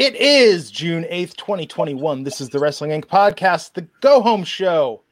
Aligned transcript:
It 0.00 0.16
is 0.16 0.70
June 0.70 1.04
8th, 1.10 1.36
2021. 1.36 2.22
This 2.24 2.40
is 2.40 2.48
the 2.48 2.58
Wrestling 2.58 2.90
Inc. 2.90 3.04
podcast, 3.04 3.74
the 3.74 3.86
go 4.00 4.22
home 4.22 4.44
show 4.44 5.02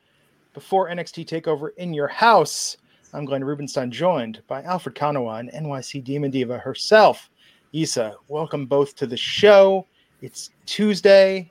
before 0.55 0.89
NXT 0.89 1.27
TakeOver 1.27 1.77
in 1.77 1.93
your 1.93 2.09
house. 2.09 2.79
I'm 3.13 3.27
Glenn 3.27 3.45
Rubenstein, 3.45 3.91
joined 3.91 4.41
by 4.49 4.63
Alfred 4.63 4.95
Konuwa 4.95 5.41
and 5.41 5.51
NYC 5.51 6.03
Demon 6.03 6.31
Diva 6.31 6.57
herself. 6.57 7.29
Isa, 7.73 8.17
welcome 8.29 8.65
both 8.65 8.97
to 8.97 9.07
the 9.07 9.15
show. 9.15 9.87
It's 10.23 10.49
Tuesday. 10.65 11.51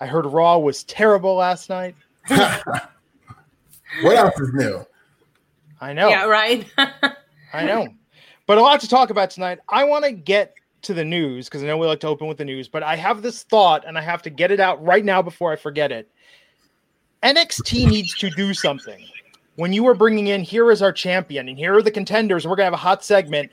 I 0.00 0.06
heard 0.06 0.24
Raw 0.24 0.56
was 0.56 0.84
terrible 0.84 1.34
last 1.34 1.68
night. 1.68 1.94
What 4.00 4.16
else 4.16 4.40
is 4.40 4.54
new? 4.54 4.86
I 5.82 5.92
know. 5.92 6.08
Yeah, 6.08 6.24
right. 6.24 6.66
I 7.52 7.66
know. 7.66 7.88
But 8.46 8.56
a 8.56 8.62
lot 8.62 8.80
to 8.80 8.88
talk 8.88 9.10
about 9.10 9.28
tonight. 9.28 9.58
I 9.68 9.84
want 9.84 10.06
to 10.06 10.12
get 10.12 10.54
to 10.82 10.94
the 10.94 11.04
news 11.04 11.48
because 11.48 11.62
I 11.62 11.66
know 11.66 11.76
we 11.78 11.86
like 11.86 12.00
to 12.00 12.08
open 12.08 12.26
with 12.26 12.38
the 12.38 12.44
news, 12.44 12.68
but 12.68 12.82
I 12.82 12.96
have 12.96 13.22
this 13.22 13.42
thought 13.44 13.84
and 13.86 13.96
I 13.96 14.00
have 14.00 14.22
to 14.22 14.30
get 14.30 14.50
it 14.50 14.60
out 14.60 14.84
right 14.84 15.04
now 15.04 15.22
before 15.22 15.52
I 15.52 15.56
forget 15.56 15.92
it. 15.92 16.08
NXT 17.22 17.86
needs 17.90 18.14
to 18.14 18.30
do 18.30 18.52
something. 18.54 19.06
When 19.56 19.72
you 19.72 19.86
are 19.86 19.94
bringing 19.94 20.28
in, 20.28 20.42
here 20.42 20.70
is 20.70 20.80
our 20.80 20.92
champion, 20.92 21.48
and 21.48 21.58
here 21.58 21.76
are 21.76 21.82
the 21.82 21.90
contenders, 21.90 22.44
and 22.44 22.50
we're 22.50 22.56
going 22.56 22.64
to 22.64 22.72
have 22.72 22.72
a 22.72 22.76
hot 22.78 23.04
segment. 23.04 23.50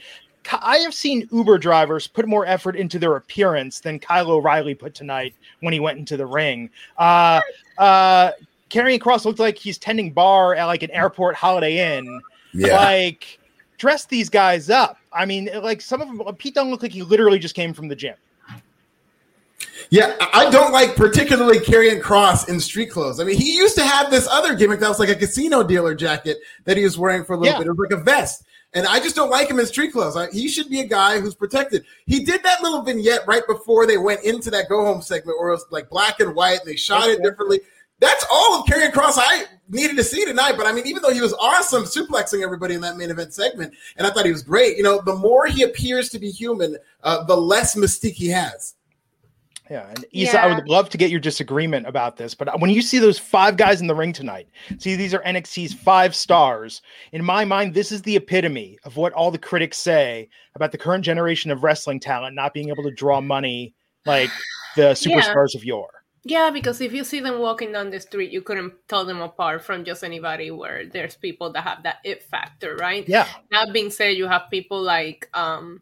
I 0.49 0.77
have 0.77 0.93
seen 0.93 1.27
Uber 1.31 1.57
drivers 1.57 2.07
put 2.07 2.25
more 2.25 2.45
effort 2.45 2.77
into 2.77 2.99
their 2.99 3.17
appearance 3.17 3.81
than 3.81 3.99
Kyle 3.99 4.31
O'Reilly 4.31 4.75
put 4.75 4.95
tonight 4.95 5.35
when 5.59 5.73
he 5.73 5.81
went 5.81 5.99
into 5.99 6.15
the 6.15 6.25
ring. 6.25 6.69
Uh, 6.97 7.41
uh, 7.77 8.31
Karrion 8.69 9.01
Cross 9.01 9.25
looked 9.25 9.39
like 9.39 9.57
he's 9.57 9.77
tending 9.77 10.13
bar 10.13 10.55
at 10.55 10.65
like 10.65 10.83
an 10.83 10.91
airport 10.91 11.35
Holiday 11.35 11.97
Inn. 11.97 12.21
Yeah. 12.53 12.77
Like, 12.77 13.38
dress 13.79 14.05
these 14.05 14.29
guys 14.29 14.69
up. 14.69 14.97
I 15.11 15.25
mean, 15.25 15.49
like 15.63 15.81
some 15.81 16.01
of 16.01 16.07
them, 16.07 16.21
uh, 16.21 16.31
Pete 16.33 16.53
Dunne 16.53 16.69
looked 16.69 16.83
like 16.83 16.91
he 16.91 17.01
literally 17.01 17.39
just 17.39 17.55
came 17.55 17.73
from 17.73 17.87
the 17.87 17.95
gym. 17.95 18.15
Yeah, 19.89 20.15
I 20.19 20.45
I 20.45 20.51
don't 20.51 20.71
like 20.71 20.95
particularly 20.95 21.57
Karrion 21.59 21.99
Cross 22.01 22.47
in 22.47 22.59
street 22.59 22.91
clothes. 22.91 23.19
I 23.19 23.23
mean, 23.23 23.37
he 23.37 23.55
used 23.55 23.75
to 23.77 23.83
have 23.83 24.11
this 24.11 24.27
other 24.27 24.53
gimmick 24.55 24.79
that 24.81 24.87
was 24.89 24.99
like 24.99 25.09
a 25.09 25.15
casino 25.15 25.63
dealer 25.63 25.95
jacket 25.95 26.37
that 26.65 26.77
he 26.77 26.83
was 26.83 26.97
wearing 26.97 27.23
for 27.23 27.33
a 27.33 27.37
little 27.37 27.53
Yeah. 27.53 27.59
bit. 27.59 27.67
It 27.67 27.71
was 27.71 27.89
like 27.89 27.99
a 27.99 28.03
vest. 28.03 28.43
And 28.73 28.85
I 28.85 28.99
just 28.99 29.15
don't 29.15 29.31
like 29.31 29.49
him 29.49 29.59
in 29.59 29.65
street 29.65 29.91
clothes. 29.93 30.15
I, 30.15 30.29
he 30.29 30.47
should 30.47 30.69
be 30.69 30.81
a 30.81 30.85
guy 30.85 31.19
who's 31.19 31.33
protected. 31.33 31.85
He 32.05 32.23
did 32.23 32.43
that 32.43 32.61
little 32.61 32.83
vignette 32.83 33.21
right 33.27 33.41
before 33.47 33.87
they 33.87 33.97
went 33.97 34.23
into 34.23 34.51
that 34.51 34.69
go 34.69 34.85
home 34.85 35.01
segment 35.01 35.39
where 35.39 35.49
it 35.49 35.53
was 35.53 35.65
like 35.71 35.89
black 35.89 36.19
and 36.19 36.35
white 36.35 36.59
and 36.59 36.67
they 36.69 36.75
shot 36.75 37.09
it 37.09 37.23
differently. 37.23 37.61
That's 37.99 38.25
all 38.31 38.59
of 38.59 38.65
Karrion 38.65 38.93
Cross 38.93 39.17
I 39.17 39.43
needed 39.67 39.97
to 39.97 40.03
see 40.03 40.25
tonight. 40.25 40.53
But 40.57 40.67
I 40.67 40.71
mean, 40.71 40.87
even 40.87 41.01
though 41.01 41.13
he 41.13 41.21
was 41.21 41.33
awesome 41.33 41.83
suplexing 41.83 42.43
everybody 42.43 42.75
in 42.75 42.81
that 42.81 42.97
main 42.97 43.09
event 43.09 43.33
segment, 43.33 43.73
and 43.97 44.07
I 44.07 44.11
thought 44.11 44.25
he 44.25 44.31
was 44.31 44.43
great, 44.43 44.77
you 44.77 44.83
know, 44.83 45.01
the 45.01 45.15
more 45.15 45.47
he 45.47 45.63
appears 45.63 46.09
to 46.09 46.19
be 46.19 46.31
human, 46.31 46.77
uh, 47.03 47.23
the 47.25 47.35
less 47.35 47.75
mystique 47.75 48.13
he 48.13 48.27
has. 48.29 48.75
Yeah, 49.69 49.87
and 49.87 50.03
Isa, 50.11 50.41
I 50.41 50.47
would 50.47 50.67
love 50.67 50.89
to 50.89 50.97
get 50.97 51.11
your 51.11 51.19
disagreement 51.19 51.85
about 51.85 52.17
this, 52.17 52.33
but 52.33 52.59
when 52.59 52.71
you 52.71 52.81
see 52.81 52.97
those 52.97 53.19
five 53.19 53.55
guys 53.55 53.81
in 53.81 53.87
the 53.87 53.93
ring 53.93 54.11
tonight, 54.11 54.47
see 54.79 54.95
these 54.95 55.13
are 55.13 55.21
NXT's 55.21 55.75
five 55.75 56.15
stars. 56.15 56.81
In 57.11 57.23
my 57.23 57.45
mind, 57.45 57.75
this 57.75 57.91
is 57.91 58.01
the 58.01 58.15
epitome 58.15 58.79
of 58.83 58.97
what 58.97 59.13
all 59.13 59.29
the 59.29 59.37
critics 59.37 59.77
say 59.77 60.27
about 60.55 60.71
the 60.71 60.77
current 60.79 61.05
generation 61.05 61.51
of 61.51 61.63
wrestling 61.63 61.99
talent 61.99 62.35
not 62.35 62.55
being 62.55 62.69
able 62.69 62.81
to 62.81 62.89
draw 62.89 63.21
money 63.21 63.75
like 64.07 64.31
the 64.75 64.93
superstars 64.93 65.53
of 65.53 65.63
yore. 65.63 65.98
Yeah, 66.23 66.49
because 66.51 66.81
if 66.81 66.93
you 66.93 67.03
see 67.03 67.19
them 67.19 67.39
walking 67.39 67.71
down 67.71 67.89
the 67.89 67.99
street, 67.99 68.31
you 68.31 68.41
couldn't 68.41 68.73
tell 68.87 69.05
them 69.05 69.21
apart 69.21 69.63
from 69.63 69.85
just 69.85 70.03
anybody. 70.03 70.51
Where 70.51 70.85
there's 70.85 71.15
people 71.15 71.51
that 71.53 71.61
have 71.63 71.83
that 71.83 71.97
it 72.03 72.23
factor, 72.23 72.75
right? 72.75 73.07
Yeah, 73.07 73.27
That 73.51 73.71
being 73.73 73.89
said, 73.89 74.17
you 74.17 74.27
have 74.27 74.43
people 74.51 74.81
like 74.81 75.29
um, 75.33 75.81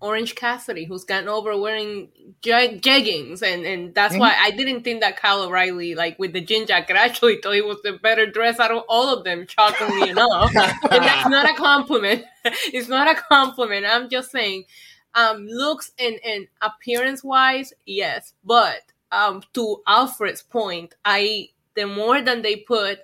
Orange 0.00 0.34
Cassidy, 0.34 0.84
who's 0.84 1.04
gotten 1.04 1.28
over 1.28 1.58
wearing 1.58 2.08
jag- 2.42 2.82
jeggings, 2.82 3.42
and 3.42 3.64
and 3.64 3.94
that's 3.94 4.16
why 4.16 4.34
I 4.38 4.50
didn't 4.50 4.82
think 4.84 5.00
that 5.00 5.16
Kyle 5.16 5.42
O'Reilly, 5.42 5.94
like 5.94 6.18
with 6.18 6.34
the 6.34 6.40
jean 6.40 6.66
jacket, 6.66 6.96
I 6.96 7.04
actually 7.06 7.40
thought 7.42 7.54
he 7.54 7.62
was 7.62 7.80
the 7.82 7.94
better 7.94 8.26
dress 8.26 8.60
out 8.60 8.70
of 8.70 8.84
all 8.88 9.08
of 9.16 9.24
them. 9.24 9.46
Shockingly 9.48 10.10
enough, 10.10 10.52
and 10.54 11.02
that's 11.02 11.28
not 11.28 11.50
a 11.50 11.54
compliment. 11.54 12.24
it's 12.44 12.88
not 12.88 13.10
a 13.10 13.20
compliment. 13.20 13.86
I'm 13.88 14.08
just 14.08 14.30
saying, 14.30 14.64
um, 15.14 15.46
looks 15.46 15.92
and 15.98 16.20
and 16.24 16.46
appearance 16.60 17.24
wise, 17.24 17.72
yes, 17.86 18.34
but 18.44 18.82
um, 19.12 19.42
to 19.54 19.82
Alfred's 19.86 20.42
point, 20.42 20.94
I 21.04 21.48
the 21.74 21.86
more 21.86 22.20
than 22.22 22.42
they 22.42 22.56
put 22.56 22.98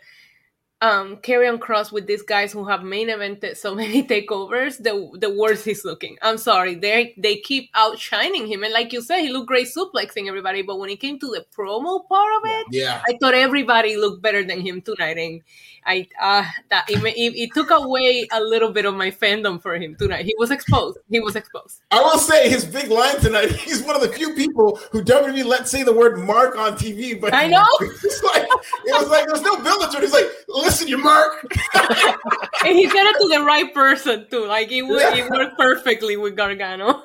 um 0.83 1.17
Karrion 1.19 1.61
Cross 1.61 1.93
with 1.93 2.07
these 2.07 2.23
guys 2.23 2.53
who 2.53 2.65
have 2.67 2.83
main 2.83 3.09
evented 3.09 3.57
so 3.57 3.75
many 3.83 4.03
takeovers 4.07 4.83
the 4.83 5.09
the 5.19 5.31
worse 5.35 5.65
he's 5.65 5.85
looking. 5.85 6.19
I'm 6.21 6.37
sorry. 6.37 6.75
They 6.75 7.15
they 7.17 7.37
keep 7.37 7.71
outshining 7.75 8.47
him. 8.49 8.65
And 8.65 8.73
like 8.73 8.93
you 8.93 9.01
said 9.01 9.21
he 9.21 9.31
looked 9.31 9.47
great 9.47 9.69
suplexing 9.69 10.27
everybody 10.29 10.63
but 10.63 10.79
when 10.79 10.91
it 10.91 11.01
came 11.01 11.19
to 11.21 11.27
the 11.29 11.45
promo 11.57 12.07
part 12.09 12.33
of 12.37 12.43
it 12.45 12.67
Yeah. 12.71 13.01
i 13.09 13.17
thought 13.21 13.35
everybody 13.35 13.97
looked 13.97 14.21
better 14.21 14.45
than 14.45 14.61
him 14.61 14.83
tonight. 14.83 15.17
And 15.17 15.43
i 15.87 16.07
uh 16.21 16.45
that 16.71 16.85
it, 16.89 17.03
it, 17.05 17.37
it 17.37 17.51
took 17.55 17.71
away 17.71 18.27
a 18.33 18.41
little 18.41 18.73
bit 18.73 18.85
of 18.85 18.95
my 18.95 19.11
fandom 19.11 19.61
for 19.61 19.75
him 19.77 19.95
tonight 19.97 20.25
he 20.25 20.35
was 20.39 20.51
exposed 20.51 20.99
he 21.11 21.21
was 21.21 21.37
exposed 21.37 21.81
I 21.91 22.01
will 22.01 22.19
say 22.19 22.49
his 22.49 22.65
big 22.65 22.91
line 22.91 23.19
tonight. 23.21 23.51
He's 23.65 23.83
one 23.83 23.95
of 23.95 24.03
the 24.03 24.09
few 24.09 24.35
people 24.35 24.81
who 24.91 25.03
WWE 25.03 25.45
let 25.45 25.69
say 25.69 25.83
the 25.83 25.93
word 25.93 26.19
"mark" 26.19 26.57
on 26.57 26.73
TV. 26.73 27.21
But 27.21 27.35
I 27.35 27.47
know. 27.47 27.67
it's 27.81 28.23
like 28.23 28.43
it 28.43 29.01
was 29.01 29.09
like 29.09 29.27
there's 29.27 29.43
no 29.43 29.57
build 29.63 29.91
to 29.91 29.99
it. 29.99 30.03
He's 30.03 30.13
like, 30.13 30.27
"Listen, 30.49 30.89
you 30.89 30.99
mark." 30.99 31.43
and 31.75 32.77
he 32.77 32.89
said 32.89 33.05
it 33.05 33.19
to 33.19 33.29
the 33.29 33.45
right 33.45 33.73
person 33.73 34.27
too 34.31 34.47
like 34.47 34.73
it, 34.73 34.83
would, 34.83 35.01
it 35.17 35.31
worked 35.31 35.57
perfectly 35.57 36.17
with 36.17 36.37
gargano 36.37 37.03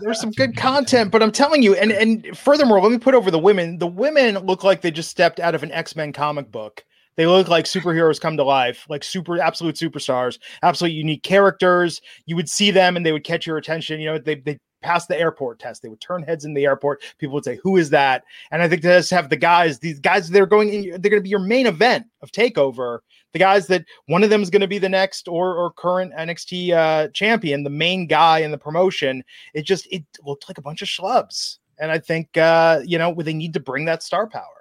there's 0.00 0.20
some 0.20 0.30
good 0.30 0.56
content, 0.56 1.10
but 1.10 1.22
I'm 1.22 1.32
telling 1.32 1.62
you, 1.62 1.74
and 1.74 1.92
and 1.92 2.36
furthermore, 2.36 2.80
let 2.80 2.90
me 2.90 2.98
put 2.98 3.14
over 3.14 3.30
the 3.30 3.38
women. 3.38 3.78
The 3.78 3.86
women 3.86 4.38
look 4.38 4.64
like 4.64 4.80
they 4.80 4.90
just 4.90 5.10
stepped 5.10 5.40
out 5.40 5.54
of 5.54 5.62
an 5.62 5.72
X 5.72 5.96
Men 5.96 6.12
comic 6.12 6.50
book. 6.50 6.84
They 7.18 7.26
look 7.26 7.48
like 7.48 7.64
superheroes 7.64 8.20
come 8.20 8.36
to 8.36 8.44
life, 8.44 8.86
like 8.88 9.02
super 9.02 9.40
absolute 9.42 9.74
superstars, 9.74 10.38
absolute 10.62 10.92
unique 10.92 11.24
characters. 11.24 12.00
You 12.26 12.36
would 12.36 12.48
see 12.48 12.70
them 12.70 12.96
and 12.96 13.04
they 13.04 13.10
would 13.10 13.24
catch 13.24 13.44
your 13.44 13.56
attention. 13.56 14.00
You 14.00 14.12
know, 14.12 14.18
they 14.18 14.36
they 14.36 14.60
passed 14.82 15.08
the 15.08 15.18
airport 15.18 15.58
test. 15.58 15.82
They 15.82 15.88
would 15.88 16.00
turn 16.00 16.22
heads 16.22 16.44
in 16.44 16.54
the 16.54 16.64
airport. 16.64 17.02
People 17.18 17.34
would 17.34 17.44
say, 17.44 17.58
"Who 17.64 17.76
is 17.76 17.90
that?" 17.90 18.22
And 18.52 18.62
I 18.62 18.68
think 18.68 18.82
they 18.82 18.90
just 18.90 19.10
have 19.10 19.30
the 19.30 19.36
guys. 19.36 19.80
These 19.80 19.98
guys, 19.98 20.30
they're 20.30 20.46
going. 20.46 20.68
In, 20.68 20.90
they're 20.90 21.10
going 21.10 21.20
to 21.20 21.20
be 21.20 21.28
your 21.28 21.40
main 21.40 21.66
event 21.66 22.06
of 22.22 22.30
Takeover. 22.30 23.00
The 23.32 23.40
guys 23.40 23.66
that 23.66 23.84
one 24.06 24.22
of 24.22 24.30
them 24.30 24.40
is 24.40 24.48
going 24.48 24.60
to 24.60 24.68
be 24.68 24.78
the 24.78 24.88
next 24.88 25.26
or 25.26 25.56
or 25.56 25.72
current 25.72 26.12
NXT 26.14 26.70
uh, 26.72 27.08
champion, 27.08 27.64
the 27.64 27.70
main 27.70 28.06
guy 28.06 28.38
in 28.38 28.52
the 28.52 28.58
promotion. 28.58 29.24
It 29.54 29.62
just 29.62 29.88
it 29.90 30.04
looked 30.24 30.48
like 30.48 30.58
a 30.58 30.62
bunch 30.62 30.82
of 30.82 30.88
schlubs. 30.88 31.58
And 31.80 31.90
I 31.90 31.98
think 31.98 32.36
uh, 32.36 32.82
you 32.84 32.96
know 32.96 33.12
they 33.12 33.34
need 33.34 33.54
to 33.54 33.60
bring 33.60 33.86
that 33.86 34.04
star 34.04 34.28
power. 34.28 34.57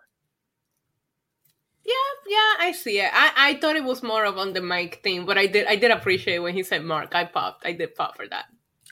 Yeah, 2.28 2.54
I 2.60 2.74
see 2.74 3.00
it. 3.00 3.10
I, 3.14 3.32
I 3.36 3.54
thought 3.56 3.76
it 3.76 3.84
was 3.84 4.04
more 4.04 4.26
of 4.26 4.38
on 4.38 4.54
the 4.54 4.62
mic 4.62 5.02
thing, 5.02 5.26
but 5.26 5.38
I 5.38 5.48
did 5.48 5.66
I 5.68 5.76
did 5.78 5.92
appreciate 5.92 6.40
when 6.40 6.54
he 6.54 6.64
said 6.64 6.84
Mark. 6.84 7.16
I 7.16 7.26
popped. 7.26 7.66
I 7.66 7.72
did 7.72 7.96
pop 7.96 8.16
for 8.18 8.28
that. 8.28 8.46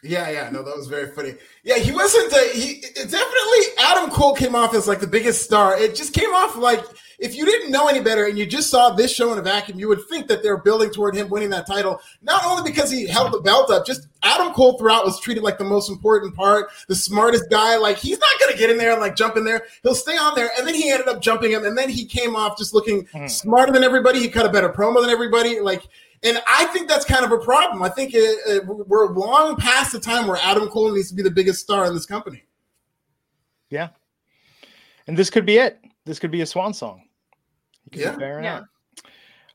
Yeah, 0.05 0.29
yeah, 0.29 0.49
no, 0.51 0.61
that 0.63 0.75
was 0.75 0.87
very 0.87 1.11
funny. 1.11 1.33
Yeah, 1.63 1.77
he 1.77 1.91
wasn't. 1.91 2.31
A, 2.31 2.51
he 2.53 2.71
it 2.73 3.09
definitely 3.09 3.59
Adam 3.79 4.09
Cole 4.11 4.35
came 4.35 4.55
off 4.55 4.73
as 4.75 4.87
like 4.87 4.99
the 4.99 5.07
biggest 5.07 5.43
star. 5.43 5.77
It 5.77 5.95
just 5.95 6.13
came 6.13 6.29
off 6.29 6.55
like 6.55 6.83
if 7.19 7.35
you 7.35 7.45
didn't 7.45 7.71
know 7.71 7.87
any 7.87 8.01
better 8.01 8.25
and 8.25 8.37
you 8.37 8.45
just 8.45 8.69
saw 8.69 8.89
this 8.89 9.13
show 9.13 9.31
in 9.31 9.39
a 9.39 9.41
vacuum, 9.41 9.79
you 9.79 9.87
would 9.87 10.07
think 10.09 10.27
that 10.27 10.43
they're 10.43 10.57
building 10.57 10.89
toward 10.89 11.15
him 11.15 11.29
winning 11.29 11.49
that 11.51 11.65
title. 11.65 11.99
Not 12.21 12.45
only 12.45 12.69
because 12.69 12.91
he 12.91 13.07
held 13.07 13.31
the 13.31 13.39
belt 13.39 13.71
up, 13.71 13.85
just 13.85 14.07
Adam 14.23 14.53
Cole 14.53 14.77
throughout 14.77 15.05
was 15.05 15.19
treated 15.19 15.43
like 15.43 15.57
the 15.57 15.63
most 15.63 15.89
important 15.89 16.35
part, 16.35 16.69
the 16.87 16.95
smartest 16.95 17.49
guy. 17.49 17.77
Like 17.77 17.97
he's 17.97 18.19
not 18.19 18.39
going 18.39 18.51
to 18.51 18.57
get 18.57 18.69
in 18.69 18.77
there 18.77 18.91
and 18.91 19.01
like 19.01 19.15
jump 19.15 19.37
in 19.37 19.43
there. 19.43 19.63
He'll 19.83 19.95
stay 19.95 20.17
on 20.17 20.35
there, 20.35 20.49
and 20.57 20.67
then 20.67 20.75
he 20.75 20.91
ended 20.91 21.07
up 21.07 21.21
jumping 21.21 21.51
him, 21.51 21.65
and 21.65 21.77
then 21.77 21.89
he 21.89 22.05
came 22.05 22.35
off 22.35 22.57
just 22.57 22.73
looking 22.73 23.07
hmm. 23.13 23.27
smarter 23.27 23.71
than 23.71 23.83
everybody. 23.83 24.19
He 24.19 24.29
cut 24.29 24.45
a 24.45 24.49
better 24.49 24.69
promo 24.69 25.01
than 25.01 25.09
everybody. 25.09 25.59
Like 25.59 25.83
and 26.23 26.41
I 26.47 26.65
think 26.67 26.87
that's 26.87 27.05
kind 27.05 27.23
of 27.25 27.31
a 27.31 27.37
problem. 27.37 27.81
I 27.83 27.89
think 27.89 28.13
it, 28.13 28.37
it, 28.47 28.65
we're 28.65 29.07
long 29.13 29.55
past 29.57 29.91
the 29.91 29.99
time 29.99 30.27
where 30.27 30.37
Adam 30.41 30.67
Cole 30.69 30.91
needs 30.91 31.09
to 31.09 31.15
be 31.15 31.21
the 31.23 31.31
biggest 31.31 31.61
star 31.61 31.85
in 31.85 31.93
this 31.93 32.05
company. 32.05 32.43
Yeah. 33.69 33.89
And 35.07 35.17
this 35.17 35.29
could 35.29 35.45
be 35.45 35.57
it. 35.57 35.79
This 36.05 36.19
could 36.19 36.31
be 36.31 36.41
a 36.41 36.45
swan 36.45 36.73
song. 36.73 37.03
Could 37.91 37.93
be 37.93 37.99
Yeah. 37.99 38.15
bearing 38.15 38.43
Yeah. 38.45 38.61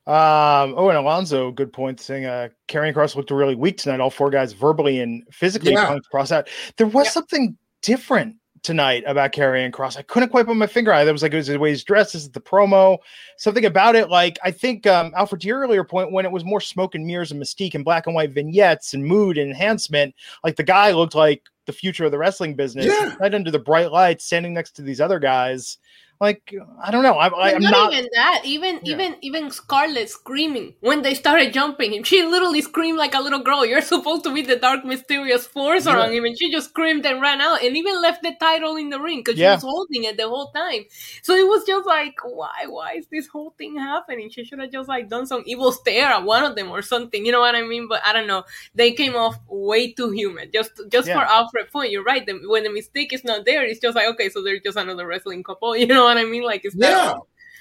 Um, 0.07 0.73
oh, 0.77 0.89
and 0.89 0.97
Alonzo, 0.97 1.51
good 1.51 1.71
point, 1.71 1.99
saying 1.99 2.25
uh 2.25 2.49
Karrion 2.67 2.93
Cross 2.93 3.15
looked 3.15 3.29
really 3.29 3.55
weak 3.55 3.77
tonight. 3.77 3.99
All 3.99 4.09
four 4.09 4.29
guys 4.31 4.51
verbally 4.51 4.99
and 4.99 5.23
physically 5.31 5.73
Yeah. 5.73 5.87
punked 5.87 6.09
cross 6.09 6.31
out. 6.31 6.49
There 6.77 6.87
was 6.87 7.05
Yeah. 7.05 7.11
something 7.11 7.57
different 7.81 8.35
tonight 8.63 9.03
about 9.07 9.31
Karrion 9.31 9.73
Cross. 9.73 9.97
I 9.97 10.03
couldn't 10.03 10.29
quite 10.29 10.45
put 10.45 10.55
my 10.55 10.67
finger 10.67 10.93
on 10.93 11.01
it. 11.01 11.05
That 11.05 11.11
was 11.11 11.23
like 11.23 11.33
it 11.33 11.37
was 11.37 11.47
the 11.47 11.57
way 11.57 11.69
he's 11.69 11.83
dressed, 11.83 12.13
this 12.13 12.23
is 12.23 12.29
the 12.29 12.41
promo, 12.41 12.97
something 13.37 13.65
about 13.65 13.95
it. 13.95 14.09
Like 14.09 14.37
I 14.43 14.51
think 14.51 14.85
um 14.87 15.11
Alfred 15.15 15.41
to 15.41 15.47
your 15.47 15.59
earlier 15.59 15.83
point, 15.83 16.11
when 16.11 16.25
it 16.25 16.31
was 16.31 16.45
more 16.45 16.61
smoke 16.61 16.95
and 16.95 17.05
mirrors 17.05 17.31
and 17.31 17.41
mystique 17.41 17.75
and 17.75 17.85
black 17.85 18.07
and 18.07 18.15
white 18.15 18.31
vignettes 18.31 18.93
and 18.93 19.05
mood 19.05 19.37
and 19.37 19.49
enhancement, 19.49 20.13
like 20.43 20.55
the 20.55 20.63
guy 20.63 20.91
looked 20.91 21.15
like 21.15 21.43
the 21.65 21.73
future 21.73 22.05
of 22.05 22.11
the 22.11 22.17
wrestling 22.17 22.55
business. 22.55 22.85
Yeah. 22.85 23.15
Right 23.19 23.33
under 23.33 23.51
the 23.51 23.59
bright 23.59 23.91
lights, 23.91 24.25
standing 24.25 24.53
next 24.53 24.71
to 24.77 24.81
these 24.81 25.01
other 25.01 25.19
guys. 25.19 25.77
Like 26.21 26.53
I 26.83 26.91
don't 26.91 27.01
know. 27.01 27.15
I, 27.15 27.27
I, 27.29 27.55
I'm 27.55 27.63
not, 27.63 27.71
not. 27.71 27.93
even 27.93 28.07
that. 28.13 28.41
Even 28.45 28.79
Yeah. 28.83 28.93
even 28.93 29.15
even 29.21 29.49
Scarlett 29.51 30.07
screaming 30.09 30.75
when 30.79 31.01
they 31.01 31.15
started 31.15 31.51
jumping. 31.51 31.93
Him. 31.93 32.03
She 32.03 32.21
literally 32.23 32.61
screamed 32.61 32.99
like 32.99 33.15
a 33.15 33.19
little 33.19 33.39
girl. 33.39 33.65
You're 33.65 33.81
supposed 33.81 34.23
to 34.25 34.33
be 34.33 34.43
the 34.43 34.55
dark, 34.57 34.85
mysterious 34.85 35.47
force 35.47 35.87
Yeah. 35.87 35.95
around 35.95 36.13
him, 36.13 36.23
and 36.25 36.37
she 36.37 36.51
just 36.51 36.69
screamed 36.69 37.07
and 37.07 37.21
ran 37.23 37.41
out, 37.41 37.63
and 37.63 37.75
even 37.75 37.99
left 38.01 38.21
the 38.21 38.33
title 38.39 38.75
in 38.75 38.91
the 38.91 38.99
ring 39.01 39.21
because 39.23 39.39
Yeah. 39.39 39.53
she 39.53 39.55
was 39.55 39.63
holding 39.63 40.03
it 40.03 40.15
the 40.17 40.29
whole 40.29 40.51
time. 40.51 40.85
So 41.23 41.35
it 41.35 41.47
was 41.47 41.65
just 41.65 41.87
like, 41.87 42.15
why? 42.23 42.65
Why 42.67 42.93
is 42.97 43.07
this 43.07 43.27
whole 43.27 43.55
thing 43.57 43.77
happening? 43.79 44.29
She 44.29 44.43
should 44.45 44.59
have 44.59 44.71
just 44.71 44.87
like 44.87 45.09
done 45.09 45.25
some 45.25 45.41
evil 45.47 45.71
stare 45.71 46.05
at 46.07 46.23
one 46.23 46.43
of 46.43 46.55
them 46.55 46.69
or 46.69 46.83
something. 46.83 47.25
You 47.25 47.31
know 47.31 47.39
what 47.39 47.55
I 47.55 47.63
mean? 47.63 47.87
But 47.89 48.01
I 48.05 48.13
don't 48.13 48.27
know. 48.27 48.43
They 48.75 48.91
came 48.91 49.15
off 49.15 49.39
way 49.49 49.91
too 49.93 50.11
human. 50.11 50.51
Just 50.53 50.79
just 50.89 51.07
for 51.09 51.17
Alfred 51.37 51.71
point, 51.71 51.89
you're 51.91 52.03
right. 52.03 52.23
The, 52.25 52.39
when 52.47 52.63
the 52.63 52.69
mistake 52.71 53.11
is 53.11 53.23
not 53.23 53.43
there, 53.45 53.65
it's 53.65 53.79
just 53.79 53.95
like 53.95 54.07
okay, 54.13 54.29
so 54.29 54.43
they're 54.43 54.59
just 54.59 54.77
another 54.77 55.07
wrestling 55.07 55.41
couple. 55.43 55.75
You 55.81 55.87
know 55.87 56.10
what 56.13 56.21
I 56.21 56.25
mean? 56.25 56.43
Like 56.43 56.65
it's 56.65 56.75
that 56.75 56.91
Yeah. 56.91 57.13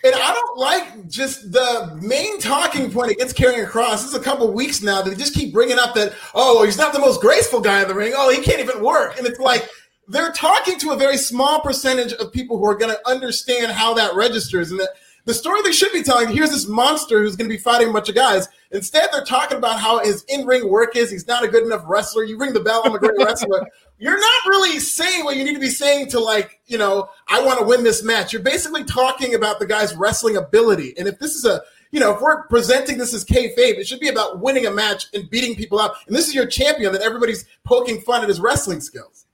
And 0.02 0.14
I 0.14 0.32
don't 0.32 0.58
like 0.58 1.08
just 1.10 1.52
the 1.52 1.98
main 2.00 2.40
talking 2.40 2.90
point 2.90 3.10
it 3.10 3.18
gets 3.18 3.34
Karrion 3.34 3.68
Cross. 3.68 4.02
This 4.02 4.12
is 4.12 4.16
a 4.16 4.22
couple 4.22 4.50
weeks 4.50 4.80
now 4.80 5.02
that 5.02 5.10
they 5.10 5.16
just 5.16 5.34
keep 5.34 5.52
bringing 5.52 5.78
up 5.78 5.94
that, 5.94 6.14
oh, 6.34 6.64
he's 6.64 6.78
not 6.78 6.94
the 6.94 6.98
most 6.98 7.20
graceful 7.20 7.60
guy 7.60 7.82
in 7.82 7.88
the 7.88 7.94
ring. 7.94 8.14
Oh, 8.16 8.30
he 8.30 8.40
can't 8.40 8.60
even 8.60 8.82
work. 8.82 9.18
And 9.18 9.26
it's 9.26 9.38
like 9.38 9.68
they're 10.08 10.32
talking 10.32 10.78
to 10.78 10.92
a 10.92 10.96
very 10.96 11.18
small 11.18 11.60
percentage 11.60 12.14
of 12.14 12.32
people 12.32 12.56
who 12.56 12.64
are 12.64 12.76
going 12.76 12.92
to 12.94 13.08
understand 13.08 13.72
how 13.72 13.92
that 13.94 14.14
registers. 14.14 14.70
And 14.70 14.80
that 14.80 14.88
the 15.26 15.34
story 15.34 15.60
they 15.62 15.72
should 15.72 15.92
be 15.92 16.02
telling 16.02 16.28
here's 16.28 16.50
this 16.50 16.66
monster 16.66 17.20
who's 17.20 17.36
going 17.36 17.48
to 17.48 17.54
be 17.54 17.62
fighting 17.62 17.90
a 17.90 17.92
bunch 17.92 18.08
of 18.08 18.14
guys. 18.14 18.48
Instead, 18.72 19.10
they're 19.12 19.24
talking 19.24 19.58
about 19.58 19.78
how 19.78 20.02
his 20.02 20.24
in 20.28 20.46
ring 20.46 20.68
work 20.70 20.96
is. 20.96 21.10
He's 21.10 21.26
not 21.26 21.44
a 21.44 21.48
good 21.48 21.64
enough 21.64 21.82
wrestler. 21.86 22.24
You 22.24 22.38
ring 22.38 22.54
the 22.54 22.60
bell, 22.60 22.82
I'm 22.84 22.94
a 22.94 22.98
great 22.98 23.18
wrestler. 23.18 23.66
You're 24.00 24.18
not 24.18 24.46
really 24.46 24.80
saying 24.80 25.24
what 25.24 25.36
you 25.36 25.44
need 25.44 25.52
to 25.52 25.60
be 25.60 25.68
saying 25.68 26.08
to, 26.08 26.20
like, 26.20 26.60
you 26.66 26.78
know, 26.78 27.10
I 27.28 27.44
want 27.44 27.58
to 27.58 27.66
win 27.66 27.84
this 27.84 28.02
match. 28.02 28.32
You're 28.32 28.40
basically 28.40 28.82
talking 28.82 29.34
about 29.34 29.58
the 29.58 29.66
guy's 29.66 29.94
wrestling 29.94 30.38
ability. 30.38 30.94
And 30.98 31.06
if 31.06 31.18
this 31.18 31.34
is 31.34 31.44
a, 31.44 31.60
you 31.90 32.00
know, 32.00 32.14
if 32.14 32.20
we're 32.22 32.46
presenting 32.46 32.96
this 32.96 33.12
as 33.12 33.26
kayfabe, 33.26 33.76
it 33.76 33.86
should 33.86 34.00
be 34.00 34.08
about 34.08 34.40
winning 34.40 34.64
a 34.64 34.70
match 34.70 35.08
and 35.12 35.28
beating 35.28 35.54
people 35.54 35.78
up. 35.78 35.96
And 36.06 36.16
this 36.16 36.28
is 36.28 36.34
your 36.34 36.46
champion 36.46 36.94
that 36.94 37.02
everybody's 37.02 37.44
poking 37.64 38.00
fun 38.00 38.22
at 38.22 38.28
his 38.28 38.40
wrestling 38.40 38.80
skills. 38.80 39.26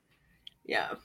Yeah. 0.65 0.95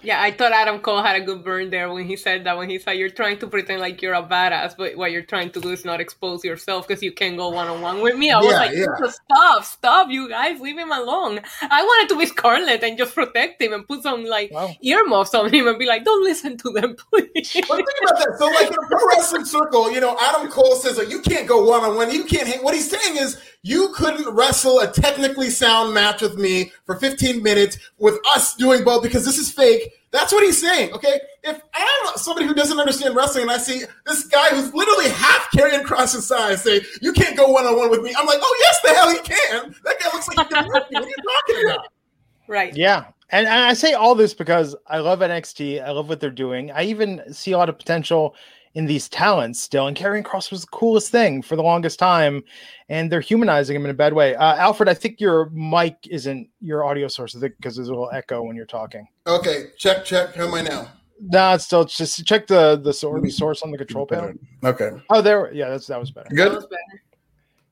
Yeah, 0.00 0.22
I 0.22 0.30
thought 0.30 0.52
Adam 0.52 0.78
Cole 0.80 1.02
had 1.02 1.16
a 1.20 1.24
good 1.24 1.42
burn 1.42 1.70
there 1.70 1.92
when 1.92 2.06
he 2.06 2.16
said 2.16 2.44
that. 2.44 2.56
When 2.56 2.70
he 2.70 2.78
said, 2.78 2.92
"You're 2.92 3.10
trying 3.10 3.38
to 3.40 3.48
pretend 3.48 3.80
like 3.80 4.00
you're 4.00 4.14
a 4.14 4.22
badass, 4.22 4.76
but 4.78 4.96
what 4.96 5.10
you're 5.10 5.22
trying 5.24 5.50
to 5.50 5.60
do 5.60 5.70
is 5.70 5.84
not 5.84 6.00
expose 6.00 6.44
yourself 6.44 6.86
because 6.86 7.02
you 7.02 7.10
can't 7.10 7.36
go 7.36 7.48
one 7.48 7.66
on 7.66 7.80
one 7.82 8.00
with 8.00 8.16
me." 8.16 8.30
I 8.30 8.38
was 8.38 8.46
Yeah, 8.52 8.58
like, 8.58 8.72
yeah. 8.76 9.08
"Stop, 9.10 9.64
stop, 9.64 10.08
you 10.08 10.28
guys, 10.28 10.60
leave 10.60 10.78
him 10.78 10.92
alone." 10.92 11.40
I 11.62 11.82
wanted 11.82 12.10
to 12.10 12.18
be 12.18 12.26
Scarlett 12.26 12.84
and 12.84 12.96
just 12.96 13.12
protect 13.12 13.60
him 13.60 13.72
and 13.72 13.88
put 13.88 14.04
some 14.04 14.24
like 14.24 14.52
Wow. 14.52 14.70
earmuffs 14.82 15.34
on 15.34 15.52
him 15.52 15.66
and 15.66 15.76
be 15.80 15.86
like, 15.86 16.04
"Don't 16.04 16.22
listen 16.22 16.56
to 16.58 16.70
them, 16.70 16.94
please." 17.12 17.64
But 17.66 17.84
think 17.84 17.98
about 18.02 18.18
that. 18.20 18.36
So, 18.38 18.46
like 18.50 18.68
in 18.68 18.74
a 18.74 18.86
pro 18.88 19.08
wrestling 19.08 19.46
circle, 19.46 19.90
you 19.90 20.00
know, 20.00 20.16
Adam 20.20 20.48
Cole 20.48 20.76
says, 20.76 20.98
like, 20.98 21.10
you 21.10 21.20
can't 21.22 21.48
go 21.48 21.64
one 21.64 21.82
on 21.82 21.96
one. 21.96 22.12
You 22.12 22.22
can't 22.24 22.46
hang. 22.46 22.62
What 22.62 22.74
he's 22.74 22.88
saying 22.88 23.16
is, 23.16 23.36
you 23.64 23.88
couldn't 23.96 24.28
wrestle 24.32 24.78
a 24.80 24.86
technically 24.90 25.50
sound 25.50 25.92
match 25.92 26.22
with 26.22 26.36
me 26.38 26.72
for 26.86 26.94
15 26.94 27.42
minutes 27.42 27.78
with 27.98 28.18
us 28.34 28.54
doing 28.54 28.84
both 28.84 29.02
because 29.02 29.24
this 29.24 29.38
is 29.38 29.50
fake. 29.50 29.87
That's 30.10 30.32
what 30.32 30.42
he's 30.42 30.60
saying. 30.60 30.92
Okay. 30.92 31.20
If 31.42 31.60
I'm 31.74 32.16
somebody 32.16 32.46
who 32.46 32.54
doesn't 32.54 32.78
understand 32.78 33.14
wrestling 33.14 33.42
and 33.42 33.50
I 33.50 33.58
see 33.58 33.82
this 34.06 34.26
guy 34.26 34.48
who's 34.48 34.72
literally 34.72 35.10
half 35.10 35.50
Karrion 35.52 35.84
Cross 35.84 36.14
his 36.14 36.26
size 36.26 36.62
say, 36.62 36.80
you 37.02 37.12
can't 37.12 37.36
go 37.36 37.48
one 37.48 37.66
on 37.66 37.76
one 37.76 37.90
with 37.90 38.02
me, 38.02 38.14
I'm 38.16 38.26
like, 38.26 38.38
oh, 38.40 38.56
yes, 38.60 38.80
the 38.82 38.88
hell 38.90 39.10
he 39.10 39.18
can. 39.18 39.74
That 39.84 39.96
guy 40.00 40.08
looks 40.12 40.28
like 40.28 40.48
he 40.48 40.54
can 40.54 40.66
work 40.68 40.90
me. 40.90 40.98
What 40.98 41.04
are 41.04 41.08
you 41.08 41.14
talking 41.46 41.70
about? 41.70 41.86
right? 42.48 42.76
Yeah. 42.76 43.04
And, 43.30 43.46
and 43.46 43.64
I 43.64 43.74
say 43.74 43.92
all 43.92 44.14
this 44.14 44.32
because 44.32 44.74
I 44.86 44.98
love 44.98 45.18
NXT. 45.18 45.84
I 45.84 45.90
love 45.90 46.08
what 46.08 46.20
they're 46.20 46.30
doing. 46.30 46.70
I 46.70 46.84
even 46.84 47.22
see 47.32 47.52
a 47.52 47.58
lot 47.58 47.68
of 47.68 47.78
potential 47.78 48.34
in 48.74 48.86
these 48.86 49.08
talents 49.08 49.60
still. 49.60 49.86
And 49.86 49.96
Karrion 49.96 50.24
Cross 50.24 50.50
was 50.50 50.62
the 50.62 50.68
coolest 50.68 51.10
thing 51.10 51.42
for 51.42 51.56
the 51.56 51.62
longest 51.62 51.98
time. 51.98 52.42
And 52.88 53.10
they're 53.10 53.20
humanizing 53.20 53.76
him 53.76 53.84
in 53.84 53.90
a 53.90 53.94
bad 53.94 54.12
way. 54.12 54.34
Uh, 54.34 54.56
Alfred, 54.56 54.88
I 54.88 54.94
think 54.94 55.20
your 55.20 55.50
mic 55.50 55.96
isn't 56.08 56.48
your 56.60 56.84
audio 56.84 57.08
source 57.08 57.34
because 57.34 57.76
there's 57.76 57.88
a 57.88 57.92
little 57.92 58.10
echo 58.12 58.42
when 58.42 58.56
you're 58.56 58.66
talking. 58.66 59.06
Okay. 59.26 59.66
Check, 59.76 60.04
check. 60.04 60.34
How 60.34 60.46
am 60.46 60.54
I 60.54 60.62
now? 60.62 60.88
No, 61.20 61.54
it's 61.54 61.64
still 61.64 61.84
just 61.84 62.24
check 62.24 62.46
the 62.46 62.76
the 62.76 62.92
source, 62.92 63.36
source 63.36 63.62
on 63.62 63.72
the 63.72 63.78
control 63.78 64.06
panel. 64.06 64.34
Okay. 64.64 64.90
Oh, 65.10 65.20
there. 65.20 65.52
Yeah, 65.52 65.68
that's 65.68 65.88
that 65.88 65.98
was 65.98 66.12
better. 66.12 66.28
That 66.30 66.36
Good. 66.36 66.52
was 66.52 66.66
better. 66.66 67.02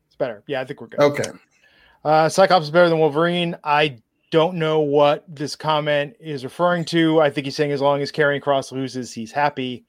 It's 0.09 0.17
better. 0.17 0.43
Yeah, 0.49 0.61
I 0.61 0.65
think 0.65 0.81
we're 0.81 0.89
good. 0.89 1.01
Okay. 1.01 1.31
Uh, 2.05 2.29
Cyclops 2.29 2.67
is 2.67 2.71
better 2.73 2.89
than 2.89 2.99
Wolverine. 2.99 3.57
I 3.63 3.99
don't 4.31 4.57
know 4.57 4.81
what 4.81 5.25
this 5.29 5.55
comment 5.55 6.17
is 6.21 6.43
referring 6.43 6.85
to. 6.87 7.21
I 7.21 7.31
think 7.31 7.45
he's 7.45 7.57
saying 7.57 7.73
as 7.73 7.81
long 7.81 8.03
as 8.03 8.11
Karrion 8.11 8.43
Cross 8.43 8.73
loses, 8.73 9.13
he's 9.13 9.31
happy. 9.31 9.86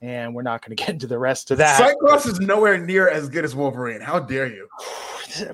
And 0.00 0.34
we're 0.34 0.42
not 0.42 0.64
going 0.64 0.76
to 0.76 0.82
get 0.82 0.90
into 0.90 1.06
the 1.06 1.18
rest 1.18 1.50
of 1.50 1.58
that. 1.58 1.78
Cyclops 1.78 2.26
is 2.26 2.40
nowhere 2.40 2.78
near 2.78 3.08
as 3.08 3.28
good 3.28 3.44
as 3.44 3.54
Wolverine. 3.54 4.00
How 4.00 4.18
dare 4.20 4.46
you? 4.46 4.68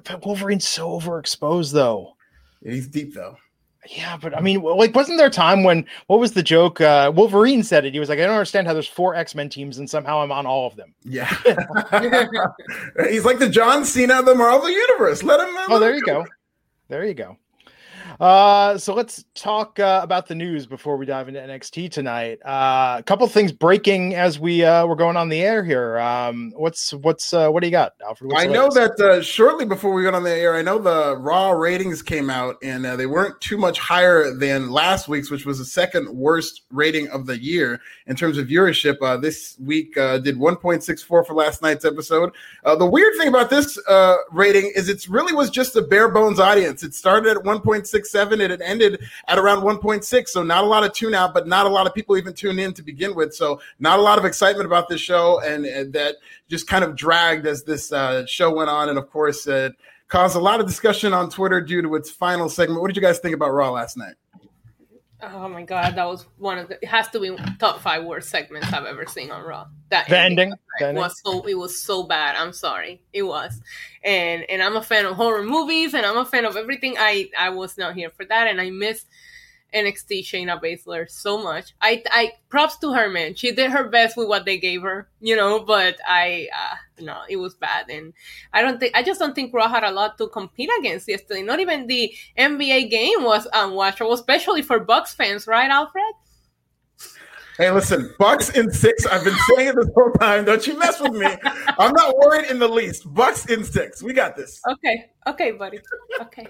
But 0.05 0.25
Wolverine's 0.25 0.69
so 0.69 0.89
overexposed, 1.01 1.73
though. 1.73 2.15
He's 2.63 2.87
deep 2.87 3.13
though. 3.13 3.37
Yeah, 3.91 4.17
but 4.17 4.37
I 4.37 4.41
mean, 4.41 4.63
like, 4.63 4.95
wasn't 4.95 5.19
there 5.19 5.27
a 5.27 5.31
time 5.31 5.63
when 5.63 5.85
what 6.07 6.19
was 6.19 6.33
the 6.33 6.43
joke? 6.43 6.81
Uh, 6.81 7.13
Wolverine 7.15 7.63
said 7.63 7.85
it. 7.85 7.93
He 7.93 8.01
was 8.01 8.09
like, 8.09 8.19
"I 8.19 8.23
don't 8.23 8.35
understand 8.35 8.67
how 8.67 8.73
there's 8.73 8.89
four 8.89 9.15
X 9.15 9.35
Men 9.35 9.51
teams 9.51 9.79
and 9.79 9.89
somehow 9.89 10.23
I'm 10.23 10.33
on 10.33 10.47
all 10.47 10.67
of 10.67 10.77
them." 10.77 10.95
Yeah. 11.03 11.29
He's 13.11 13.25
like 13.25 13.39
the 13.39 13.51
John 13.51 13.85
Cena 13.85 14.21
of 14.21 14.27
the 14.27 14.35
Marvel 14.35 14.71
Universe. 14.71 15.23
Let 15.23 15.41
him. 15.41 15.55
Oh, 15.69 15.79
there 15.79 15.95
you 15.95 16.05
go. 16.05 16.25
There 16.89 17.05
you 17.05 17.15
go. 17.15 17.37
Uh, 18.21 18.79
so 18.79 18.95
let's 18.95 19.25
talk 19.35 19.79
uh, 19.81 20.01
about 20.03 20.27
the 20.27 20.35
news 20.35 20.67
before 20.67 20.97
we 20.97 21.07
dive 21.07 21.29
into 21.29 21.41
NXT 21.41 21.91
tonight. 21.91 22.39
Uh, 22.45 22.97
a 22.99 23.03
couple 23.03 23.27
things 23.27 23.53
breaking 23.53 24.15
as 24.15 24.39
we 24.39 24.65
uh, 24.65 24.87
we're 24.87 24.95
going 24.95 25.17
on 25.17 25.29
the 25.29 25.41
air 25.41 25.65
here. 25.65 25.99
Um, 25.99 26.53
what's 26.57 26.93
what's 26.95 27.35
uh, 27.35 27.49
what 27.51 27.61
do 27.61 27.67
you 27.67 27.73
got, 27.73 27.93
Alfred? 28.05 28.33
I 28.37 28.47
know 28.47 28.71
that 28.71 28.99
uh, 29.01 29.23
shortly 29.23 29.65
before 29.65 29.93
we 29.93 30.03
got 30.03 30.15
on 30.15 30.23
the 30.23 30.35
air, 30.35 30.55
I 30.55 30.63
know 30.63 30.79
the 30.79 31.17
Raw 31.17 31.51
ratings 31.51 32.03
came 32.03 32.31
out 32.31 32.57
and 32.63 32.87
uh, 32.87 32.97
they 32.97 33.07
weren't 33.07 33.41
too 33.41 33.59
much 33.59 33.79
higher 33.79 34.33
than 34.35 34.71
last 34.71 35.09
week's, 35.09 35.31
which 35.31 35.45
was 35.45 35.59
the 35.59 35.65
second 35.65 36.09
worst 36.09 36.63
rating 36.71 37.09
of 37.09 37.27
the 37.27 37.43
year 37.43 37.81
in 38.07 38.17
terms 38.17 38.39
of 38.39 38.47
viewership. 38.47 38.97
Uh, 39.03 39.17
this 39.17 39.57
week 39.61 39.97
uh, 39.97 40.19
did 40.19 40.37
1.64 40.37 41.07
for 41.07 41.25
last 41.35 41.63
night's 41.63 41.85
episode. 41.85 42.33
Uh, 42.65 42.77
the 42.77 42.87
weird 42.87 43.15
thing 43.17 43.29
about 43.29 43.51
this 43.51 43.79
uh, 43.89 44.17
rating 44.31 44.73
is 44.75 44.89
it 44.89 45.09
really 45.09 45.35
was 45.35 45.51
just 45.51 45.77
a 45.77 45.83
bare 45.83 46.09
bones 46.09 46.39
audience. 46.39 46.83
It 46.83 46.95
started 46.95 47.37
at 47.37 47.45
1.67 48.05 48.33
and 48.33 48.53
it 48.53 48.61
ended 48.63 49.01
at 49.29 49.39
around 49.39 49.63
1.6. 49.63 50.29
So 50.29 50.43
not 50.43 50.65
a 50.65 50.67
lot 50.67 50.85
of 50.85 50.93
tune 50.93 51.15
out, 51.15 51.35
but 51.35 51.47
not 51.47 51.67
a 51.67 51.69
lot 51.69 51.87
of 51.87 51.95
people 51.95 52.17
even 52.17 52.33
tune 52.33 52.59
in 52.59 52.73
to 52.75 52.83
begin 52.83 53.15
with. 53.15 53.35
So 53.35 53.61
not 53.79 53.99
a 53.99 54.03
lot 54.03 54.19
of 54.19 54.25
excitement 54.25 54.67
about 54.67 54.89
this 54.89 55.01
show, 55.01 55.41
and, 55.41 55.65
and 55.65 55.93
that 55.93 56.17
just 56.49 56.67
kind 56.67 56.85
of 56.85 56.97
dragged 56.97 57.47
as 57.47 57.65
this 57.65 57.93
uh, 57.93 58.27
show 58.27 58.55
went 58.55 58.71
on. 58.71 58.89
And 58.89 58.99
of 58.99 59.11
course, 59.11 59.47
it 59.47 59.73
caused 60.09 60.37
a 60.37 60.41
lot 60.41 60.61
of 60.61 60.67
discussion 60.67 61.13
on 61.13 61.31
Twitter 61.31 61.61
due 61.61 61.83
to 61.83 61.95
its 61.95 62.11
final 62.11 62.49
segment. 62.49 62.81
What 62.81 62.89
did 62.89 62.97
you 62.97 63.03
guys 63.03 63.19
think 63.19 63.35
about 63.35 63.53
Raw 63.53 63.71
last 63.71 63.97
night? 63.97 64.15
Oh 65.23 65.49
my 65.49 65.63
god, 65.63 65.95
that 65.97 66.05
was 66.05 66.27
one 66.39 66.59
of 66.59 66.69
the. 66.69 66.75
It 66.83 66.89
has 66.89 67.09
to 67.11 67.21
be 67.21 67.35
top 67.59 67.81
five 67.81 68.05
worst 68.05 68.29
segments 68.29 68.73
I've 68.73 68.85
ever 68.85 69.07
seen 69.07 69.31
on 69.31 69.43
Raw. 69.43 69.67
That 69.89 70.09
The 70.09 70.19
ending? 70.19 70.51
The 70.79 70.87
ending? 70.89 71.01
was 71.03 71.21
so 71.25 71.43
it 71.47 71.55
was 71.55 71.81
so 71.81 72.03
bad. 72.03 72.37
I'm 72.37 72.53
sorry, 72.53 73.01
it 73.13 73.23
was. 73.23 73.61
And 74.03 74.45
and 74.51 74.63
I'm 74.63 74.77
a 74.77 74.83
fan 74.83 75.07
of 75.07 75.17
horror 75.17 75.43
movies, 75.43 75.95
and 75.95 76.05
I'm 76.05 76.19
a 76.19 76.27
fan 76.27 76.45
of 76.45 76.57
everything. 76.57 76.97
I 76.99 77.31
I 77.39 77.51
was 77.51 77.79
not 77.79 77.95
here 77.95 78.11
for 78.11 78.25
that, 78.27 78.49
and 78.49 78.61
I 78.61 78.71
miss 78.71 79.07
NXT 79.73 80.21
Shayna 80.25 80.61
Baszler 80.63 81.09
so 81.11 81.43
much. 81.43 81.75
I 81.81 82.03
I 82.11 82.33
props 82.51 82.77
to 82.79 82.93
her, 82.93 83.09
man. 83.09 83.35
She 83.35 83.53
did 83.53 83.71
her 83.71 83.89
best 83.89 84.17
with 84.17 84.29
what 84.29 84.45
they 84.45 84.59
gave 84.59 84.83
her, 84.83 85.09
you 85.21 85.37
know. 85.37 85.61
But 85.61 85.97
I 86.07 86.49
uh, 86.55 86.75
no, 87.01 87.23
it 87.29 87.37
was 87.37 87.55
bad, 87.55 87.91
and 87.91 88.13
I 88.53 88.63
don't 88.63 88.79
think 88.79 88.97
I 88.97 89.03
just 89.03 89.19
don't 89.21 89.35
think 89.35 89.53
Raw 89.53 89.69
had 89.69 89.85
a 89.85 89.91
lot 89.91 90.19
to 90.19 90.29
compete 90.29 90.71
against 90.79 91.09
yesterday. 91.09 91.43
Not 91.43 91.61
even 91.61 91.87
the 91.87 92.15
NBA 92.39 92.91
game 92.91 93.25
was 93.25 93.47
unwatchable, 93.53 94.13
especially 94.13 94.63
for 94.63 94.81
Bucks 94.81 95.15
fans, 95.15 95.47
right, 95.47 95.71
Alfred? 95.71 96.15
Hey, 97.57 97.71
listen, 97.71 98.13
Bucks 98.19 98.51
in 98.51 98.73
six. 98.73 99.07
I've 99.07 99.23
been 99.23 99.37
saying 99.55 99.69
it 99.69 99.77
this 99.77 99.89
whole 99.95 100.11
time. 100.13 100.45
Don't 100.45 100.67
you 100.67 100.77
mess 100.77 101.01
with 101.01 101.13
me. 101.13 101.29
I'm 101.79 101.93
not 101.93 102.17
worried 102.19 102.51
in 102.51 102.59
the 102.59 102.67
least. 102.69 103.13
Bucks 103.15 103.47
in 103.47 103.63
six. 103.65 104.03
We 104.03 104.13
got 104.13 104.35
this. 104.35 104.61
Okay, 104.69 105.11
okay, 105.29 105.53
buddy. 105.53 105.79
Okay, 106.21 106.47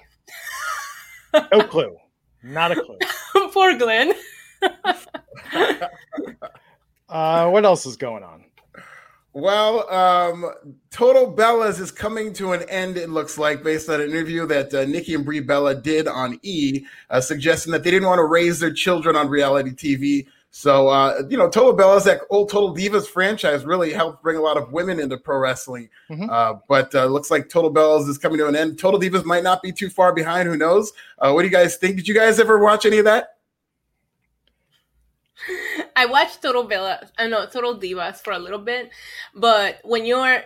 No 1.52 1.62
clue. 1.64 1.96
Not 2.42 2.72
a 2.72 2.76
clue. 2.76 2.98
poor 3.52 3.76
Glenn. 3.76 4.12
Uh, 7.06 7.48
what 7.50 7.64
else 7.64 7.86
is 7.86 7.96
going 7.96 8.22
on? 8.24 8.44
Well, 9.34 9.90
um, 9.92 10.48
Total 10.92 11.30
Bellas 11.30 11.80
is 11.80 11.90
coming 11.90 12.32
to 12.34 12.52
an 12.52 12.62
end, 12.68 12.96
it 12.96 13.10
looks 13.10 13.36
like, 13.36 13.64
based 13.64 13.88
on 13.88 14.00
an 14.00 14.08
interview 14.08 14.46
that 14.46 14.72
uh, 14.72 14.84
Nikki 14.84 15.12
and 15.14 15.24
Brie 15.24 15.40
Bella 15.40 15.74
did 15.74 16.06
on 16.06 16.38
E, 16.42 16.84
uh, 17.10 17.20
suggesting 17.20 17.72
that 17.72 17.82
they 17.82 17.90
didn't 17.90 18.06
want 18.06 18.20
to 18.20 18.26
raise 18.26 18.60
their 18.60 18.72
children 18.72 19.16
on 19.16 19.28
reality 19.28 19.72
TV. 19.72 20.28
So, 20.52 20.86
uh, 20.86 21.22
you 21.28 21.36
know, 21.36 21.50
Total 21.50 21.76
Bellas, 21.76 22.04
that 22.04 22.20
old 22.30 22.48
Total 22.48 22.72
Divas 22.72 23.08
franchise, 23.08 23.64
really 23.64 23.92
helped 23.92 24.22
bring 24.22 24.36
a 24.36 24.40
lot 24.40 24.56
of 24.56 24.70
women 24.70 25.00
into 25.00 25.16
pro 25.18 25.38
wrestling. 25.38 25.88
Mhm. 26.08 26.30
Uh, 26.30 26.60
but 26.68 26.94
uh, 26.94 27.06
looks 27.06 27.28
like 27.28 27.48
Total 27.48 27.74
Bellas 27.74 28.08
is 28.08 28.18
coming 28.18 28.38
to 28.38 28.46
an 28.46 28.54
end. 28.54 28.78
Total 28.78 29.00
Divas 29.00 29.24
might 29.24 29.42
not 29.42 29.62
be 29.62 29.72
too 29.72 29.90
far 29.90 30.12
behind. 30.14 30.48
Who 30.48 30.56
knows? 30.56 30.92
Uh, 31.18 31.32
what 31.32 31.42
do 31.42 31.48
you 31.48 31.52
guys 31.52 31.74
think? 31.76 31.96
Did 31.96 32.06
you 32.06 32.14
guys 32.14 32.38
ever 32.38 32.60
watch 32.60 32.86
any 32.86 32.98
of 32.98 33.04
that? 33.06 33.30
I 35.96 36.06
watched 36.06 36.42
Total 36.42 36.64
Bella, 36.64 37.08
I 37.18 37.28
know 37.28 37.46
Total 37.46 37.74
Divas 37.78 38.22
for 38.22 38.32
a 38.32 38.38
little 38.38 38.58
bit, 38.58 38.90
but 39.34 39.78
when 39.84 40.04
you're 40.06 40.42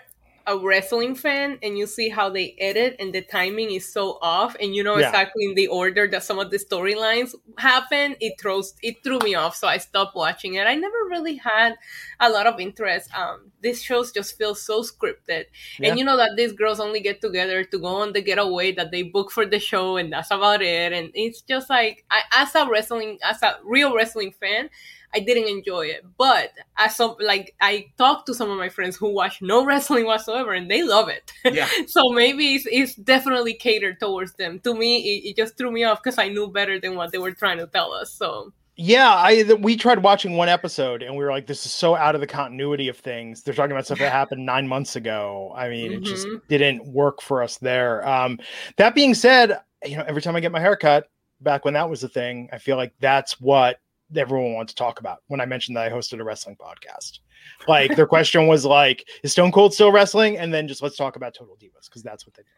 a 0.46 0.56
wrestling 0.58 1.14
fan 1.14 1.58
and 1.62 1.76
you 1.76 1.86
see 1.86 2.08
how 2.08 2.30
they 2.30 2.56
edit 2.58 2.96
and 2.98 3.12
the 3.14 3.20
timing 3.20 3.70
is 3.70 3.92
so 3.92 4.18
off, 4.22 4.56
and 4.60 4.74
you 4.74 4.82
know 4.82 4.96
Yeah. 4.96 5.06
exactly 5.08 5.44
in 5.44 5.54
the 5.54 5.66
order 5.68 6.08
that 6.08 6.22
some 6.22 6.38
of 6.38 6.50
the 6.50 6.58
storylines 6.58 7.34
happen, 7.58 8.16
it 8.20 8.40
throws 8.40 8.72
it 8.82 9.02
threw 9.04 9.18
me 9.18 9.34
off. 9.34 9.56
So 9.56 9.68
I 9.68 9.76
stopped 9.76 10.16
watching 10.16 10.54
it. 10.54 10.66
I 10.66 10.74
never 10.74 10.96
really 11.10 11.36
had 11.36 11.74
a 12.18 12.30
lot 12.30 12.46
of 12.46 12.58
interest. 12.60 13.10
Um, 13.14 13.52
these 13.60 13.82
shows 13.82 14.10
just 14.10 14.38
feel 14.38 14.54
so 14.54 14.82
scripted, 14.82 15.46
Yeah. 15.78 15.90
and 15.90 15.98
you 15.98 16.04
know 16.04 16.16
that 16.16 16.30
these 16.36 16.52
girls 16.52 16.80
only 16.80 17.00
get 17.00 17.20
together 17.20 17.62
to 17.64 17.78
go 17.78 17.86
on 17.86 18.12
the 18.14 18.22
getaway 18.22 18.72
that 18.72 18.90
they 18.90 19.02
book 19.02 19.30
for 19.30 19.44
the 19.44 19.58
show, 19.58 19.98
and 19.98 20.10
that's 20.12 20.30
about 20.30 20.62
it. 20.62 20.92
And 20.94 21.10
it's 21.12 21.42
just 21.42 21.68
like 21.68 22.04
I, 22.10 22.22
as 22.32 22.54
a 22.54 22.66
wrestling, 22.66 23.18
as 23.22 23.42
a 23.42 23.58
real 23.64 23.94
wrestling 23.94 24.32
fan. 24.32 24.70
I 25.14 25.20
didn't 25.20 25.48
enjoy 25.48 25.86
it. 25.86 26.04
But 26.18 26.50
as 26.76 26.96
some 26.96 27.16
like 27.20 27.54
I 27.60 27.86
talked 27.96 28.26
to 28.26 28.34
some 28.34 28.50
of 28.50 28.58
my 28.58 28.68
friends 28.68 28.96
who 28.96 29.08
watch 29.12 29.40
no 29.40 29.64
wrestling 29.66 30.04
whatsoever 30.06 30.52
and 30.52 30.70
they 30.70 30.82
love 30.82 31.08
it. 31.08 31.32
Yeah. 31.44 31.68
so 31.86 32.10
maybe 32.10 32.54
it's, 32.54 32.66
it's 32.70 32.94
definitely 32.94 33.54
catered 33.54 34.00
towards 34.00 34.32
them. 34.34 34.58
To 34.60 34.74
me, 34.74 34.98
it, 34.98 35.30
it 35.30 35.36
just 35.36 35.56
threw 35.56 35.70
me 35.70 35.84
off 35.84 36.02
because 36.02 36.18
I 36.18 36.28
knew 36.28 36.48
better 36.48 36.78
than 36.78 36.94
what 36.96 37.12
they 37.12 37.18
were 37.18 37.32
trying 37.32 37.58
to 37.58 37.66
tell 37.66 37.92
us. 37.92 38.12
So 38.12 38.52
Yeah, 38.76 39.12
I 39.12 39.42
we 39.60 39.76
tried 39.76 40.02
watching 40.02 40.36
one 40.36 40.48
episode 40.48 41.02
and 41.02 41.16
we 41.16 41.24
were 41.24 41.30
like, 41.30 41.46
this 41.46 41.64
is 41.66 41.72
so 41.72 41.96
out 41.96 42.14
of 42.14 42.20
the 42.20 42.26
continuity 42.26 42.88
of 42.88 42.96
things. 42.98 43.42
They're 43.42 43.54
talking 43.54 43.72
about 43.72 43.86
stuff 43.86 43.98
that 43.98 44.12
happened 44.12 44.44
nine 44.46 44.68
months 44.68 44.94
ago. 44.94 45.52
I 45.56 45.68
mean, 45.68 45.92
it 45.92 46.02
just 46.04 46.26
Mhm. 46.26 46.40
didn't 46.48 46.86
work 46.86 47.22
for 47.22 47.42
us 47.42 47.58
there. 47.58 48.06
Um, 48.06 48.38
that 48.76 48.94
being 48.94 49.14
said, 49.14 49.58
you 49.84 49.96
know, 49.96 50.04
every 50.06 50.22
time 50.22 50.36
I 50.36 50.40
get 50.40 50.52
my 50.52 50.60
hair 50.60 50.76
cut, 50.76 51.08
back 51.40 51.64
when 51.64 51.74
that 51.74 51.88
was 51.88 52.00
the 52.02 52.08
thing, 52.08 52.48
I 52.52 52.58
feel 52.58 52.76
like 52.76 52.92
that's 53.00 53.40
what 53.40 53.78
everyone 54.16 54.54
wants 54.54 54.72
to 54.72 54.76
talk 54.76 55.00
about. 55.00 55.18
When 55.28 55.40
I 55.40 55.46
mentioned 55.46 55.76
that 55.76 55.86
I 55.86 55.90
hosted 55.90 56.20
a 56.20 56.24
wrestling 56.24 56.56
podcast, 56.56 57.20
like 57.66 57.96
their 57.96 58.06
question 58.06 58.46
was 58.46 58.64
like, 58.64 59.08
"Is 59.22 59.32
Stone 59.32 59.52
Cold 59.52 59.74
still 59.74 59.92
wrestling?" 59.92 60.38
And 60.38 60.52
then 60.52 60.68
just 60.68 60.82
let's 60.82 60.96
talk 60.96 61.16
about 61.16 61.34
Total 61.34 61.56
Divas 61.56 61.86
because 61.88 62.02
that's 62.02 62.26
what 62.26 62.34
they 62.34 62.42
do. 62.42 62.48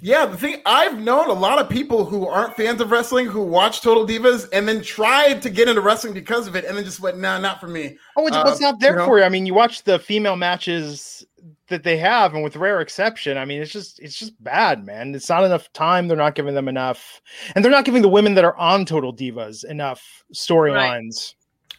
Yeah, 0.00 0.26
the 0.26 0.36
thing 0.36 0.60
I've 0.66 0.98
known 0.98 1.30
a 1.30 1.32
lot 1.32 1.58
of 1.58 1.68
people 1.68 2.04
who 2.04 2.26
aren't 2.26 2.56
fans 2.56 2.80
of 2.80 2.90
wrestling 2.90 3.26
who 3.26 3.42
watch 3.42 3.80
Total 3.80 4.06
Divas 4.06 4.48
and 4.52 4.68
then 4.68 4.82
tried 4.82 5.40
to 5.42 5.50
get 5.50 5.68
into 5.68 5.80
wrestling 5.80 6.12
because 6.12 6.46
of 6.46 6.56
it, 6.56 6.64
and 6.64 6.76
then 6.76 6.84
just 6.84 7.00
went, 7.00 7.18
"Nah, 7.18 7.38
not 7.38 7.60
for 7.60 7.68
me." 7.68 7.96
Oh, 8.16 8.26
it's, 8.26 8.36
Uh, 8.36 8.42
what's 8.42 8.60
not 8.60 8.80
there 8.80 8.92
you 8.92 8.98
know? 8.98 9.06
for 9.06 9.18
you? 9.18 9.24
I 9.24 9.28
mean, 9.30 9.46
you 9.46 9.54
watch 9.54 9.82
the 9.84 9.98
female 9.98 10.36
matches 10.36 11.24
that 11.68 11.82
they 11.82 11.96
have, 11.96 12.34
and 12.34 12.42
with 12.44 12.56
rare 12.56 12.80
exception, 12.80 13.38
I 13.38 13.44
mean, 13.44 13.62
it's 13.62 13.72
just 13.72 13.98
it's 14.00 14.18
just 14.18 14.42
bad, 14.44 14.84
man. 14.84 15.14
It's 15.14 15.28
not 15.28 15.44
enough 15.44 15.72
time. 15.72 16.08
They're 16.08 16.16
not 16.16 16.34
giving 16.34 16.54
them 16.54 16.68
enough, 16.68 17.20
and 17.54 17.64
they're 17.64 17.72
not 17.72 17.84
giving 17.84 18.02
the 18.02 18.08
women 18.08 18.34
that 18.34 18.44
are 18.44 18.56
on 18.56 18.84
Total 18.84 19.14
Divas 19.14 19.64
enough 19.64 20.24
storylines. 20.34 21.34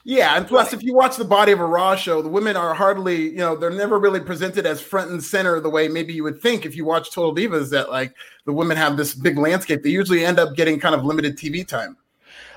Yeah, 0.07 0.37
and 0.37 0.45
plus, 0.47 0.71
if 0.71 0.83
you 0.83 0.93
watch 0.93 1.17
the 1.17 1.25
body 1.25 1.51
of 1.51 1.59
a 1.59 1.65
Raw 1.65 1.95
show, 1.95 2.21
the 2.21 2.29
women 2.29 2.55
are 2.55 2.75
hardly, 2.75 3.29
you 3.29 3.37
know, 3.37 3.55
they're 3.55 3.71
never 3.71 3.97
really 3.99 4.19
presented 4.19 4.67
as 4.67 4.79
front 4.79 5.09
and 5.09 5.23
center 5.23 5.59
the 5.59 5.69
way 5.69 5.87
maybe 5.87 6.13
you 6.13 6.21
would 6.23 6.39
think 6.41 6.63
if 6.63 6.75
you 6.75 6.85
watch 6.85 7.09
Total 7.11 7.33
Divas 7.33 7.71
that 7.71 7.89
like 7.89 8.13
the 8.45 8.53
women 8.53 8.77
have 8.77 8.97
this 8.97 9.15
big 9.15 9.37
landscape. 9.39 9.81
They 9.81 9.89
usually 9.89 10.23
end 10.23 10.37
up 10.37 10.55
getting 10.55 10.79
kind 10.79 10.93
of 10.93 11.03
limited 11.05 11.37
TV 11.37 11.67
time. 11.67 11.97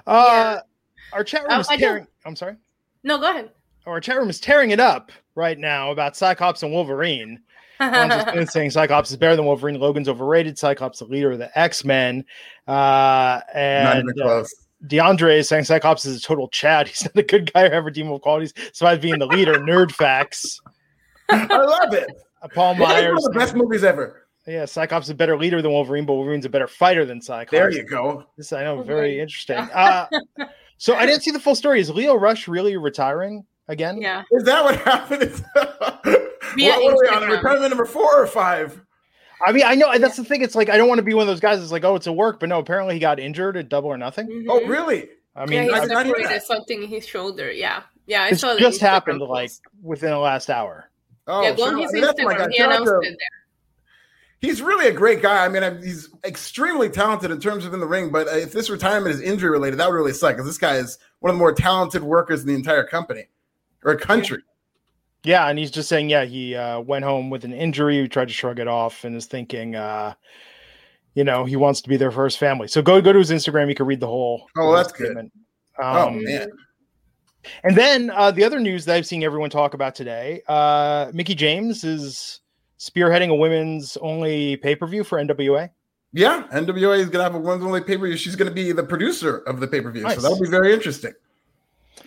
Uh, 0.07 0.59
our 1.15 1.25
chat 1.25 1.43
room 1.45 1.53
Uh, 1.53 1.61
is 1.61 1.69
I 1.69 1.77
don't- 1.77 1.81
tearing. 1.81 2.07
I'm 2.27 2.37
sorry. 2.37 2.57
no, 3.03 3.17
go 3.19 3.31
ahead. 3.31 3.51
Our 3.87 4.01
chat 4.01 4.19
room 4.19 4.29
is 4.29 4.39
tearing 4.41 4.71
it 4.71 4.81
up 4.81 5.11
right 5.39 5.59
now 5.59 5.91
about 5.91 6.17
Cyclops 6.17 6.63
and 6.63 6.73
Wolverine. 6.73 7.41
One's 7.81 8.13
just 8.13 8.35
been 8.35 8.47
saying 8.47 8.71
Cyclops 8.73 9.11
is 9.11 9.17
better 9.17 9.37
than 9.37 9.47
Wolverine. 9.47 9.79
Logan's 9.79 10.09
overrated. 10.09 10.59
Cyclops, 10.59 10.99
the 10.99 11.05
leader 11.05 11.31
of 11.31 11.39
the 11.39 11.57
X 11.59 11.85
Men. 11.85 12.25
Uh, 12.67 12.73
Not 12.73 13.45
and 13.55 14.11
even 14.11 14.29
uh. 14.29 14.45
DeAndre 14.87 15.39
is 15.39 15.49
saying 15.49 15.65
Cyclops 15.65 16.05
is 16.05 16.19
a 16.19 16.21
total 16.21 16.49
Chad. 16.49 16.89
He's 16.89 17.05
not 17.05 17.17
a 17.17 17.23
good 17.23 17.53
guy 17.53 17.63
or 17.63 17.71
have 17.73 17.85
redeemable 17.85 18.19
qualities. 18.19 18.53
Besides 18.53 19.01
being 19.01 19.19
the 19.19 19.27
leader, 19.27 19.55
nerd 19.61 19.93
facts. 19.93 20.61
I 21.31 21.47
love 21.47 21.95
it. 21.95 22.11
Uh, 22.43 22.49
Paul 22.55 22.73
It's 22.73 22.81
one 22.81 22.91
Myers. 22.91 23.27
of 23.27 23.33
the 23.33 23.39
best 23.39 23.55
movies 23.55 23.85
ever. 23.85 24.27
Yeah, 24.47 24.65
Cyclops 24.65 25.07
is 25.07 25.11
a 25.11 25.15
better 25.15 25.37
leader 25.37 25.61
than 25.63 25.71
Wolverine, 25.73 26.07
but 26.07 26.15
Wolverine's 26.15 26.47
a 26.47 26.49
better 26.49 26.67
fighter 26.69 27.05
than 27.05 27.21
Cyclops. 27.21 27.51
There 27.51 27.71
you 27.71 27.85
go. 27.85 28.25
This 28.37 28.53
I 28.53 28.65
know, 28.65 28.83
very 28.83 29.17
my 29.17 29.23
interesting. 29.23 29.57
Uh, 29.57 30.07
so 30.79 30.95
I 30.95 31.07
didn't 31.07 31.23
see 31.23 31.31
the 31.31 31.41
full 31.41 31.55
story. 31.55 31.81
Is 31.81 31.91
Lio 31.91 32.15
Rush 32.15 32.49
really 32.49 32.77
retiring 32.77 33.45
again? 33.69 34.01
yeah. 34.01 34.23
Is 34.33 34.45
that 34.45 34.65
what 34.65 34.77
happened? 34.81 35.23
Via 36.57 36.71
what, 36.73 36.83
what 36.83 36.95
are 36.95 36.97
we 36.97 37.09
on? 37.09 37.23
Instagram. 37.23 37.31
Retirement 37.37 37.69
number 37.71 37.85
four 37.85 38.21
or 38.23 38.27
five? 38.27 38.81
I 39.47 39.53
mean, 39.53 39.63
I 39.65 39.75
know 39.77 39.97
that's 39.99 40.17
the 40.17 40.25
thing. 40.25 40.43
It's 40.43 40.55
like 40.57 40.69
I 40.69 40.77
don't 40.77 40.89
want 40.89 40.99
to 40.99 41.03
be 41.05 41.15
one 41.15 41.23
of 41.23 41.29
those 41.29 41.41
guys 41.41 41.61
that's 41.61 41.71
like, 41.71 41.85
oh, 41.85 41.95
it's 41.95 42.07
a 42.09 42.13
work, 42.13 42.41
but 42.41 42.49
no, 42.49 42.59
apparently 42.59 42.95
he 42.95 43.01
got 43.01 43.21
injured 43.21 43.57
at 43.57 43.69
double 43.69 43.89
or 43.91 43.97
nothing. 43.99 44.47
Oh, 44.49 44.59
Mhm. 44.61 44.69
really? 44.69 45.09
I 45.37 45.43
yeah, 45.43 45.47
mean, 45.47 45.63
he 45.65 45.71
I 45.71 45.81
did 45.81 45.91
separated 45.91 46.43
something 46.43 46.83
in 46.83 46.89
his 46.89 47.07
shoulder. 47.07 47.53
Yeah, 47.53 47.83
yeah. 48.07 48.23
I 48.25 48.31
this 48.31 48.41
saw 48.41 48.57
just 48.59 48.79
Instagram 48.81 48.89
happened 48.89 49.21
post. 49.21 49.31
like 49.31 49.51
within 49.83 50.11
the 50.11 50.19
last 50.19 50.51
hour. 50.51 50.91
Oh, 51.29 51.43
yeah, 51.43 51.55
go 51.55 51.65
on 51.65 51.71
shout- 51.75 51.81
his 51.83 51.91
I 51.91 51.93
mean, 51.93 52.03
that's 52.03 52.23
my. 52.23 52.35
Instagram. 52.35 52.51
He 52.53 52.63
announced 52.63 52.93
it 53.03 53.03
there. 53.03 53.29
He's 54.41 54.63
really 54.63 54.87
a 54.89 54.93
great 54.93 55.21
guy. 55.23 55.45
I 55.45 55.49
mean, 55.49 55.63
I'm- 55.63 55.83
he's 55.83 56.09
extremely 56.25 56.89
talented 56.89 57.31
in 57.31 57.39
terms 57.41 57.65
of 57.65 57.75
in 57.75 57.81
the 57.81 57.87
ring. 57.87 58.11
But 58.11 58.27
uh, 58.29 58.37
if 58.37 58.53
this 58.53 58.71
retirement 58.71 59.15
is 59.15 59.21
injury 59.21 59.51
related, 59.51 59.79
that 59.79 59.89
would 59.89 59.95
really 59.97 60.13
suck 60.13 60.33
because 60.35 60.47
this 60.47 60.59
guy 60.59 60.77
is 60.77 60.99
one 61.21 61.31
of 61.31 61.37
the 61.37 61.39
more 61.39 61.53
talented 61.53 62.03
workers 62.03 62.41
in 62.43 62.49
the 62.49 62.55
entire 62.55 62.85
company 62.85 63.27
or 63.85 63.93
a 63.93 63.99
country. 63.99 64.43
Yeah, 65.25 65.49
and 65.49 65.59
he's 65.59 65.71
just 65.71 65.89
saying, 65.89 66.11
yeah, 66.11 66.25
he 66.25 66.55
uh, 66.55 66.81
went 66.81 67.05
home 67.05 67.29
with 67.29 67.45
an 67.45 67.53
injury. 67.53 68.01
He 68.03 68.09
tried 68.09 68.29
to 68.29 68.35
shrug 68.35 68.59
it 68.61 68.69
off 68.69 69.05
and 69.05 69.17
is 69.17 69.27
thinking, 69.27 69.75
uh, 69.75 70.15
you 71.15 71.25
know, 71.25 71.45
he 71.45 71.57
wants 71.57 71.81
to 71.83 71.89
be 71.89 71.97
there 71.97 72.13
for 72.13 72.25
his 72.25 72.37
family. 72.37 72.69
So 72.69 72.81
go 72.83 73.01
go 73.01 73.13
to 73.13 73.19
his 73.19 73.31
Instagram. 73.31 73.69
You 73.69 73.75
can 73.75 73.87
read 73.87 74.01
the 74.01 74.07
whole. 74.07 74.47
Oh, 74.57 74.75
that's 74.75 74.93
good. 74.93 75.07
statement. 75.07 75.33
Oh 75.81 76.09
Um, 76.09 76.23
man, 76.25 76.49
And 77.65 77.77
then 77.77 78.11
uh, 78.11 78.31
the 78.31 78.45
other 78.45 78.61
news 78.61 78.85
that 78.85 78.95
I've 78.97 79.07
seen 79.07 79.23
everyone 79.25 79.51
talk 79.51 79.75
about 79.75 79.95
today, 79.95 80.43
uh, 80.49 81.11
Mickie 81.13 81.35
James 81.35 81.83
is 81.85 82.41
spearheading 82.79 83.29
a 83.31 83.35
women's 83.35 83.97
only 83.99 84.57
pay 84.59 84.77
per 84.77 84.87
view 84.87 85.03
for 85.03 85.19
NWA. 85.23 85.69
yeah. 86.13 86.47
NWA 86.53 86.99
is 86.99 87.09
gonna 87.11 87.25
have 87.25 87.35
a 87.35 87.39
one's 87.39 87.65
only 87.65 87.81
pay 87.81 87.97
per 87.97 88.07
view. 88.07 88.17
She's 88.17 88.37
gonna 88.37 88.51
be 88.53 88.71
the 88.71 88.85
producer 88.85 89.39
of 89.39 89.59
the 89.59 89.67
pay 89.67 89.81
per 89.81 89.91
view, 89.91 90.03
Nice. 90.05 90.15
so 90.17 90.23
that'll 90.23 90.41
be 90.41 90.49
very 90.49 90.73
interesting. 90.73 91.13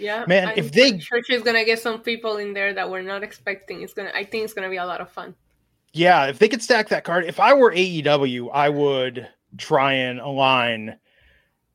Yeah, 0.02 0.26
Man, 0.28 0.50
I'm 0.50 0.58
if 0.58 0.72
they- 0.72 0.98
church 0.98 1.30
is 1.30 1.44
gonna 1.44 1.64
get 1.64 1.80
some 1.80 2.02
people 2.02 2.38
in 2.38 2.54
there 2.54 2.74
that 2.74 2.90
we're 2.90 3.02
not 3.02 3.24
expecting. 3.24 3.82
It's 3.82 3.94
gonna. 3.94 4.12
I 4.14 4.24
think 4.24 4.44
it's 4.44 4.54
gonna 4.54 4.70
be 4.70 4.78
a 4.78 4.86
lot 4.86 5.00
of 5.02 5.10
fun. 5.10 5.36
Yeah, 5.94 6.28
if 6.28 6.40
they 6.40 6.48
could 6.50 6.62
stack 6.62 6.90
that 6.90 7.04
card, 7.04 7.26
if 7.26 7.40
I 7.40 7.54
were 7.54 7.72
AEW, 7.72 8.50
I 8.54 8.70
would 8.70 9.28
try 9.58 9.94
and 9.94 10.20
align 10.20 10.98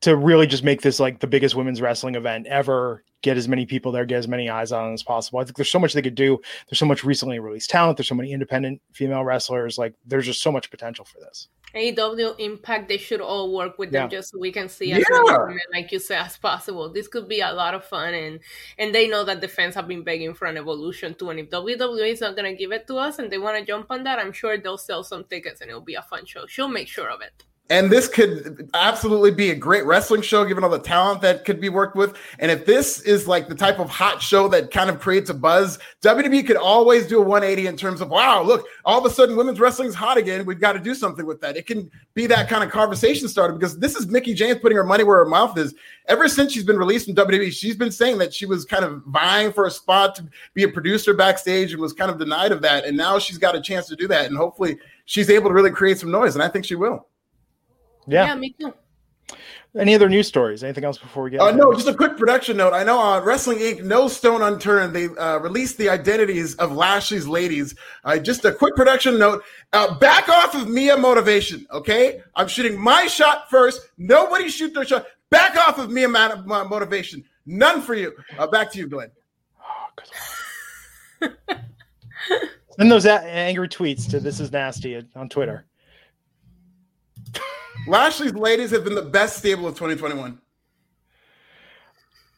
to 0.01 0.15
really 0.15 0.47
just 0.47 0.63
make 0.63 0.81
this 0.81 0.99
like 0.99 1.19
the 1.19 1.27
biggest 1.27 1.55
women's 1.55 1.81
wrestling 1.81 2.15
event 2.15 2.47
ever. 2.47 3.03
Get 3.21 3.37
as 3.37 3.47
many 3.47 3.65
people 3.65 3.91
there, 3.91 4.05
get 4.05 4.17
as 4.19 4.27
many 4.27 4.49
eyes 4.49 4.71
on 4.71 4.93
as 4.93 5.03
possible. 5.03 5.39
I 5.39 5.43
think 5.43 5.55
there's 5.57 5.71
so 5.71 5.79
much 5.79 5.93
they 5.93 6.01
could 6.01 6.15
do. 6.15 6.39
There's 6.69 6.79
so 6.79 6.85
much 6.85 7.03
recently 7.03 7.39
released 7.39 7.69
talent. 7.69 7.97
There's 7.97 8.07
so 8.07 8.15
many 8.15 8.31
independent 8.31 8.81
female 8.93 9.23
wrestlers. 9.23 9.77
Like 9.77 9.93
there's 10.05 10.25
just 10.25 10.41
so 10.41 10.51
much 10.51 10.69
potential 10.69 11.03
for 11.05 11.19
this. 11.19 11.47
AEW 11.75 12.39
Impact, 12.39 12.87
they 12.87 12.97
should 12.97 13.19
all 13.19 13.53
work 13.53 13.77
with 13.77 13.91
them 13.91 14.03
Yeah. 14.03 14.17
just 14.19 14.31
so 14.31 14.39
we 14.39 14.51
can 14.51 14.69
see 14.69 14.93
as 14.93 15.03
Yeah. 15.09 15.47
like 15.73 15.91
you 15.91 15.99
said, 15.99 16.21
as 16.21 16.37
possible. 16.37 16.91
This 16.93 17.07
could 17.07 17.27
be 17.27 17.41
a 17.41 17.51
lot 17.51 17.73
of 17.73 17.83
fun, 17.83 18.13
and 18.13 18.39
and 18.77 18.95
they 18.95 19.07
know 19.07 19.23
that 19.25 19.41
the 19.41 19.47
fans 19.47 19.75
have 19.75 19.87
been 19.87 20.03
begging 20.03 20.33
for 20.33 20.45
an 20.45 20.55
evolution 20.57 21.13
too. 21.13 21.29
And 21.29 21.39
if 21.39 21.49
WWE 21.49 22.11
is 22.11 22.21
not 22.21 22.35
gonna 22.35 22.53
give 22.53 22.71
it 22.71 22.87
to 22.87 22.95
us, 22.97 23.19
and 23.19 23.29
they 23.31 23.37
want 23.37 23.57
to 23.59 23.65
jump 23.65 23.87
on 23.89 24.03
that, 24.05 24.17
I'm 24.19 24.31
sure 24.31 24.57
they'll 24.57 24.77
sell 24.77 25.03
some 25.03 25.25
tickets, 25.25 25.59
and 25.59 25.69
it'll 25.69 25.81
be 25.81 25.95
a 25.95 26.01
fun 26.03 26.25
show. 26.25 26.45
She'll 26.47 26.69
make 26.69 26.87
sure 26.87 27.09
of 27.09 27.21
it. 27.21 27.43
And 27.69 27.91
this 27.91 28.07
could 28.07 28.69
absolutely 28.73 29.31
be 29.31 29.51
a 29.51 29.55
great 29.55 29.85
wrestling 29.85 30.21
show, 30.21 30.45
given 30.45 30.63
all 30.63 30.69
the 30.69 30.79
talent 30.79 31.19
that 31.21 31.43
could 31.43 31.59
be 31.59 31.67
worked 31.67 31.97
with. 31.97 32.15
And 32.39 32.49
if 32.49 32.65
this 32.65 33.01
is 33.01 33.27
like 33.27 33.49
the 33.49 33.55
type 33.55 33.79
of 33.79 33.89
hot 33.89 34.21
show 34.21 34.47
that 34.47 34.71
kind 34.71 34.89
of 34.89 34.99
creates 34.99 35.29
a 35.29 35.33
buzz, 35.33 35.77
WWE 36.01 36.47
could 36.47 36.55
always 36.55 37.07
do 37.07 37.17
a 37.17 37.21
180 37.21 37.67
in 37.67 37.75
terms 37.75 37.99
of, 37.99 38.09
wow, 38.09 38.41
look, 38.41 38.65
all 38.85 38.97
of 38.97 39.05
a 39.05 39.13
sudden 39.13 39.35
women's 39.35 39.59
wrestling's 39.59 39.95
hot 39.95 40.17
again. 40.17 40.45
We've 40.45 40.61
got 40.61 40.73
to 40.73 40.79
do 40.79 40.95
something 40.95 41.25
with 41.25 41.41
that. 41.41 41.57
It 41.57 41.67
can 41.67 41.91
be 42.13 42.25
that 42.27 42.47
kind 42.47 42.63
of 42.63 42.71
conversation 42.71 43.27
starter 43.27 43.53
because 43.53 43.77
this 43.77 43.95
is 43.95 44.07
Mickie 44.07 44.33
James 44.33 44.59
putting 44.59 44.77
her 44.77 44.85
money 44.85 45.03
where 45.03 45.17
her 45.17 45.29
mouth 45.29 45.57
is. 45.57 45.75
Ever 46.07 46.29
since 46.29 46.53
she's 46.53 46.63
been 46.63 46.77
released 46.77 47.07
from 47.07 47.15
WWE, 47.15 47.51
she's 47.51 47.75
been 47.75 47.91
saying 47.91 48.17
that 48.19 48.33
she 48.33 48.45
was 48.45 48.63
kind 48.63 48.85
of 48.85 49.03
vying 49.07 49.51
for 49.51 49.67
a 49.67 49.71
spot 49.71 50.15
to 50.15 50.25
be 50.53 50.63
a 50.63 50.69
producer 50.69 51.13
backstage 51.13 51.73
and 51.73 51.81
was 51.81 51.91
kind 51.91 52.09
of 52.09 52.17
denied 52.17 52.53
of 52.53 52.61
that. 52.61 52.85
And 52.85 52.95
now 52.95 53.19
she's 53.19 53.37
got 53.37 53.57
a 53.57 53.61
chance 53.61 53.87
to 53.87 53.95
do 53.97 54.07
that. 54.07 54.27
And 54.27 54.37
hopefully 54.37 54.77
she's 55.03 55.29
able 55.29 55.49
to 55.49 55.53
really 55.53 55.71
create 55.71 55.99
some 55.99 56.11
noise. 56.11 56.33
And 56.33 56.41
I 56.41 56.47
think 56.47 56.63
she 56.63 56.75
will. 56.75 57.07
Yeah. 58.07 58.33
me 58.35 58.55
too. 58.59 58.73
Any 59.77 59.93
other 59.93 60.09
news 60.09 60.27
stories? 60.27 60.63
Anything 60.63 60.85
else 60.85 60.97
before 60.97 61.23
we 61.23 61.31
get? 61.31 61.41
Uh, 61.41 61.51
no, 61.51 61.71
just 61.73 61.87
a 61.87 61.93
quick 61.93 62.17
production 62.17 62.57
note. 62.57 62.73
I 62.73 62.83
know 62.83 62.97
on 62.97 63.23
Wrestling 63.23 63.59
Inc., 63.59 63.83
No 63.83 64.07
Stone 64.07 64.41
Unturned, 64.41 64.93
they 64.95 65.05
uh, 65.05 65.37
released 65.39 65.77
the 65.77 65.89
identities 65.89 66.55
of 66.55 66.71
Lashley's 66.71 67.27
ladies. 67.27 67.75
Uh, 68.03 68.17
just 68.17 68.43
a 68.45 68.53
quick 68.53 68.75
production 68.75 69.19
note. 69.19 69.43
Uh, 69.73 69.97
back 69.99 70.29
off 70.29 70.55
of 70.55 70.67
Mia 70.69 70.97
Motivation, 70.97 71.67
okay? 71.71 72.21
I'm 72.35 72.47
shooting 72.47 72.79
my 72.79 73.05
shot 73.07 73.49
first. 73.49 73.81
Nobody 73.97 74.49
shoot 74.49 74.73
their 74.73 74.85
shot. 74.85 75.05
Back 75.29 75.55
off 75.57 75.77
of 75.77 75.91
Mia 75.91 76.07
Man- 76.09 76.43
Mo- 76.47 76.67
Motivation. 76.67 77.23
None 77.45 77.81
for 77.81 77.93
you. 77.93 78.13
Uh, 78.39 78.47
back 78.47 78.71
to 78.71 78.79
you, 78.79 78.87
Glenn. 78.87 79.11
Send 82.77 82.91
those 82.91 83.05
angry 83.05 83.67
tweets 83.67 84.09
to 84.09 84.19
this 84.19 84.39
is 84.39 84.51
nasty 84.51 85.03
on 85.15 85.29
Twitter. 85.29 85.65
Lashley's 87.87 88.33
ladies 88.33 88.71
have 88.71 88.83
been 88.83 88.95
the 88.95 89.01
best 89.01 89.37
stable 89.37 89.67
of 89.67 89.73
2021. 89.75 90.39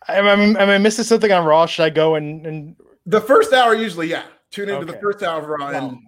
Am, 0.07 0.25
am, 0.27 0.57
am 0.57 0.69
I 0.69 0.77
missing 0.77 1.05
something 1.05 1.31
on 1.31 1.45
Raw? 1.45 1.65
Should 1.65 1.83
I 1.83 1.89
go 1.89 2.15
and, 2.15 2.45
and 2.45 2.75
The 3.05 3.21
first 3.21 3.53
hour, 3.53 3.75
usually, 3.75 4.07
yeah. 4.07 4.23
Tune 4.51 4.69
into 4.69 4.85
the 4.85 4.97
first 4.99 5.21
hour 5.21 5.41
of 5.41 5.47
Raw. 5.47 5.69
And 5.69 5.99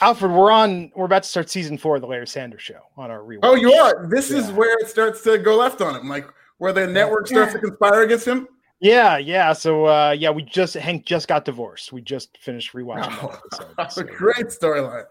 Alfred? 0.00 0.30
We're 0.30 0.50
on. 0.50 0.90
We're 0.94 1.04
about 1.06 1.22
to 1.22 1.28
start 1.28 1.48
season 1.48 1.78
four 1.78 1.96
of 1.96 2.02
the 2.02 2.08
Larry 2.08 2.26
Sanders 2.26 2.62
Show 2.62 2.80
on 2.96 3.10
our 3.10 3.20
rewatch. 3.20 3.40
oh, 3.44 3.54
you 3.54 3.72
are. 3.72 4.06
This 4.08 4.30
is 4.30 4.50
where 4.52 4.76
it 4.80 4.88
starts 4.88 5.22
to 5.22 5.38
go 5.38 5.56
left 5.56 5.80
on 5.80 5.94
him, 5.98 6.08
like 6.08 6.26
where 6.58 6.72
the 6.72 6.86
network 6.86 7.26
starts 7.28 7.52
to 7.52 7.58
conspire 7.58 8.02
against 8.02 8.26
him. 8.26 8.48
Yeah, 8.80 9.16
yeah. 9.18 9.52
So 9.52 9.86
uh 9.86 10.10
yeah, 10.18 10.30
we 10.30 10.42
just 10.42 10.74
Hank 10.74 11.06
just 11.06 11.28
got 11.28 11.44
divorced. 11.44 11.92
We 11.92 12.02
just 12.02 12.36
finished 12.38 12.72
rewatching 12.74 13.16
Oh, 13.22 13.38
that 13.52 13.60
episode. 13.78 13.90
So, 13.90 14.02
great 14.16 14.46
storyline. 14.46 15.04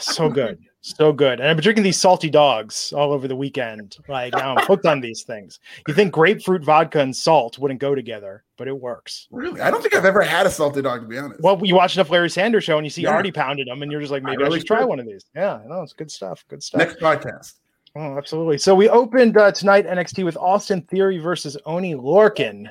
so 0.00 0.28
good. 0.28 0.58
So 0.86 1.14
good. 1.14 1.40
And 1.40 1.48
I've 1.48 1.56
been 1.56 1.62
drinking 1.62 1.82
these 1.82 1.98
salty 1.98 2.28
dogs 2.28 2.92
all 2.92 3.10
over 3.14 3.26
the 3.26 3.34
weekend. 3.34 3.96
Like 4.06 4.34
now 4.34 4.54
I'm 4.54 4.66
hooked 4.66 4.84
on 4.84 5.00
these 5.00 5.22
things. 5.22 5.58
You 5.88 5.94
think 5.94 6.12
grapefruit 6.12 6.62
vodka 6.62 7.00
and 7.00 7.16
salt 7.16 7.58
wouldn't 7.58 7.80
go 7.80 7.94
together, 7.94 8.44
but 8.58 8.68
it 8.68 8.78
works. 8.78 9.26
Really? 9.30 9.62
I 9.62 9.70
don't 9.70 9.80
think 9.80 9.94
I've 9.94 10.04
ever 10.04 10.20
had 10.20 10.44
a 10.44 10.50
salty 10.50 10.82
dog, 10.82 11.00
to 11.00 11.06
be 11.08 11.16
honest. 11.16 11.40
Well, 11.40 11.58
you 11.64 11.74
watch 11.74 11.96
enough 11.96 12.10
Larry 12.10 12.28
Sanders 12.28 12.64
show 12.64 12.76
and 12.76 12.84
you 12.84 12.90
see 12.90 13.00
Yeah. 13.00 13.12
Artie 13.14 13.32
pounded 13.32 13.66
them, 13.66 13.80
and 13.80 13.90
you're 13.90 14.02
just 14.02 14.12
like, 14.12 14.22
maybe 14.22 14.42
I, 14.42 14.46
really 14.46 14.58
should 14.58 14.66
try 14.66 14.80
should. 14.80 14.88
one 14.88 15.00
of 15.00 15.06
these. 15.06 15.24
Yeah, 15.34 15.60
no, 15.66 15.80
it's 15.80 15.94
good 15.94 16.10
stuff. 16.10 16.44
Good 16.48 16.62
stuff. 16.62 16.80
Next 16.80 17.00
podcast. 17.00 17.54
Oh, 17.96 18.18
absolutely. 18.18 18.58
So 18.58 18.74
we 18.74 18.90
opened 18.90 19.38
uh, 19.38 19.52
tonight 19.52 19.86
NXT 19.86 20.22
with 20.22 20.36
Austin 20.36 20.82
Theory 20.82 21.16
versus 21.16 21.56
Oney 21.64 21.94
Lorcan. 21.94 22.66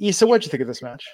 Issa, 0.00 0.26
what'd 0.26 0.44
you 0.44 0.50
think 0.50 0.62
of 0.62 0.66
this 0.66 0.82
match? 0.82 1.04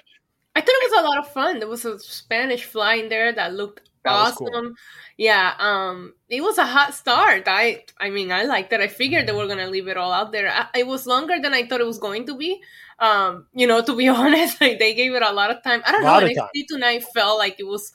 I 0.55 0.61
thought 0.63 0.71
it 0.71 0.91
was 0.91 1.01
a 1.01 1.07
lot 1.07 1.19
of 1.19 1.31
fun. 1.33 1.59
There 1.59 1.69
was 1.69 1.85
a 1.85 1.99
Spanish 1.99 2.65
fly 2.65 2.95
in 2.95 3.11
there 3.11 3.31
that 3.35 3.53
looked 3.53 3.86
That 4.07 4.13
awesome. 4.13 4.47
cool. 4.47 4.75
Yeah, 5.17 5.55
um, 5.59 6.15
it 6.29 6.43
was 6.43 6.59
a 6.59 6.67
hot 6.67 6.95
start. 6.95 7.45
I, 7.47 7.85
I 7.99 8.11
mean, 8.11 8.31
I 8.31 8.45
liked 8.45 8.73
it. 8.73 8.81
I 8.81 8.89
figured 8.89 9.27
they 9.27 9.33
were 9.33 9.47
gonna 9.47 9.69
leave 9.69 9.89
it 9.89 9.97
all 9.97 10.13
out 10.13 10.33
there. 10.33 10.51
I, 10.51 10.67
it 10.79 10.87
was 10.87 11.07
longer 11.07 11.39
than 11.41 11.55
I 11.55 11.67
thought 11.67 11.81
it 11.81 11.87
was 11.87 11.99
going 11.99 12.27
to 12.27 12.37
be. 12.37 12.61
Um, 12.99 13.47
you 13.55 13.67
know, 13.67 13.83
to 13.83 13.97
be 13.97 14.09
honest, 14.23 14.61
like 14.61 14.79
they 14.79 14.95
gave 14.95 15.15
it 15.15 15.23
a 15.23 15.33
lot 15.33 15.51
of 15.51 15.63
time. 15.63 15.83
I 15.87 15.93
don't 15.93 16.03
know. 16.03 16.21
NXT 16.21 16.67
tonight 16.69 17.05
felt 17.15 17.39
like 17.39 17.57
it 17.59 17.67
was. 17.67 17.93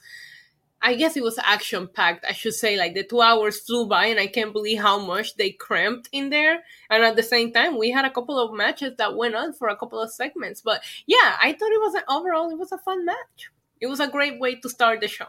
I 0.84 0.96
guess 0.96 1.16
it 1.16 1.22
was 1.22 1.38
action 1.38 1.86
packed. 1.86 2.24
I 2.28 2.32
should 2.32 2.54
say, 2.54 2.76
like 2.76 2.94
the 2.94 3.04
two 3.04 3.20
hours 3.20 3.60
flew 3.60 3.86
by, 3.86 4.06
and 4.06 4.18
I 4.18 4.26
can't 4.26 4.52
believe 4.52 4.80
how 4.80 4.98
much 4.98 5.36
they 5.36 5.50
cramped 5.50 6.08
in 6.10 6.30
there. 6.30 6.64
And 6.90 7.04
at 7.04 7.14
the 7.14 7.22
same 7.22 7.52
time, 7.52 7.78
we 7.78 7.92
had 7.92 8.04
a 8.04 8.10
couple 8.10 8.36
of 8.36 8.52
matches 8.52 8.94
that 8.98 9.16
went 9.16 9.36
on 9.36 9.52
for 9.52 9.68
a 9.68 9.76
couple 9.76 10.00
of 10.00 10.12
segments. 10.12 10.60
But 10.60 10.82
yeah, 11.06 11.36
I 11.40 11.52
thought 11.52 11.70
it 11.70 11.80
was 11.80 11.94
an 11.94 12.02
overall. 12.08 12.50
It 12.50 12.58
was 12.58 12.72
a 12.72 12.78
fun 12.78 13.04
match. 13.04 13.50
It 13.80 13.86
was 13.86 14.00
a 14.00 14.08
great 14.08 14.40
way 14.40 14.56
to 14.56 14.68
start 14.68 15.00
the 15.00 15.06
show. 15.06 15.26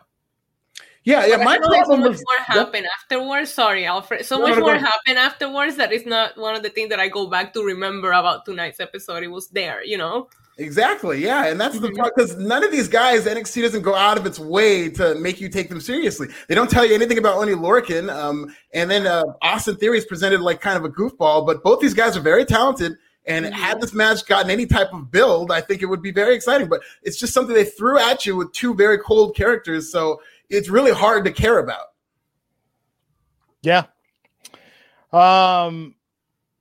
Yeah, 1.06 1.26
yeah. 1.26 1.38
But 1.38 1.44
My 1.46 1.54
I 1.56 1.58
know 1.58 1.68
like 1.68 1.80
so 1.82 1.86
problem 1.86 2.00
much 2.02 2.10
was 2.12 2.24
more 2.30 2.46
happened 2.46 2.88
afterwards. 3.02 3.52
Sorry, 3.52 3.86
Alfred. 3.86 4.26
So 4.26 4.38
No, 4.38 4.48
much 4.48 4.56
no, 4.56 4.62
more 4.62 4.76
ahead. 4.76 4.86
happened 4.86 5.18
afterwards 5.18 5.76
that 5.78 5.92
is 5.92 6.06
not 6.06 6.38
one 6.38 6.56
of 6.56 6.64
the 6.64 6.70
things 6.70 6.90
that 6.90 7.00
I 7.00 7.10
go 7.10 7.28
back 7.28 7.54
to 7.54 7.64
remember 7.64 8.12
about 8.14 8.46
tonight's 8.46 8.80
episode. 8.80 9.24
It 9.24 9.28
was 9.28 9.48
there, 9.50 9.84
you 9.84 9.98
know. 9.98 10.30
exactly 10.60 11.18
yeah, 11.20 11.48
and 11.48 11.60
that's 11.60 11.80
the 11.80 11.88
Mhm. 11.90 11.98
part 11.98 12.14
because 12.16 12.38
none 12.38 12.64
of 12.64 12.72
these 12.72 12.88
guys 12.88 13.26
NXT 13.26 13.64
doesn't 13.64 13.82
go 13.82 13.96
out 13.96 14.20
of 14.20 14.26
its 14.28 14.38
way 14.38 14.88
to 14.88 15.16
make 15.16 15.42
you 15.42 15.50
take 15.50 15.68
them 15.68 15.82
seriously. 15.82 16.28
They 16.48 16.54
don't 16.54 16.70
tell 16.70 16.86
you 16.86 16.94
anything 16.94 17.18
about 17.18 17.38
Oney 17.38 17.54
Lorcan, 17.54 18.14
um, 18.14 18.56
and 18.72 18.90
then 18.90 19.08
uh, 19.08 19.24
Austin 19.42 19.76
Theory 19.78 19.98
is 19.98 20.06
presented 20.06 20.42
like 20.42 20.62
kind 20.62 20.78
of 20.78 20.86
a 20.86 20.90
goofball, 20.90 21.46
but 21.48 21.64
both 21.64 21.80
these 21.80 21.96
guys 21.96 22.16
are 22.16 22.22
very 22.22 22.46
talented. 22.46 22.94
And 23.26 23.46
Mhm. 23.46 23.52
had 23.54 23.80
this 23.82 23.94
match 23.94 24.26
gotten 24.28 24.52
any 24.52 24.66
type 24.66 24.94
of 24.94 25.10
build, 25.10 25.50
I 25.50 25.62
think 25.62 25.82
it 25.82 25.86
would 25.86 26.02
be 26.02 26.12
very 26.12 26.36
exciting. 26.36 26.68
But 26.68 26.82
it's 27.04 27.18
just 27.18 27.34
something 27.34 27.56
they 27.56 27.64
threw 27.64 27.98
at 27.98 28.26
you 28.26 28.36
with 28.36 28.52
two 28.52 28.76
very 28.76 28.98
cold 29.00 29.36
characters, 29.36 29.90
so 29.92 30.22
it's 30.54 30.70
really 30.70 30.92
hard 30.92 31.26
to 31.26 31.32
care 31.32 31.60
about. 31.60 31.88
Yeah. 33.64 33.86
Um, 35.12 35.96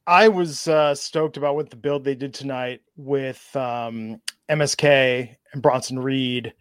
I 0.07 0.29
was 0.29 0.67
uh, 0.67 0.95
stoked 0.95 1.37
about 1.37 1.55
what 1.55 1.71
the 1.71 1.77
build 1.77 2.05
they 2.05 2.15
did 2.15 2.35
tonight 2.35 2.81
with 2.97 3.55
um, 3.55 4.21
MSK 4.51 5.37
and 5.53 5.63
Bronson 5.63 5.99
Reed, 5.99 6.55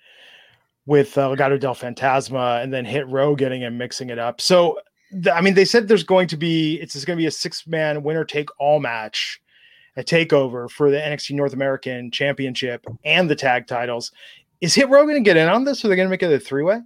with 0.85 1.17
uh, 1.17 1.29
Legado 1.29 1.59
del 1.59 1.75
Fantasma, 1.75 2.61
and 2.61 2.73
then 2.73 2.85
Hit 2.85 3.07
Row 3.07 3.35
getting 3.35 3.63
and 3.63 3.77
mixing 3.77 4.09
it 4.09 4.19
up. 4.19 4.41
So, 4.41 4.79
th- 5.11 5.35
I 5.35 5.41
mean, 5.41 5.53
they 5.53 5.65
said 5.65 5.87
there's 5.87 6.03
going 6.03 6.27
to 6.27 6.37
be 6.37 6.75
it's 6.81 6.93
going 7.05 7.17
to 7.17 7.21
be 7.21 7.27
a 7.27 7.31
six 7.31 7.65
man 7.65 8.03
winner 8.03 8.25
take 8.25 8.49
all 8.59 8.79
match, 8.79 9.41
a 9.95 10.03
takeover 10.03 10.69
for 10.69 10.91
the 10.91 10.97
NXT 10.97 11.35
North 11.35 11.53
American 11.53 12.11
Championship 12.11 12.85
and 13.05 13.29
the 13.29 13.35
tag 13.35 13.67
titles. 13.67 14.11
Is 14.59 14.75
Hit 14.75 14.89
Row 14.89 15.03
going 15.03 15.15
to 15.15 15.27
get 15.27 15.37
in 15.37 15.47
on 15.47 15.63
this? 15.63 15.83
Or 15.83 15.87
are 15.87 15.89
they 15.89 15.95
going 15.95 16.07
to 16.07 16.11
make 16.11 16.23
it 16.23 16.31
a 16.31 16.39
three 16.39 16.63
way? 16.63 16.81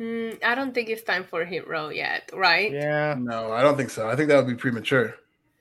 Mm, 0.00 0.42
I 0.42 0.54
don't 0.54 0.74
think 0.74 0.88
it's 0.88 1.02
time 1.02 1.24
for 1.24 1.44
Hit 1.44 1.68
Row 1.68 1.90
yet, 1.90 2.30
right? 2.32 2.72
Yeah. 2.72 3.14
No, 3.18 3.52
I 3.52 3.62
don't 3.62 3.76
think 3.76 3.90
so. 3.90 4.08
I 4.08 4.16
think 4.16 4.28
that 4.28 4.36
would 4.36 4.46
be 4.46 4.54
premature. 4.54 5.14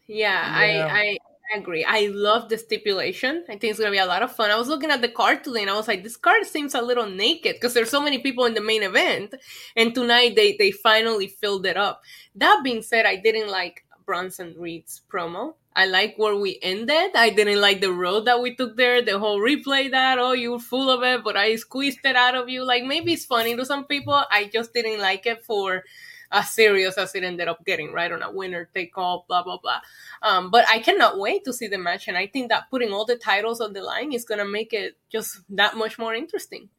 Yeah, 0.08 0.66
Yeah. 0.66 0.88
I, 0.92 1.18
I 1.54 1.58
agree. 1.58 1.84
I 1.84 2.08
love 2.14 2.48
the 2.48 2.58
stipulation. 2.58 3.44
I 3.50 3.58
think 3.58 3.66
it's 3.66 3.80
gonna 3.80 3.92
be 3.92 3.98
a 3.98 4.06
lot 4.06 4.24
of 4.24 4.32
fun. 4.34 4.50
I 4.50 4.56
was 4.56 4.70
looking 4.70 4.92
at 4.92 5.02
the 5.02 5.10
card 5.10 5.44
today 5.44 5.62
and 5.62 5.70
I 5.70 5.76
was 5.76 5.88
like, 5.88 6.04
this 6.04 6.16
card 6.16 6.46
seems 6.46 6.74
a 6.74 6.82
little 6.82 7.06
naked 7.06 7.56
because 7.56 7.74
there's 7.74 7.90
so 7.90 8.02
many 8.02 8.20
people 8.20 8.46
in 8.46 8.54
the 8.54 8.62
main 8.62 8.84
event, 8.84 9.36
and 9.76 9.94
tonight 9.94 10.36
they 10.36 10.56
they 10.58 10.72
finally 10.72 11.28
filled 11.28 11.66
it 11.66 11.76
up. 11.76 12.02
That 12.36 12.62
being 12.64 12.82
said, 12.82 13.06
I 13.06 13.18
didn't 13.18 13.50
like 13.50 13.86
Bronson 14.06 14.56
Reed's 14.58 15.02
promo. 15.12 15.56
I 15.76 15.86
like 15.86 16.16
where 16.18 16.36
we 16.36 16.60
ended. 16.62 17.12
I 17.16 17.30
didn't 17.30 17.62
like 17.62 17.80
the 17.80 17.94
road 17.94 18.26
that 18.26 18.42
we 18.42 18.56
took 18.56 18.76
there. 18.76 19.02
The 19.02 19.20
whole 19.20 19.40
replay 19.40 19.92
that 19.92 20.18
oh 20.20 20.34
you're 20.34 20.60
full 20.60 20.90
of 20.90 21.04
it, 21.04 21.24
but 21.24 21.38
I 21.38 21.56
squeezed 21.56 22.00
it 22.04 22.16
out 22.16 22.36
of 22.36 22.50
you. 22.50 22.64
Like 22.64 22.84
maybe 22.84 23.14
it's 23.14 23.26
funny 23.26 23.56
to 23.56 23.66
some 23.66 23.86
people. 23.86 24.22
I 24.32 24.50
just 24.52 24.74
didn't 24.74 25.00
like 25.00 25.26
it 25.26 25.44
for 25.46 25.84
as 26.32 26.52
serious 26.52 26.98
as 26.98 27.16
it 27.16 27.24
ended 27.24 27.48
up 27.48 27.66
getting, 27.66 27.92
right? 27.94 28.12
On 28.12 28.22
a 28.22 28.32
winner 28.32 28.70
take 28.74 28.98
all, 28.98 29.26
blah 29.28 29.44
blah 29.44 29.58
blah. 29.58 29.80
Um, 30.22 30.52
but 30.52 30.66
I 30.70 30.80
cannot 30.80 31.18
wait 31.18 31.46
to 31.46 31.54
see 31.54 31.68
the 31.68 31.78
match, 31.78 32.08
and 32.08 32.18
I 32.18 32.28
think 32.28 32.50
that 32.50 32.70
putting 32.70 32.92
all 32.92 33.06
the 33.06 33.16
titles 33.16 33.62
on 33.62 33.74
the 33.74 33.82
line 33.82 34.12
is 34.12 34.26
gonna 34.26 34.46
make 34.46 34.74
it 34.74 34.98
just 35.10 35.42
that 35.50 35.78
much 35.78 35.98
more 35.98 36.14
interesting. 36.14 36.70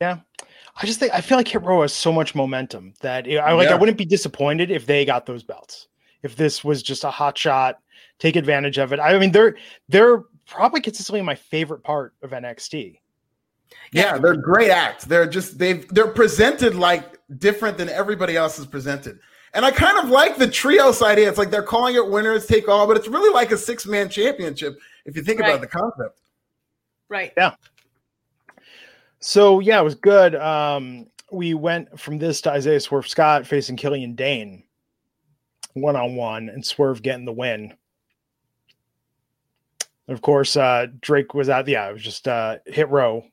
Yeah. 0.00 0.20
I 0.74 0.86
just 0.86 0.98
think 0.98 1.12
I 1.12 1.20
feel 1.20 1.36
like 1.38 1.46
Hit 1.46 1.62
Row 1.62 1.82
has 1.82 1.92
so 1.92 2.12
much 2.12 2.34
momentum 2.34 2.94
that 3.02 3.26
it- 3.26 3.36
I 3.36 3.52
like. 3.52 3.68
I 3.68 3.74
wouldn't 3.76 3.98
be 3.98 4.04
disappointed 4.04 4.70
if 4.70 4.86
they 4.86 5.04
got 5.04 5.26
those 5.26 5.42
belts. 5.42 5.86
If 6.22 6.36
this 6.36 6.62
was 6.62 6.82
just 6.82 7.04
a 7.04 7.10
hot 7.10 7.36
shot, 7.36 7.78
take 8.18 8.36
advantage 8.36 8.78
of 8.78 8.92
it. 8.92 9.00
I 9.00 9.18
mean, 9.18 9.32
they're 9.32 9.56
they're 9.88 10.24
probably 10.46 10.80
consistently 10.80 11.22
my 11.22 11.34
favorite 11.34 11.82
part 11.82 12.14
of 12.22 12.30
NXT. 12.30 12.98
Yeah, 13.92 14.18
they're 14.18 14.36
great 14.36 14.70
acts. 14.70 15.04
They're 15.04 15.26
just 15.26 15.58
they've 15.58 15.86
they're 15.88 16.08
presented 16.08 16.74
like 16.74 17.18
different 17.38 17.78
than 17.78 17.88
everybody 17.88 18.36
else 18.36 18.58
is 18.58 18.66
presented. 18.66 19.18
And 19.54 19.64
I 19.64 19.70
kind 19.70 19.98
of 19.98 20.08
like 20.08 20.38
the 20.38 20.48
trios 20.48 21.02
idea. 21.02 21.28
It's 21.28 21.38
like 21.38 21.50
they're 21.50 21.62
calling 21.62 21.94
it 21.94 22.06
winners 22.08 22.46
take 22.46 22.68
all, 22.68 22.86
but 22.86 22.96
it's 22.96 23.08
really 23.08 23.32
like 23.32 23.50
a 23.52 23.56
six 23.58 23.84
man 23.86 24.08
championship 24.08 24.78
if 25.04 25.16
you 25.16 25.22
think 25.22 25.40
Right. 25.40 25.50
about 25.50 25.60
the 25.60 25.66
concept. 25.66 26.20
Right. 27.08 27.32
Yeah. 27.36 27.54
So 29.20 29.60
yeah, 29.60 29.80
it 29.80 29.84
was 29.84 29.94
good. 29.94 30.34
Um, 30.36 31.06
we 31.30 31.54
went 31.54 31.98
from 31.98 32.18
this 32.18 32.40
to 32.42 32.50
Isaiah 32.50 32.80
Swerve 32.80 33.08
Scott 33.08 33.46
facing 33.46 33.76
Killian 33.76 34.14
Dain 34.14 34.64
one 35.74 35.96
on 35.96 36.16
one, 36.16 36.48
and 36.48 36.64
Swerve 36.64 37.02
getting 37.02 37.24
the 37.24 37.32
win. 37.32 37.74
Of 40.08 40.20
course, 40.20 40.56
uh, 40.56 40.86
Drake 41.00 41.32
was 41.32 41.48
out. 41.48 41.68
Yeah, 41.68 41.88
it 41.88 41.92
was 41.92 42.02
just 42.02 42.28
uh, 42.28 42.58
hit 42.66 42.88
row 42.90 43.24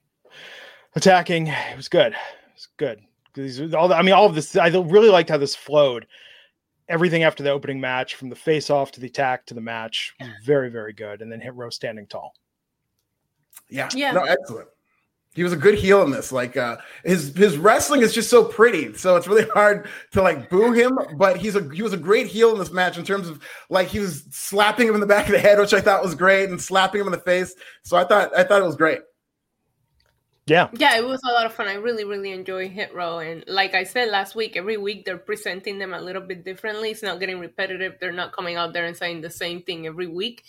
attacking. 0.95 1.47
It 1.47 1.77
was 1.77 1.89
good. 1.89 2.13
It 2.13 2.53
was 2.53 2.67
good. 2.77 3.01
Because 3.33 3.57
these 3.57 3.73
all. 3.73 3.87
The, 3.87 3.95
I 3.95 4.01
mean, 4.01 4.13
all 4.13 4.25
of 4.25 4.35
this. 4.35 4.55
I 4.55 4.67
really 4.67 5.09
liked 5.09 5.29
how 5.29 5.37
this 5.37 5.55
flowed. 5.55 6.07
Everything 6.87 7.23
after 7.23 7.43
the 7.43 7.51
opening 7.51 7.79
match, 7.79 8.15
from 8.15 8.29
the 8.29 8.35
face 8.35 8.69
off 8.69 8.91
to 8.93 8.99
the 8.99 9.07
attack 9.07 9.45
to 9.47 9.53
the 9.53 9.61
match, 9.61 10.15
was 10.19 10.29
very, 10.43 10.69
very 10.69 10.93
good. 10.93 11.21
And 11.21 11.31
then 11.31 11.39
hit 11.39 11.53
row 11.53 11.69
standing 11.69 12.07
tall. 12.07 12.33
Yeah. 13.69 13.89
Yeah. 13.93 14.11
No, 14.11 14.23
excellent. 14.23 14.69
He 15.39 15.43
was 15.43 15.53
a 15.53 15.55
good 15.55 15.75
heel 15.75 16.03
in 16.03 16.11
this. 16.11 16.33
Like 16.33 16.57
uh 16.57 16.75
his 17.05 17.33
his 17.33 17.57
wrestling 17.57 18.01
is 18.01 18.13
just 18.13 18.29
so 18.29 18.43
pretty. 18.43 18.93
So 18.95 19.15
it's 19.15 19.25
really 19.25 19.47
hard 19.53 19.87
to 20.11 20.21
like 20.21 20.49
boo 20.49 20.73
him, 20.73 20.99
but 21.15 21.37
he's 21.37 21.55
a 21.55 21.73
he 21.73 21.81
was 21.81 21.93
a 21.93 21.97
great 21.97 22.27
heel 22.27 22.51
in 22.51 22.59
this 22.59 22.71
match 22.71 22.97
in 22.97 23.05
terms 23.05 23.29
of 23.29 23.41
like 23.69 23.87
he 23.87 23.99
was 23.99 24.25
slapping 24.31 24.85
him 24.85 24.95
in 24.95 24.99
the 24.99 25.07
back 25.07 25.27
of 25.27 25.31
the 25.31 25.39
head, 25.39 25.57
which 25.57 25.73
I 25.73 25.79
thought 25.79 26.03
was 26.03 26.13
great, 26.13 26.49
and 26.49 26.61
slapping 26.61 26.99
him 26.99 27.07
in 27.07 27.13
the 27.13 27.19
face. 27.19 27.55
So 27.83 27.95
I 27.95 28.03
thought 28.03 28.37
I 28.37 28.43
thought 28.43 28.61
it 28.61 28.65
was 28.65 28.75
great. 28.75 28.99
Yeah. 30.45 30.67
Yeah, 30.73 30.97
it 30.97 31.05
was 31.05 31.21
a 31.23 31.31
lot 31.31 31.45
of 31.45 31.53
fun. 31.53 31.69
I 31.69 31.75
really, 31.75 32.03
really 32.03 32.31
enjoy 32.33 32.67
Hit 32.67 32.93
Row. 32.93 33.19
And 33.19 33.45
like 33.47 33.75
I 33.75 33.85
said 33.85 34.09
last 34.09 34.35
week, 34.35 34.57
every 34.57 34.75
week 34.75 35.05
they're 35.05 35.17
presenting 35.17 35.77
them 35.77 35.93
a 35.93 36.01
little 36.01 36.23
bit 36.23 36.43
differently. 36.43 36.89
It's 36.89 37.03
not 37.03 37.21
getting 37.21 37.39
repetitive. 37.39 37.93
They're 38.01 38.11
not 38.11 38.35
coming 38.35 38.57
out 38.57 38.73
there 38.73 38.85
and 38.85 38.97
saying 38.97 39.21
the 39.21 39.29
same 39.29 39.61
thing 39.61 39.87
every 39.87 40.07
week. 40.07 40.43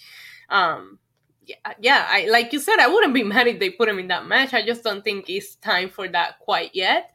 Um, 0.49 0.99
yeah, 1.47 1.57
yeah. 1.81 2.07
I 2.09 2.29
like 2.31 2.53
you 2.53 2.59
said, 2.61 2.79
I 2.79 2.89
wouldn't 2.89 3.15
be 3.15 3.23
mad 3.35 3.47
if 3.47 3.59
they 3.61 3.71
put 3.71 3.89
him 3.89 3.99
in 3.99 4.09
that 4.09 4.27
match. 4.27 4.55
I 4.55 4.65
just 4.65 4.83
don't 4.85 5.03
think 5.05 5.29
it's 5.29 5.57
time 5.57 5.89
for 5.91 6.09
that 6.09 6.39
quite 6.41 6.71
yet. 6.75 7.11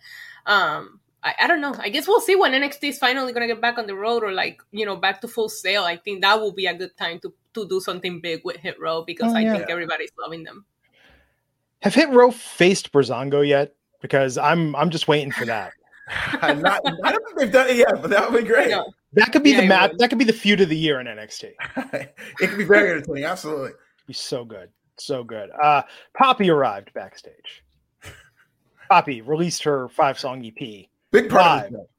Um, 0.45 0.99
I, 1.23 1.33
I 1.41 1.47
don't 1.47 1.61
know. 1.61 1.73
I 1.79 1.89
guess 1.89 2.07
we'll 2.07 2.21
see 2.21 2.35
when 2.35 2.51
NXT 2.51 2.89
is 2.89 2.99
finally 2.99 3.33
gonna 3.33 3.47
get 3.47 3.61
back 3.61 3.77
on 3.77 3.87
the 3.87 3.95
road 3.95 4.23
or 4.23 4.31
like 4.31 4.61
you 4.71 4.85
know 4.85 4.95
back 4.95 5.21
to 5.21 5.27
full 5.27 5.49
sale. 5.49 5.83
I 5.83 5.97
think 5.97 6.21
that 6.21 6.39
will 6.39 6.53
be 6.53 6.65
a 6.67 6.73
good 6.73 6.95
time 6.97 7.19
to 7.21 7.33
to 7.53 7.67
do 7.67 7.79
something 7.79 8.19
big 8.21 8.41
with 8.43 8.57
Hit 8.57 8.79
Row 8.79 9.03
because 9.03 9.31
Oh, 9.31 9.35
I 9.35 9.41
yeah. 9.41 9.53
think 9.57 9.69
everybody's 9.69 10.11
loving 10.19 10.43
them. 10.43 10.65
Have 11.81 11.93
Hit 11.95 12.09
Row 12.09 12.31
faced 12.31 12.91
Breezango 12.91 13.47
yet? 13.47 13.75
Because 14.01 14.37
I'm 14.37 14.75
I'm 14.75 14.89
just 14.89 15.07
waiting 15.07 15.31
for 15.31 15.45
that. 15.45 15.71
I'm 16.41 16.61
not, 16.61 16.81
I 17.03 17.11
don't 17.11 17.25
think 17.25 17.39
they've 17.39 17.51
done 17.51 17.67
it 17.69 17.77
yet, 17.77 17.99
but 17.99 18.11
that 18.11 18.31
would 18.31 18.43
be 18.43 18.47
great. 18.47 18.69
No. 18.69 18.91
That 19.13 19.31
could 19.31 19.41
be 19.43 19.51
Yeah, 19.51 19.57
the 19.57 19.63
it 19.63 19.69
match. 19.69 19.91
That 19.97 20.09
could 20.09 20.19
be 20.19 20.25
the 20.25 20.33
feud 20.33 20.61
of 20.61 20.69
the 20.69 20.77
year 20.77 20.99
in 20.99 21.07
NXT. 21.07 21.53
it 21.93 22.15
could 22.37 22.57
be 22.57 22.63
very 22.63 22.91
entertaining. 22.91 23.23
Absolutely. 23.23 23.71
Be 24.07 24.13
so 24.13 24.45
good, 24.45 24.69
so 24.97 25.23
good. 25.23 25.49
Uh, 25.61 25.81
Poppy 26.17 26.49
arrived 26.49 26.93
backstage. 26.93 27.63
Poppy 28.89 29.21
released 29.21 29.63
her 29.63 29.89
five 29.89 30.19
song 30.19 30.45
EP. 30.45 30.85
Big 31.11 31.29
part 31.29 31.41
Live. 31.41 31.65
of 31.65 31.71
the 31.71 31.77
show. 31.79 31.89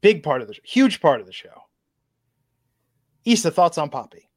Big 0.00 0.22
part 0.22 0.42
of 0.42 0.48
the 0.48 0.56
huge 0.64 1.00
part 1.00 1.20
of 1.20 1.26
the 1.26 1.32
show. 1.32 1.62
Issa, 3.24 3.50
thoughts 3.50 3.78
on 3.78 3.88
Poppy? 3.88 4.28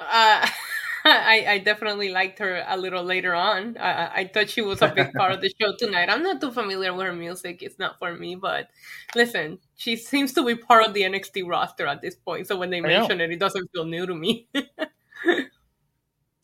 Uh, 0.00 0.46
I, 1.04 1.44
I 1.48 1.58
definitely 1.58 2.08
liked 2.08 2.40
her 2.40 2.64
a 2.66 2.76
little 2.76 3.04
later 3.04 3.32
on. 3.32 3.76
I, 3.78 3.92
I- 3.92 4.14
I 4.16 4.26
thought 4.26 4.50
she 4.50 4.60
was 4.62 4.82
a 4.82 4.88
big 4.88 5.12
part 5.12 5.30
of 5.30 5.40
the 5.40 5.52
show 5.60 5.72
tonight. 5.78 6.08
I'm 6.10 6.24
not 6.24 6.40
too 6.40 6.50
familiar 6.50 6.92
with 6.92 7.06
her 7.06 7.12
music; 7.12 7.62
it's 7.62 7.78
not 7.78 7.96
for 8.00 8.12
me. 8.14 8.34
But 8.34 8.68
listen, 9.14 9.60
she 9.76 9.94
seems 9.94 10.32
to 10.32 10.44
be 10.44 10.56
part 10.56 10.84
of 10.84 10.94
the 10.94 11.02
NXT 11.02 11.46
roster 11.46 11.86
at 11.86 12.02
this 12.02 12.16
point. 12.16 12.48
So 12.48 12.56
when 12.56 12.70
they 12.70 12.78
I 12.78 12.80
know. 12.80 12.88
mention 12.88 13.20
it, 13.20 13.30
it 13.30 13.38
doesn't 13.38 13.70
feel 13.72 13.84
new 13.84 14.04
to 14.06 14.14
me. 14.16 14.48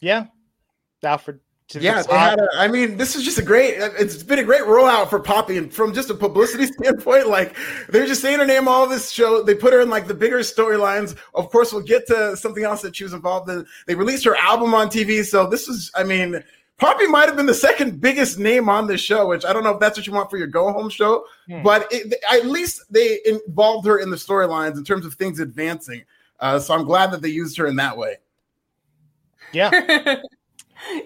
Yeah, 0.03 0.27
Alfred. 1.03 1.41
Yeah, 1.75 2.03
a, 2.11 2.37
I 2.59 2.69
mean, 2.69 2.99
this 2.99 3.17
is 3.17 3.25
just 3.25 3.39
a 3.39 3.43
great. 3.43 3.77
It's 3.79 4.23
been 4.23 4.41
a 4.41 4.45
great 4.45 4.63
rollout 4.63 5.09
for 5.09 5.19
Poppy, 5.19 5.57
and 5.57 5.73
from 5.73 5.95
just 5.95 6.11
a 6.11 6.15
publicity 6.15 6.67
standpoint, 6.73 7.29
like 7.29 7.57
they're 7.89 8.05
just 8.07 8.21
saying 8.21 8.41
her 8.41 8.45
name 8.45 8.69
all 8.69 8.87
this 8.87 9.11
show. 9.11 9.43
They 9.43 9.55
put 9.55 9.73
her 9.73 9.81
in 9.81 9.89
like 9.89 10.07
the 10.07 10.13
bigger 10.13 10.41
storylines. 10.41 11.17
Of 11.35 11.49
course, 11.51 11.73
we'll 11.73 11.83
get 11.83 12.07
to 12.09 12.37
something 12.37 12.65
else 12.65 12.83
that 12.83 12.95
she 12.97 13.05
was 13.05 13.15
involved 13.15 13.49
in. 13.49 13.65
They 13.87 13.95
released 13.95 14.25
her 14.27 14.37
album 14.37 14.75
on 14.75 14.89
TV, 14.89 15.25
so 15.25 15.49
this 15.49 15.67
is, 15.69 15.91
I 15.95 16.05
mean, 16.05 16.45
Poppy 16.77 17.07
might 17.07 17.27
have 17.27 17.37
been 17.37 17.47
the 17.47 17.55
second 17.55 18.01
biggest 18.03 18.39
name 18.39 18.69
on 18.69 18.87
this 18.87 19.01
show. 19.01 19.29
Which 19.29 19.47
I 19.47 19.55
don't 19.55 19.65
know 19.65 19.73
if 19.73 19.81
that's 19.81 19.97
what 19.97 20.07
you 20.07 20.13
want 20.13 20.29
for 20.29 20.37
your 20.37 20.49
go 20.49 20.71
home 20.73 20.91
show, 20.91 21.25
Hmm. 21.49 21.63
but 21.63 21.87
it, 21.91 22.13
at 22.31 22.45
least 22.45 22.83
they 22.91 23.21
involved 23.25 23.87
her 23.87 23.99
in 23.99 24.11
the 24.11 24.17
storylines 24.17 24.77
in 24.77 24.85
terms 24.85 25.07
of 25.07 25.15
things 25.15 25.41
advancing. 25.41 26.05
Uh, 26.39 26.59
so 26.59 26.75
I'm 26.75 26.85
glad 26.85 27.13
that 27.13 27.23
they 27.23 27.29
used 27.29 27.57
her 27.57 27.67
in 27.67 27.77
that 27.77 27.97
way. 27.97 28.17
Yeah. 29.53 30.21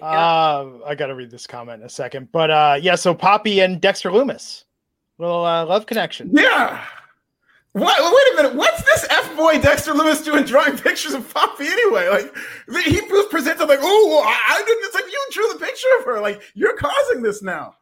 Uh, 0.01 0.65
I 0.85 0.95
got 0.95 1.07
to 1.07 1.15
read 1.15 1.29
this 1.29 1.45
comment 1.45 1.81
in 1.81 1.85
a 1.85 1.89
second, 1.89 2.31
but 2.31 2.49
uh, 2.49 2.79
yeah. 2.81 2.95
So 2.95 3.13
Poppy 3.13 3.59
and 3.59 3.79
Dexter 3.79 4.09
Lumis, 4.09 4.63
little 5.19 5.45
uh, 5.45 5.65
love 5.65 5.85
connection. 5.85 6.31
Yeah. 6.33 6.83
What? 7.73 7.99
Wait 8.01 8.33
a 8.33 8.43
minute. 8.43 8.57
What's 8.57 8.83
this 8.83 9.05
f 9.11 9.35
boy 9.35 9.59
Dexter 9.59 9.93
Lumis 9.93 10.25
doing 10.25 10.45
drawing 10.45 10.77
pictures 10.77 11.13
of 11.13 11.31
Poppy 11.31 11.67
anyway? 11.67 12.09
Like 12.09 12.85
he 12.85 13.01
was 13.01 13.27
presented 13.27 13.67
like, 13.67 13.79
oh, 13.81 14.23
I, 14.25 14.55
I 14.55 14.63
didn't. 14.65 14.85
It's 14.85 14.95
like 14.95 15.05
you 15.05 15.27
drew 15.31 15.53
the 15.53 15.59
picture 15.63 15.87
of 15.99 16.05
her. 16.05 16.21
Like 16.21 16.41
you're 16.55 16.75
causing 16.75 17.21
this 17.21 17.43
now. 17.43 17.75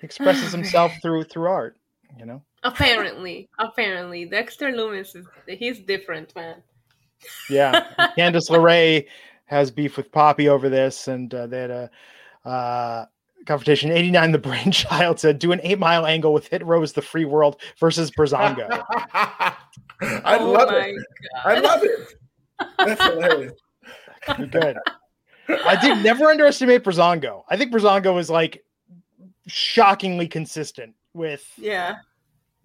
He 0.00 0.04
expresses 0.04 0.52
himself 0.58 0.92
through 1.00 1.24
through 1.24 1.48
art. 1.48 1.78
You 2.18 2.26
know. 2.26 2.42
apparently, 2.62 3.48
apparently, 3.58 4.26
Dexter 4.26 4.70
Lumis 4.70 5.16
is 5.16 5.26
he's 5.46 5.80
different, 5.80 6.34
man. 6.36 6.62
Yeah, 7.50 7.86
Candice 8.16 8.50
LeRae 8.50 9.06
has 9.46 9.70
beef 9.70 9.96
with 9.96 10.12
Poppy 10.12 10.48
over 10.48 10.68
this, 10.68 11.08
and 11.08 11.32
uh, 11.32 11.46
they 11.46 11.60
had 11.60 11.70
a 11.70 11.90
uh, 12.44 13.06
confrontation. 13.46 13.90
Eighty 13.90 14.10
nine, 14.10 14.32
the 14.32 14.38
brainchild 14.46 15.18
said, 15.20 15.38
"Do 15.38 15.52
an 15.52 15.60
eight 15.62 15.78
mile 15.78 16.06
angle 16.06 16.32
with 16.32 16.48
Hit 16.48 16.64
Rose, 16.64 16.92
the 16.92 17.02
Free 17.02 17.24
World 17.24 17.60
versus 17.78 18.10
Breezango." 18.10 18.84
I 18.90 19.56
oh 20.38 20.50
love 20.50 20.68
my 20.70 20.86
it. 20.86 20.96
god! 20.96 21.56
I 21.56 21.60
love 21.60 21.80
it. 21.82 22.14
That's 22.78 23.04
hilarious. 23.04 23.52
Good. 24.50 24.76
I 25.48 25.76
did 25.80 26.02
never 26.02 26.26
underestimate 26.26 26.82
Breezango. 26.82 27.44
I 27.48 27.56
think 27.56 27.72
Breezango 27.72 28.18
is 28.18 28.28
like 28.28 28.64
shockingly 29.46 30.26
consistent 30.26 30.94
with 31.14 31.48
yeah, 31.56 31.96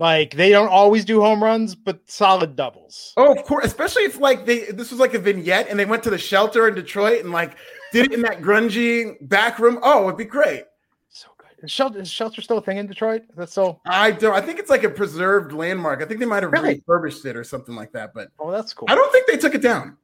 like 0.01 0.35
they 0.35 0.49
don't 0.49 0.67
always 0.67 1.05
do 1.05 1.21
home 1.21 1.43
runs, 1.43 1.75
but 1.75 1.99
solid 2.09 2.55
doubles. 2.55 3.13
Oh, 3.17 3.31
of 3.31 3.43
course. 3.45 3.65
Especially 3.65 4.03
if 4.03 4.17
like 4.19 4.45
they 4.47 4.65
this 4.71 4.89
was 4.89 4.99
like 4.99 5.13
a 5.13 5.19
vignette 5.19 5.67
and 5.69 5.79
they 5.79 5.85
went 5.85 6.01
to 6.03 6.09
the 6.09 6.17
shelter 6.17 6.67
in 6.67 6.73
Detroit 6.73 7.21
and 7.23 7.31
like 7.31 7.55
did 7.93 8.07
it 8.07 8.13
in 8.13 8.21
that 8.23 8.41
grungy 8.41 9.15
back 9.29 9.59
room. 9.59 9.79
Oh, 9.83 10.05
it'd 10.07 10.17
be 10.17 10.25
great. 10.25 10.63
So 11.09 11.27
good. 11.37 11.63
Is 11.63 11.71
shelter, 11.71 11.99
is 11.99 12.09
shelter 12.09 12.41
still 12.41 12.57
a 12.57 12.61
thing 12.61 12.77
in 12.77 12.87
Detroit? 12.87 13.21
That's 13.37 13.53
so. 13.53 13.79
I 13.85 14.09
don't. 14.11 14.33
I 14.33 14.41
think 14.41 14.57
it's 14.59 14.71
like 14.71 14.83
a 14.83 14.89
preserved 14.89 15.53
landmark. 15.53 16.01
I 16.01 16.05
think 16.05 16.19
they 16.19 16.25
might 16.25 16.41
have 16.41 16.51
Really? 16.51 16.75
refurbished 16.75 17.23
it 17.25 17.35
or 17.37 17.43
something 17.43 17.75
like 17.75 17.91
that. 17.91 18.13
But 18.15 18.29
Oh, 18.39 18.49
that's 18.51 18.73
cool. 18.73 18.87
I 18.89 18.95
don't 18.95 19.11
think 19.11 19.27
they 19.27 19.37
took 19.37 19.53
it 19.53 19.61
down. 19.61 19.97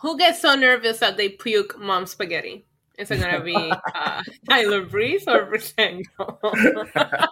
who 0.00 0.18
gets 0.18 0.40
so 0.42 0.54
nervous 0.54 0.98
that 0.98 1.16
they 1.16 1.30
puke 1.30 1.78
mom 1.78 2.04
spaghetti? 2.04 2.66
Is 2.98 3.10
it 3.12 3.20
gonna 3.20 3.40
be 3.40 3.54
uh, 3.94 4.22
Tyler 4.50 4.84
Breeze 4.84 5.24
or 5.28 5.46
Breezango? 5.46 6.02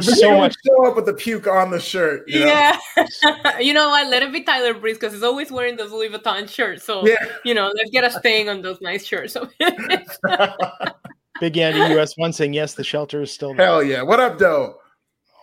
There's 0.00 0.20
so 0.20 0.36
much. 0.38 0.54
show 0.66 0.86
up 0.86 0.96
with 0.96 1.06
the 1.06 1.14
puke 1.14 1.46
on 1.46 1.70
the 1.70 1.80
shirt. 1.80 2.24
you 2.28 2.40
know? 2.40 2.46
Yeah. 2.46 2.78
you 3.60 3.72
know 3.74 3.88
what? 3.88 4.08
Let 4.08 4.22
it 4.22 4.32
be 4.32 4.42
Tyler 4.42 4.74
Breeze 4.74 4.96
because 4.96 5.12
he's 5.12 5.22
always 5.22 5.50
wearing 5.52 5.76
those 5.76 5.92
Louis 5.92 6.08
Vuitton 6.10 6.48
shirts. 6.48 6.84
So, 6.84 7.06
Yeah. 7.06 7.16
you 7.44 7.54
know, 7.54 7.72
let's 7.76 7.90
get 7.90 8.04
a 8.04 8.10
stain 8.10 8.48
on 8.48 8.62
those 8.62 8.80
nice 8.80 9.04
shirts. 9.06 9.36
Big 11.40 11.58
Andy 11.58 11.80
US 11.98 12.16
one 12.16 12.32
saying 12.32 12.52
yes, 12.54 12.74
the 12.74 12.84
shelter 12.84 13.22
is 13.22 13.32
still 13.32 13.54
there. 13.54 13.66
Hell 13.66 13.82
yeah. 13.82 14.02
What 14.02 14.20
up, 14.20 14.38
Doe? 14.38 14.76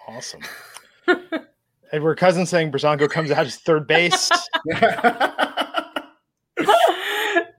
Awesome. 0.08 0.42
Edward 1.92 2.16
Cousins 2.16 2.50
saying 2.50 2.72
Breezango 2.72 3.10
comes 3.10 3.32
out 3.32 3.46
as 3.46 3.58
third 3.58 3.86
base. 3.88 4.30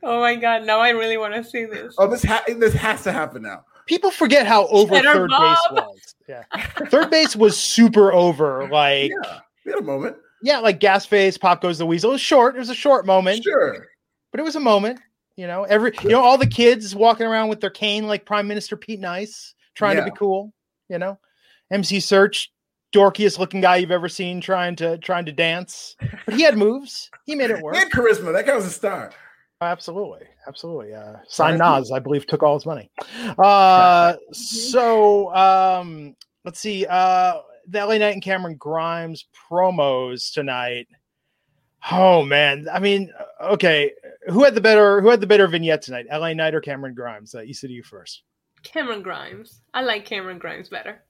oh 0.03 0.21
my 0.21 0.35
God. 0.37 0.65
Now 0.65 0.81
I 0.81 0.91
really 0.91 1.17
want 1.19 1.35
to 1.35 1.45
see 1.45 1.65
this. 1.67 1.95
oh, 1.99 2.07
this 2.09 2.23
ha- 2.25 2.45
this 2.49 2.73
has 2.75 3.03
to 3.05 3.13
happen 3.13 3.43
now. 3.43 3.65
People 3.87 4.11
forget 4.11 4.47
how 4.47 4.67
over 4.69 4.95
Cheddar 4.95 5.13
third 5.13 5.31
Bob. 5.31 5.57
base 5.57 5.83
was. 5.85 6.15
Yeah. 6.29 6.87
Third 6.89 7.11
base 7.11 7.35
was 7.37 7.59
super 7.59 8.13
over. 8.13 8.69
Like, 8.73 9.11
Yeah, 9.11 9.41
we 9.67 9.73
had 9.73 9.81
a 9.81 9.85
moment. 9.85 10.17
yeah, 10.43 10.59
like 10.59 10.81
gas 10.81 11.05
face, 11.07 11.37
pop 11.37 11.61
goes 11.61 11.79
the 11.79 11.87
weasel. 11.87 12.11
It 12.11 12.15
was 12.15 12.21
short. 12.21 12.57
It 12.57 12.59
was 12.61 12.71
a 12.71 12.75
short 12.75 13.07
moment, 13.07 13.43
Sure. 13.45 13.87
but 14.31 14.41
it 14.41 14.45
was 14.45 14.57
a 14.57 14.61
moment. 14.61 15.01
You 15.37 15.47
know, 15.47 15.65
every 15.65 15.93
you 16.03 16.11
know, 16.11 16.21
all 16.21 16.37
the 16.39 16.47
kids 16.47 16.95
walking 16.95 17.27
around 17.27 17.49
with 17.49 17.61
their 17.61 17.71
cane 17.71 18.07
like 18.07 18.27
Prime 18.27 18.47
Minister 18.47 18.77
Pete 18.77 19.01
Nice, 19.01 19.55
trying 19.75 19.97
to 19.97 20.05
be 20.05 20.11
cool, 20.11 20.53
you 20.91 20.99
know. 20.99 21.19
MC 21.71 21.99
Serch, 21.99 22.49
dorkiest 22.95 23.39
looking 23.39 23.63
guy 23.63 23.77
you've 23.77 23.91
ever 23.91 24.11
seen 24.11 24.43
trying 24.43 24.77
to 24.77 24.99
trying 24.99 25.25
to 25.25 25.33
dance. 25.33 25.97
But 26.27 26.35
he 26.35 26.43
had 26.43 26.59
moves. 26.59 27.11
He 27.25 27.35
made 27.35 27.51
it 27.51 27.63
work. 27.63 27.75
He 27.75 27.81
had 27.81 27.91
charisma. 27.91 28.33
That 28.35 28.45
guy 28.47 28.55
was 28.55 28.67
a 28.67 28.71
star. 28.71 29.11
Absolutely, 29.63 30.27
absolutely. 30.47 30.95
Uh, 30.95 31.17
Sign 31.29 31.59
Nas, 31.59 31.93
I 31.93 32.01
believe, 32.01 32.27
took 32.27 32.43
all 32.43 32.55
his 32.55 32.67
money. 32.67 32.91
Uh, 33.39 34.15
so 34.33 35.35
um, 35.35 36.17
let's 36.45 36.59
see. 36.59 36.85
Uh, 36.87 37.41
the 37.69 37.79
LA 37.79 37.99
Knight 37.99 38.15
and 38.15 38.23
Cameron 38.23 38.57
Grimes 38.57 39.27
promos 39.51 40.33
tonight. 40.33 40.89
Oh 41.91 42.25
man, 42.25 42.67
I 42.73 42.79
mean, 42.79 43.13
okay, 43.41 43.93
who 44.29 44.45
had 44.45 44.55
the 44.55 44.61
better 44.61 45.01
who 45.01 45.09
had 45.09 45.21
the 45.21 45.27
better 45.27 45.47
vignette 45.47 45.83
tonight? 45.83 46.07
LA 46.11 46.33
Knight 46.33 46.55
or 46.55 46.61
Cameron 46.61 46.95
Grimes? 46.95 47.35
Uh, 47.35 47.41
you 47.41 47.55
said 47.55 47.71
you 47.71 47.83
first, 47.83 48.23
Cameron 48.63 49.03
Grimes. 49.03 49.63
I 49.75 49.83
like 49.83 50.05
Cameron 50.05 50.39
Grimes 50.39 50.69
better. 50.69 51.03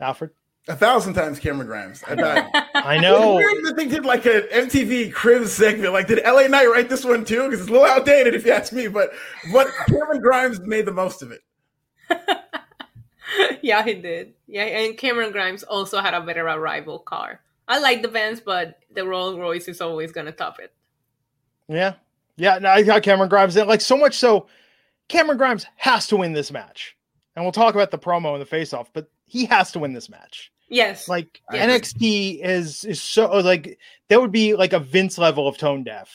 Alfred. 0.00 0.30
A 0.68 0.76
thousand 0.76 1.14
times 1.14 1.38
Cameron 1.38 1.66
Grimes. 1.66 2.02
I 2.06 2.14
thought. 2.14 2.50
I 2.74 2.94
It's 2.96 3.02
know. 3.02 3.34
weird 3.36 3.64
that 3.64 3.74
they 3.76 3.86
did 3.86 4.04
like 4.04 4.26
an 4.26 4.42
MTV 4.52 5.12
Cribs 5.12 5.52
segment. 5.52 5.92
Like, 5.94 6.06
did 6.08 6.22
LA 6.24 6.46
Knight 6.46 6.66
write 6.66 6.88
this 6.90 7.04
one 7.04 7.24
too? 7.24 7.44
Because 7.44 7.60
it's 7.60 7.68
a 7.70 7.72
little 7.72 7.86
outdated, 7.86 8.34
if 8.34 8.44
you 8.44 8.52
ask 8.52 8.72
me. 8.72 8.86
But 8.86 9.10
but 9.52 9.68
Cameron 9.86 10.20
Grimes 10.20 10.60
made 10.60 10.84
the 10.84 10.92
most 10.92 11.22
of 11.22 11.32
it. 11.32 11.40
yeah, 13.62 13.82
he 13.84 13.94
did. 13.94 14.34
Yeah, 14.46 14.64
and 14.64 14.96
Cameron 14.96 15.32
Grimes 15.32 15.62
also 15.62 16.00
had 16.00 16.14
a 16.14 16.20
better 16.20 16.46
arrival 16.46 16.98
car. 16.98 17.40
I 17.66 17.78
like 17.80 18.02
the 18.02 18.08
Benz, 18.08 18.40
but 18.40 18.78
the 18.92 19.06
Rolls 19.06 19.38
Royce 19.38 19.68
is 19.68 19.80
always 19.80 20.12
gonna 20.12 20.32
top 20.32 20.58
it. 20.58 20.72
Yeah, 21.68 21.94
yeah. 22.36 22.58
No, 22.58 22.70
I 22.70 22.82
got 22.82 23.02
Cameron 23.02 23.28
Grimes. 23.28 23.56
in. 23.56 23.66
Like 23.66 23.80
so 23.80 23.96
much 23.96 24.16
so, 24.16 24.46
Cameron 25.08 25.38
Grimes 25.38 25.66
has 25.76 26.06
to 26.08 26.16
win 26.16 26.32
this 26.32 26.50
match, 26.50 26.96
and 27.36 27.44
we'll 27.44 27.52
talk 27.52 27.74
about 27.74 27.90
the 27.90 27.98
promo 27.98 28.32
and 28.32 28.40
the 28.40 28.46
face-off. 28.46 28.90
But 28.92 29.10
he 29.26 29.44
has 29.46 29.72
to 29.72 29.78
win 29.78 29.92
this 29.92 30.08
match. 30.08 30.50
Yes. 30.68 31.08
Like 31.08 31.40
I. 31.50 31.58
NXT 31.58 32.44
is 32.44 32.84
is 32.84 33.00
so 33.00 33.30
oh, 33.30 33.40
like 33.40 33.78
that 34.08 34.20
would 34.20 34.32
be 34.32 34.54
like 34.54 34.72
a 34.72 34.78
Vince 34.80 35.16
level 35.18 35.48
of 35.48 35.56
tone 35.58 35.82
deaf 35.84 36.10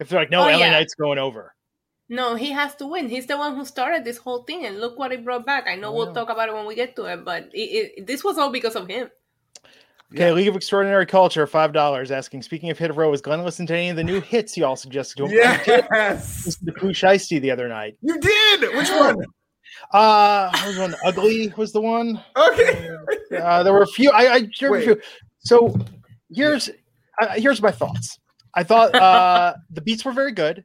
if 0.00 0.08
they're 0.08 0.20
like, 0.20 0.30
no, 0.30 0.40
Oh, 0.40 0.44
LA 0.50 0.56
yeah. 0.58 0.70
Knight's 0.70 0.94
going 0.94 1.18
over. 1.18 1.54
No, 2.08 2.34
he 2.36 2.52
has 2.52 2.74
to 2.76 2.86
win. 2.86 3.08
He's 3.10 3.26
the 3.26 3.36
one 3.36 3.54
who 3.54 3.66
started 3.66 4.02
this 4.04 4.16
whole 4.16 4.42
thing, 4.44 4.64
and 4.64 4.80
look 4.80 4.98
what 4.98 5.12
it 5.12 5.24
brought 5.24 5.44
back. 5.44 5.66
I 5.68 5.74
know 5.74 5.88
oh, 5.90 5.92
we'll 5.94 6.06
Wow. 6.06 6.12
talk 6.14 6.30
about 6.30 6.48
it 6.48 6.54
when 6.54 6.64
we 6.66 6.74
get 6.74 6.96
to 6.96 7.04
it, 7.04 7.22
but 7.24 7.50
it, 7.52 7.58
it, 7.98 8.06
this 8.06 8.24
was 8.24 8.38
all 8.38 8.50
because 8.50 8.76
of 8.76 8.88
him. 8.88 9.10
Okay, 10.14 10.32
League 10.32 10.48
of 10.48 10.56
Extraordinary 10.56 11.04
Culture, 11.04 11.46
five 11.46 11.74
dollars. 11.74 12.10
Asking, 12.10 12.40
speaking 12.40 12.70
of 12.70 12.78
Hit 12.78 12.94
Row, 12.94 13.10
has 13.10 13.20
Glenn 13.20 13.44
listened 13.44 13.68
to 13.68 13.74
any 13.76 13.90
of 13.90 13.96
the 13.96 14.04
new 14.04 14.22
hits 14.22 14.56
y'all 14.56 14.74
suggested 14.74 15.18
to 15.18 15.26
him? 15.26 15.32
I 15.46 15.62
did 15.62 15.84
Yes, 15.92 16.46
listen 16.46 16.66
to 16.66 16.72
Pooh 16.72 16.92
Shiesty 16.94 17.38
the 17.42 17.50
other 17.50 17.68
night. 17.68 17.98
you 18.00 18.18
did. 18.18 18.74
Which 18.74 18.88
one? 18.88 19.16
Uh, 19.92 20.50
what 20.52 20.66
was 20.66 20.78
one 20.78 20.94
Ugly 21.04 21.54
was 21.56 21.72
the 21.72 21.80
one. 21.80 22.22
Okay. 22.36 22.96
Uh, 23.36 23.62
there 23.62 23.72
were 23.72 23.82
a 23.82 23.86
few. 23.86 24.10
I, 24.10 24.32
I 24.34 24.48
shared 24.52 24.80
a 24.80 24.84
few. 24.84 25.00
So 25.40 25.76
here's 26.34 26.68
uh, 27.20 27.34
here's 27.36 27.60
my 27.62 27.70
thoughts. 27.70 28.18
I 28.54 28.62
thought 28.64 28.94
uh, 28.94 29.54
the 29.70 29.80
beats 29.80 30.04
were 30.04 30.12
very 30.12 30.32
good. 30.32 30.64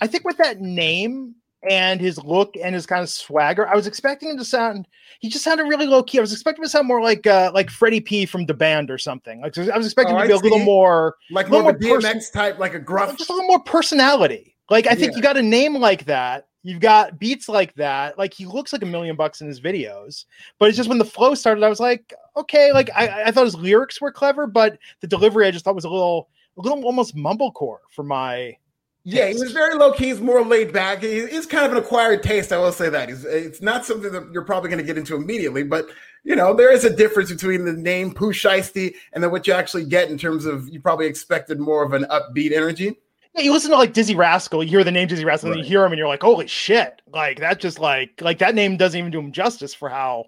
I 0.00 0.06
think 0.06 0.24
with 0.24 0.36
that 0.38 0.60
name 0.60 1.34
and 1.68 2.00
his 2.00 2.18
look 2.22 2.54
and 2.62 2.74
his 2.74 2.86
kind 2.86 3.02
of 3.02 3.08
swagger, 3.08 3.66
I 3.66 3.74
was 3.74 3.86
expecting 3.86 4.30
him 4.30 4.38
to 4.38 4.44
sound. 4.44 4.86
He 5.20 5.28
just 5.30 5.42
sounded 5.44 5.64
really 5.64 5.86
low 5.86 6.02
key. 6.02 6.18
I 6.18 6.20
was 6.20 6.32
expecting 6.32 6.62
him 6.62 6.66
to 6.66 6.70
sound 6.70 6.86
more 6.86 7.02
like 7.02 7.26
uh, 7.26 7.50
like 7.54 7.70
Freddie 7.70 8.00
P 8.00 8.26
from 8.26 8.46
the 8.46 8.54
band 8.54 8.90
or 8.90 8.98
something. 8.98 9.40
Like 9.40 9.56
I 9.58 9.76
was 9.76 9.86
expecting 9.86 10.14
Oh, 10.16 10.20
to 10.20 10.26
be 10.26 10.32
a 10.32 10.36
little 10.36 10.58
more 10.58 11.16
Like 11.30 11.48
Little 11.48 11.62
more 11.64 11.72
more 11.72 11.98
DMX 11.98 12.02
person- 12.04 12.32
type, 12.32 12.58
like 12.58 12.74
a 12.74 12.78
gruff. 12.78 13.16
just 13.16 13.30
a 13.30 13.32
little 13.32 13.48
more 13.48 13.60
personality. 13.60 14.54
Like 14.70 14.86
I 14.86 14.94
think 14.94 15.12
Yeah. 15.12 15.16
you 15.16 15.22
got 15.22 15.36
a 15.36 15.42
name 15.42 15.74
like 15.76 16.04
that. 16.06 16.48
You've 16.66 16.80
got 16.80 17.20
beats 17.20 17.48
like 17.48 17.72
that. 17.74 18.18
Like 18.18 18.34
he 18.34 18.44
looks 18.44 18.72
like 18.72 18.82
a 18.82 18.86
million 18.86 19.14
bucks 19.14 19.40
in 19.40 19.46
his 19.46 19.60
videos. 19.60 20.24
But 20.58 20.68
it's 20.68 20.76
just 20.76 20.88
when 20.88 20.98
the 20.98 21.04
flow 21.04 21.36
started, 21.36 21.62
I 21.62 21.68
was 21.68 21.78
like, 21.78 22.12
okay, 22.36 22.72
like 22.72 22.90
I, 22.92 23.26
I 23.26 23.30
thought 23.30 23.44
his 23.44 23.54
lyrics 23.54 24.00
were 24.00 24.10
clever, 24.10 24.48
but 24.48 24.76
the 25.00 25.06
delivery 25.06 25.46
I 25.46 25.52
just 25.52 25.64
thought 25.64 25.76
was 25.76 25.84
a 25.84 25.88
little 25.88 26.28
a 26.56 26.60
little 26.60 26.84
almost 26.84 27.14
mumblecore 27.14 27.78
for 27.88 28.02
my 28.02 28.56
Yeah, 29.04 29.28
he 29.28 29.34
was 29.34 29.52
very 29.52 29.76
low 29.76 29.92
key. 29.92 30.06
He's 30.06 30.20
more 30.20 30.44
laid 30.44 30.72
back. 30.72 31.02
He, 31.02 31.24
he's 31.28 31.46
kind 31.46 31.64
of 31.66 31.70
an 31.70 31.78
acquired 31.78 32.24
taste. 32.24 32.52
I 32.52 32.58
will 32.58 32.72
say 32.72 32.88
that. 32.88 33.10
He's, 33.10 33.24
it's 33.24 33.62
not 33.62 33.84
something 33.84 34.10
that 34.10 34.32
you're 34.32 34.42
probably 34.42 34.68
going 34.68 34.80
to 34.80 34.84
get 34.84 34.98
into 34.98 35.14
immediately, 35.14 35.62
but 35.62 35.86
you 36.24 36.34
know 36.34 36.52
there 36.52 36.72
is 36.72 36.84
a 36.84 36.90
difference 36.90 37.30
between 37.30 37.64
the 37.64 37.74
name 37.74 38.12
Pooh 38.12 38.32
Shiesty 38.32 38.96
and 39.12 39.22
then 39.22 39.30
what 39.30 39.46
you 39.46 39.52
actually 39.52 39.84
get 39.84 40.10
in 40.10 40.18
terms 40.18 40.44
of 40.44 40.68
you 40.68 40.80
probably 40.80 41.06
expected 41.06 41.60
more 41.60 41.84
of 41.84 41.92
an 41.92 42.06
upbeat 42.10 42.50
energy. 42.50 42.98
Yeah, 43.36 43.42
you 43.44 43.52
listen 43.52 43.70
to 43.70 43.76
like 43.76 43.92
Dizzee 43.92 44.16
Rascal, 44.16 44.62
you 44.62 44.70
hear 44.70 44.82
the 44.84 44.90
name 44.90 45.08
Dizzee 45.08 45.24
Rascal, 45.24 45.50
and 45.52 45.60
you 45.60 45.66
hear 45.66 45.84
him 45.84 45.92
and 45.92 45.98
you're 45.98 46.08
like, 46.08 46.22
holy 46.22 46.46
shit. 46.46 47.02
Like 47.12 47.38
that 47.40 47.60
just 47.60 47.78
like 47.78 48.20
like 48.20 48.38
that 48.38 48.54
name 48.54 48.76
doesn't 48.76 48.98
even 48.98 49.10
do 49.10 49.18
him 49.18 49.32
justice 49.32 49.74
for 49.74 49.88
how 49.88 50.26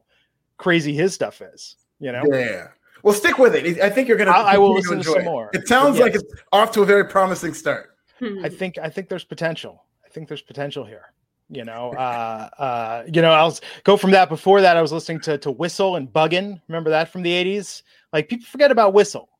crazy 0.59 0.93
his 0.95 1.15
stuff 1.15 1.41
is, 1.41 1.77
you 2.01 2.13
know? 2.13 2.23
Yeah. 2.31 2.69
Well, 3.03 3.15
stick 3.15 3.39
with 3.39 3.55
it. 3.55 3.81
I 3.81 3.89
think 3.91 4.09
you're 4.09 4.17
going 4.17 4.27
to. 4.29 4.37
I- 4.37 4.55
I 4.55 4.59
will 4.59 4.75
listen 4.75 4.99
to 4.99 5.05
some 5.05 5.25
more. 5.25 5.51
It 5.55 5.69
sounds 5.69 5.97
Yes. 5.99 6.03
like 6.03 6.15
it's 6.17 6.25
off 6.53 6.73
to 6.73 6.83
a 6.83 6.85
very 6.87 7.05
promising 7.05 7.55
start. 7.55 7.97
Hmm. 8.19 8.45
I 8.45 8.49
think 8.49 8.77
I 8.79 8.91
think 8.91 9.09
there's 9.09 9.25
potential. 9.25 9.85
I 10.05 10.09
think 10.09 10.27
there's 10.29 10.43
potential 10.43 10.85
here. 10.85 11.13
You 11.51 11.65
know, 11.65 11.93
uh, 11.95 12.49
uh, 12.59 13.03
you 13.11 13.23
know, 13.23 13.31
I'll 13.31 13.57
go 13.85 13.97
from 13.97 14.11
that. 14.11 14.29
Before 14.29 14.61
that, 14.61 14.77
I 14.77 14.83
was 14.83 14.93
listening 14.93 15.21
to 15.21 15.39
to 15.39 15.51
Whistle 15.51 15.97
and 15.97 16.13
Buggin. 16.13 16.61
Remember 16.69 16.91
that 16.91 17.11
from 17.11 17.23
the 17.23 17.31
'80s? 17.33 17.83
Like 18.13 18.29
people 18.29 18.45
forget 18.47 18.71
about 18.71 18.93
Whistle. 18.93 19.31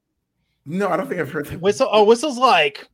No, 0.65 0.89
I 0.89 0.97
don't 0.97 1.09
think 1.09 1.21
I've 1.21 1.31
heard 1.31 1.47
that. 1.47 1.61
Whistle. 1.61 1.89
Oh, 1.91 2.05
Whistle's 2.05 2.39
like, 2.39 2.79
pu- 2.79 2.87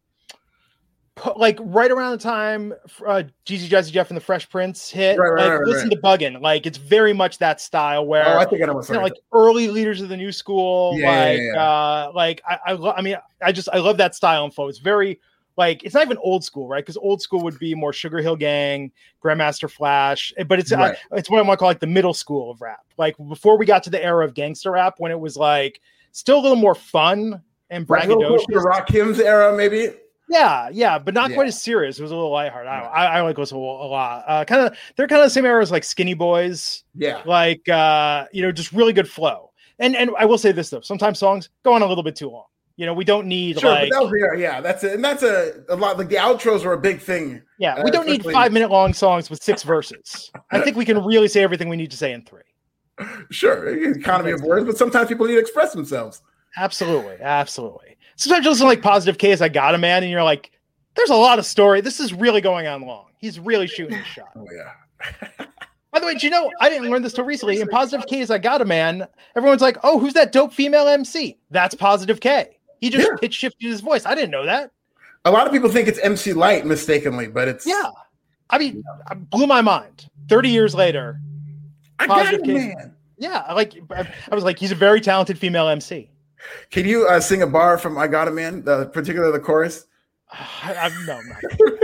like 1.37 1.59
right 1.61 1.91
around 1.91 2.13
the 2.13 2.19
time 2.19 2.73
uh, 3.07 3.23
Jeezy 3.47 3.69
Jazzy 3.69 3.93
Jeff 3.93 4.11
and 4.11 4.17
the 4.17 4.21
Fresh 4.21 4.51
Prince 4.51 4.91
hit. 4.91 5.17
Right, 5.17 5.29
right, 5.29 5.43
like, 5.45 5.61
right, 5.61 5.67
listen 5.69 5.91
to 5.91 5.97
Buggin. 5.97 6.41
Like 6.41 6.67
it's 6.67 6.79
very 6.79 7.13
much 7.13 7.39
that 7.39 7.61
style 7.61 8.05
where 8.05 8.27
Oh, 8.27 8.39
I 8.39 8.45
think 8.45 8.63
I 8.63 8.67
know 8.67 8.75
what's 8.75 8.89
you 8.89 8.97
know, 8.97 9.03
like 9.03 9.15
early 9.33 9.69
leaders 9.69 10.01
of 10.01 10.09
the 10.09 10.17
new 10.17 10.33
school. 10.33 10.99
Yeah, 10.99 11.11
yeah, 11.11 11.31
like, 11.31 11.41
yeah. 11.55 11.63
uh, 11.63 12.13
like 12.15 12.43
I, 12.49 12.59
I, 12.67 12.73
lo- 12.73 12.95
I 12.97 13.03
mean, 13.03 13.17
I 13.41 13.53
just 13.53 13.69
I 13.73 13.79
love 13.79 13.97
that 13.99 14.15
style 14.15 14.45
and 14.45 14.53
flow. 14.53 14.69
It's 14.69 14.79
very 14.79 15.21
like 15.57 15.85
it's 15.85 15.95
not 15.95 16.05
even 16.05 16.19
old 16.19 16.43
school, 16.43 16.67
right? 16.67 16.85
Because 16.85 16.97
old 16.97 17.23
school 17.23 17.43
would 17.43 17.61
be 17.61 17.77
more 17.77 17.93
Sugar 17.93 18.19
Hill 18.19 18.37
Gang, 18.37 18.91
Grandmaster 19.23 19.71
Flash, 19.71 20.33
eh, 20.37 20.43
but 20.43 20.59
it's 20.59 20.73
uh, 20.73 20.95
it's 21.13 21.31
what 21.31 21.39
I 21.39 21.43
want 21.43 21.59
to 21.59 21.61
call 21.61 21.69
like 21.69 21.81
the 21.81 21.87
middle 21.87 22.15
school 22.15 22.51
of 22.51 22.61
rap. 22.61 22.85
Like 22.99 23.17
before 23.29 23.57
we 23.57 23.67
got 23.67 23.85
to 23.85 23.91
the 23.91 24.03
era 24.03 24.25
of 24.25 24.35
gangster 24.35 24.73
rap, 24.73 24.95
when 24.99 25.13
it 25.13 25.21
was 25.21 25.37
like 25.37 25.81
still 26.11 26.41
a 26.41 26.43
little 26.43 26.57
more 26.57 26.75
fun 26.75 27.41
and 27.71 27.87
braggadocious. 27.87 28.47
The 28.49 28.61
Rock 28.61 28.89
Kim's 28.89 29.21
era, 29.21 29.57
maybe. 29.57 29.93
Yeah, 30.29 30.71
yeah, 30.73 30.99
but 30.99 31.13
not 31.15 31.33
quite 31.33 31.49
as 31.49 31.61
serious. 31.61 31.99
It 31.99 32.03
was 32.03 32.11
a 32.11 32.15
little 32.17 32.31
lighthearted. 32.31 32.69
I, 32.71 32.81
I, 32.81 33.05
I 33.19 33.21
like 33.21 33.37
Whistle 33.37 33.59
a 33.59 33.87
lot. 33.87 34.25
Uh, 34.27 34.45
kind 34.45 34.63
of, 34.67 34.77
they're 34.97 35.07
kind 35.07 35.21
of 35.21 35.27
the 35.27 35.31
same 35.31 35.45
era 35.45 35.61
as 35.63 35.71
like 35.71 35.85
Skinny 35.85 36.15
Boys 36.15 36.83
Yeah. 36.95 37.23
like 37.27 37.69
uh 37.69 38.25
you 38.33 38.43
know 38.43 38.51
just 38.53 38.73
really 38.73 38.93
good 38.93 39.09
flow 39.09 39.51
and 39.79 39.95
and 39.97 40.11
i 40.19 40.25
will 40.25 40.39
say 40.39 40.53
this 40.53 40.71
though 40.71 40.81
sometimes 40.81 41.19
songs 41.19 41.51
go 41.65 41.73
on 41.75 41.83
a 41.83 41.87
little 41.87 42.05
bit 42.05 42.15
too 42.15 42.29
long 42.31 42.45
you 42.77 42.87
know 42.87 42.95
we 42.95 43.05
don't 43.05 43.27
need 43.27 43.59
Sure, 43.59 43.71
like 43.71 43.91
but 43.91 43.97
that 43.99 44.03
was 44.11 44.41
yeah, 44.41 44.61
that's 44.61 44.85
it, 44.85 44.93
and 44.95 45.05
that's 45.05 45.23
a, 45.25 45.63
a 45.69 45.75
lot. 45.77 45.99
Like 45.99 46.09
the 46.09 46.15
outros 46.17 46.65
were 46.65 46.73
a 46.75 46.79
big 46.81 47.01
thing. 47.01 47.43
yeah 47.59 47.83
we 47.83 47.91
uh, 47.91 47.93
don't 47.93 48.07
need 48.07 48.25
five 48.25 48.53
minute 48.53 48.71
long 48.71 48.95
songs 48.95 49.29
with 49.31 49.43
six 49.43 49.63
verses 49.63 50.31
i 50.53 50.61
think 50.61 50.77
we 50.77 50.85
can 50.85 51.05
really 51.05 51.29
say 51.29 51.43
everything 51.43 51.69
we 51.69 51.77
need 51.77 51.91
to 51.91 51.97
say 51.97 52.13
in 52.13 52.23
three 52.25 52.43
Sure, 53.31 53.67
economy 53.97 54.31
of 54.31 54.41
words, 54.43 54.65
but 54.65 54.79
sometimes 54.79 55.09
people 55.09 55.27
need 55.27 55.33
to 55.35 55.41
express 55.41 55.73
themselves. 55.73 56.23
absolutely 56.57 57.17
absolutely 57.21 57.94
sometimes 58.17 58.45
you 58.45 58.51
listen 58.51 58.65
to 58.65 58.69
like 58.69 58.83
Positive 58.83 59.19
K 59.19 59.33
i 59.41 59.49
got 59.49 59.75
a 59.75 59.79
man 59.79 60.03
and 60.03 60.11
you're 60.11 60.23
like 60.25 60.51
there's 60.95 61.11
a 61.11 61.15
lot 61.17 61.39
of 61.39 61.47
story 61.47 61.81
this 61.81 62.01
is 62.01 62.13
really 62.13 62.41
going 62.41 62.67
on 62.67 62.83
long 62.83 63.07
he's 63.19 63.39
really 63.41 63.67
shooting 63.67 63.97
his 63.99 64.07
shot 64.07 64.29
Oh 64.37 64.47
yeah. 64.55 65.29
by 65.93 66.01
the 66.01 66.07
way 66.07 66.15
do 66.15 66.27
you 66.27 66.31
know 66.31 66.51
i 66.61 66.69
didn't 66.69 66.91
learn 66.91 67.03
this 67.03 67.13
till 67.13 67.25
recently 67.25 67.61
in 67.61 67.69
Positive 67.69 68.07
K 68.07 68.25
i 68.31 68.39
got 68.39 68.61
a 68.61 68.65
man 68.65 69.07
everyone's 69.37 69.63
like 69.63 69.77
oh 69.83 69.99
who's 69.99 70.15
that 70.15 70.33
dope 70.33 70.53
female 70.53 70.87
mc 70.89 71.39
that's 71.51 71.75
positive 71.75 72.21
k 72.21 72.59
he 72.81 72.91
just 72.91 73.07
Yeah. 73.09 73.17
pitch 73.21 73.35
shifted 73.35 73.67
his 73.69 73.81
voice 73.81 74.05
i 74.07 74.15
didn't 74.15 74.31
know 74.31 74.45
that 74.47 74.71
A 75.25 75.31
lot 75.31 75.47
of 75.47 75.53
people 75.53 75.71
think 75.71 75.89
it's 75.89 75.99
MC 76.01 76.33
Lyte 76.35 76.67
mistakenly, 76.67 77.27
but 77.29 77.49
it's 77.49 77.67
Yeah. 77.67 77.91
I 78.51 78.59
mean, 78.59 78.77
it 78.79 78.85
uh, 79.11 79.15
blew 79.15 79.47
my 79.47 79.63
mind. 79.63 80.07
30 80.29 80.51
years 80.51 80.75
later. 80.75 81.19
I 81.99 82.07
got 82.07 82.19
positive 82.19 82.41
it, 82.41 82.45
case. 82.45 82.75
man. 82.77 82.95
Yeah. 83.17 83.43
I 83.49 83.55
like 83.55 83.73
I 83.91 84.07
I 84.31 84.35
was 84.35 84.45
like, 84.45 84.59
he's 84.59 84.71
a 84.71 84.75
very 84.75 85.01
talented 85.01 85.39
female 85.39 85.67
MC. 85.69 86.11
Can 86.71 86.87
you 86.87 87.07
uh, 87.07 87.21
sing 87.21 87.43
a 87.43 87.47
bar 87.47 87.79
from 87.79 87.97
"I 87.99 88.07
Got 88.07 88.29
a 88.29 88.31
Man"? 88.31 88.65
The 88.65 88.87
particular 88.87 89.31
the 89.33 89.41
chorus. 89.41 89.87
I, 90.31 90.75
I, 90.75 91.07
no, 91.07 91.21
not. 91.21 91.81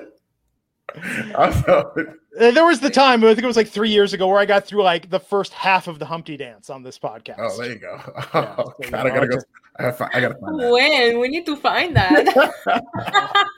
Also, 1.34 1.92
Uh, 2.40 2.50
There 2.52 2.64
was 2.64 2.80
the 2.80 2.90
time, 2.90 3.22
I 3.24 3.28
think 3.28 3.42
it 3.42 3.46
was 3.46 3.56
like 3.56 3.68
three 3.68 3.90
years 3.90 4.12
ago, 4.12 4.28
where 4.28 4.38
I 4.38 4.46
got 4.46 4.64
through 4.64 4.82
like 4.82 5.10
the 5.10 5.18
first 5.18 5.52
half 5.52 5.88
of 5.88 5.98
the 5.98 6.06
Humpty 6.06 6.36
Dance 6.36 6.70
on 6.70 6.82
this 6.82 6.98
podcast. 6.98 7.36
oh, 7.38 7.56
there 7.58 7.70
you 7.72 7.78
go. 7.78 8.00
Yeah, 8.34 8.54
Oh, 8.58 8.64
so, 8.64 8.74
you 8.84 8.90
God, 8.90 9.06
I 9.06 9.10
gotta 9.10 9.26
go. 9.28 9.38
I 9.78 9.82
gotta 9.82 9.92
find, 9.96 10.10
I 10.14 10.20
gotta 10.20 10.34
find 10.36 10.60
that. 10.60 10.70
When 10.70 11.18
we 11.18 11.28
need 11.28 11.46
to 11.46 11.56
find 11.56 11.96
that. 11.96 12.28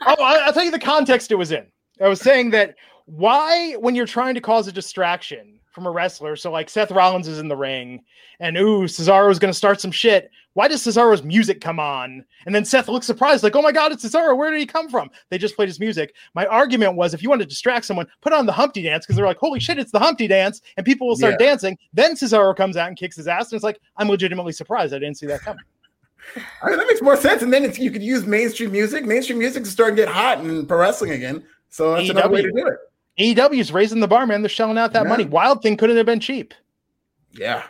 oh, 0.07 0.15
I, 0.23 0.39
I'll 0.45 0.53
tell 0.53 0.63
you 0.63 0.71
the 0.71 0.79
context 0.79 1.31
it 1.31 1.35
was 1.35 1.51
in. 1.51 1.67
I 2.01 2.07
was 2.07 2.21
saying 2.21 2.49
that 2.51 2.75
why, 3.05 3.73
when 3.73 3.93
you're 3.95 4.07
trying 4.07 4.33
to 4.35 4.41
cause 4.41 4.67
a 4.67 4.71
distraction 4.71 5.56
from 5.77 5.85
a 5.85 5.91
wrestler, 5.91 6.35
so 6.35 6.51
like 6.51 6.71
Seth 6.71 6.89
Rollins 6.89 7.27
is 7.27 7.37
in 7.37 7.47
the 7.49 7.55
ring 7.55 8.03
and 8.39 8.57
ooh, 8.57 8.85
Cesaro's 8.85 9.37
going 9.37 9.53
to 9.53 9.57
start 9.57 9.79
some 9.79 9.91
shit. 9.91 10.31
Why 10.53 10.67
does 10.67 10.83
Cesaro's 10.83 11.21
music 11.21 11.61
come 11.61 11.79
on? 11.79 12.25
And 12.47 12.55
then 12.55 12.65
Seth 12.65 12.87
looks 12.87 13.05
surprised, 13.05 13.43
like, 13.43 13.55
oh 13.55 13.61
my 13.61 13.71
God, 13.71 13.91
it's 13.91 14.03
Cesaro. 14.03 14.35
Where 14.35 14.49
did 14.49 14.59
he 14.59 14.65
come 14.65 14.89
from? 14.89 15.11
They 15.29 15.37
just 15.37 15.55
played 15.55 15.69
his 15.69 15.79
music. 15.79 16.15
My 16.33 16.47
argument 16.47 16.95
was 16.95 17.13
if 17.13 17.21
you 17.21 17.29
want 17.29 17.41
to 17.41 17.47
distract 17.47 17.85
someone, 17.85 18.07
put 18.21 18.33
on 18.33 18.47
the 18.47 18.51
Humpty 18.51 18.81
Dance 18.81 19.05
because 19.05 19.17
they're 19.17 19.25
like, 19.27 19.37
holy 19.37 19.59
shit, 19.59 19.77
it's 19.77 19.91
the 19.91 19.99
Humpty 19.99 20.25
Dance. 20.25 20.63
And 20.75 20.83
people 20.83 21.07
will 21.07 21.15
start 21.15 21.35
Yeah. 21.39 21.45
dancing. 21.45 21.77
Then 21.93 22.15
Cesaro 22.15 22.55
comes 22.57 22.75
out 22.75 22.87
and 22.87 22.97
kicks 22.97 23.15
his 23.15 23.27
ass. 23.27 23.51
And 23.51 23.57
it's 23.57 23.63
like, 23.63 23.79
I'm 23.97 24.09
legitimately 24.09 24.53
surprised. 24.53 24.95
I 24.95 24.97
didn't 24.97 25.19
see 25.19 25.27
that 25.27 25.41
coming. 25.41 25.63
I 26.63 26.69
mean, 26.69 26.79
that 26.79 26.87
makes 26.87 27.03
more 27.03 27.17
sense. 27.17 27.43
And 27.43 27.53
then 27.53 27.63
it's, 27.63 27.77
you 27.77 27.91
could 27.91 28.01
use 28.01 28.25
mainstream 28.25 28.71
music. 28.71 29.05
Mainstream 29.05 29.37
music 29.37 29.61
is 29.61 29.69
starting 29.71 29.95
to 29.97 30.01
get 30.01 30.11
hot 30.11 30.39
in 30.39 30.65
pro 30.65 30.79
wrestling 30.79 31.11
again. 31.11 31.43
So 31.69 31.93
that's 31.93 32.09
another 32.09 32.29
way 32.33 32.41
to 32.41 32.51
do 32.51 32.65
it. 32.65 32.77
AEW's 33.19 33.71
raising 33.71 33.99
the 33.99 34.07
bar, 34.07 34.25
man. 34.27 34.41
They're 34.41 34.49
shelling 34.49 34.77
out 34.77 34.93
that 34.93 35.03
Yeah. 35.03 35.09
money. 35.09 35.25
Wild 35.25 35.61
Thing 35.61 35.75
couldn't 35.77 35.97
have 35.97 36.05
been 36.05 36.19
cheap. 36.19 36.53
Yeah. 37.31 37.63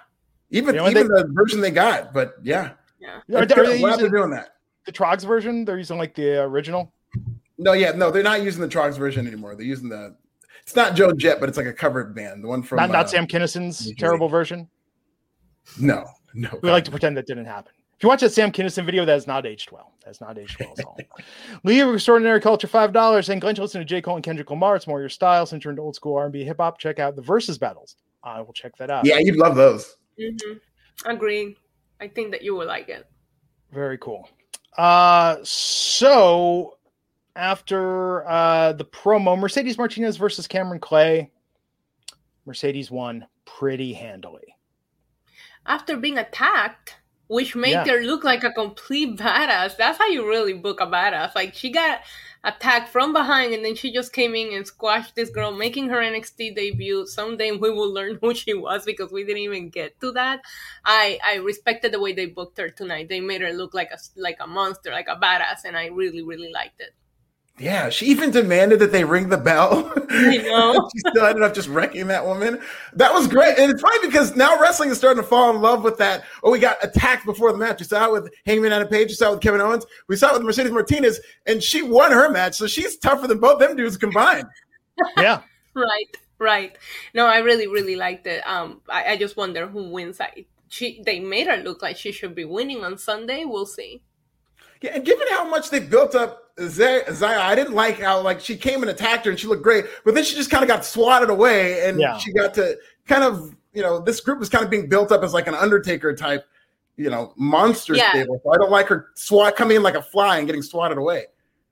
Even 0.49 0.75
You 0.75 0.81
know, 0.81 0.89
even 0.89 1.07
they- 1.07 1.21
the 1.23 1.29
version 1.31 1.62
they 1.62 1.71
got, 1.71 2.13
but 2.13 2.36
yeah. 2.43 2.71
Yeah. 2.99 3.19
Are, 3.33 3.41
are 3.41 3.45
they 3.45 3.55
glad 3.55 3.79
using 3.79 3.97
they're 3.97 4.10
doing 4.10 4.31
that. 4.31 4.55
the 4.86 4.91
Troggs 4.91 5.25
version? 5.25 5.65
They're 5.65 5.77
using 5.77 5.97
like 5.97 6.15
the 6.15 6.41
original. 6.41 6.91
No, 7.57 7.73
yeah, 7.73 7.91
no, 7.91 8.12
they're 8.12 8.23
not 8.23 8.43
using 8.43 8.62
the 8.62 8.67
Troggs 8.67 8.97
version 8.97 9.25
anymore. 9.27 9.55
They're 9.55 9.65
using 9.65 9.89
the. 9.89 10.15
It's 10.63 10.75
not 10.75 10.95
Joe 10.95 11.12
Jet, 11.13 11.39
but 11.39 11.47
it's 11.47 11.57
like 11.57 11.67
a 11.67 11.73
covered 11.73 12.13
band. 12.13 12.43
The 12.43 12.47
one 12.47 12.62
from 12.62 12.75
not 12.77 12.89
not 12.91 13.05
uh, 13.05 13.07
Sam 13.07 13.25
Kinison's 13.27 13.93
terrible 13.95 14.27
version. 14.27 14.67
No, 15.79 16.05
no. 16.33 16.49
We 16.62 16.69
like 16.71 16.83
to 16.86 16.91
pretend 16.91 17.15
that 17.17 17.25
didn't 17.25 17.45
happen. 17.45 17.71
If 17.97 18.03
you 18.03 18.10
watch 18.10 18.21
that 18.21 18.31
Sam 18.31 18.51
Kinison 18.51 18.86
video, 18.86 19.05
that 19.05 19.17
is 19.17 19.25
not 19.25 19.47
aged 19.47 19.71
well. 19.71 19.93
That's 20.05 20.21
not 20.21 20.38
aged 20.38 20.60
well 20.60 20.75
at 20.77 20.86
all. 20.86 20.97
League 21.63 21.81
of 21.81 21.95
Extraordinary 21.95 22.39
Culture, 22.39 22.67
five 22.67 22.93
dollars. 22.93 23.27
And 23.29 23.41
Glenn, 23.41 23.55
you 23.55 23.63
listen 23.63 23.81
to 23.81 23.86
J. 23.86 24.01
Cole 24.01 24.15
and 24.15 24.23
Kendrick 24.23 24.51
Lamar. 24.51 24.75
It's 24.75 24.86
more 24.86 24.99
your 24.99 25.10
style. 25.10 25.47
Since 25.47 25.63
you're 25.63 25.71
into 25.71 25.81
old 25.81 25.95
school 25.95 26.15
R&B, 26.15 26.43
hip 26.43 26.57
hop, 26.60 26.77
check 26.77 26.99
out 26.99 27.15
the 27.15 27.23
versus 27.23 27.57
battles. 27.57 27.95
I 28.23 28.39
will 28.41 28.53
check 28.53 28.77
that 28.77 28.91
out. 28.91 29.03
Yeah, 29.05 29.17
you'd 29.17 29.38
love 29.38 29.55
those. 29.55 29.97
hmm 30.19 30.53
Agree. 31.05 31.57
I 31.99 32.07
think 32.07 32.31
that 32.31 32.43
you 32.43 32.53
will 32.55 32.67
like 32.67 32.88
it. 32.89 33.07
Very 33.71 33.97
cool. 33.97 34.29
Uh, 34.77 35.38
so 35.41 36.77
after 37.36 38.27
uh, 38.27 38.73
the 38.73 38.86
promo, 38.86 39.38
Mercedes 39.39 39.77
Martinez 39.77 40.17
versus 40.17 40.47
Cameron 40.47 40.79
Clay, 40.79 41.31
Mercedes 42.45 42.91
won 42.91 43.25
pretty 43.45 43.93
handily. 43.93 44.55
After 45.65 45.97
being 45.97 46.19
attacked, 46.19 46.95
which 47.27 47.55
made 47.55 47.71
Yeah. 47.71 47.85
her 47.85 48.01
look 48.01 48.23
like 48.23 48.43
a 48.43 48.51
complete 48.51 49.17
badass. 49.17 49.77
That's 49.77 49.97
how 49.97 50.07
you 50.07 50.27
really 50.27 50.53
book 50.53 50.79
a 50.81 50.87
badass. 50.87 51.35
Like 51.35 51.53
she 51.53 51.69
got 51.71 52.01
attacked 52.43 52.89
from 52.89 53.11
behind 53.13 53.53
and 53.53 53.65
then 53.65 53.75
she 53.75 53.91
just 53.91 54.13
came 54.13 54.33
in 54.35 54.53
and 54.53 54.65
squashed 54.65 55.15
this 55.15 55.29
girl, 55.29 55.51
making 55.51 55.89
her 55.89 55.97
NXT 55.97 56.55
debut. 56.55 57.05
Someday 57.05 57.51
we 57.51 57.71
will 57.71 57.91
learn 57.93 58.17
who 58.21 58.33
she 58.33 58.53
was 58.53 58.85
because 58.85 59.11
we 59.11 59.23
didn't 59.23 59.41
even 59.41 59.69
get 59.69 59.99
to 60.01 60.11
that. 60.13 60.41
I 60.85 61.19
I 61.25 61.35
respected 61.35 61.91
the 61.91 61.99
way 61.99 62.13
they 62.13 62.27
booked 62.27 62.57
her 62.59 62.69
tonight. 62.69 63.09
They 63.09 63.19
made 63.19 63.41
her 63.41 63.51
look 63.53 63.73
like 63.73 63.91
a 63.91 63.97
like 64.15 64.37
a 64.39 64.47
monster, 64.47 64.91
like 64.91 65.07
a 65.09 65.15
badass, 65.15 65.65
and 65.65 65.75
I 65.77 65.87
really 65.87 66.21
really 66.23 66.51
liked 66.51 66.79
it. 66.81 66.93
Yeah, 67.59 67.89
she 67.89 68.05
even 68.07 68.29
demanded 68.29 68.77
that 68.79 68.91
they 68.91 69.03
ring 69.03 69.29
the 69.29 69.37
bell. 69.37 69.91
I 70.11 70.37
know. 70.37 70.89
she 70.93 70.99
still 70.99 71.25
ended 71.25 71.43
up 71.43 71.55
just 71.55 71.67
wrecking 71.67 72.05
that 72.07 72.23
woman. 72.23 72.59
That 72.93 73.11
was 73.11 73.27
great. 73.27 73.57
And 73.57 73.71
it's 73.71 73.81
funny 73.81 74.07
because 74.07 74.35
now 74.35 74.59
wrestling 74.61 74.91
is 74.91 74.97
starting 74.99 75.23
to 75.23 75.27
fall 75.27 75.49
in 75.49 75.59
love 75.59 75.83
with 75.83 75.97
that. 75.97 76.23
Oh, 76.43 76.51
we 76.51 76.59
got 76.59 76.77
attacked 76.83 77.25
before 77.25 77.51
the 77.51 77.57
match. 77.57 77.79
We 77.79 77.85
saw 77.85 78.05
it 78.05 78.11
with 78.11 78.31
Hangman 78.45 78.73
Adam 78.73 78.87
Page. 78.87 79.07
We 79.07 79.15
saw 79.15 79.29
it 79.29 79.31
with 79.31 79.41
Kevin 79.41 79.61
Owens. 79.61 79.87
We 80.07 80.15
saw 80.15 80.29
it 80.29 80.33
with 80.33 80.43
Mercedes 80.43 80.71
Martinez, 80.71 81.19
and 81.47 81.61
she 81.61 81.81
won 81.81 82.11
her 82.11 82.29
match. 82.29 82.55
So 82.55 82.67
she's 82.67 82.95
tougher 82.97 83.25
than 83.25 83.39
both 83.39 83.59
them 83.59 83.75
dudes 83.75 83.97
combined. 83.97 84.47
Yeah. 85.15 85.41
Right, 85.75 86.17
right. 86.39 86.75
No, 87.13 87.27
I 87.27 87.37
really, 87.37 87.67
really 87.67 87.95
liked 87.95 88.25
it. 88.25 88.41
Um, 88.47 88.81
I, 88.89 89.11
I 89.11 89.17
just 89.17 89.37
wonder 89.37 89.67
who 89.67 89.89
wins. 89.89 90.19
I, 90.19 90.45
she, 90.69 91.03
they 91.05 91.19
made 91.19 91.45
her 91.45 91.57
look 91.57 91.83
like 91.83 91.97
she 91.97 92.11
should 92.11 92.33
be 92.33 92.45
winning 92.45 92.83
on 92.83 92.97
Sunday. 92.97 93.45
We'll 93.45 93.67
see. 93.67 94.01
Yeah, 94.81 94.95
and 94.95 95.05
given 95.05 95.27
how 95.29 95.47
much 95.47 95.69
they 95.69 95.79
built 95.79 96.15
up 96.15 96.46
Zaya, 96.59 97.13
Zaya, 97.13 97.39
I 97.39 97.55
didn't 97.55 97.73
like 97.75 97.99
how 97.99 98.19
like 98.21 98.39
she 98.39 98.57
came 98.57 98.81
and 98.81 98.89
attacked 98.89 99.25
her 99.25 99.31
and 99.31 99.39
she 99.39 99.47
looked 99.47 99.63
great, 99.63 99.85
but 100.03 100.15
then 100.15 100.23
she 100.23 100.35
just 100.35 100.49
kind 100.49 100.63
of 100.63 100.67
got 100.67 100.83
swatted 100.83 101.29
away 101.29 101.87
and 101.87 101.99
Yeah. 101.99 102.17
she 102.17 102.33
got 102.33 102.53
to 102.55 102.77
kind 103.07 103.23
of 103.23 103.55
you 103.73 103.81
know 103.83 103.99
this 103.99 104.19
group 104.21 104.39
was 104.39 104.49
kind 104.49 104.63
of 104.63 104.69
being 104.71 104.89
built 104.89 105.11
up 105.11 105.23
as 105.23 105.33
like 105.33 105.47
an 105.47 105.53
Undertaker 105.53 106.15
type, 106.15 106.45
you 106.95 107.09
know, 107.11 107.33
monster 107.37 107.93
Yeah. 107.95 108.09
stable. 108.09 108.41
So 108.43 108.51
I 108.51 108.57
don't 108.57 108.71
like 108.71 108.87
her 108.87 109.09
swat 109.15 109.55
coming 109.55 109.77
in 109.77 109.83
like 109.83 109.95
a 109.95 110.01
fly 110.01 110.39
and 110.39 110.47
getting 110.47 110.63
swatted 110.63 110.97
away. 110.97 111.25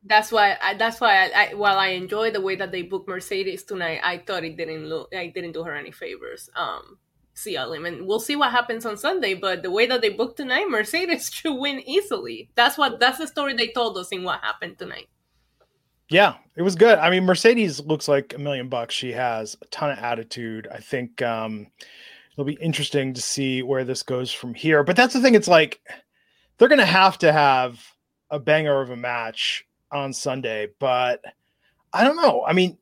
That's 0.08 0.32
why. 0.32 0.56
I, 0.62 0.76
that's 0.76 1.02
why. 1.02 1.26
I, 1.32 1.32
I, 1.50 1.54
while 1.56 1.80
I 1.80 1.88
enjoy 1.88 2.30
the 2.30 2.40
way 2.42 2.56
that 2.58 2.72
they 2.72 2.84
booked 2.84 3.08
Mercedes 3.08 3.64
tonight, 3.64 4.02
I 4.04 4.20
thought 4.20 4.44
it 4.44 4.56
didn't 4.56 4.88
look. 4.88 5.10
I 5.16 5.28
didn't 5.34 5.54
do 5.54 5.64
her 5.64 5.74
any 5.74 5.90
favors. 5.90 6.48
Um, 6.56 7.00
CLM, 7.36 7.88
and 7.88 8.08
we'll 8.08 8.20
see 8.20 8.36
what 8.36 8.52
happens 8.52 8.86
on 8.86 8.98
Sunday. 8.98 9.34
But 9.34 9.64
the 9.64 9.72
way 9.72 9.86
that 9.88 10.02
they 10.02 10.10
booked 10.10 10.38
tonight, 10.38 10.70
Mercedes 10.70 11.30
should 11.34 11.56
win 11.56 11.82
easily. 11.88 12.50
That's 12.56 12.78
what. 12.78 13.00
That's 13.00 13.18
the 13.18 13.28
story 13.28 13.54
they 13.54 13.70
told 13.70 13.98
us 13.98 14.10
in 14.10 14.24
what 14.24 14.42
happened 14.42 14.78
tonight. 14.78 15.08
Yeah, 16.10 16.36
it 16.56 16.62
was 16.62 16.76
good. 16.76 17.00
I 17.00 17.10
mean, 17.10 17.26
Mercedes 17.26 17.80
looks 17.80 18.08
like 18.08 18.34
a 18.34 18.38
million 18.40 18.70
bucks. 18.70 18.94
She 18.94 19.12
has 19.14 19.58
a 19.62 19.66
ton 19.66 19.92
of 19.92 19.98
attitude. 19.98 20.68
I 20.72 20.80
think 20.80 21.22
um, 21.22 21.68
it'll 22.34 22.46
be 22.46 22.58
interesting 22.62 23.14
to 23.16 23.22
see 23.22 23.64
where 23.64 23.84
this 23.84 24.04
goes 24.04 24.32
from 24.32 24.54
here. 24.54 24.84
But 24.84 24.96
that's 24.96 25.14
the 25.14 25.22
thing. 25.22 25.34
It's 25.34 25.48
like 25.48 25.82
they're 26.58 26.70
going 26.70 26.80
to 26.80 26.86
have 26.86 27.18
to 27.20 27.34
have 27.34 27.84
a 28.30 28.40
banger 28.40 28.82
of 28.82 28.92
a 28.92 28.96
match 28.96 29.66
on 29.92 30.14
Sunday. 30.14 30.68
But 30.80 31.22
I 31.92 32.04
don't 32.04 32.18
know. 32.18 32.46
I 32.46 32.54
mean, 32.54 32.78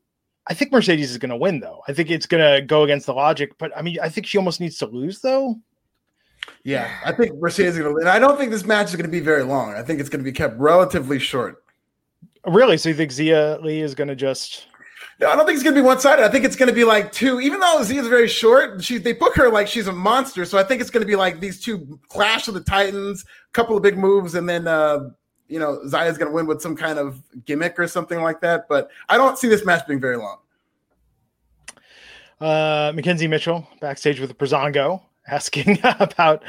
I 0.46 0.54
think 0.54 0.72
Mercedes 0.72 1.10
is 1.10 1.18
going 1.18 1.30
to 1.30 1.36
win, 1.36 1.60
though. 1.60 1.82
I 1.88 1.92
think 1.92 2.10
it's 2.10 2.26
going 2.26 2.42
to 2.42 2.64
go 2.64 2.82
against 2.82 3.06
the 3.06 3.14
logic. 3.14 3.56
But 3.58 3.76
I 3.76 3.82
mean, 3.82 3.98
I 4.02 4.08
think 4.08 4.26
she 4.26 4.38
almost 4.38 4.60
needs 4.60 4.76
to 4.78 4.86
lose, 4.86 5.20
though. 5.20 5.56
Yeah, 6.64 6.90
I 7.04 7.12
think 7.12 7.34
Mercedes 7.38 7.74
is 7.74 7.78
going 7.78 7.90
to 7.90 7.94
win. 7.94 8.06
I 8.06 8.18
don't 8.18 8.36
think 8.38 8.50
this 8.50 8.64
match 8.64 8.88
is 8.88 8.96
going 8.96 9.06
to 9.06 9.10
be 9.10 9.20
very 9.20 9.42
long. 9.42 9.74
I 9.74 9.82
think 9.82 10.00
it's 10.00 10.08
going 10.08 10.20
to 10.20 10.30
be 10.30 10.32
kept 10.32 10.58
relatively 10.58 11.18
short. 11.18 11.64
Really? 12.46 12.76
So 12.76 12.90
you 12.90 12.94
think 12.94 13.10
Xia 13.10 13.62
Li 13.62 13.80
is 13.80 13.94
going 13.94 14.08
to 14.08 14.16
just. 14.16 14.66
No, 15.20 15.30
I 15.30 15.36
don't 15.36 15.46
think 15.46 15.54
it's 15.54 15.62
going 15.62 15.74
to 15.74 15.80
be 15.80 15.86
one 15.86 16.00
sided. 16.00 16.24
I 16.24 16.28
think 16.28 16.44
it's 16.44 16.56
going 16.56 16.68
to 16.68 16.74
be 16.74 16.84
like 16.84 17.12
two. 17.12 17.40
Even 17.40 17.60
though 17.60 17.80
Xia's 17.82 18.08
very 18.08 18.28
short, 18.28 18.82
she 18.82 18.98
they 18.98 19.12
book 19.12 19.34
her 19.36 19.50
like 19.50 19.68
she's 19.68 19.86
a 19.86 19.92
monster. 19.92 20.44
So 20.44 20.58
I 20.58 20.64
think 20.64 20.80
it's 20.80 20.90
going 20.90 21.02
to 21.02 21.06
be 21.06 21.16
like 21.16 21.40
these 21.40 21.62
two 21.62 21.98
clash 22.08 22.48
of 22.48 22.54
the 22.54 22.60
Titans, 22.60 23.24
a 23.24 23.52
couple 23.52 23.76
of 23.76 23.82
big 23.82 23.96
moves, 23.96 24.34
and 24.34 24.48
then 24.48 24.66
uh, 24.66 25.10
you 25.48 25.58
know 25.58 25.80
Zaya's 25.86 26.18
going 26.18 26.30
to 26.30 26.34
win 26.34 26.46
with 26.46 26.62
some 26.62 26.76
kind 26.76 26.98
of 26.98 27.22
gimmick 27.44 27.78
or 27.78 27.86
something 27.86 28.22
like 28.22 28.40
that. 28.40 28.66
But 28.68 28.90
I 29.08 29.16
don't 29.16 29.38
see 29.38 29.48
this 29.48 29.64
match 29.64 29.86
being 29.86 30.00
very 30.00 30.16
long. 30.16 30.38
Uh, 32.40 32.92
Mackenzie 32.94 33.28
Mitchell 33.28 33.66
backstage 33.80 34.20
with 34.20 34.36
Breezango 34.36 35.00
asking 35.28 35.78
about 36.00 36.42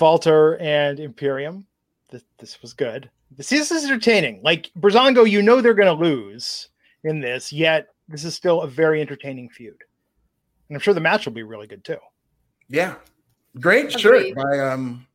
Walter 0.00 0.56
and 0.58 1.00
Imperium. 1.00 1.66
This, 2.10 2.22
this 2.38 2.62
was 2.62 2.74
good. 2.74 3.10
This, 3.36 3.48
this 3.48 3.70
is 3.70 3.84
entertaining. 3.84 4.40
Like 4.42 4.70
Breezango, 4.78 5.28
you 5.28 5.42
know 5.42 5.60
they're 5.60 5.74
going 5.74 5.94
to 5.94 6.04
lose 6.04 6.68
in 7.04 7.20
this, 7.20 7.52
yet 7.52 7.88
this 8.08 8.24
is 8.24 8.34
still 8.34 8.62
a 8.62 8.68
very 8.68 9.00
entertaining 9.00 9.48
feud. 9.48 9.76
And 10.68 10.76
I'm 10.76 10.80
sure 10.80 10.94
the 10.94 11.00
match 11.00 11.26
will 11.26 11.32
be 11.32 11.42
really 11.42 11.66
good 11.66 11.84
too. 11.84 11.98
Yeah, 12.68 12.94
great 13.60 13.94
Agreed. 13.94 14.00
shirt 14.00 14.34
by 14.36 14.58
um, 14.58 15.06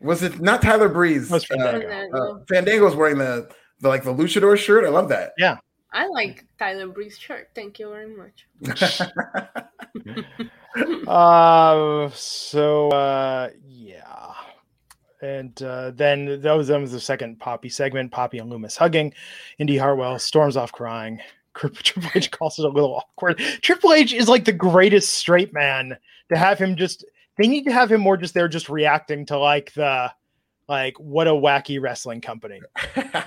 was 0.00 0.22
it 0.22 0.40
not 0.40 0.62
Tyler 0.62 0.88
Breeze? 0.88 1.28
That 1.28 1.34
was 1.34 1.44
Uh, 1.50 1.56
Fandango. 1.56 2.12
uh, 2.12 2.38
Fandango's 2.48 2.94
wearing 2.96 3.18
the, 3.18 3.48
the 3.80 3.88
like 3.88 4.04
the 4.04 4.12
luchador 4.14 4.56
shirt. 4.58 4.84
I 4.84 4.88
love 4.88 5.08
that. 5.08 5.32
Yeah. 5.38 5.56
I 5.92 6.06
like 6.08 6.44
Tyler 6.58 6.88
Breeze's 6.88 7.18
shirt. 7.18 7.48
Thank 7.54 7.78
you 7.78 7.90
very 7.90 8.14
much. 8.14 8.46
Uh, 11.06 12.10
so 12.10 12.90
uh, 12.90 13.48
yeah, 13.66 14.32
and 15.22 15.62
uh, 15.62 15.90
then 15.92 16.40
that 16.42 16.52
was, 16.52 16.68
that 16.68 16.78
was 16.78 16.92
the 16.92 17.00
second 17.00 17.40
Poppy 17.40 17.70
segment. 17.70 18.12
Poppy 18.12 18.38
and 18.38 18.52
Lumis 18.52 18.76
hugging. 18.76 19.14
Indy 19.58 19.78
Hartwell 19.78 20.18
storms 20.18 20.54
off 20.56 20.72
crying. 20.72 21.18
Triple 21.54 22.10
H 22.14 22.30
calls 22.30 22.58
it 22.58 22.66
a 22.66 22.68
little 22.68 22.96
awkward. 22.96 23.38
Triple 23.62 23.94
H 23.94 24.12
is 24.12 24.28
like 24.28 24.44
the 24.44 24.52
greatest 24.52 25.12
straight 25.12 25.54
man 25.54 25.96
to 26.30 26.36
have 26.36 26.58
him 26.58 26.76
just. 26.76 27.06
They 27.38 27.48
need 27.48 27.64
to 27.64 27.72
have 27.72 27.92
him 27.92 28.00
more 28.00 28.16
just 28.16 28.34
there, 28.34 28.48
just 28.48 28.68
reacting 28.68 29.26
to 29.26 29.38
like 29.38 29.72
the 29.74 30.12
like 30.68 30.98
what 30.98 31.28
a 31.28 31.32
wacky 31.32 31.80
wrestling 31.80 32.20
company 32.20 32.60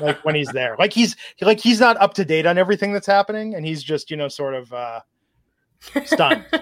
like 0.01 0.23
when 0.25 0.35
he's 0.35 0.49
there 0.49 0.75
like 0.77 0.91
he's 0.91 1.15
like 1.39 1.57
he's 1.57 1.79
not 1.79 1.95
up 2.01 2.13
to 2.13 2.25
date 2.25 2.45
on 2.45 2.57
everything 2.57 2.91
that's 2.91 3.07
happening 3.07 3.55
and 3.55 3.65
he's 3.65 3.81
just 3.81 4.11
you 4.11 4.17
know 4.17 4.27
sort 4.27 4.53
of 4.53 4.73
uh 4.73 4.99
stunned 6.03 6.45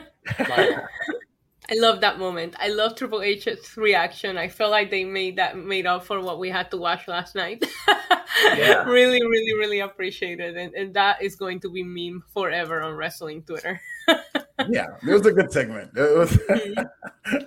I 1.69 1.75
love 1.75 1.99
that 2.01 2.17
moment. 2.17 2.55
I 2.59 2.69
love 2.69 2.95
Triple 2.95 3.21
H's 3.21 3.75
reaction. 3.75 4.37
I 4.37 4.47
feel 4.47 4.69
like 4.69 4.89
they 4.89 5.03
made 5.03 5.35
that 5.35 5.57
made 5.57 5.85
up 5.85 6.05
for 6.05 6.21
what 6.21 6.39
we 6.39 6.49
had 6.49 6.71
to 6.71 6.77
watch 6.77 7.07
last 7.07 7.35
night. 7.35 7.65
Yeah. 8.55 8.83
really, 8.83 9.19
really, 9.19 9.53
really 9.57 9.79
appreciate 9.79 10.39
it, 10.39 10.55
and, 10.55 10.73
and 10.75 10.93
that 10.93 11.23
is 11.23 11.35
going 11.35 11.59
to 11.61 11.71
be 11.71 11.81
meme 11.81 12.23
forever 12.33 12.83
on 12.83 12.93
wrestling 12.93 13.41
Twitter. 13.41 13.81
yeah, 14.69 14.87
it 15.07 15.11
was 15.11 15.25
a 15.25 15.31
good 15.31 15.51
segment. 15.51 15.91
It 15.95 16.17
was. 16.17 16.39
Mm-hmm. 17.27 17.43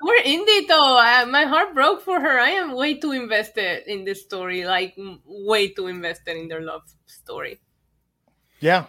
Poor 0.00 0.16
Indy 0.24 0.66
though. 0.66 0.96
I, 0.96 1.24
my 1.24 1.44
heart 1.44 1.74
broke 1.74 2.00
for 2.00 2.20
her. 2.20 2.38
I 2.38 2.50
am 2.50 2.76
way 2.76 2.94
too 2.94 3.10
invested 3.10 3.82
in 3.88 4.04
this 4.04 4.22
story. 4.22 4.64
Like 4.64 4.94
way 5.24 5.68
too 5.68 5.88
invested 5.88 6.36
in 6.36 6.46
their 6.46 6.60
love 6.60 6.82
story. 7.06 7.60
Yeah. 8.60 8.86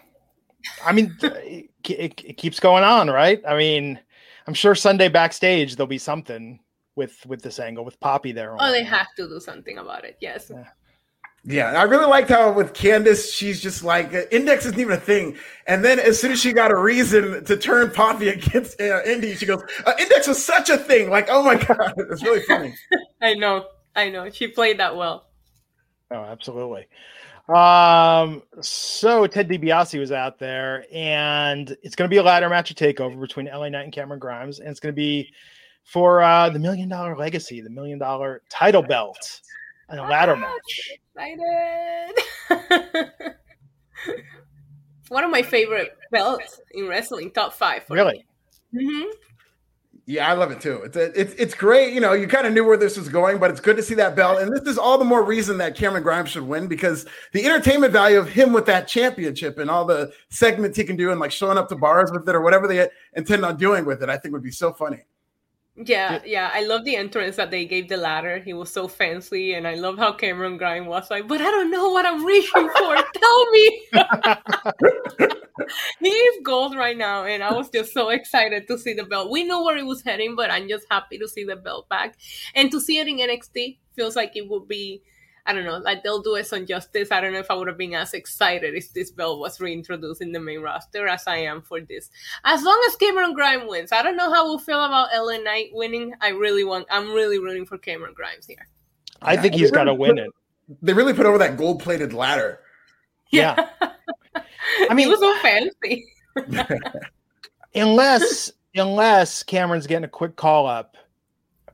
I 0.86 0.92
mean, 0.92 1.16
it, 1.24 1.70
it, 1.90 2.24
it 2.24 2.38
keeps 2.38 2.60
going 2.60 2.84
on, 2.84 3.10
right? 3.10 3.42
I 3.48 3.58
mean, 3.58 4.00
I'm 4.46 4.54
sure 4.54 4.76
Sunday 4.76 5.08
backstage 5.08 5.76
there'll 5.76 5.88
be 5.88 5.98
something 5.98 6.60
with 6.96 7.26
with 7.26 7.42
this 7.42 7.60
angle 7.60 7.86
with 7.86 8.00
Poppy 8.00 8.32
there. 8.32 8.56
Oh, 8.60 8.72
they 8.72 8.84
have 8.84 9.14
to 9.16 9.28
do 9.28 9.40
something 9.40 9.78
about 9.78 10.04
it. 10.04 10.18
Yes. 10.20 10.52
Yeah, 10.54 10.66
I 11.46 11.84
really 11.84 12.08
liked 12.08 12.30
how 12.30 12.52
with 12.52 12.74
Candice, 12.74 13.34
she's 13.34 13.62
just 13.62 13.84
like 13.84 14.14
uh, 14.14 14.24
Index 14.32 14.66
isn't 14.66 14.80
even 14.80 14.94
a 14.94 15.00
thing, 15.00 15.38
and 15.66 15.84
then 15.84 16.00
as 16.00 16.20
soon 16.20 16.32
as 16.32 16.42
she 16.42 16.52
got 16.52 16.72
a 16.72 16.78
reason 16.78 17.44
to 17.46 17.58
turn 17.58 17.92
Poppy 17.92 18.30
against 18.30 18.82
uh, 18.82 19.02
Indy, 19.04 19.36
she 19.36 19.46
goes, 19.46 19.64
uh, 19.86 19.94
"Index 20.00 20.28
was 20.28 20.44
such 20.44 20.70
a 20.70 20.78
thing." 20.78 21.10
Like, 21.10 21.28
oh 21.30 21.44
my 21.44 21.56
god, 21.64 21.94
it's 21.98 22.24
really 22.24 22.42
funny. 22.42 22.76
I 23.22 23.34
know. 23.34 23.68
I 23.96 24.10
know 24.10 24.30
she 24.30 24.48
played 24.48 24.80
that 24.80 24.96
well. 24.96 25.30
Oh, 26.12 26.16
absolutely. 26.24 26.88
Um, 27.50 28.44
so 28.62 29.26
Ted 29.26 29.48
DiBiase 29.48 29.98
was 29.98 30.12
out 30.12 30.38
there, 30.40 30.86
and 30.94 31.76
it's 31.82 31.96
going 31.96 32.10
to 32.10 32.14
be 32.14 32.18
a 32.18 32.24
ladder 32.24 32.50
match, 32.50 32.72
a 32.72 32.76
takeover 32.76 33.20
between 33.20 33.46
LA 33.46 33.70
Knight 33.70 33.86
and 33.86 33.94
Cameron 33.94 34.20
Grimes, 34.20 34.60
and 34.60 34.70
it's 34.70 34.82
going 34.82 34.94
to 34.94 34.96
be 34.96 35.32
for 35.86 36.22
uh, 36.22 36.50
the 36.50 36.60
million 36.60 36.90
dollar 36.90 37.16
legacy, 37.16 37.62
the 37.62 37.70
million 37.70 37.98
dollar 37.98 38.42
title 38.50 38.84
belt, 38.84 39.42
and 39.90 40.00
a 40.00 40.04
ladder 40.04 40.34
Ah, 40.34 40.40
match. 40.40 40.92
Excited. 41.16 42.16
One 45.10 45.24
of 45.24 45.32
my 45.32 45.42
favorite 45.42 45.98
belts 46.12 46.60
in 46.72 46.88
wrestling, 46.88 47.32
top 47.32 47.54
five. 47.54 47.84
For 47.84 47.94
Really? 47.96 48.26
hmm 48.78 49.04
Yeah, 50.06 50.30
I 50.30 50.34
love 50.34 50.52
it 50.52 50.60
too. 50.60 50.82
It's 50.84 50.98
it's 50.98 51.34
it's 51.36 51.54
great. 51.54 51.94
You 51.94 52.02
know, 52.02 52.12
you 52.14 52.28
kind 52.28 52.46
of 52.46 52.52
knew 52.54 52.66
where 52.66 52.76
this 52.78 52.98
was 52.98 53.08
going, 53.08 53.38
but 53.40 53.50
it's 53.50 53.62
good 53.62 53.78
to 53.78 53.84
see 53.84 53.94
that 53.96 54.16
belt. 54.18 54.42
And 54.42 54.52
this 54.52 54.64
is 54.64 54.78
all 54.78 54.98
the 54.98 55.06
more 55.06 55.24
reason 55.24 55.58
that 55.60 55.76
Cameron 55.76 56.04
Grimes 56.04 56.30
should 56.30 56.44
win 56.44 56.68
because 56.68 57.06
the 57.32 57.46
entertainment 57.46 57.94
value 57.94 58.20
of 58.20 58.28
him 58.28 58.52
with 58.52 58.66
that 58.66 58.88
championship 58.90 59.58
and 59.60 59.70
all 59.70 59.86
the 59.86 60.12
segments 60.30 60.78
he 60.78 60.84
can 60.84 60.98
do 60.98 61.12
and 61.12 61.22
like 61.22 61.32
showing 61.32 61.58
up 61.58 61.70
to 61.70 61.76
bars 61.78 62.12
with 62.12 62.28
it 62.28 62.36
or 62.36 62.42
whatever 62.42 62.68
they 62.68 62.90
intend 63.14 63.46
on 63.46 63.56
doing 63.56 63.86
with 63.86 64.04
it, 64.04 64.10
I 64.10 64.18
think 64.18 64.34
would 64.34 64.44
be 64.44 64.52
so 64.52 64.74
funny. 64.74 65.06
Yeah, 65.86 66.22
yeah. 66.26 66.50
I 66.54 66.64
love 66.66 66.86
the 66.86 66.96
entrance 66.96 67.36
that 67.36 67.52
they 67.52 67.66
gave 67.66 67.88
the 67.88 67.98
ladder. 67.98 68.40
He 68.40 68.54
was 68.54 68.72
so 68.72 68.88
fancy, 68.88 69.54
and 69.54 69.68
I 69.68 69.76
love 69.76 70.00
how 70.00 70.12
Cameron 70.12 70.58
Grime 70.58 70.88
was 70.88 71.12
like, 71.12 71.28
"But 71.28 71.40
I 71.40 71.52
don't 71.52 71.70
know 71.70 71.90
what 71.90 72.04
I'm 72.04 72.26
reaching 72.26 72.68
for. 72.70 72.96
Tell 73.14 73.52
me." 73.52 73.82
he 76.00 76.10
is 76.10 76.40
gold 76.44 76.76
right 76.76 76.98
now, 76.98 77.26
and 77.26 77.44
I 77.44 77.54
was 77.54 77.70
just 77.70 77.94
so 77.94 78.10
excited 78.10 78.68
to 78.68 78.78
see 78.80 78.94
the 78.94 79.04
belt. 79.04 79.30
We 79.30 79.44
know 79.44 79.64
where 79.64 79.78
it 79.78 79.86
was 79.86 80.02
heading, 80.02 80.36
but 80.36 80.50
I'm 80.50 80.68
just 80.68 80.88
happy 80.90 81.20
to 81.20 81.28
see 81.28 81.44
the 81.44 81.56
belt 81.56 81.88
back 81.90 82.18
and 82.56 82.72
to 82.72 82.82
see 82.82 82.98
it 82.98 83.08
in 83.08 83.20
NXT. 83.20 83.78
Feels 83.96 84.16
like 84.16 84.36
it 84.36 84.50
would 84.50 84.68
be. 84.68 85.04
I 85.48 85.54
don't 85.54 85.64
know, 85.64 85.78
like 85.78 86.04
they'll 86.04 86.22
do 86.22 86.36
it 86.36 86.52
on 86.52 86.66
justice. 86.66 87.10
I 87.10 87.22
don't 87.22 87.32
know 87.32 87.40
if 87.40 87.50
I 87.50 87.54
would 87.54 87.70
have 87.70 87.78
been 87.78 87.94
as 87.94 88.14
excited 88.14 88.76
if 88.76 88.92
this 88.94 89.12
belt 89.12 89.40
was 89.40 89.62
reintroduced 89.62 90.22
in 90.22 90.34
the 90.34 90.40
main 90.42 90.60
roster 90.60 91.08
as 91.08 91.24
I 91.26 91.38
am 91.38 91.62
for 91.62 91.80
this. 91.80 92.10
As 92.44 92.64
long 92.64 92.80
as 92.90 92.98
Cameron 92.98 93.34
Grimes 93.34 93.64
wins, 93.66 93.94
I 93.94 94.04
don't 94.04 94.18
know 94.18 94.32
how 94.32 94.46
we'll 94.46 94.60
feel 94.60 94.84
about 94.84 95.08
LA 95.16 95.38
Knight 95.38 95.70
winning. 95.72 96.14
I 96.22 96.30
really 96.30 96.66
want. 96.66 96.86
I'm 96.92 97.14
really 97.14 97.40
rooting 97.40 97.66
for 97.66 97.78
Cameron 97.78 98.14
Grimes 98.14 98.46
here. 98.46 98.68
I 99.22 99.38
think 99.38 99.56
he's 99.56 99.72
got 99.72 99.86
to 99.86 99.94
win 99.94 100.18
it. 100.18 100.30
They 100.82 100.92
really 100.94 101.14
put 101.14 101.26
over 101.26 101.38
that 101.38 101.56
gold 101.58 101.82
plated 101.82 102.12
ladder. 102.12 102.60
Yeah. 103.32 103.70
I 104.90 104.94
mean- 104.94 105.08
it 105.08 105.12
was 105.12 105.20
so 105.20 105.38
fancy. 105.40 106.06
unless 107.76 108.52
unless 108.76 109.44
Cameron's 109.44 109.88
getting 109.88 110.04
a 110.04 110.10
quick 110.10 110.36
call 110.36 110.68
up. 110.68 110.98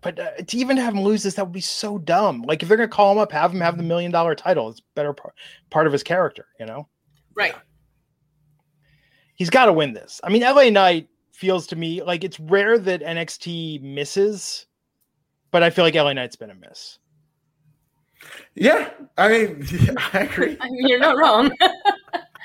But 0.03 0.19
uh, 0.19 0.31
to 0.45 0.57
even 0.57 0.77
have 0.77 0.93
him 0.93 1.01
lose 1.01 1.23
this, 1.23 1.35
that 1.35 1.45
would 1.45 1.53
be 1.53 1.61
so 1.61 1.97
dumb. 1.97 2.43
Like 2.43 2.61
if 2.61 2.67
they're 2.67 2.77
gonna 2.77 2.89
call 2.89 3.13
him 3.13 3.17
up, 3.17 3.31
have 3.31 3.53
him 3.53 3.61
have 3.61 3.77
the 3.77 3.83
million 3.83 4.11
dollar 4.11 4.35
title. 4.35 4.69
It's 4.69 4.81
better 4.95 5.13
part, 5.13 5.33
part 5.69 5.87
of 5.87 5.93
his 5.93 6.03
character, 6.03 6.47
you 6.59 6.65
know. 6.65 6.87
Right. 7.35 7.55
He's 9.35 9.49
got 9.49 9.65
to 9.65 9.73
win 9.73 9.93
this. 9.93 10.21
I 10.23 10.29
mean, 10.29 10.43
LA 10.43 10.69
Knight 10.69 11.07
feels 11.31 11.65
to 11.67 11.75
me 11.75 12.03
like 12.03 12.23
it's 12.23 12.39
rare 12.39 12.77
that 12.77 13.01
NXT 13.01 13.81
misses, 13.81 14.67
but 15.51 15.63
I 15.63 15.69
feel 15.69 15.83
like 15.83 15.95
LA 15.95 16.13
Knight's 16.13 16.35
been 16.35 16.51
a 16.51 16.55
miss. 16.55 16.99
Yeah, 18.55 18.91
I 19.17 19.27
mean, 19.27 19.67
I 20.13 20.19
agree. 20.19 20.57
I 20.59 20.69
mean, 20.69 20.87
you're 20.87 20.99
not 20.99 21.17
wrong. 21.17 21.51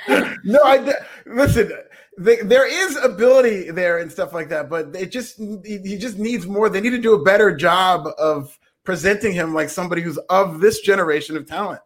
no, 0.45 0.61
I 0.65 0.95
listen. 1.27 1.71
The, 2.19 2.39
there 2.45 2.67
is 2.67 2.97
ability 2.97 3.71
there 3.71 3.99
and 3.99 4.11
stuff 4.11 4.33
like 4.35 4.49
that, 4.49 4.69
but 4.69 4.95
it 4.95 5.11
just 5.13 5.39
he 5.39 5.79
he 5.85 5.97
just 5.97 6.19
needs 6.19 6.47
more. 6.47 6.69
They 6.69 6.81
need 6.81 6.91
to 6.91 7.01
do 7.01 7.15
a 7.15 7.23
better 7.23 7.55
job 7.55 8.09
of 8.19 8.59
presenting 8.85 9.33
him 9.33 9.55
like 9.55 9.69
somebody 9.71 10.03
who's 10.03 10.19
of 10.29 10.61
this 10.61 10.81
generation 10.81 11.37
of 11.37 11.47
talent. 11.47 11.81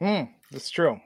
Hmm, 0.00 0.22
that's 0.50 0.70
true. 0.70 1.00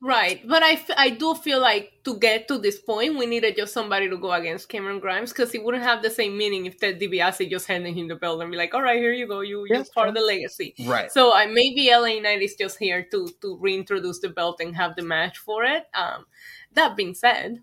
right. 0.00 0.46
But 0.46 0.62
I, 0.62 0.72
f- 0.72 0.90
I 0.96 1.10
do 1.10 1.34
feel 1.34 1.60
like 1.60 1.92
to 2.04 2.18
get 2.18 2.46
to 2.48 2.58
this 2.58 2.78
point, 2.78 3.18
we 3.18 3.26
needed 3.26 3.56
just 3.56 3.72
somebody 3.72 4.08
to 4.08 4.16
go 4.16 4.32
against 4.32 4.68
Cameron 4.68 5.00
Grimes 5.00 5.32
because 5.32 5.54
it 5.54 5.64
wouldn't 5.64 5.84
have 5.84 6.02
the 6.02 6.10
same 6.10 6.36
meaning 6.36 6.66
if 6.66 6.78
Ted 6.78 7.00
DiBiase 7.00 7.48
just 7.50 7.66
handed 7.66 7.94
him 7.96 8.08
the 8.08 8.14
belt 8.16 8.40
and 8.40 8.50
be 8.50 8.56
like, 8.56 8.74
all 8.74 8.82
right, 8.82 8.98
here 8.98 9.12
you 9.12 9.26
go. 9.26 9.40
You, 9.40 9.66
Yeah, 9.68 9.76
you're 9.76 9.84
part 9.94 10.08
of 10.08 10.14
the 10.14 10.20
legacy. 10.20 10.74
Right. 10.86 11.10
So 11.10 11.34
I 11.34 11.46
maybe 11.46 11.90
LA 11.90 12.20
Knight 12.20 12.42
is 12.42 12.54
just 12.54 12.78
here 12.78 13.06
to 13.10 13.28
to 13.42 13.56
reintroduce 13.60 14.20
the 14.20 14.28
belt 14.28 14.60
and 14.60 14.76
have 14.76 14.94
the 14.96 15.02
match 15.02 15.38
for 15.38 15.64
it. 15.64 15.84
Um, 15.94 16.26
that 16.74 16.96
being 16.96 17.14
said, 17.14 17.62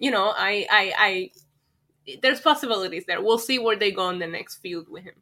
you 0.00 0.10
know, 0.10 0.32
I 0.36 0.66
I 0.68 0.92
I 0.98 1.30
there's 2.22 2.40
possibilities 2.40 3.04
there. 3.06 3.22
We'll 3.22 3.38
see 3.38 3.60
where 3.60 3.76
they 3.76 3.92
go 3.92 4.10
in 4.10 4.18
the 4.18 4.26
next 4.26 4.56
feud 4.56 4.88
with 4.88 5.04
him. 5.04 5.14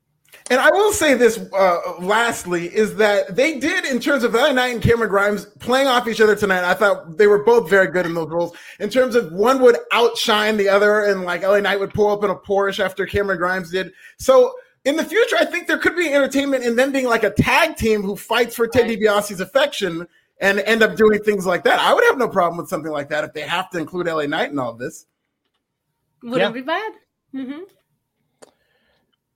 And 0.50 0.60
I 0.60 0.70
will 0.70 0.92
say 0.92 1.14
this 1.14 1.38
uh, 1.52 1.80
lastly 2.00 2.66
is 2.74 2.96
that 2.96 3.34
they 3.34 3.58
did, 3.58 3.84
in 3.86 3.98
terms 3.98 4.24
of 4.24 4.34
LA 4.34 4.52
Knight 4.52 4.74
and 4.74 4.82
Cameron 4.82 5.08
Grimes 5.08 5.46
playing 5.58 5.88
off 5.88 6.06
each 6.06 6.20
other 6.20 6.36
tonight, 6.36 6.64
I 6.64 6.74
thought 6.74 7.16
they 7.16 7.26
were 7.26 7.44
both 7.44 7.68
very 7.68 7.88
good 7.88 8.06
in 8.06 8.14
those 8.14 8.28
roles. 8.28 8.56
In 8.78 8.88
terms 8.88 9.14
of 9.14 9.32
one 9.32 9.60
would 9.62 9.76
outshine 9.92 10.56
the 10.56 10.68
other, 10.68 11.04
and 11.04 11.24
like 11.24 11.42
LA 11.42 11.60
Knight 11.60 11.80
would 11.80 11.92
pull 11.92 12.10
up 12.10 12.24
in 12.24 12.30
a 12.30 12.34
Porsche 12.34 12.84
after 12.84 13.04
Cameron 13.04 13.38
Grimes 13.38 13.70
did. 13.70 13.92
So 14.18 14.54
in 14.84 14.96
the 14.96 15.04
future, 15.04 15.36
I 15.38 15.44
think 15.44 15.66
there 15.66 15.78
could 15.78 15.96
be 15.96 16.12
entertainment 16.12 16.64
in 16.64 16.76
them 16.76 16.92
being 16.92 17.06
like 17.06 17.24
a 17.24 17.30
tag 17.30 17.76
team 17.76 18.02
who 18.02 18.16
fights 18.16 18.54
for 18.54 18.66
Ted 18.66 18.88
Right. 18.88 18.98
DiBiase's 18.98 19.40
affection 19.40 20.06
and 20.41 20.61
end 20.61 20.82
up 20.82 20.97
doing 20.97 21.20
things 21.22 21.47
like 21.47 21.64
that. 21.64 21.78
I 21.80 21.93
would 21.95 22.05
have 22.05 22.18
no 22.18 22.28
problem 22.28 22.59
with 22.59 22.68
something 22.68 22.93
like 22.93 23.09
that 23.11 23.24
if 23.24 23.32
they 23.32 23.41
have 23.43 23.70
to 23.70 23.78
include 23.78 24.07
LA 24.07 24.26
Knight 24.26 24.51
in 24.51 24.59
all 24.59 24.70
of 24.72 24.78
this. 24.78 25.07
Wouldn't 26.22 26.41
Yeah. 26.41 26.51
be 26.51 26.61
bad. 26.62 26.93
Mm-hmm. 27.34 27.61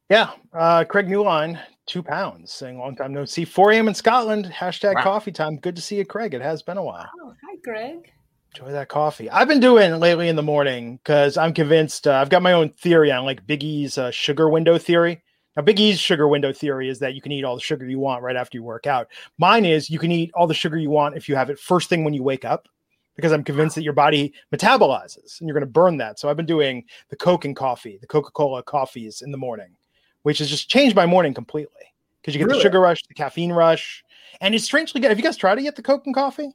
Yeah. 0.09 0.31
Uh, 0.53 0.85
Craig 0.85 1.07
Newline, 1.07 1.61
two 1.87 2.03
pounds, 2.03 2.53
saying 2.53 2.79
long 2.79 2.95
time 2.97 3.13
no 3.13 3.25
see. 3.25 3.45
4 3.45 3.73
a.m. 3.73 3.89
in 3.89 3.95
Scotland. 3.95 4.47
Hashtag 4.47 4.95
Wow. 4.97 5.03
coffee 5.03 5.33
time. 5.33 5.57
Good 5.59 5.77
to 5.77 5.83
see 5.83 5.97
you, 5.97 6.05
Craig. 6.05 6.35
It 6.35 6.43
has 6.43 6.63
been 6.63 6.77
a 6.77 6.85
while. 6.85 7.09
Oh, 7.23 7.35
hi, 7.43 7.57
Greg. 7.65 8.11
Enjoy 8.55 8.71
that 8.73 8.89
coffee. 8.89 9.31
I've 9.31 9.49
been 9.49 9.61
doing 9.61 9.99
lately 9.99 10.29
in 10.29 10.37
the 10.37 10.43
morning 10.43 10.99
because 10.99 11.39
I'm 11.39 11.55
convinced 11.55 12.07
uh, 12.07 12.13
I've 12.15 12.29
got 12.29 12.43
my 12.43 12.53
own 12.53 12.69
theory 12.71 13.11
on 13.11 13.25
like 13.25 13.47
Big 13.47 13.65
E's 13.65 13.97
uh, 13.97 14.11
sugar 14.11 14.49
window 14.51 14.77
theory. 14.77 15.23
Now, 15.57 15.63
Big 15.63 15.79
E's 15.79 16.01
sugar 16.01 16.29
window 16.29 16.53
theory 16.53 16.89
is 16.89 16.99
that 17.01 17.15
you 17.15 17.21
can 17.21 17.33
eat 17.33 17.45
all 17.45 17.55
the 17.57 17.61
sugar 17.61 17.87
you 17.87 17.99
want 17.99 18.23
right 18.23 18.37
after 18.37 18.57
you 18.57 18.63
work 18.63 18.87
out. 18.87 19.09
Mine 19.39 19.65
is 19.65 19.91
you 19.91 19.99
can 19.99 20.11
eat 20.11 20.31
all 20.35 20.47
the 20.47 20.55
sugar 20.55 20.79
you 20.79 20.89
want 20.91 21.17
if 21.17 21.29
you 21.29 21.37
have 21.37 21.51
it 21.51 21.59
first 21.59 21.89
thing 21.89 22.05
when 22.05 22.15
you 22.15 22.23
wake 22.23 22.45
up, 22.45 22.69
because 23.17 23.33
I'm 23.33 23.45
convinced 23.45 23.75
that 23.75 23.83
your 23.83 23.93
body 23.93 24.33
metabolizes 24.53 25.39
and 25.41 25.49
you're 25.49 25.55
going 25.55 25.61
to 25.67 25.71
burn 25.71 25.99
that. 25.99 26.19
So 26.19 26.31
I've 26.31 26.37
been 26.39 26.47
doing 26.47 26.85
the 27.11 27.17
Coke 27.17 27.45
and 27.45 27.55
coffee, 27.55 27.99
the 28.01 28.07
Coca 28.07 28.31
Cola 28.31 28.63
coffees 28.63 29.21
in 29.21 29.31
the 29.31 29.37
morning, 29.39 29.77
which 30.23 30.39
has 30.39 30.49
just 30.49 30.71
changed 30.71 30.97
my 30.97 31.05
morning 31.05 31.35
completely 31.35 31.83
because 32.21 32.35
you 32.35 32.39
get 32.39 32.47
Really? 32.47 32.59
the 32.59 32.63
sugar 32.63 32.81
rush, 32.81 33.03
the 33.07 33.15
caffeine 33.15 33.53
rush, 33.53 34.03
and 34.41 34.55
it's 34.55 34.65
strangely 34.65 35.01
good. 35.03 35.11
Have 35.11 35.19
you 35.19 35.25
guys 35.25 35.37
tried 35.37 35.59
it 35.59 35.65
yet? 35.65 35.77
The 35.77 35.83
Coke 35.83 36.07
and 36.07 36.15
coffee? 36.15 36.51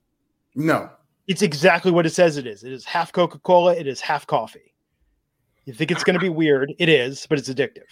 No. 0.55 0.89
It's 1.27 1.43
exactly 1.43 1.91
what 1.91 2.05
it 2.07 2.11
says 2.11 2.37
it 2.37 2.47
is. 2.47 2.63
It 2.63 2.71
is 2.71 2.85
half 2.85 3.11
Coca 3.11 3.37
Cola. 3.39 3.75
It 3.75 3.85
is 3.85 4.01
half 4.01 4.25
coffee. 4.25 4.73
You 5.65 5.73
think 5.73 5.91
it's 5.91 6.03
going 6.03 6.15
to 6.15 6.19
be 6.19 6.29
weird? 6.29 6.73
It 6.79 6.87
is, 6.89 7.27
but 7.29 7.37
it's 7.37 7.49
addictive. 7.49 7.83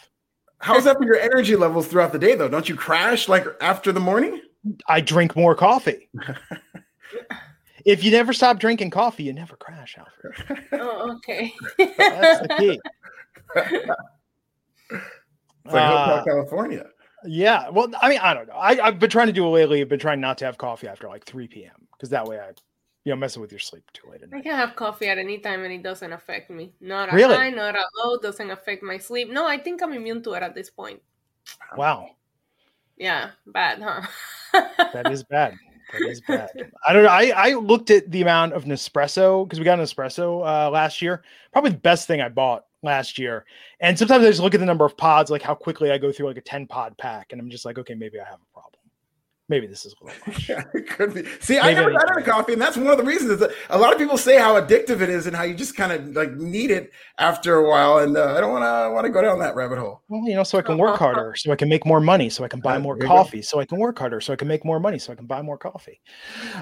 How's 0.59 0.85
that 0.85 0.97
for 0.97 1.03
your 1.05 1.19
energy 1.19 1.55
levels 1.55 1.87
throughout 1.87 2.11
the 2.11 2.19
day, 2.19 2.35
though? 2.35 2.47
Don't 2.47 2.67
you 2.67 2.75
crash 2.75 3.27
like 3.29 3.45
after 3.61 3.91
the 3.91 3.99
morning? 3.99 4.41
I 4.87 5.01
drink 5.01 5.35
more 5.35 5.53
coffee. 5.55 6.09
if 7.85 8.03
you 8.03 8.11
never 8.11 8.33
stop 8.33 8.59
drinking 8.59 8.89
coffee, 8.89 9.23
you 9.23 9.33
never 9.33 9.55
crash, 9.55 9.97
Alfred. 9.97 10.65
Oh, 10.73 11.11
okay. 11.17 11.53
That's 11.77 12.41
the 12.41 12.55
key. 12.57 12.79
It's 15.65 15.73
like 15.73 15.83
Uh, 15.83 16.23
California. 16.23 16.87
Yeah. 17.25 17.69
Well, 17.69 17.89
I 18.01 18.09
mean, 18.09 18.19
I 18.21 18.33
don't 18.33 18.47
know. 18.47 18.53
I, 18.55 18.79
I've 18.85 18.99
been 18.99 19.09
trying 19.09 19.27
to 19.27 19.33
do 19.33 19.45
it 19.45 19.49
lately. 19.49 19.81
I've 19.81 19.89
been 19.89 19.99
trying 19.99 20.21
not 20.21 20.37
to 20.39 20.45
have 20.45 20.57
coffee 20.57 20.87
after 20.87 21.07
like 21.07 21.25
3 21.25 21.47
p.m. 21.47 21.87
because 21.93 22.09
that 22.09 22.25
way 22.25 22.39
I, 22.39 22.51
you 23.05 23.11
know, 23.11 23.15
messing 23.15 23.41
with 23.41 23.51
your 23.51 23.59
sleep 23.59 23.83
too 23.93 24.09
late 24.09 24.23
at 24.23 24.31
night. 24.31 24.39
I 24.39 24.41
can 24.41 24.55
have 24.55 24.75
coffee 24.75 25.07
at 25.07 25.19
any 25.19 25.37
time 25.37 25.63
and 25.63 25.71
it 25.71 25.83
doesn't 25.83 26.11
affect 26.11 26.49
me. 26.49 26.73
Not 26.81 27.09
at 27.09 27.15
Really? 27.15 27.35
high, 27.35 27.51
not 27.51 27.75
at 27.75 27.85
low, 28.03 28.17
doesn't 28.17 28.49
affect 28.49 28.81
my 28.81 28.97
sleep. 28.97 29.29
No, 29.29 29.47
I 29.47 29.57
think 29.59 29.81
I'm 29.83 29.93
immune 29.93 30.23
to 30.23 30.33
it 30.33 30.41
at 30.43 30.55
this 30.55 30.71
point. 30.71 31.01
Wow. 31.77 32.09
Yeah, 32.97 33.31
bad, 33.47 33.81
huh? 33.81 34.01
That 34.93 35.11
is 35.11 35.23
bad. 35.23 35.55
That 35.93 36.01
is 36.09 36.19
bad. 36.21 36.49
I 36.87 36.93
don't 36.93 37.03
know. 37.03 37.09
I, 37.09 37.31
I 37.35 37.53
looked 37.53 37.91
at 37.91 38.09
the 38.09 38.23
amount 38.23 38.53
of 38.53 38.63
Nespresso 38.65 39.45
because 39.45 39.59
we 39.59 39.65
got 39.65 39.77
an 39.77 39.85
espresso 39.85 40.39
uh, 40.45 40.71
last 40.71 40.99
year. 41.01 41.23
Probably 41.51 41.71
the 41.71 41.77
best 41.77 42.07
thing 42.07 42.21
I 42.21 42.29
bought 42.29 42.65
last 42.81 43.19
year. 43.19 43.45
And 43.81 43.99
sometimes 43.99 44.23
I 44.25 44.29
just 44.29 44.41
look 44.41 44.55
at 44.55 44.59
the 44.59 44.65
number 44.65 44.85
of 44.85 44.97
pods, 44.97 45.29
like 45.29 45.43
how 45.43 45.53
quickly 45.53 45.91
I 45.91 45.99
go 45.99 46.11
through 46.11 46.27
like 46.27 46.37
a 46.37 46.41
10 46.41 46.65
pod 46.65 46.97
pack. 46.97 47.33
And 47.33 47.39
I'm 47.41 47.51
just 47.51 47.65
like, 47.65 47.77
okay, 47.77 47.93
maybe 47.93 48.19
I 48.19 48.23
have 48.23 48.39
a 48.41 48.53
problem. 48.53 48.74
Maybe 49.47 49.67
this 49.67 49.85
is 49.85 49.93
a 50.01 50.05
little 50.05 50.19
much. 50.25 50.49
Yeah, 50.49 50.63
it 50.73 50.89
could 50.89 51.13
be. 51.13 51.23
See, 51.39 51.59
I 51.59 51.65
Maybe 51.73 51.75
never 51.75 51.89
I 51.89 51.91
need 51.93 51.99
got 51.99 52.07
to- 52.07 52.19
into 52.19 52.31
coffee, 52.31 52.53
and 52.53 52.61
that's 52.61 52.77
one 52.77 52.87
of 52.87 52.97
the 52.97 53.03
reasons. 53.03 53.29
Is 53.31 53.39
that 53.41 53.51
a 53.69 53.77
lot 53.77 53.93
of 53.93 53.99
people 53.99 54.17
say 54.17 54.39
how 54.39 54.59
addictive 54.59 55.01
it 55.01 55.09
is, 55.09 55.27
and 55.27 55.35
how 55.35 55.43
you 55.43 55.53
just 55.53 55.75
kind 55.75 55.91
of 55.91 56.15
like 56.15 56.31
need 56.33 56.71
it 56.71 56.91
after 57.19 57.57
a 57.57 57.69
while. 57.69 57.99
And 57.99 58.17
uh, 58.17 58.33
I 58.35 58.41
don't 58.41 58.51
want 58.51 58.63
to 58.63 58.91
want 58.91 59.05
to 59.05 59.11
go 59.11 59.21
down 59.21 59.37
that 59.39 59.55
rabbit 59.55 59.77
hole. 59.77 60.01
Well, 60.09 60.27
you 60.27 60.33
know, 60.33 60.41
so 60.43 60.57
I 60.57 60.63
can 60.63 60.79
work 60.79 60.97
harder, 60.97 61.35
so 61.35 61.51
I 61.51 61.55
can 61.55 61.69
make 61.69 61.85
more 61.85 61.99
money, 61.99 62.27
so 62.29 62.43
I 62.43 62.47
can 62.47 62.59
buy 62.59 62.79
more 62.79 62.95
there 62.95 63.03
you 63.03 63.09
go. 63.09 63.15
coffee, 63.17 63.43
so 63.43 63.59
I 63.59 63.65
can 63.65 63.77
work 63.77 63.99
harder, 63.99 64.19
so 64.19 64.33
I 64.33 64.35
can 64.35 64.47
make 64.47 64.65
more 64.65 64.79
money, 64.79 64.97
so 64.97 65.11
I 65.13 65.15
can 65.15 65.27
buy 65.27 65.43
more 65.43 65.59
coffee. 65.59 66.01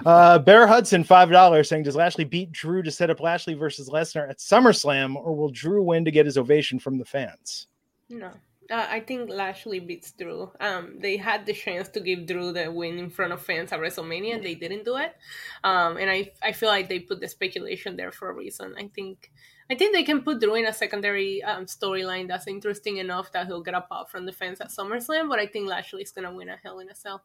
Uh, 0.06 0.40
Bear 0.40 0.68
Hudson, 0.68 1.06
five 1.06 1.30
dollars, 1.32 1.70
saying, 1.70 1.84
"Does 1.84 1.96
Lashley 1.96 2.26
beat 2.26 2.52
Drew 2.52 2.84
to 2.84 2.92
set 2.92 3.10
up 3.10 3.22
Lashley 3.22 3.54
versus 3.54 3.88
Lesnar 3.90 4.30
at 4.30 4.40
SummerSlam, 4.40 5.16
or 5.16 5.34
will 5.36 5.50
Drew 5.52 5.82
win 5.84 6.04
to 6.04 6.12
get 6.12 6.26
his 6.26 6.38
ovation 6.38 6.80
from 6.80 6.98
the 6.98 7.06
fans?" 7.06 7.68
no. 8.10 8.30
Uh, 8.72 8.88
I 8.90 9.02
think 9.02 9.30
Lashley 9.30 9.80
beats 9.80 10.12
Drew. 10.12 10.52
Um, 10.60 10.98
they 11.00 11.18
had 11.18 11.46
the 11.46 11.54
chance 11.54 11.90
to 11.90 12.00
give 12.00 12.26
Drew 12.26 12.52
the 12.52 12.72
win 12.72 12.98
in 12.98 13.10
front 13.10 13.34
of 13.34 13.42
fans 13.42 13.72
at 13.72 13.80
WrestleMania, 13.80 14.36
and 14.36 14.44
they 14.44 14.56
didn't 14.56 14.86
do 14.86 14.98
it. 14.98 15.16
Um, 15.64 15.98
and 15.98 16.10
I, 16.10 16.32
I 16.42 16.54
feel 16.54 16.70
like 16.70 16.88
they 16.88 17.00
put 17.00 17.20
the 17.20 17.28
speculation 17.28 17.96
there 17.98 18.12
for 18.12 18.30
a 18.30 18.34
reason. 18.34 18.74
I 18.78 18.90
think, 18.96 19.32
I 19.70 19.76
think 19.76 19.94
they 19.94 20.04
can 20.04 20.22
put 20.22 20.40
Drew 20.40 20.56
in 20.56 20.66
a 20.66 20.74
secondary 20.74 21.44
um, 21.44 21.66
storyline 21.66 22.28
that's 22.28 22.48
interesting 22.48 22.98
enough 22.98 23.32
that 23.34 23.48
he'll 23.48 23.64
get 23.64 23.74
a 23.74 23.82
pop 23.82 24.10
from 24.10 24.26
the 24.26 24.32
fans 24.32 24.62
at 24.62 24.70
SummerSlam. 24.70 25.30
But 25.30 25.40
I 25.40 25.48
think 25.48 25.68
Lashley's 25.68 26.12
gonna 26.12 26.34
win 26.34 26.50
a 26.50 26.58
Hell 26.64 26.80
in 26.80 26.90
a 26.90 26.96
Cell. 26.96 27.24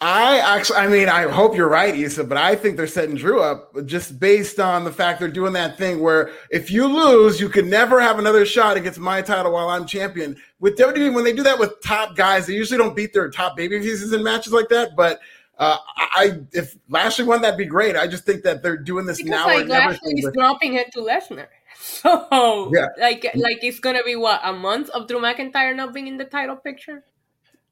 I 0.00 0.38
actually, 0.38 0.76
I 0.78 0.88
mean, 0.88 1.08
I 1.08 1.22
hope 1.30 1.56
you're 1.56 1.68
right, 1.68 1.94
Issa, 1.94 2.24
but 2.24 2.36
I 2.36 2.56
think 2.56 2.76
they're 2.76 2.86
setting 2.86 3.14
Drew 3.14 3.40
up 3.40 3.74
just 3.86 4.18
based 4.18 4.60
on 4.60 4.84
the 4.84 4.92
fact 4.92 5.18
they're 5.18 5.28
doing 5.28 5.52
that 5.54 5.78
thing 5.78 6.00
where 6.00 6.30
if 6.50 6.70
you 6.70 6.86
lose, 6.86 7.40
you 7.40 7.48
can 7.48 7.70
never 7.70 8.00
have 8.00 8.18
another 8.18 8.44
shot 8.44 8.76
against 8.76 8.98
my 8.98 9.22
title 9.22 9.52
while 9.52 9.68
I'm 9.70 9.86
champion. 9.86 10.36
With 10.60 10.76
WWE, 10.76 11.14
when 11.14 11.24
they 11.24 11.32
do 11.32 11.42
that 11.44 11.58
with 11.58 11.80
top 11.80 12.16
guys, 12.16 12.46
they 12.46 12.52
usually 12.54 12.76
don't 12.76 12.94
beat 12.94 13.12
their 13.14 13.30
top 13.30 13.56
baby 13.56 13.78
faces 13.80 14.12
in 14.12 14.22
matches 14.22 14.52
like 14.52 14.68
that. 14.68 14.90
But 14.96 15.20
uh, 15.58 15.78
I, 15.96 16.40
if 16.52 16.76
Lashley 16.90 17.24
won, 17.24 17.40
that'd 17.40 17.56
be 17.56 17.64
great. 17.64 17.96
I 17.96 18.06
just 18.06 18.24
think 18.24 18.42
that 18.42 18.62
they're 18.62 18.76
doing 18.76 19.06
this 19.06 19.18
Because 19.18 19.30
now. 19.30 19.46
like 19.46 19.68
Lashley's 19.68 20.28
dropping 20.34 20.74
it 20.74 20.92
to 20.92 20.98
Lesnar. 21.00 21.46
So 21.76 22.70
Yeah. 22.74 22.86
like 22.98 23.24
like 23.34 23.62
it's 23.62 23.78
gonna 23.78 24.02
be 24.04 24.16
what 24.16 24.40
a 24.42 24.52
month 24.52 24.88
of 24.90 25.06
Drew 25.06 25.18
McIntyre 25.18 25.74
not 25.76 25.92
being 25.92 26.06
in 26.06 26.16
the 26.16 26.24
title 26.24 26.56
picture. 26.56 27.04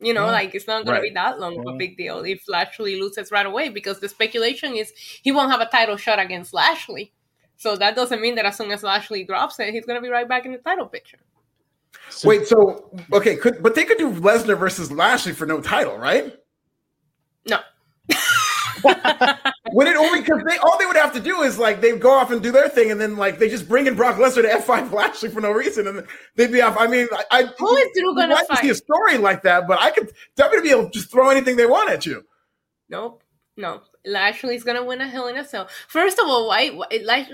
You 0.03 0.13
know, 0.13 0.27
Yeah. 0.27 0.33
like 0.33 0.55
it's 0.55 0.67
not 0.67 0.85
gonna 0.85 1.01
be 1.01 1.11
that 1.11 1.39
long 1.39 1.59
of 1.61 1.67
a 1.67 1.71
mm. 1.71 1.79
big 1.79 1.97
deal 1.97 2.25
if 2.25 2.49
Lashley 2.49 3.01
loses 3.01 3.31
right 3.31 3.47
away 3.47 3.69
because 3.69 4.01
the 4.01 4.09
speculation 4.09 4.75
is 4.75 4.93
he 4.97 5.31
won't 5.31 5.51
have 5.51 5.61
a 5.61 5.67
title 5.67 5.97
shot 5.97 6.19
against 6.19 6.53
Lashley. 6.53 7.13
So 7.57 7.77
that 7.77 7.95
doesn't 7.95 8.21
mean 8.21 8.35
that 8.35 8.45
as 8.45 8.57
soon 8.57 8.73
as 8.73 8.83
Lashley 8.83 9.23
drops 9.23 9.61
it, 9.61 9.73
he's 9.73 9.87
gonna 9.87 10.01
be 10.01 10.09
right 10.09 10.29
back 10.29 10.45
in 10.45 10.53
the 10.53 10.59
title 10.59 10.87
picture. 10.87 11.19
So- 12.11 12.29
Wait, 12.29 12.49
so 12.49 12.91
okay, 13.13 13.37
could 13.37 13.63
but 13.63 13.77
they 13.77 13.85
could 13.85 13.99
do 13.99 14.11
Lesnar 14.11 14.59
versus 14.59 14.91
Lashley 14.91 15.33
for 15.33 15.47
no 15.47 15.61
title, 15.61 15.97
right? 15.97 16.37
No. 17.47 17.61
Would 19.73 19.87
it 19.87 19.97
only 19.97 20.21
because 20.21 20.43
they 20.47 20.57
all 20.59 20.79
they 20.79 20.87
would 20.87 20.97
have 20.97 21.13
to 21.15 21.21
do 21.21 21.43
is 21.43 21.59
like 21.59 21.81
they 21.81 21.97
go 21.97 22.11
off 22.11 22.31
and 22.31 22.43
do 22.43 22.53
their 22.53 22.69
thing, 22.69 22.91
and 22.91 23.01
then 23.01 23.17
like 23.17 23.39
they 23.39 23.49
just 23.49 23.69
bring 23.69 23.87
in 23.87 23.95
Brock 23.95 24.17
Lesnar 24.17 24.43
to 24.43 24.49
F5 24.49 24.93
Lashley 24.93 25.31
for 25.31 25.41
no 25.41 25.51
reason, 25.51 25.87
and 25.87 26.07
they'd 26.37 26.53
be 26.53 26.61
off. 26.61 26.77
I 26.79 26.87
mean, 26.87 27.09
I, 27.13 27.25
I 27.31 27.43
Who 27.59 27.77
is 27.77 27.89
Drew 27.97 28.15
gonna 28.15 28.37
to 28.37 28.57
see 28.57 28.71
a 28.71 28.75
story 28.75 29.19
like 29.19 29.43
that, 29.43 29.67
but 29.67 29.81
I 29.81 29.91
could 29.91 30.13
WWE 30.37 30.75
will 30.77 30.91
just 30.91 31.11
throw 31.11 31.31
anything 31.31 31.57
they 31.57 31.67
want 31.67 31.91
at 31.91 32.07
you. 32.07 32.25
Nope. 32.89 33.23
No. 33.57 33.83
Lashley's 34.05 34.65
gonna 34.65 34.85
win 34.85 35.01
a 35.01 35.09
Hell 35.09 35.29
in 35.29 35.37
a 35.37 35.45
Cell. 35.45 35.69
First 35.89 36.19
of 36.19 36.27
all, 36.27 36.49
why, 36.49 36.69
why 36.71 36.87
Lash, 37.05 37.29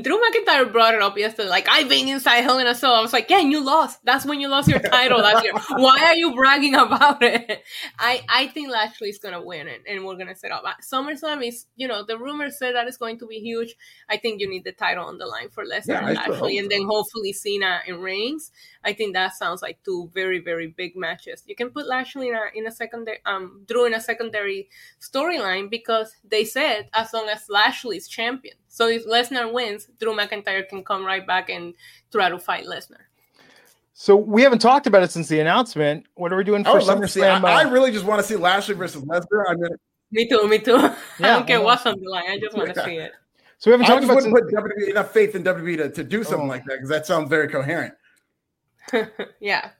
Drew 0.00 0.20
McIntyre 0.20 0.70
brought 0.70 0.94
it 0.94 1.02
up 1.02 1.18
yesterday. 1.18 1.48
Like 1.48 1.68
I've 1.68 1.88
been 1.88 2.06
inside 2.06 2.42
Hell 2.42 2.58
in 2.58 2.66
a 2.66 2.76
Cell. 2.76 2.94
I 2.94 3.00
was 3.00 3.12
like, 3.12 3.28
yeah, 3.28 3.40
and 3.40 3.50
you 3.50 3.64
lost. 3.64 3.98
That's 4.04 4.24
when 4.24 4.40
you 4.40 4.46
lost 4.46 4.68
your 4.68 4.78
title 4.78 5.18
last 5.18 5.42
year. 5.42 5.52
Why 5.70 5.98
are 6.04 6.14
you 6.14 6.32
bragging 6.32 6.76
about 6.76 7.22
it? 7.24 7.64
I 7.98 8.22
I 8.28 8.46
think 8.48 8.70
Lashley 8.70 9.08
is 9.08 9.18
gonna 9.18 9.42
win 9.42 9.66
it, 9.66 9.82
and 9.88 10.04
we're 10.04 10.14
gonna 10.16 10.36
set 10.36 10.52
up. 10.52 10.62
SummerSlam 10.80 11.44
is, 11.44 11.66
you 11.74 11.88
know, 11.88 12.04
the 12.04 12.16
rumors 12.16 12.56
say 12.56 12.72
that 12.72 12.86
it's 12.86 12.96
going 12.96 13.18
to 13.18 13.26
be 13.26 13.40
huge. 13.40 13.74
I 14.08 14.16
think 14.16 14.40
you 14.40 14.48
need 14.48 14.62
the 14.62 14.72
title 14.72 15.06
on 15.06 15.18
the 15.18 15.26
line 15.26 15.50
for 15.50 15.64
Lesnar 15.64 15.86
Yeah, 15.88 16.06
and 16.06 16.16
Lashley, 16.16 16.58
and 16.58 16.70
then 16.70 16.84
hopefully 16.86 17.32
Cena 17.32 17.80
and 17.88 18.00
Reigns. 18.00 18.52
I 18.84 18.92
think 18.92 19.14
that 19.14 19.34
sounds 19.34 19.60
like 19.60 19.82
two 19.84 20.08
very 20.14 20.38
very 20.38 20.68
big 20.68 20.94
matches. 20.94 21.42
You 21.46 21.56
can 21.56 21.70
put 21.70 21.88
Lashley 21.88 22.28
in 22.28 22.36
a, 22.36 22.42
in 22.54 22.66
a 22.68 22.70
secondary, 22.70 23.18
um, 23.26 23.64
Drew 23.66 23.86
in 23.86 23.94
a 23.94 24.00
secondary 24.00 24.68
storyline 25.00 25.68
because 25.68 26.14
they 26.22 26.44
said 26.44 26.90
as 26.92 27.12
long 27.12 27.28
as 27.28 27.48
Lashley's 27.48 28.06
champion. 28.06 28.54
So 28.74 28.88
if 28.88 29.06
Lesnar 29.06 29.52
wins, 29.52 29.86
Drew 30.00 30.16
McIntyre 30.16 30.68
can 30.68 30.82
come 30.82 31.06
right 31.06 31.24
back 31.24 31.48
and 31.48 31.74
try 32.10 32.28
to 32.28 32.40
fight 32.40 32.66
Lesnar. 32.66 33.02
So 33.92 34.16
we 34.16 34.42
haven't 34.42 34.58
talked 34.58 34.88
about 34.88 35.04
it 35.04 35.12
since 35.12 35.28
the 35.28 35.38
announcement. 35.38 36.06
What 36.14 36.32
are 36.32 36.36
we 36.36 36.42
doing 36.42 36.64
for 36.64 36.80
Oh, 36.80 36.84
let 36.84 36.98
me 36.98 37.06
see. 37.06 37.22
I, 37.22 37.38
I 37.38 37.62
really 37.62 37.92
just 37.92 38.04
want 38.04 38.20
to 38.20 38.26
see 38.26 38.34
Lashley 38.34 38.74
versus 38.74 39.04
Lesnar. 39.04 39.44
I 39.48 39.54
mean, 39.54 39.70
Me 40.10 40.26
too, 40.28 40.48
me 40.48 40.58
too. 40.58 40.74
I 40.76 40.96
don't 41.20 41.46
care 41.46 41.60
what's 41.60 41.86
on 41.86 42.00
the 42.00 42.10
line. 42.10 42.24
I 42.28 42.40
just 42.40 42.56
want 42.56 42.74
to 42.74 42.84
see 42.84 42.96
it. 42.96 43.12
so 43.58 43.70
we 43.70 43.74
haven't 43.74 43.86
I 43.86 43.88
talked 43.90 44.00
just 44.02 44.10
about 44.10 44.32
wouldn't 44.32 44.48
since, 44.50 44.60
put 44.60 44.86
WWE 44.88 44.90
enough 44.90 45.12
faith 45.12 45.36
in 45.36 45.44
WWE 45.44 45.76
to, 45.76 45.90
to 45.90 46.02
do 46.02 46.24
something 46.24 46.46
Oh. 46.46 46.50
like 46.50 46.64
that 46.64 46.74
because 46.78 46.88
that 46.88 47.06
sounds 47.06 47.30
very 47.30 47.46
coherent. 47.46 47.94
yeah. 49.40 49.70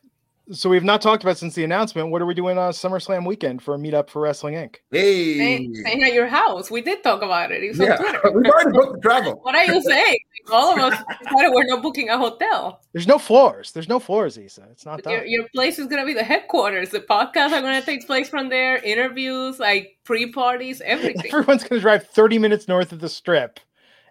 So 0.52 0.68
we've 0.68 0.84
not 0.84 1.00
talked 1.00 1.22
about 1.22 1.38
since 1.38 1.54
the 1.54 1.64
announcement. 1.64 2.10
What 2.10 2.20
are 2.20 2.26
we 2.26 2.34
doing 2.34 2.58
on 2.58 2.72
SummerSlam 2.72 3.26
weekend 3.26 3.62
for 3.62 3.74
a 3.74 3.78
meetup 3.78 4.10
for 4.10 4.20
Wrestling 4.20 4.54
Inc? 4.54 4.76
Hey, 4.90 5.34
Staying, 5.34 5.74
staying 5.74 6.02
at 6.02 6.12
your 6.12 6.26
house. 6.26 6.70
We 6.70 6.82
did 6.82 7.02
talk 7.02 7.22
about 7.22 7.50
it. 7.50 7.62
It's 7.62 7.78
yeah, 7.78 7.96
Twitter. 7.96 8.20
we've 8.30 8.52
already 8.52 8.72
booked 8.72 8.94
the 8.94 9.00
travel. 9.00 9.40
What 9.42 9.54
are 9.54 9.64
you 9.64 9.80
saying? 9.80 10.18
All 10.52 10.72
of 10.72 10.78
us 10.78 11.02
decided 11.22 11.52
we're 11.54 11.64
not 11.64 11.82
booking 11.82 12.10
a 12.10 12.18
hotel. 12.18 12.82
There's 12.92 13.06
no 13.06 13.18
floors. 13.18 13.72
There's 13.72 13.88
no 13.88 13.98
floors, 13.98 14.36
Issa. 14.36 14.66
It's 14.70 14.84
not 14.84 15.04
Your, 15.06 15.24
your 15.24 15.46
place 15.54 15.78
is 15.78 15.86
gonna 15.86 16.04
be 16.04 16.12
the 16.12 16.24
headquarters. 16.24 16.90
The 16.90 17.00
podcasts 17.00 17.52
are 17.52 17.62
gonna 17.62 17.80
take 17.80 18.06
place 18.06 18.28
from 18.28 18.50
there. 18.50 18.76
Interviews, 18.76 19.58
like 19.58 19.96
pre-parties, 20.04 20.82
everything. 20.82 21.26
Everyone's 21.32 21.64
going 21.64 21.78
to 21.78 21.80
drive 21.80 22.06
30 22.06 22.38
minutes 22.38 22.68
north 22.68 22.92
of 22.92 23.00
the 23.00 23.08
strip. 23.08 23.58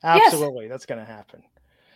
Yes. 0.04 0.34
Absolutely, 0.34 0.68
that's 0.68 0.86
going 0.86 1.00
to 1.00 1.06
happen. 1.06 1.44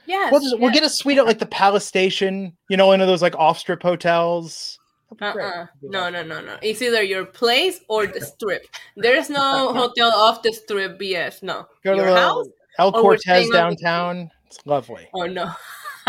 Yes, 0.08 0.32
We'll 0.32 0.41
just 0.41 0.60
we'll 0.60 0.72
get 0.72 0.84
a 0.84 0.89
suite 0.89 1.18
at 1.18 1.26
like 1.26 1.39
the 1.39 1.45
Palace 1.45 1.86
Station. 1.86 2.55
You 2.70 2.78
know, 2.78 2.88
one 2.88 3.01
of 3.01 3.08
those 3.08 3.22
like 3.22 3.36
off 3.36 3.60
strip 3.60 3.82
hotels. 3.84 4.80
That'd 5.20 5.36
be 5.36 5.41
uh-uh. 5.41 5.51
great. 5.51 5.60
Uh-uh. 5.60 5.66
No, 5.84 6.10
no, 6.10 6.24
no, 6.24 6.41
no. 6.41 6.58
It's 6.62 6.82
either 6.82 7.03
your 7.03 7.26
place 7.26 7.82
or 7.89 8.08
the 8.08 8.22
strip. 8.22 8.66
There's 8.95 9.30
no 9.30 9.74
hotel 9.74 10.12
off 10.12 10.41
the 10.43 10.53
strip 10.53 10.99
BS. 10.99 11.43
No. 11.43 11.68
Go 11.84 11.91
to 11.91 11.97
your 11.97 12.12
the 12.12 12.16
house? 12.16 12.47
El 12.80 12.91
Cortez 12.93 13.22
staying 13.22 13.45
on 13.47 13.49
the- 13.51 13.58
downtown. 13.58 14.32
It's 14.45 14.66
lovely. 14.66 15.08
Oh 15.14 15.26
no. 15.26 15.51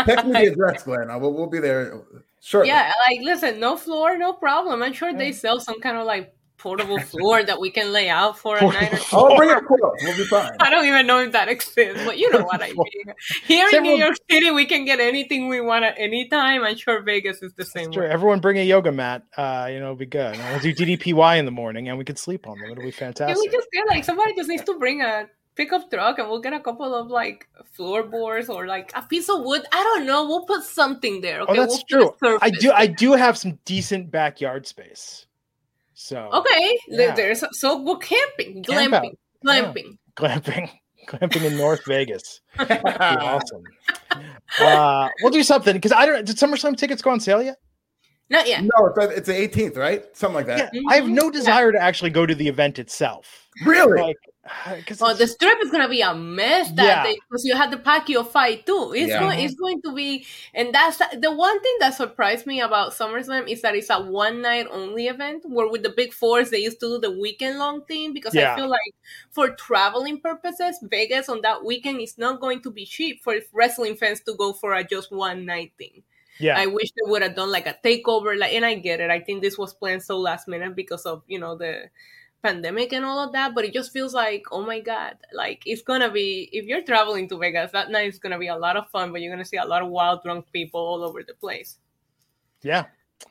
Text 0.05 0.25
me 0.25 0.31
the 0.31 0.45
address, 0.53 0.83
Glenn. 0.83 1.09
I 1.09 1.17
will, 1.17 1.33
we'll 1.33 1.47
be 1.49 1.59
there 1.59 2.01
shortly. 2.41 2.69
Yeah, 2.69 2.93
like 3.07 3.19
listen, 3.21 3.59
no 3.59 3.75
floor, 3.75 4.17
no 4.17 4.31
problem. 4.31 4.81
I'm 4.81 4.93
sure 4.93 5.13
they 5.13 5.33
sell 5.33 5.59
some 5.59 5.81
kind 5.81 5.97
of 5.97 6.05
like 6.05 6.33
portable 6.59 6.99
floor 6.99 7.43
that 7.43 7.59
we 7.59 7.71
can 7.71 7.91
lay 7.91 8.09
out 8.09 8.37
for 8.37 8.57
a 8.57 8.61
night 8.61 8.93
or 8.93 8.97
two. 8.97 9.17
I'll 9.17 9.35
bring 9.35 9.49
a 9.49 9.61
quilt. 9.61 9.95
We'll 10.03 10.17
be 10.17 10.25
fine. 10.25 10.51
I 10.59 10.69
don't 10.69 10.85
even 10.85 11.07
know 11.07 11.19
if 11.19 11.31
that 11.31 11.47
exists, 11.47 12.03
but 12.05 12.17
you 12.17 12.31
know 12.31 12.43
what 12.43 12.61
I 12.61 12.73
mean. 12.73 13.13
Here 13.45 13.67
in 13.73 13.83
New 13.83 13.95
York 13.95 14.17
City, 14.29 14.51
we 14.51 14.65
can 14.65 14.85
get 14.85 14.99
anything 14.99 15.47
we 15.47 15.61
want 15.61 15.85
at 15.85 15.95
any 15.97 16.27
time. 16.27 16.63
I'm 16.63 16.77
sure 16.77 17.01
Vegas 17.01 17.41
is 17.41 17.53
the 17.53 17.65
same 17.65 17.91
Sure, 17.91 18.05
everyone 18.05 18.39
bring 18.39 18.57
a 18.57 18.63
yoga 18.63 18.91
mat. 18.91 19.23
Uh, 19.35 19.67
you 19.71 19.79
know, 19.79 19.85
it'll 19.85 19.95
be 19.95 20.05
good. 20.05 20.35
And 20.35 20.43
we'll 20.51 20.73
do 20.73 20.73
DDPY 20.73 21.39
in 21.39 21.45
the 21.45 21.51
morning, 21.51 21.89
and 21.89 21.97
we 21.97 22.05
can 22.05 22.17
sleep 22.17 22.47
on 22.47 22.59
them. 22.59 22.71
It'll 22.71 22.83
be 22.83 22.91
fantastic. 23.05 23.37
we 23.37 23.49
just 23.49 23.71
get 23.71 23.87
like 23.87 24.03
somebody 24.03 24.35
just 24.35 24.49
needs 24.49 24.63
to 24.63 24.77
bring 24.77 25.01
a 25.01 25.27
pickup 25.55 25.91
truck 25.91 26.17
and 26.19 26.29
we'll 26.29 26.39
get 26.39 26.53
a 26.53 26.59
couple 26.59 26.95
of 26.95 27.07
like 27.07 27.49
floorboards 27.73 28.47
or 28.47 28.65
like 28.65 28.91
a 28.95 29.01
piece 29.01 29.29
of 29.29 29.43
wood. 29.43 29.61
I 29.71 29.83
don't 29.83 30.05
know. 30.05 30.25
We'll 30.25 30.45
put 30.45 30.63
something 30.63 31.21
there. 31.21 31.41
Okay, 31.41 31.51
oh, 31.51 31.55
that's 31.55 31.83
we'll 31.91 32.15
true. 32.21 32.39
I 32.41 32.49
do. 32.49 32.71
I 32.71 32.87
do 32.87 33.13
have 33.13 33.37
some 33.37 33.59
decent 33.65 34.09
backyard 34.09 34.67
space. 34.67 35.25
So 36.01 36.29
Okay, 36.31 36.79
Yeah. 36.87 37.13
there's 37.13 37.43
so 37.59 37.77
we'll 37.81 37.97
camping, 37.97 38.63
Camp 38.63 38.93
glamping, 38.93 39.15
glamping. 39.45 39.97
glamping, 40.15 40.69
glamping 41.09 41.43
in 41.43 41.57
North 41.57 41.81
Vegas. 41.85 42.39
That'd 42.57 42.81
be 42.83 42.89
awesome. 42.99 43.63
Uh, 44.61 45.09
we'll 45.21 45.31
do 45.31 45.43
something 45.43 45.73
because 45.73 45.91
I 45.91 46.05
don't. 46.05 46.25
Did 46.25 46.37
SummerSlam 46.37 46.77
tickets 46.77 47.01
go 47.01 47.09
on 47.11 47.19
sale 47.19 47.43
yet? 47.43 47.57
Not 48.29 48.47
yet. 48.47 48.63
No, 48.63 48.93
it's, 48.95 49.17
it's 49.17 49.27
the 49.27 49.33
18th, 49.33 49.75
right? 49.75 50.05
Something 50.15 50.35
like 50.35 50.45
that. 50.45 50.69
Yeah, 50.73 50.81
I 50.89 50.95
have 50.95 51.09
no 51.09 51.29
Mhm. 51.29 51.33
desire 51.33 51.71
to 51.73 51.79
actually 51.81 52.11
go 52.11 52.25
to 52.25 52.33
the 52.35 52.47
event 52.47 52.79
itself. 52.79 53.47
Really? 53.65 53.99
Like, 54.01 54.15
because 54.23 54.28
Oh, 55.01 55.13
the 55.13 55.27
strip 55.27 55.59
is 55.63 55.71
gonna 55.71 55.87
be 55.87 56.01
a 56.01 56.13
mess 56.13 56.71
that 56.73 57.01
Yeah. 57.01 57.03
day 57.03 57.15
because 57.29 57.45
you 57.45 57.55
had 57.55 57.71
the 57.71 57.77
Pacquiao 57.77 58.27
fight 58.27 58.65
too. 58.65 58.91
It's 58.95 59.15
Yeah. 59.15 59.19
going, 59.19 59.39
it's 59.39 59.55
going 59.55 59.81
to 59.83 59.93
be, 59.93 60.25
and 60.53 60.73
that's 60.73 60.97
the 60.97 61.31
one 61.31 61.61
thing 61.61 61.75
that 61.79 61.93
surprised 61.93 62.45
me 62.45 62.59
about 62.59 62.91
SummerSlam 62.93 63.47
is 63.49 63.61
that 63.61 63.75
it's 63.75 63.89
a 63.89 64.01
one 64.01 64.41
night 64.41 64.67
only 64.69 65.07
event. 65.07 65.43
Where 65.47 65.69
with 65.69 65.83
the 65.83 65.89
big 65.95 66.13
fours 66.13 66.49
they 66.49 66.59
used 66.59 66.79
to 66.81 66.87
do 66.87 66.99
the 66.99 67.11
weekend 67.17 67.59
long 67.59 67.85
thing 67.85 68.13
because 68.13 68.35
Yeah. 68.35 68.37
I 68.37 68.47
feel 68.47 68.67
like 68.69 68.93
for 69.31 69.49
traveling 69.55 70.19
purposes, 70.19 70.79
Vegas 70.83 71.29
on 71.29 71.41
that 71.41 71.63
weekend 71.63 72.01
is 72.01 72.17
not 72.17 72.41
going 72.41 72.61
to 72.63 72.71
be 72.71 72.85
cheap 72.85 73.23
for 73.23 73.35
wrestling 73.53 73.95
fans 73.95 74.19
to 74.21 74.33
go 74.35 74.51
for 74.53 74.73
a 74.73 74.83
just 74.83 75.11
one 75.11 75.45
night 75.45 75.73
thing. 75.77 76.03
yeah, 76.39 76.63
I 76.63 76.67
wish 76.67 76.89
they 76.91 77.09
would 77.09 77.21
have 77.21 77.35
done 77.35 77.51
like 77.51 77.67
a 77.67 77.77
takeover, 77.83 78.37
like, 78.37 78.53
and 78.53 78.65
I 78.65 78.75
get 78.75 78.99
it. 79.01 79.11
I 79.11 79.19
think 79.19 79.41
this 79.41 79.57
was 79.57 79.73
planned 79.73 80.03
so 80.03 80.17
last 80.17 80.47
minute 80.47 80.75
because 80.75 81.05
of 81.05 81.23
you 81.27 81.39
know 81.39 81.55
the 81.55 81.89
pandemic 82.41 82.93
and 82.93 83.05
all 83.05 83.19
of 83.19 83.31
that. 83.33 83.53
But 83.55 83.65
it 83.65 83.73
just 83.73 83.91
feels 83.91 84.13
like, 84.13 84.43
oh 84.51 84.61
my 84.61 84.79
god, 84.79 85.17
like 85.33 85.63
it's 85.65 85.81
gonna 85.81 86.11
be 86.11 86.49
if 86.51 86.65
you're 86.65 86.83
traveling 86.83 87.27
to 87.29 87.37
Vegas 87.37 87.71
that 87.71 87.91
night 87.91 88.09
is 88.09 88.19
gonna 88.19 88.39
be 88.39 88.47
a 88.47 88.57
lot 88.57 88.77
of 88.77 88.89
fun, 88.89 89.11
but 89.11 89.21
you're 89.21 89.31
gonna 89.33 89.45
see 89.45 89.57
a 89.57 89.65
lot 89.65 89.81
of 89.81 89.89
wild 89.89 90.23
drunk 90.23 90.45
people 90.51 90.79
all 90.81 91.03
over 91.03 91.23
the 91.23 91.33
place. 91.35 91.77
yeah. 92.61 92.85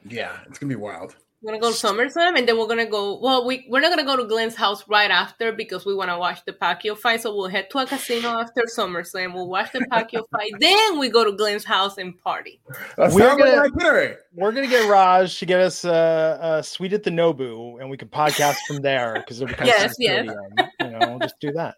Yeah, 0.05 0.41
it's 0.47 0.59
gonna 0.59 0.69
be 0.69 0.77
wild. 0.77 1.17
We're 1.41 1.53
gonna 1.53 1.61
go 1.63 1.71
to 1.73 1.87
SummerSlam 1.87 2.37
and 2.37 2.49
then 2.49 2.59
we're 2.59 2.67
gonna 2.67 2.87
go. 2.87 3.19
Well, 3.21 3.47
we 3.47 3.65
we're 3.71 3.81
not 3.81 3.91
gonna 3.91 4.05
go 4.05 4.17
to 4.17 4.25
Glenn's 4.25 4.57
house 4.57 4.83
right 4.89 5.11
after 5.11 5.53
because 5.53 5.87
we 5.87 5.95
want 5.95 6.11
to 6.11 6.19
watch 6.19 6.45
the 6.45 6.53
Pacquiao 6.53 6.99
fight. 6.99 7.23
So 7.23 7.33
we'll 7.35 7.47
head 7.49 7.71
to 7.71 7.79
a 7.79 7.87
casino 7.87 8.31
after 8.41 8.63
SummerSlam. 8.77 9.35
We'll 9.35 9.49
watch 9.49 9.71
the 9.71 9.81
Pacquiao 9.93 10.25
fight. 10.33 10.51
Then 10.59 10.99
we 10.99 11.09
go 11.09 11.25
to 11.25 11.31
Glenn's 11.31 11.65
house 11.65 11.97
and 11.97 12.19
party. 12.19 12.61
That 12.97 13.13
We're 13.13 13.37
gonna- 13.37 13.63
an. 14.09 14.17
We're 14.35 14.51
gonna 14.51 14.67
get 14.67 14.89
Raj 14.91 15.39
to 15.39 15.47
get 15.47 15.61
us 15.61 15.85
uh, 15.85 16.39
a 16.59 16.63
suite 16.65 16.93
at 16.93 17.05
the 17.05 17.11
Nobu, 17.11 17.81
and 17.81 17.89
we 17.89 17.97
can 17.97 18.09
podcast 18.09 18.57
from 18.67 18.79
there 18.79 19.15
because 19.15 19.41
it'll 19.41 19.53
become 19.53 19.69
Yes, 19.69 19.93
a 19.99 20.03
yes. 20.03 20.25
stadium. 20.27 20.35
You 20.81 20.91
know, 20.91 20.99
we'll 21.11 21.19
just 21.21 21.39
do 21.41 21.53
that. 21.53 21.77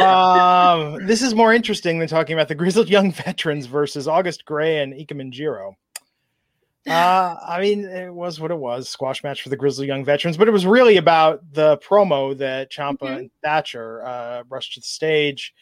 Um, 0.00 1.06
this 1.06 1.20
is 1.22 1.34
more 1.34 1.52
interesting 1.52 1.98
than 1.98 2.08
talking 2.08 2.32
about 2.34 2.48
the 2.48 2.54
grizzled 2.54 2.88
young 2.88 3.12
veterans 3.12 3.66
versus 3.66 4.08
August 4.08 4.44
Grey 4.44 4.82
and 4.82 4.92
Ikemen 4.94 5.32
Jiro. 5.32 5.76
Uh, 6.88 7.36
I 7.46 7.60
mean, 7.60 7.84
it 7.84 8.12
was 8.12 8.40
what 8.40 8.50
it 8.50 8.56
was 8.56 8.88
squash 8.88 9.22
match 9.22 9.42
for 9.42 9.50
the 9.50 9.56
Grizzled 9.56 9.86
Young 9.86 10.04
Veterans, 10.04 10.36
but 10.38 10.48
it 10.48 10.50
was 10.50 10.64
really 10.64 10.96
about 10.96 11.40
the 11.52 11.76
promo 11.78 12.36
that 12.38 12.72
Ciampa 12.72 12.98
Mhm. 13.00 13.16
and 13.18 13.30
Thatcher 13.42 14.02
uh, 14.04 14.44
rushed 14.48 14.74
to 14.74 14.80
the 14.80 14.86
stage 14.86 15.52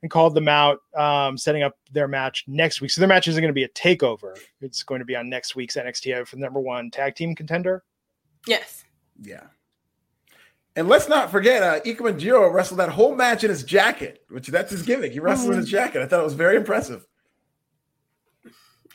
and 0.00 0.10
called 0.10 0.34
them 0.34 0.48
out, 0.48 0.78
um, 0.96 1.36
setting 1.36 1.62
up 1.62 1.76
their 1.92 2.08
match 2.08 2.44
next 2.46 2.80
week. 2.80 2.90
So 2.90 3.00
their 3.02 3.08
match 3.08 3.28
isn't 3.28 3.40
going 3.40 3.50
to 3.50 3.54
be 3.54 3.64
a 3.64 3.68
takeover, 3.68 4.34
it's 4.62 4.82
going 4.82 5.00
to 5.00 5.04
be 5.04 5.14
on 5.14 5.28
next 5.28 5.54
week's 5.54 5.76
NXT 5.76 6.26
for 6.26 6.36
the 6.36 6.42
number 6.42 6.58
one 6.58 6.90
tag 6.90 7.14
team 7.16 7.34
contender. 7.34 7.84
Yes. 8.46 8.84
Yeah. 9.20 9.44
And 10.74 10.88
let's 10.88 11.06
not 11.06 11.30
forget, 11.30 11.62
uh, 11.62 11.80
Ikemen 11.84 12.18
Jiro 12.18 12.48
wrestled 12.50 12.80
that 12.80 12.88
whole 12.88 13.14
match 13.14 13.44
in 13.44 13.50
his 13.50 13.62
jacket, 13.62 14.24
which 14.30 14.48
that's 14.48 14.70
his 14.70 14.82
gimmick. 14.82 15.12
He 15.12 15.20
wrestled 15.20 15.52
in 15.52 15.58
his 15.58 15.68
jacket. 15.68 16.00
I 16.00 16.06
thought 16.06 16.20
it 16.20 16.24
was 16.24 16.32
very 16.32 16.56
impressive. 16.56 17.06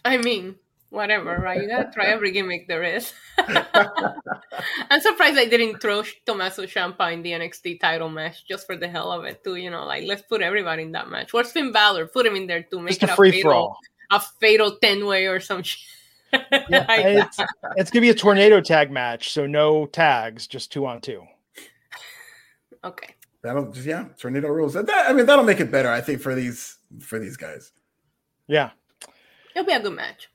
I 0.03 0.17
mean, 0.17 0.55
whatever, 0.89 1.37
right? 1.37 1.61
You 1.61 1.67
gotta 1.67 1.91
try 1.93 2.05
every 2.05 2.31
gimmick 2.31 2.67
there 2.67 2.83
is. 2.83 3.13
I'm 3.37 5.01
surprised 5.01 5.37
I 5.37 5.45
didn't 5.45 5.81
throw 5.81 6.03
Tommaso 6.25 6.63
Ciampa 6.63 7.11
in 7.13 7.21
the 7.21 7.31
NXT 7.31 7.79
title 7.79 8.09
match 8.09 8.45
just 8.47 8.65
for 8.65 8.75
the 8.75 8.87
hell 8.87 9.11
of 9.11 9.25
it, 9.25 9.43
too. 9.43 9.55
You 9.55 9.71
know, 9.71 9.85
like 9.85 10.05
let's 10.05 10.21
put 10.23 10.41
everybody 10.41 10.83
in 10.83 10.91
that 10.93 11.09
match. 11.09 11.33
Where's 11.33 11.51
Finn 11.51 11.71
Balor? 11.71 12.07
Put 12.07 12.25
him 12.25 12.35
in 12.35 12.47
there 12.47 12.63
too. 12.63 12.79
Make 12.79 12.99
Just 12.99 13.03
it 13.03 13.09
a 13.09 13.15
free 13.15 13.31
for 13.31 13.49
fatal, 13.49 13.53
all. 13.53 13.79
a 14.11 14.19
fatal 14.19 14.77
ten 14.81 15.05
way 15.05 15.25
or 15.27 15.39
some 15.39 15.63
shit. 15.63 15.81
Yeah, 16.69 16.85
it's, 16.89 17.39
it's 17.77 17.89
going 17.89 18.01
to 18.01 18.01
be 18.01 18.09
a 18.09 18.13
tornado 18.13 18.59
tag 18.59 18.91
match, 18.91 19.31
so 19.31 19.47
no 19.47 19.85
tags, 19.85 20.45
just 20.45 20.73
two 20.73 20.85
on 20.85 20.99
two. 20.99 21.23
okay. 22.83 23.15
That'll 23.41 23.71
yeah, 23.77 24.07
tornado 24.19 24.49
rules. 24.49 24.73
That, 24.73 24.89
I 24.89 25.13
mean, 25.13 25.25
that'll 25.25 25.45
make 25.45 25.61
it 25.61 25.71
better, 25.71 25.89
I 25.89 26.01
think, 26.01 26.19
for 26.19 26.35
these 26.35 26.77
for 26.99 27.17
these 27.17 27.37
guys. 27.37 27.71
Yeah. 28.47 28.71
It'll 29.55 29.65
be 29.65 29.71
a 29.73 29.79
good 29.79 29.93
match. 29.93 30.29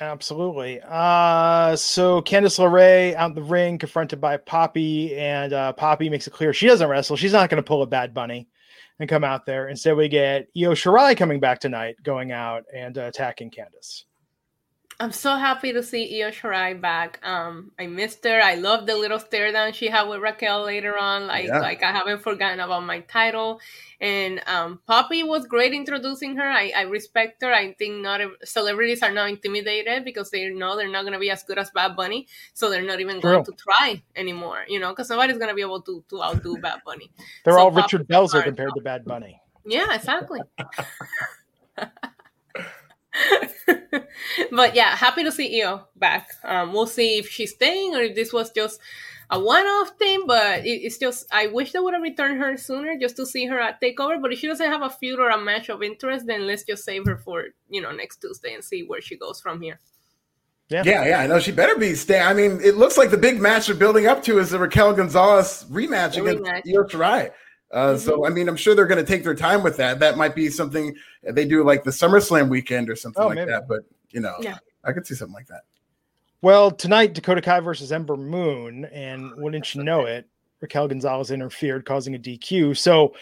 Absolutely. 0.00 0.80
Uh, 0.86 1.74
so 1.74 2.22
Candice 2.22 2.58
LeRae 2.58 3.14
out 3.14 3.30
in 3.30 3.34
the 3.34 3.42
ring, 3.42 3.78
confronted 3.78 4.20
by 4.20 4.36
Poppy, 4.36 5.16
and 5.16 5.52
uh, 5.52 5.72
Poppy 5.72 6.08
makes 6.08 6.26
it 6.26 6.32
clear 6.32 6.52
she 6.52 6.68
doesn't 6.68 6.88
wrestle. 6.88 7.16
She's 7.16 7.32
not 7.32 7.50
going 7.50 7.62
to 7.62 7.66
pull 7.66 7.82
a 7.82 7.86
Bad 7.86 8.14
Bunny 8.14 8.48
and 9.00 9.08
come 9.08 9.24
out 9.24 9.44
there. 9.44 9.68
Instead, 9.68 9.96
we 9.96 10.08
get 10.08 10.48
Io 10.56 10.70
Shirai 10.70 11.16
coming 11.16 11.40
back 11.40 11.58
tonight, 11.60 11.96
going 12.02 12.30
out 12.30 12.64
and 12.72 12.96
uh, 12.96 13.02
attacking 13.02 13.50
Candice. 13.50 14.04
I'm 15.00 15.12
so 15.12 15.36
happy 15.36 15.72
to 15.72 15.82
see 15.82 16.20
Io 16.20 16.30
Shirai 16.30 16.80
back. 16.80 17.20
Um, 17.22 17.70
I 17.78 17.86
missed 17.86 18.24
her. 18.24 18.40
I 18.42 18.56
love 18.56 18.84
the 18.84 18.96
little 18.96 19.20
stare 19.20 19.52
down 19.52 19.72
she 19.72 19.86
had 19.86 20.08
with 20.08 20.20
Raquel 20.20 20.64
later 20.64 20.98
on. 20.98 21.28
Like, 21.28 21.46
Yeah. 21.46 21.60
like 21.60 21.84
I 21.84 21.92
haven't 21.92 22.20
forgotten 22.20 22.58
about 22.58 22.82
my 22.82 23.00
title. 23.00 23.60
And 24.00 24.42
um, 24.48 24.80
Poppy 24.88 25.22
was 25.22 25.46
great 25.46 25.72
introducing 25.72 26.34
her. 26.36 26.48
I, 26.50 26.72
I 26.76 26.82
respect 26.82 27.42
her. 27.42 27.52
I 27.54 27.74
think 27.74 28.02
not 28.02 28.20
celebrities 28.42 29.00
are 29.04 29.12
not 29.12 29.28
intimidated 29.30 30.04
because 30.04 30.30
they 30.32 30.48
know 30.48 30.76
they're 30.76 30.90
not 30.90 31.04
gonna 31.04 31.20
be 31.20 31.30
as 31.30 31.44
good 31.44 31.58
as 31.58 31.70
Bad 31.70 31.94
Bunny, 31.94 32.26
so 32.52 32.68
they're 32.68 32.82
not 32.82 32.98
even 32.98 33.20
going 33.20 33.44
to 33.44 33.52
try 33.52 34.02
anymore. 34.16 34.64
You 34.68 34.80
know, 34.80 34.90
because 34.90 35.10
nobody's 35.10 35.38
gonna 35.38 35.54
be 35.54 35.62
able 35.62 35.80
to 35.82 36.02
to 36.10 36.22
outdo 36.24 36.56
Bad 36.60 36.80
Bunny. 36.84 37.08
They're 37.44 37.54
So 37.54 37.60
all 37.60 37.70
Poppy 37.70 37.82
Richard 37.82 38.08
Belzer 38.08 38.42
compared 38.42 38.74
to 38.74 38.80
Bad 38.82 39.04
Bunny. 39.04 39.40
Yeah, 39.64 39.94
exactly. 39.94 40.40
but 44.52 44.74
yeah, 44.74 44.96
happy 44.96 45.24
to 45.24 45.32
see 45.32 45.62
Io 45.62 45.86
back. 45.96 46.28
Um, 46.44 46.72
we'll 46.72 46.86
see 46.86 47.18
if 47.18 47.28
she's 47.28 47.54
staying 47.54 47.94
or 47.94 48.02
if 48.02 48.14
this 48.14 48.32
was 48.32 48.50
just 48.50 48.80
a 49.30 49.38
one-off 49.38 49.90
thing. 49.98 50.24
But 50.26 50.66
it, 50.66 50.82
it's 50.82 50.98
just 50.98 51.26
I 51.32 51.46
wish 51.48 51.72
they 51.72 51.78
would 51.78 51.94
have 51.94 52.02
returned 52.02 52.40
her 52.40 52.56
sooner 52.56 52.96
just 52.98 53.16
to 53.16 53.26
see 53.26 53.46
her 53.46 53.60
at 53.60 53.80
Takeover. 53.80 54.20
But 54.20 54.32
if 54.32 54.40
she 54.40 54.46
doesn't 54.46 54.70
have 54.70 54.82
a 54.82 54.90
feud 54.90 55.18
or 55.20 55.30
a 55.30 55.40
match 55.40 55.68
of 55.68 55.82
interest, 55.82 56.26
then 56.26 56.46
let's 56.46 56.64
just 56.64 56.84
save 56.84 57.06
her 57.06 57.16
for 57.16 57.46
you 57.68 57.80
know 57.80 57.92
next 57.92 58.18
Tuesday 58.18 58.54
and 58.54 58.64
see 58.64 58.82
where 58.82 59.00
she 59.00 59.16
goes 59.16 59.40
from 59.40 59.60
here. 59.60 59.80
Yeah. 60.68 60.82
Yeah, 60.84 61.06
yeah, 61.06 61.20
I 61.20 61.26
know 61.26 61.38
she 61.38 61.50
better 61.50 61.76
be 61.76 61.94
staying. 61.94 62.26
I 62.26 62.34
mean, 62.34 62.60
it 62.62 62.76
looks 62.76 62.98
like 62.98 63.10
the 63.10 63.16
big 63.16 63.40
match 63.40 63.68
they're 63.68 63.74
building 63.74 64.06
up 64.06 64.22
to 64.24 64.38
is 64.38 64.50
the 64.50 64.58
Raquel 64.58 64.92
Gonzalez 64.92 65.64
rematch 65.70 66.14
The 66.14 66.24
against 66.24 66.44
rematch. 66.44 66.62
Io 66.68 66.84
Shirai. 66.84 67.30
Uh, 67.70 67.96
So, 67.96 68.26
I 68.26 68.30
mean, 68.30 68.48
I'm 68.48 68.56
sure 68.56 68.74
they're 68.74 68.86
going 68.86 69.04
to 69.04 69.10
take 69.10 69.24
their 69.24 69.34
time 69.34 69.62
with 69.62 69.76
that. 69.76 69.98
That 69.98 70.16
might 70.16 70.34
be 70.34 70.48
something 70.48 70.94
they 71.22 71.44
do 71.44 71.62
like 71.64 71.84
the 71.84 71.90
SummerSlam 71.90 72.48
weekend 72.48 72.88
or 72.88 72.96
something 72.96 73.22
Oh, 73.22 73.26
like 73.28 73.36
maybe. 73.36 73.50
that. 73.50 73.68
But 73.68 73.80
you 74.10 74.20
know, 74.20 74.36
Yeah. 74.40 74.58
I 74.84 74.92
could 74.92 75.06
see 75.06 75.14
something 75.14 75.34
like 75.34 75.46
that. 75.48 75.62
Well, 76.40 76.70
tonight, 76.70 77.14
Dakota 77.14 77.40
Kai 77.40 77.60
versus 77.60 77.90
Ember 77.92 78.16
Moon, 78.16 78.84
and 78.86 79.32
wouldn't 79.36 79.74
you 79.74 79.82
know 79.82 80.02
it, 80.06 80.26
Raquel 80.60 80.86
Gonzalez 80.88 81.30
interfered, 81.32 81.84
causing 81.84 82.14
a 82.14 82.18
DQ. 82.18 82.76
So 82.76 83.12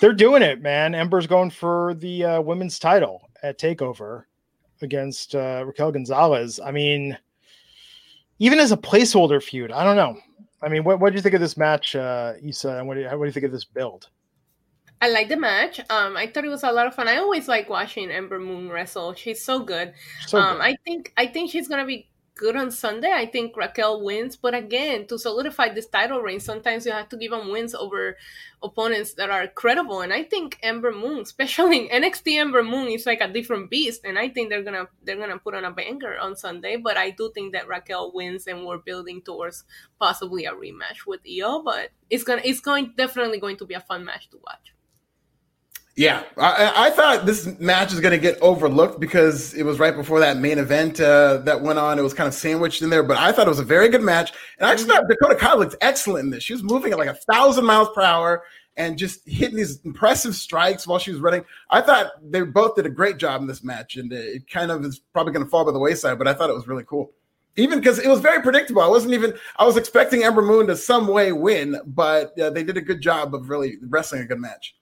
they're 0.00 0.12
doing 0.12 0.42
it, 0.42 0.60
man. 0.60 0.94
Ember's 0.94 1.26
going 1.26 1.50
for 1.50 1.94
the 1.94 2.24
uh, 2.24 2.40
women's 2.42 2.78
title 2.78 3.30
at 3.42 3.58
Takeover 3.58 4.24
against 4.82 5.34
uh, 5.34 5.64
Raquel 5.66 5.90
Gonzalez. 5.90 6.60
I 6.60 6.70
mean, 6.70 7.16
even 8.38 8.58
as 8.58 8.72
a 8.72 8.76
placeholder 8.76 9.42
feud, 9.42 9.72
I 9.72 9.82
don't 9.82 9.96
know. 9.96 10.18
I 10.66 10.68
mean, 10.68 10.82
what 10.82 10.98
what 10.98 11.10
do 11.10 11.16
you 11.16 11.22
think 11.22 11.36
of 11.36 11.40
this 11.40 11.56
match, 11.56 11.94
uh, 11.94 12.32
Issa? 12.42 12.78
And 12.78 12.88
what 12.88 12.94
do 12.94 13.00
you, 13.02 13.06
what 13.06 13.20
do 13.20 13.26
you 13.26 13.32
think 13.32 13.46
of 13.46 13.52
this 13.52 13.64
build? 13.64 14.08
I 15.00 15.10
like 15.10 15.28
the 15.28 15.36
match. 15.36 15.78
Um, 15.90 16.16
I 16.16 16.26
thought 16.26 16.44
it 16.44 16.48
was 16.48 16.64
a 16.64 16.72
lot 16.72 16.88
of 16.88 16.94
fun. 16.94 17.06
I 17.06 17.18
always 17.18 17.46
like 17.46 17.70
watching 17.70 18.10
Ember 18.10 18.40
Moon 18.40 18.68
wrestle. 18.68 19.14
She's 19.14 19.44
so 19.44 19.60
good. 19.60 19.94
So 20.26 20.38
um, 20.38 20.56
good. 20.56 20.62
I 20.64 20.76
think 20.84 21.12
I 21.16 21.28
think 21.28 21.52
she's 21.52 21.68
gonna 21.68 21.86
be 21.86 22.08
good 22.36 22.54
on 22.54 22.70
Sunday. 22.70 23.10
I 23.10 23.26
think 23.26 23.56
Raquel 23.56 24.02
wins, 24.04 24.36
but 24.36 24.54
again, 24.54 25.06
to 25.08 25.18
solidify 25.18 25.70
this 25.70 25.88
title 25.88 26.20
reign, 26.20 26.38
sometimes 26.38 26.86
you 26.86 26.92
have 26.92 27.08
to 27.08 27.16
give 27.16 27.30
them 27.30 27.50
wins 27.50 27.74
over 27.74 28.16
opponents 28.62 29.14
that 29.14 29.30
are 29.30 29.48
credible. 29.48 30.02
And 30.02 30.12
I 30.12 30.22
think 30.22 30.58
Ember 30.62 30.92
Moon, 30.92 31.20
especially 31.20 31.88
NXT 31.88 32.38
Ember 32.38 32.62
Moon, 32.62 32.88
is 32.88 33.06
like 33.06 33.22
a 33.22 33.32
different 33.32 33.70
beast. 33.70 34.02
And 34.04 34.18
I 34.18 34.28
think 34.28 34.50
they're 34.50 34.62
gonna 34.62 34.86
they're 35.02 35.16
gonna 35.16 35.38
put 35.38 35.54
on 35.54 35.64
a 35.64 35.72
banger 35.72 36.16
on 36.18 36.36
Sunday. 36.36 36.76
But 36.76 36.96
I 36.96 37.10
do 37.10 37.32
think 37.34 37.54
that 37.54 37.68
Raquel 37.68 38.12
wins, 38.12 38.46
and 38.46 38.64
we're 38.64 38.78
building 38.78 39.22
towards 39.22 39.64
possibly 39.98 40.44
a 40.44 40.52
rematch 40.52 41.06
with 41.06 41.20
Io. 41.26 41.62
But 41.62 41.90
it's 42.10 42.24
gonna 42.24 42.42
it's 42.44 42.60
going 42.60 42.92
definitely 42.96 43.40
going 43.40 43.56
to 43.56 43.66
be 43.66 43.74
a 43.74 43.80
fun 43.80 44.04
match 44.04 44.28
to 44.30 44.38
watch. 44.46 44.75
Yeah, 45.96 46.24
I, 46.36 46.88
I 46.88 46.90
thought 46.90 47.24
this 47.24 47.46
match 47.58 47.90
was 47.90 48.00
going 48.00 48.12
to 48.12 48.18
get 48.18 48.38
overlooked 48.42 49.00
because 49.00 49.54
it 49.54 49.62
was 49.62 49.78
right 49.78 49.96
before 49.96 50.20
that 50.20 50.36
main 50.36 50.58
event 50.58 51.00
uh, 51.00 51.38
that 51.38 51.62
went 51.62 51.78
on. 51.78 51.98
It 51.98 52.02
was 52.02 52.12
kind 52.12 52.28
of 52.28 52.34
sandwiched 52.34 52.82
in 52.82 52.90
there, 52.90 53.02
but 53.02 53.16
I 53.16 53.32
thought 53.32 53.46
it 53.46 53.50
was 53.50 53.60
a 53.60 53.64
very 53.64 53.88
good 53.88 54.02
match. 54.02 54.34
And 54.58 54.68
I 54.68 54.74
just 54.74 54.86
thought 54.86 55.08
Dakota 55.08 55.36
Kai 55.36 55.54
looked 55.54 55.76
excellent 55.80 56.26
in 56.26 56.30
this. 56.30 56.42
She 56.42 56.52
was 56.52 56.62
moving 56.62 56.92
at 56.92 56.98
like 56.98 57.08
a 57.08 57.14
thousand 57.14 57.64
miles 57.64 57.88
per 57.94 58.02
hour 58.02 58.44
and 58.76 58.98
just 58.98 59.26
hitting 59.26 59.56
these 59.56 59.80
impressive 59.86 60.34
strikes 60.34 60.86
while 60.86 60.98
she 60.98 61.10
was 61.12 61.20
running. 61.20 61.46
I 61.70 61.80
thought 61.80 62.08
they 62.22 62.42
both 62.42 62.76
did 62.76 62.84
a 62.84 62.90
great 62.90 63.16
job 63.16 63.40
in 63.40 63.46
this 63.46 63.64
match, 63.64 63.96
and 63.96 64.12
it 64.12 64.50
kind 64.50 64.70
of 64.70 64.84
is 64.84 65.00
probably 65.14 65.32
going 65.32 65.46
to 65.46 65.50
fall 65.50 65.64
by 65.64 65.72
the 65.72 65.78
wayside. 65.78 66.18
But 66.18 66.28
I 66.28 66.34
thought 66.34 66.50
it 66.50 66.56
was 66.56 66.68
really 66.68 66.84
cool. 66.84 67.12
Even 67.56 67.78
because 67.78 67.98
it 67.98 68.08
was 68.08 68.20
very 68.20 68.42
predictable. 68.42 68.82
I 68.82 68.86
wasn't 68.86 69.14
even, 69.14 69.32
I 69.58 69.64
was 69.64 69.78
expecting 69.78 70.24
Ember 70.24 70.42
Moon 70.42 70.66
to 70.66 70.76
some 70.76 71.08
way 71.08 71.32
win, 71.32 71.80
but 71.86 72.38
uh, 72.38 72.50
they 72.50 72.62
did 72.62 72.76
a 72.76 72.82
good 72.82 73.00
job 73.00 73.34
of 73.34 73.48
really 73.48 73.78
wrestling 73.88 74.20
a 74.20 74.26
good 74.26 74.40
match. 74.40 74.75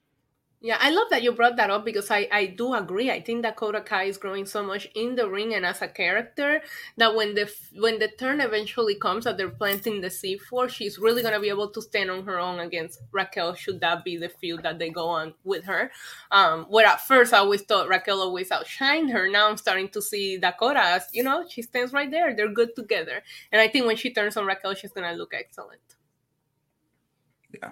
Yeah, 0.65 0.79
I 0.81 0.89
love 0.89 1.11
that 1.11 1.21
you 1.21 1.31
brought 1.31 1.57
that 1.57 1.69
up 1.69 1.85
because 1.85 2.09
I, 2.09 2.27
I 2.31 2.47
do 2.47 2.73
agree. 2.73 3.11
I 3.11 3.21
think 3.21 3.43
Dakota 3.43 3.81
Kai 3.81 4.05
is 4.05 4.17
growing 4.17 4.47
so 4.47 4.63
much 4.63 4.87
in 4.95 5.13
the 5.13 5.29
ring 5.29 5.53
and 5.53 5.63
as 5.63 5.83
a 5.83 5.87
character 5.87 6.59
that 6.97 7.13
when 7.13 7.35
the 7.35 7.47
when 7.75 7.99
the 7.99 8.07
turn 8.07 8.41
eventually 8.41 8.95
comes 8.95 9.25
that 9.25 9.37
they're 9.37 9.51
planting 9.51 10.01
the 10.01 10.09
seed 10.09 10.41
for, 10.41 10.67
she's 10.67 10.97
really 10.97 11.21
gonna 11.21 11.39
be 11.39 11.49
able 11.49 11.69
to 11.69 11.83
stand 11.83 12.09
on 12.09 12.25
her 12.25 12.39
own 12.39 12.61
against 12.61 12.99
Raquel. 13.11 13.53
Should 13.53 13.79
that 13.81 14.03
be 14.03 14.17
the 14.17 14.27
feud 14.27 14.63
that 14.63 14.79
they 14.79 14.89
go 14.89 15.07
on 15.07 15.35
with 15.43 15.65
her? 15.65 15.91
Um, 16.31 16.65
where 16.67 16.87
at 16.87 17.05
first 17.05 17.31
I 17.31 17.37
always 17.37 17.61
thought 17.61 17.87
Raquel 17.87 18.19
always 18.19 18.49
outshined 18.49 19.11
her. 19.11 19.29
Now 19.29 19.47
I'm 19.47 19.57
starting 19.57 19.89
to 19.89 20.01
see 20.01 20.39
Dakota 20.39 20.81
as 20.81 21.05
you 21.13 21.21
know 21.21 21.45
she 21.47 21.61
stands 21.61 21.93
right 21.93 22.09
there. 22.09 22.35
They're 22.35 22.51
good 22.51 22.75
together, 22.75 23.21
and 23.51 23.61
I 23.61 23.67
think 23.67 23.85
when 23.85 23.97
she 23.97 24.11
turns 24.11 24.35
on 24.35 24.47
Raquel, 24.47 24.73
she's 24.73 24.93
gonna 24.93 25.13
look 25.13 25.35
excellent. 25.35 25.81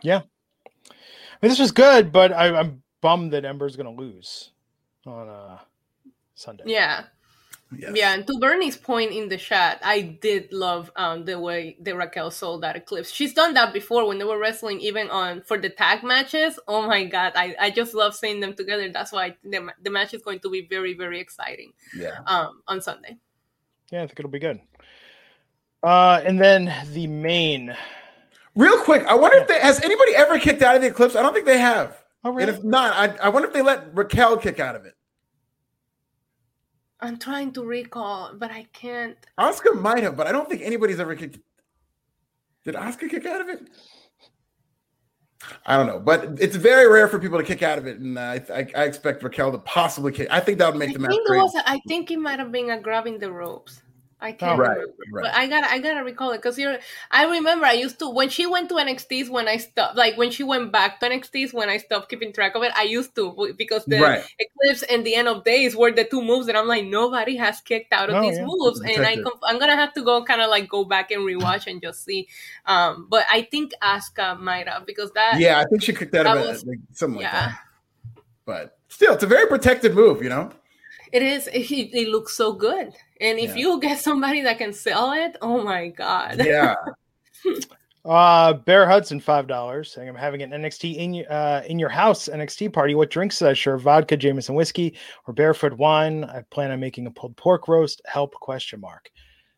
Yeah. 0.04 0.22
I 0.86 1.46
mean, 1.48 1.50
this 1.50 1.60
was 1.60 1.72
good, 1.72 2.12
but 2.12 2.32
I, 2.32 2.56
I'm 2.56 2.83
bummed 3.04 3.32
that 3.34 3.45
Ember's 3.45 3.76
going 3.76 3.93
to 3.95 4.01
lose 4.01 4.49
on 5.06 5.30
uh, 5.30 5.60
Sunday. 6.34 6.64
Yeah. 6.66 7.04
Yes. 7.76 7.91
Yeah, 7.95 8.14
and 8.14 8.28
to 8.28 8.38
Bernie's 8.39 8.78
point 8.78 9.12
in 9.12 9.30
the 9.30 9.38
chat, 9.38 9.82
I 9.84 10.01
did 10.22 10.54
love 10.54 10.91
um, 10.95 11.26
the 11.26 11.39
way 11.39 11.76
the 11.82 11.95
Raquel 11.95 12.30
sold 12.30 12.62
that 12.62 12.76
eclipse. 12.76 13.10
She's 13.10 13.34
done 13.34 13.56
that 13.56 13.74
before 13.74 14.08
when 14.08 14.20
they 14.20 14.26
were 14.26 14.38
wrestling, 14.38 14.80
even 14.80 15.10
on 15.10 15.41
for 15.41 15.58
the 15.58 15.70
tag 15.70 16.04
matches. 16.04 16.60
Oh 16.68 16.86
my 16.86 17.04
god, 17.04 17.34
I, 17.36 17.56
I 17.60 17.72
just 17.72 17.95
love 17.95 18.14
seeing 18.16 18.39
them 18.39 18.54
together. 18.54 18.91
That's 18.91 19.12
why 19.12 19.36
the, 19.43 19.70
the 19.82 19.89
match 19.89 20.14
is 20.14 20.22
going 20.22 20.39
to 20.41 20.51
be 20.51 20.68
very 20.70 20.93
very 20.93 21.20
exciting 21.20 21.74
Yeah. 21.97 22.20
um, 22.28 22.62
on 22.68 22.80
Sunday. 22.80 23.18
Yeah, 23.91 24.04
I 24.04 24.06
think 24.06 24.20
it'll 24.20 24.30
be 24.30 24.38
good. 24.38 24.60
Uh, 25.82 26.22
and 26.24 26.39
then 26.39 26.72
the 26.93 27.08
main. 27.08 27.76
Real 28.56 28.78
quick, 28.84 29.04
I 29.08 29.16
wonder 29.16 29.38
if 29.38 29.47
they 29.47 29.60
has 29.60 29.82
anybody 29.82 30.16
ever 30.16 30.38
kicked 30.38 30.62
out 30.62 30.76
of 30.76 30.84
the 30.84 30.89
eclipse? 30.89 31.16
I 31.16 31.24
don't 31.24 31.34
think 31.34 31.47
they 31.47 31.58
have. 31.58 32.03
Oh, 32.24 32.38
And 32.38 32.50
if 32.50 32.64
not, 32.64 32.94
I, 32.94 33.26
I 33.26 33.30
wonder 33.30 33.48
if 33.48 33.54
they 33.54 33.62
let 33.62 33.96
Raquel 33.96 34.38
kick 34.38 34.60
out 34.60 34.76
of 34.76 34.86
it. 34.86 34.94
I'm 37.02 37.18
trying 37.18 37.52
to 37.54 37.66
recall, 37.66 38.34
but 38.34 38.50
I 38.50 38.66
can't. 38.72 39.18
Asuka 39.38 39.80
might 39.80 40.04
have, 40.04 40.16
but 40.16 40.26
I 40.26 40.32
don't 40.32 40.50
think 40.50 40.62
anybody's 40.62 41.02
ever 41.02 41.16
kicked. 41.16 41.40
Did 42.64 42.76
Asuka 42.76 43.10
kick 43.10 43.26
out 43.26 43.42
of 43.42 43.50
it? 43.50 43.68
I 45.66 45.76
don't 45.76 45.88
know, 45.88 46.00
but 46.00 46.40
it's 46.40 46.56
very 46.56 46.88
rare 46.90 47.10
for 47.10 47.20
people 47.20 47.38
to 47.38 47.44
kick 47.44 47.62
out 47.62 47.78
of 47.78 47.86
it, 47.86 48.00
and 48.00 48.18
uh, 48.18 48.22
I, 48.22 48.42
I, 48.54 48.68
I 48.78 48.84
expect 48.86 49.22
Raquel 49.22 49.52
to 49.52 49.58
possibly 49.58 50.14
kick. 50.14 50.30
I 50.32 50.40
think 50.40 50.58
that 50.60 50.72
would 50.72 50.80
make 50.80 50.92
I 50.92 50.94
the 50.94 51.00
match 51.00 51.12
think, 51.12 51.26
it 51.26 51.28
great. 51.28 51.40
was, 51.42 51.62
I 51.66 51.82
think 51.90 52.10
it 52.12 52.20
might 52.20 52.40
have 52.40 52.54
been 52.54 52.70
a 52.70 52.80
grabbing 52.80 53.20
the 53.20 53.30
ropes. 53.30 53.82
I 54.24 54.32
can't 54.32 54.54
Oh, 54.54 54.64
right, 54.64 54.78
remember, 54.78 54.94
right. 55.12 55.24
but 55.24 55.34
I 55.36 55.48
gotta, 55.48 55.70
I 55.70 55.80
gotta 55.80 56.02
recall 56.04 56.32
it 56.32 56.38
because 56.38 56.58
you're. 56.58 56.78
I 57.12 57.26
remember 57.26 57.66
I 57.66 57.74
used 57.74 58.00
to 58.00 58.10
when 58.10 58.30
she 58.30 58.46
went 58.46 58.70
to 58.70 58.76
NXT's 58.76 59.30
when 59.30 59.50
I 59.50 59.58
stopped, 59.58 59.98
like 59.98 60.18
when 60.18 60.32
she 60.32 60.44
went 60.44 60.72
back 60.72 61.02
to 61.02 61.10
NXT's 61.10 61.54
when 61.54 61.68
I 61.68 61.76
stopped 61.78 62.10
keeping 62.10 62.32
track 62.32 62.56
of 62.56 62.64
it. 62.64 62.72
I 62.76 62.84
used 62.84 63.14
to 63.16 63.54
because 63.58 63.84
the 63.86 64.00
Right. 64.00 64.24
Eclipse 64.40 64.84
and 64.84 65.06
the 65.06 65.14
End 65.16 65.28
of 65.28 65.44
Days 65.44 65.76
were 65.76 65.92
the 65.92 66.06
two 66.06 66.22
moves, 66.24 66.48
and 66.48 66.58
I'm 66.58 66.68
like 66.68 66.86
nobody 66.86 67.36
has 67.36 67.60
kicked 67.60 67.92
out 67.92 68.10
of 68.10 68.16
Oh, 68.16 68.22
these 68.22 68.38
yeah. 68.38 68.46
moves, 68.48 68.80
and 68.80 69.06
I, 69.06 69.16
conf- 69.16 69.44
I'm 69.44 69.60
gonna 69.60 69.76
have 69.76 69.94
to 69.96 70.02
go 70.02 70.24
kind 70.24 70.42
of 70.42 70.50
like 70.50 70.70
go 70.70 70.86
back 70.86 71.12
and 71.12 71.24
rewatch 71.24 71.68
and 71.68 71.82
just 71.82 72.06
see. 72.06 72.30
Um, 72.66 73.08
but 73.10 73.26
I 73.30 73.42
think 73.44 73.74
Asuka 73.84 74.40
might 74.40 74.70
have 74.70 74.86
because 74.86 75.12
that. 75.12 75.38
Yeah, 75.40 75.60
I 75.60 75.66
think 75.66 75.84
she 75.84 75.94
kicked 75.94 76.16
out 76.16 76.26
of 76.28 76.38
That 76.38 76.56
it, 76.64 76.66
like, 76.68 76.80
something 76.94 77.18
like 77.18 77.24
yeah. 77.32 77.48
that. 77.48 77.60
But 78.46 78.78
still, 78.88 79.14
it's 79.14 79.24
a 79.24 79.28
very 79.28 79.48
protected 79.48 79.94
move, 79.94 80.24
you 80.24 80.30
know. 80.30 80.52
It 81.12 81.22
is. 81.22 81.48
It 81.54 82.08
looks 82.08 82.34
so 82.34 82.54
good, 82.54 82.92
and 83.24 83.40
if 83.40 83.52
Yeah. 83.52 83.56
you 83.56 83.80
get 83.80 84.00
somebody 84.00 84.42
that 84.42 84.58
can 84.60 84.74
sell 84.74 85.12
it, 85.14 85.38
oh 85.42 85.64
my 85.64 85.88
god! 85.90 86.42
Yeah, 86.46 86.76
Uh, 88.06 88.52
Bear 88.52 88.86
Hudson, 88.86 89.22
five 89.22 89.48
dollars, 89.48 89.90
saying 89.94 90.10
I'm 90.10 90.16
having 90.16 90.42
an 90.42 90.52
NXT 90.52 90.98
in 90.98 91.12
y- 91.14 91.24
uh 91.24 91.62
in 91.68 91.80
your 91.80 91.88
house 91.88 92.28
NXT 92.28 92.74
party. 92.74 92.96
What 92.96 93.10
drinks 93.10 93.38
should 93.38 93.48
I 93.48 93.54
serve? 93.54 93.82
Vodka, 93.82 94.18
Jameson 94.18 94.56
whiskey, 94.56 94.98
or 95.26 95.34
barefoot 95.34 95.72
wine? 95.78 96.26
I 96.26 96.42
plan 96.52 96.72
on 96.72 96.82
making 96.82 97.08
a 97.08 97.12
pulled 97.12 97.38
pork 97.38 97.70
roast. 97.70 98.02
Help? 98.06 98.34
Question 98.34 98.82
mark. 98.82 99.10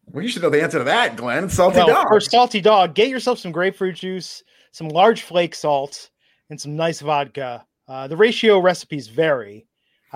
well, 0.05 0.21
you 0.23 0.29
should 0.29 0.43
know 0.43 0.51
the 0.51 0.61
answer 0.61 0.77
to 0.77 0.83
that, 0.83 1.15
Glenn. 1.15 1.49
Salty 1.49 1.77
Well, 1.77 1.87
dog. 1.87 2.07
for 2.07 2.19
salty 2.19 2.61
dog, 2.61 2.93
get 2.93 3.09
yourself 3.09 3.39
some 3.39 3.51
grapefruit 3.51 3.95
juice, 3.95 4.43
some 4.73 4.89
large 4.89 5.23
flake 5.23 5.55
salt, 5.55 6.11
and 6.51 6.61
some 6.61 6.75
nice 6.75 7.01
vodka. 7.01 7.65
Uh, 7.87 8.07
the 8.07 8.15
ratio 8.17 8.59
recipes 8.59 9.07
vary. 9.07 9.65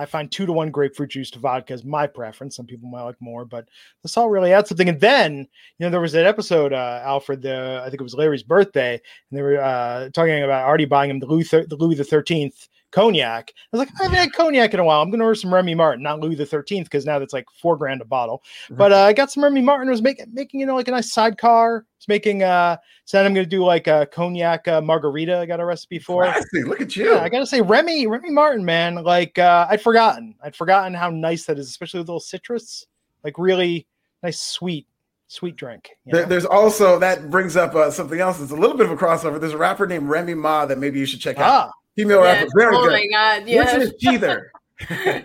I 0.00 0.06
find 0.06 0.32
two 0.32 0.46
to 0.46 0.52
one 0.52 0.70
grapefruit 0.70 1.10
juice 1.10 1.30
to 1.32 1.38
vodka 1.38 1.74
is 1.74 1.84
my 1.84 2.06
preference. 2.06 2.56
Some 2.56 2.66
people 2.66 2.88
might 2.88 3.02
like 3.02 3.20
more, 3.20 3.44
but 3.44 3.68
the 4.02 4.08
salt 4.08 4.30
really 4.30 4.52
adds 4.52 4.70
something. 4.70 4.88
And 4.88 4.98
then, 4.98 5.36
you 5.36 5.86
know, 5.86 5.90
there 5.90 6.00
was 6.00 6.12
that 6.12 6.24
episode, 6.24 6.72
uh, 6.72 7.02
Alfred, 7.04 7.42
the 7.42 7.82
I 7.84 7.90
think 7.90 8.00
it 8.00 8.04
was 8.04 8.14
Larry's 8.14 8.42
birthday, 8.42 8.94
and 8.94 9.38
they 9.38 9.42
were 9.42 9.60
uh, 9.60 10.08
talking 10.10 10.42
about 10.42 10.66
already 10.66 10.86
buying 10.86 11.10
him 11.10 11.20
the 11.20 11.26
Louis, 11.26 11.48
the 11.50 11.76
Louis 11.78 11.96
the 11.96 12.04
Thirteenth 12.04 12.68
cognac. 12.90 13.52
I 13.56 13.76
was 13.76 13.78
like, 13.78 13.88
I 14.00 14.04
haven't 14.04 14.18
had 14.18 14.32
cognac 14.32 14.74
in 14.74 14.80
a 14.80 14.84
while. 14.84 15.00
I'm 15.02 15.10
going 15.10 15.20
to 15.20 15.24
order 15.24 15.34
some 15.34 15.52
Remy 15.52 15.74
Martin, 15.74 16.02
not 16.02 16.20
Louis 16.20 16.34
the 16.34 16.46
Thirteenth, 16.46 16.86
because 16.86 17.06
now 17.06 17.18
that's 17.18 17.32
like 17.32 17.46
four 17.50 17.76
grand 17.76 18.00
a 18.02 18.04
bottle. 18.04 18.42
But 18.70 18.92
uh, 18.92 19.02
I 19.04 19.12
got 19.12 19.30
some 19.30 19.42
Remy 19.44 19.62
Martin. 19.62 19.88
Was 19.90 20.02
making 20.02 20.26
making 20.32 20.60
you 20.60 20.66
know 20.66 20.74
like 20.74 20.88
a 20.88 20.92
nice 20.92 21.12
sidecar. 21.12 21.84
It's 21.98 22.08
making 22.08 22.42
uh. 22.42 22.76
Said 23.04 23.26
I'm 23.26 23.34
going 23.34 23.44
to 23.44 23.50
do 23.50 23.64
like 23.64 23.88
a 23.88 24.06
cognac 24.12 24.68
uh, 24.68 24.80
margarita. 24.80 25.38
I 25.38 25.46
got 25.46 25.58
a 25.58 25.64
recipe 25.64 25.98
for. 25.98 26.22
Classy. 26.24 26.62
Look 26.62 26.80
at 26.80 26.94
you. 26.94 27.12
Yeah, 27.14 27.22
I 27.22 27.28
gotta 27.28 27.46
say 27.46 27.60
Remy 27.60 28.06
Remy 28.06 28.30
Martin, 28.30 28.64
man. 28.64 28.96
Like 29.02 29.36
uh, 29.38 29.66
I'd 29.68 29.82
forgotten. 29.82 30.36
I'd 30.42 30.54
forgotten 30.54 30.94
how 30.94 31.10
nice 31.10 31.44
that 31.46 31.58
is, 31.58 31.68
especially 31.68 31.98
with 32.00 32.08
a 32.08 32.12
little 32.12 32.20
citrus. 32.20 32.86
Like 33.24 33.34
really 33.36 33.86
nice, 34.22 34.40
sweet, 34.40 34.86
sweet 35.26 35.56
drink. 35.56 35.90
There- 36.06 36.24
there's 36.24 36.46
also 36.46 36.98
that 37.00 37.30
brings 37.30 37.56
up 37.56 37.74
uh, 37.74 37.90
something 37.90 38.20
else. 38.20 38.40
It's 38.40 38.52
a 38.52 38.56
little 38.56 38.76
bit 38.76 38.86
of 38.86 38.92
a 38.92 38.96
crossover. 38.96 39.40
There's 39.40 39.52
a 39.54 39.58
rapper 39.58 39.86
named 39.88 40.08
Remy 40.08 40.34
Ma 40.34 40.66
that 40.66 40.78
maybe 40.78 41.00
you 41.00 41.06
should 41.06 41.20
check 41.20 41.38
out. 41.38 41.50
ah, 41.68 41.72
Female 41.96 42.22
Yes. 42.22 42.42
rapper, 42.42 42.50
very 42.56 42.76
oh 42.76 42.82
good. 42.84 42.92
my 42.92 43.06
god! 43.12 43.48
Yes, 43.48 43.72
his 43.72 43.92
G 44.00 44.16
there. 44.16 44.52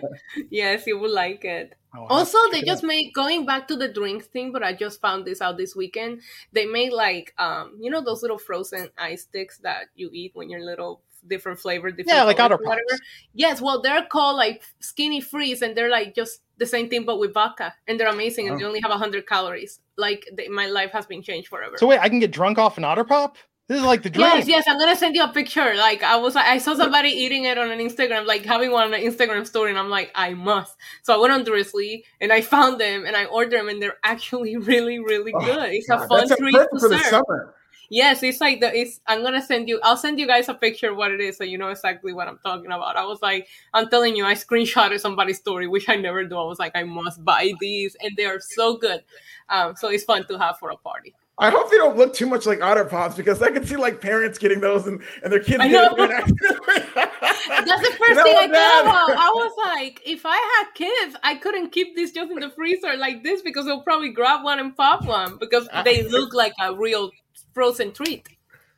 yes, 0.50 0.86
you 0.86 0.98
would 0.98 1.10
like 1.10 1.44
it. 1.44 1.74
I'll 1.94 2.06
Also, 2.08 2.38
they 2.50 2.58
check 2.58 2.62
it 2.64 2.66
just 2.66 2.82
made 2.84 3.12
going 3.14 3.46
back 3.46 3.66
to 3.68 3.76
the 3.76 3.88
drinks 3.88 4.26
thing, 4.26 4.52
but 4.52 4.62
I 4.62 4.72
just 4.74 5.00
found 5.00 5.24
this 5.24 5.40
out 5.40 5.56
this 5.56 5.74
weekend. 5.74 6.20
They 6.52 6.66
made 6.66 6.92
like 6.92 7.32
um, 7.38 7.76
you 7.80 7.90
know, 7.90 8.02
those 8.02 8.22
little 8.22 8.38
frozen 8.38 8.90
ice 8.98 9.22
sticks 9.22 9.58
that 9.58 9.86
you 9.94 10.10
eat 10.12 10.32
when 10.34 10.50
you're 10.50 10.62
little 10.64 11.00
different 11.28 11.58
flavor, 11.58 11.90
different 11.90 12.08
Yeah, 12.10 12.24
like 12.24 12.36
colors, 12.36 12.52
Otter 12.52 12.58
Pops. 12.58 12.68
whatever. 12.68 13.00
Yes, 13.34 13.60
well, 13.62 13.80
they're 13.80 14.04
called 14.06 14.36
like 14.36 14.62
skinny 14.80 15.20
freeze, 15.20 15.62
and 15.62 15.74
they're 15.76 15.90
like 15.90 16.14
just 16.14 16.42
the 16.58 16.66
same 16.66 16.88
thing 16.90 17.04
but 17.06 17.18
with 17.18 17.32
vodka, 17.32 17.72
and 17.88 17.98
they're 17.98 18.08
amazing, 18.08 18.48
and 18.48 18.58
they 18.60 18.64
Oh. 18.64 18.68
only 18.68 18.80
have 18.80 18.92
hundred 18.92 19.26
calories. 19.26 19.80
Like 19.96 20.28
they, 20.32 20.48
my 20.48 20.66
life 20.66 20.90
has 20.92 21.06
been 21.06 21.22
changed 21.22 21.48
forever. 21.48 21.76
So 21.78 21.86
wait, 21.86 22.00
I 22.00 22.08
can 22.10 22.18
get 22.20 22.30
drunk 22.32 22.58
off 22.58 22.76
an 22.76 22.84
otter 22.84 23.04
pop. 23.04 23.38
This 23.68 23.78
is 23.78 23.84
like 23.84 24.02
the 24.02 24.10
dream. 24.10 24.26
Yes, 24.26 24.46
yes, 24.46 24.64
I'm 24.68 24.78
gonna 24.78 24.94
send 24.94 25.16
you 25.16 25.24
a 25.24 25.28
picture. 25.28 25.74
Like 25.74 26.02
I 26.04 26.16
was, 26.16 26.36
I 26.36 26.58
saw 26.58 26.74
somebody 26.74 27.08
eating 27.08 27.44
it 27.44 27.58
on 27.58 27.70
an 27.72 27.80
Instagram, 27.80 28.24
like 28.24 28.44
having 28.44 28.70
one 28.70 28.84
on 28.84 28.94
an 28.94 29.00
Instagram 29.00 29.44
story, 29.44 29.70
and 29.70 29.78
I'm 29.78 29.90
like, 29.90 30.12
I 30.14 30.34
must. 30.34 30.76
So 31.02 31.12
I 31.12 31.16
went 31.18 31.32
on 31.32 31.42
Drizzly 31.42 32.04
and 32.20 32.32
I 32.32 32.42
found 32.42 32.80
them 32.80 33.04
and 33.06 33.16
I 33.16 33.24
ordered 33.24 33.58
them, 33.58 33.68
and 33.68 33.82
they're 33.82 33.98
actually 34.04 34.56
really, 34.70 35.00
really 35.00 35.32
Oh, 35.34 35.44
good. 35.44 35.70
It's 35.72 35.88
God, 35.88 36.04
a 36.04 36.08
fun 36.08 36.28
treat 36.36 36.52
to 36.52 36.68
for 36.78 36.88
the 36.88 36.98
serve. 36.98 37.06
summer. 37.06 37.54
Yes, 37.88 38.22
it's 38.22 38.40
like 38.40 38.60
the. 38.60 38.72
It's. 38.72 39.00
I'm 39.08 39.22
gonna 39.24 39.42
send 39.42 39.68
you. 39.68 39.80
I'll 39.82 39.96
send 39.96 40.20
you 40.20 40.28
guys 40.28 40.48
a 40.48 40.54
picture 40.54 40.90
of 40.92 40.96
what 40.96 41.10
it 41.10 41.20
is, 41.20 41.36
so 41.36 41.42
you 41.42 41.58
know 41.58 41.68
exactly 41.68 42.12
what 42.12 42.28
I'm 42.28 42.38
talking 42.44 42.66
about. 42.70 42.96
I 42.96 43.04
was 43.04 43.20
like, 43.22 43.48
I'm 43.74 43.88
telling 43.88 44.14
you, 44.16 44.24
I 44.24 44.34
screenshotted 44.34 45.00
somebody's 45.00 45.38
story, 45.38 45.66
which 45.66 45.88
I 45.88 45.96
never 45.96 46.24
do. 46.24 46.36
I 46.36 46.44
was 46.44 46.58
like, 46.60 46.72
I 46.76 46.84
must 46.84 47.24
buy 47.24 47.52
these, 47.60 47.96
and 48.00 48.16
they 48.16 48.26
are 48.26 48.38
so 48.40 48.76
good. 48.76 49.02
Um, 49.48 49.74
so 49.76 49.88
it's 49.88 50.04
fun 50.04 50.24
to 50.28 50.38
have 50.38 50.58
for 50.58 50.70
a 50.70 50.76
party. 50.76 51.14
I 51.38 51.50
hope 51.50 51.70
they 51.70 51.76
don't 51.76 51.96
look 51.98 52.14
too 52.14 52.26
much 52.26 52.46
like 52.46 52.62
Otter 52.62 52.86
Pops 52.86 53.14
because 53.14 53.42
I 53.42 53.50
can 53.50 53.66
see 53.66 53.76
like 53.76 54.00
parents 54.00 54.38
getting 54.38 54.58
those 54.60 54.86
and, 54.86 55.02
and 55.22 55.30
their 55.30 55.40
kids 55.42 55.60
I 55.60 55.68
getting 55.68 55.96
know. 55.98 56.04
it 56.04 56.10
accidentally. 56.10 56.82
That's 56.94 57.82
the 57.82 57.96
first 57.98 58.14
know 58.16 58.24
thing 58.24 58.36
I 58.36 58.48
thought 58.48 58.82
about. 58.84 59.10
I 59.18 59.30
was 59.34 59.52
like, 59.66 60.00
if 60.06 60.22
I 60.24 60.36
had 60.36 60.72
kids, 60.74 61.16
I 61.22 61.34
couldn't 61.34 61.70
keep 61.72 61.94
these 61.94 62.12
just 62.12 62.30
in 62.30 62.40
the 62.40 62.48
freezer 62.50 62.96
like 62.96 63.22
this 63.22 63.42
because 63.42 63.66
they'll 63.66 63.82
probably 63.82 64.10
grab 64.10 64.44
one 64.44 64.60
and 64.60 64.74
pop 64.74 65.04
one 65.04 65.36
because 65.36 65.68
they 65.84 66.04
look 66.08 66.32
like 66.32 66.54
a 66.60 66.74
real 66.74 67.10
frozen 67.52 67.92
treat. 67.92 68.26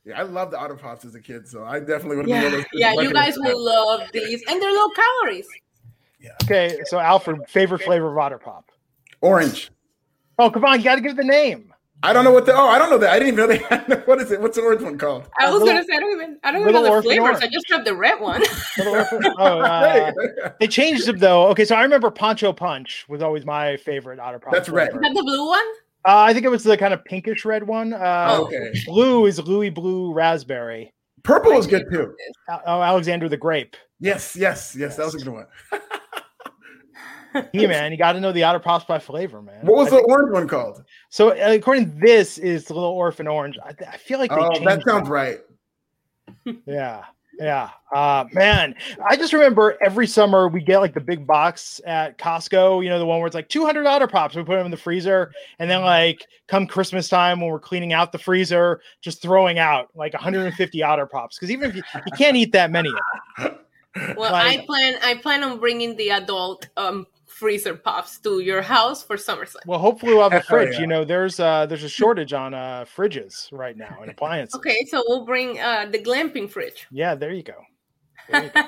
Yeah, 0.04 0.18
I 0.18 0.22
loved 0.22 0.52
the 0.52 0.58
Otter 0.58 0.74
Pops 0.74 1.04
as 1.04 1.14
a 1.14 1.20
kid, 1.20 1.46
so 1.46 1.64
I 1.64 1.78
definitely 1.78 2.16
would 2.16 2.28
have 2.28 2.42
been 2.42 2.52
one 2.52 2.60
of 2.60 2.66
Yeah, 2.72 2.92
those. 2.94 2.98
yeah, 2.98 3.02
you 3.02 3.12
guys 3.12 3.36
it. 3.36 3.42
will 3.42 3.62
love 3.64 4.00
these, 4.12 4.42
and 4.48 4.60
they're 4.60 4.72
low 4.72 4.88
calories. 4.96 5.46
Yeah. 6.18 6.30
Okay, 6.42 6.78
so 6.86 6.98
Alfred, 6.98 7.42
favorite 7.48 7.82
flavor 7.82 8.10
of 8.10 8.18
otter 8.18 8.38
pop. 8.38 8.64
Orange. 9.20 9.70
Oh, 10.40 10.50
come 10.50 10.64
on, 10.64 10.78
you 10.78 10.84
got 10.84 10.96
to 10.96 11.00
give 11.00 11.12
it 11.12 11.16
the 11.16 11.24
name. 11.24 11.67
I 12.02 12.12
don't 12.12 12.24
know 12.24 12.30
what 12.30 12.46
the. 12.46 12.54
Oh, 12.54 12.68
I 12.68 12.78
don't 12.78 12.90
know 12.90 12.98
that. 12.98 13.10
I 13.10 13.18
didn't 13.18 13.34
even 13.34 13.36
know 13.38 13.46
they 13.48 13.58
had. 13.58 14.02
What 14.06 14.20
is 14.20 14.30
it? 14.30 14.40
What's 14.40 14.56
the 14.56 14.62
orange 14.62 14.82
one 14.82 14.96
called? 14.98 15.28
I 15.38 15.46
was 15.50 15.54
little- 15.60 15.68
gonna 15.68 15.84
say 15.84 15.96
I 15.96 16.00
don't 16.00 16.12
even 16.12 16.38
I 16.44 16.52
don't 16.52 16.60
even 16.62 16.72
know 16.72 16.82
the 16.82 16.90
orphan 16.90 17.10
flavors. 17.10 17.38
I 17.40 17.48
just 17.48 17.68
have 17.70 17.84
the 17.84 17.94
red 17.94 18.20
one. 18.20 18.40
Little 18.78 18.94
Orphan- 18.94 19.22
oh, 19.38 19.58
uh, 19.60 20.12
they 20.60 20.68
changed 20.68 21.06
them 21.06 21.18
though. 21.18 21.48
Okay, 21.48 21.64
so 21.64 21.74
I 21.74 21.82
remember 21.82 22.10
Poncho 22.10 22.52
Punch 22.52 23.04
was 23.08 23.20
always 23.22 23.44
my 23.44 23.76
favorite 23.78 24.20
otter 24.20 24.38
pop. 24.38 24.52
That's 24.52 24.68
red. 24.68 24.88
Is 24.88 25.00
that 25.00 25.12
the 25.14 25.22
blue 25.22 25.46
one? 25.48 25.66
Uh, 26.06 26.18
I 26.18 26.32
think 26.32 26.46
it 26.46 26.48
was 26.50 26.62
the 26.62 26.76
kind 26.76 26.94
of 26.94 27.04
pinkish 27.04 27.44
red 27.44 27.66
one. 27.66 27.92
Uh, 27.92 28.28
Oh. 28.30 28.44
okay. 28.46 28.70
Blue 28.86 29.26
is 29.26 29.40
Louie-Bloo 29.40 30.12
Raspberry. 30.14 30.94
Purple 31.24 31.58
is 31.58 31.66
good 31.66 31.84
too. 31.92 32.14
Al- 32.48 32.62
Oh, 32.64 32.80
Alexander 32.80 33.28
the 33.28 33.36
Grape. 33.36 33.76
Yes, 34.00 34.36
yes, 34.36 34.74
yes. 34.78 34.96
That 34.96 35.04
was 35.06 35.16
a 35.16 35.18
good 35.18 35.28
one. 35.28 35.46
He 37.52 37.66
man, 37.66 37.92
you 37.92 37.98
got 37.98 38.12
to 38.12 38.20
know 38.20 38.32
the 38.32 38.44
otter 38.44 38.58
pops 38.58 38.84
by 38.84 38.98
flavor, 38.98 39.40
man. 39.42 39.64
What 39.66 39.76
was 39.76 39.86
I 39.88 39.90
the 39.90 39.96
think- 39.96 40.08
orange 40.08 40.32
one 40.32 40.48
called? 40.48 40.84
so 41.10 41.30
according 41.30 41.90
to 41.92 42.00
this 42.06 42.38
is 42.38 42.64
the 42.66 42.74
little 42.74 42.90
orphan 42.90 43.26
orange. 43.26 43.58
I, 43.64 43.72
I 43.90 43.96
feel 43.96 44.18
like 44.18 44.30
they 44.30 44.36
Oh, 44.36 44.64
that 44.64 44.82
sounds 44.86 45.08
right. 45.08 45.38
Yeah. 46.66 47.04
Yeah. 47.40 47.70
Uh 47.94 48.24
man, 48.32 48.74
I 49.08 49.16
just 49.16 49.32
remember 49.32 49.76
every 49.80 50.06
summer 50.08 50.48
we 50.48 50.60
get 50.60 50.78
like 50.80 50.92
the 50.92 51.00
big 51.00 51.24
box 51.26 51.80
at 51.86 52.18
Costco, 52.18 52.82
you 52.82 52.90
know, 52.90 52.98
the 52.98 53.06
one 53.06 53.18
where 53.18 53.26
it's 53.28 53.34
like 53.34 53.48
200 53.48 53.86
otter 53.86 54.08
pops. 54.08 54.34
We 54.34 54.42
put 54.42 54.56
them 54.56 54.64
in 54.66 54.70
the 54.72 54.76
freezer 54.76 55.30
and 55.60 55.70
then 55.70 55.82
like 55.82 56.26
come 56.48 56.66
Christmas 56.66 57.08
time 57.08 57.40
when 57.40 57.48
we're 57.50 57.60
cleaning 57.60 57.92
out 57.92 58.10
the 58.10 58.18
freezer, 58.18 58.80
just 59.02 59.22
throwing 59.22 59.58
out 59.58 59.88
like 59.94 60.14
150 60.14 60.82
otter 60.82 61.06
pops 61.06 61.38
cuz 61.38 61.50
even 61.50 61.70
if 61.70 61.76
you, 61.76 61.82
you 61.94 62.12
can't 62.16 62.36
eat 62.36 62.52
that 62.52 62.70
many 62.70 62.88
of 62.90 63.44
them. 63.44 63.58
Well, 64.16 64.30
Like- 64.32 64.60
I 64.60 64.66
plan 64.66 64.94
I 65.02 65.14
plan 65.14 65.42
on 65.44 65.58
bringing 65.58 65.96
the 65.96 66.10
adult 66.10 66.68
um 66.76 67.06
freezer 67.38 67.74
pops 67.74 68.18
to 68.20 68.40
your 68.40 68.62
house 68.62 69.02
for 69.02 69.16
SummerSlam. 69.16 69.64
Well, 69.66 69.78
hopefully 69.78 70.14
we'll 70.14 70.28
have 70.28 70.32
a 70.32 70.40
Hell 70.40 70.58
fridge. 70.58 70.74
yeah. 70.74 70.80
You 70.80 70.86
know, 70.88 71.04
there's 71.04 71.38
uh 71.38 71.66
there's 71.66 71.84
a 71.84 71.88
shortage 72.00 72.32
on 72.32 72.52
uh 72.54 72.84
fridges 72.96 73.48
right 73.52 73.76
now 73.76 73.98
and 74.02 74.10
appliances. 74.14 74.56
Okay, 74.56 74.84
so 74.90 75.02
we'll 75.08 75.24
bring 75.24 75.58
uh 75.60 75.86
the 75.90 75.98
glamping 75.98 76.50
fridge. 76.50 76.86
Yeah, 76.90 77.14
there 77.14 77.32
you 77.32 77.42
go. 77.44 77.58
There 78.28 78.44
you 78.44 78.50
go. 78.50 78.62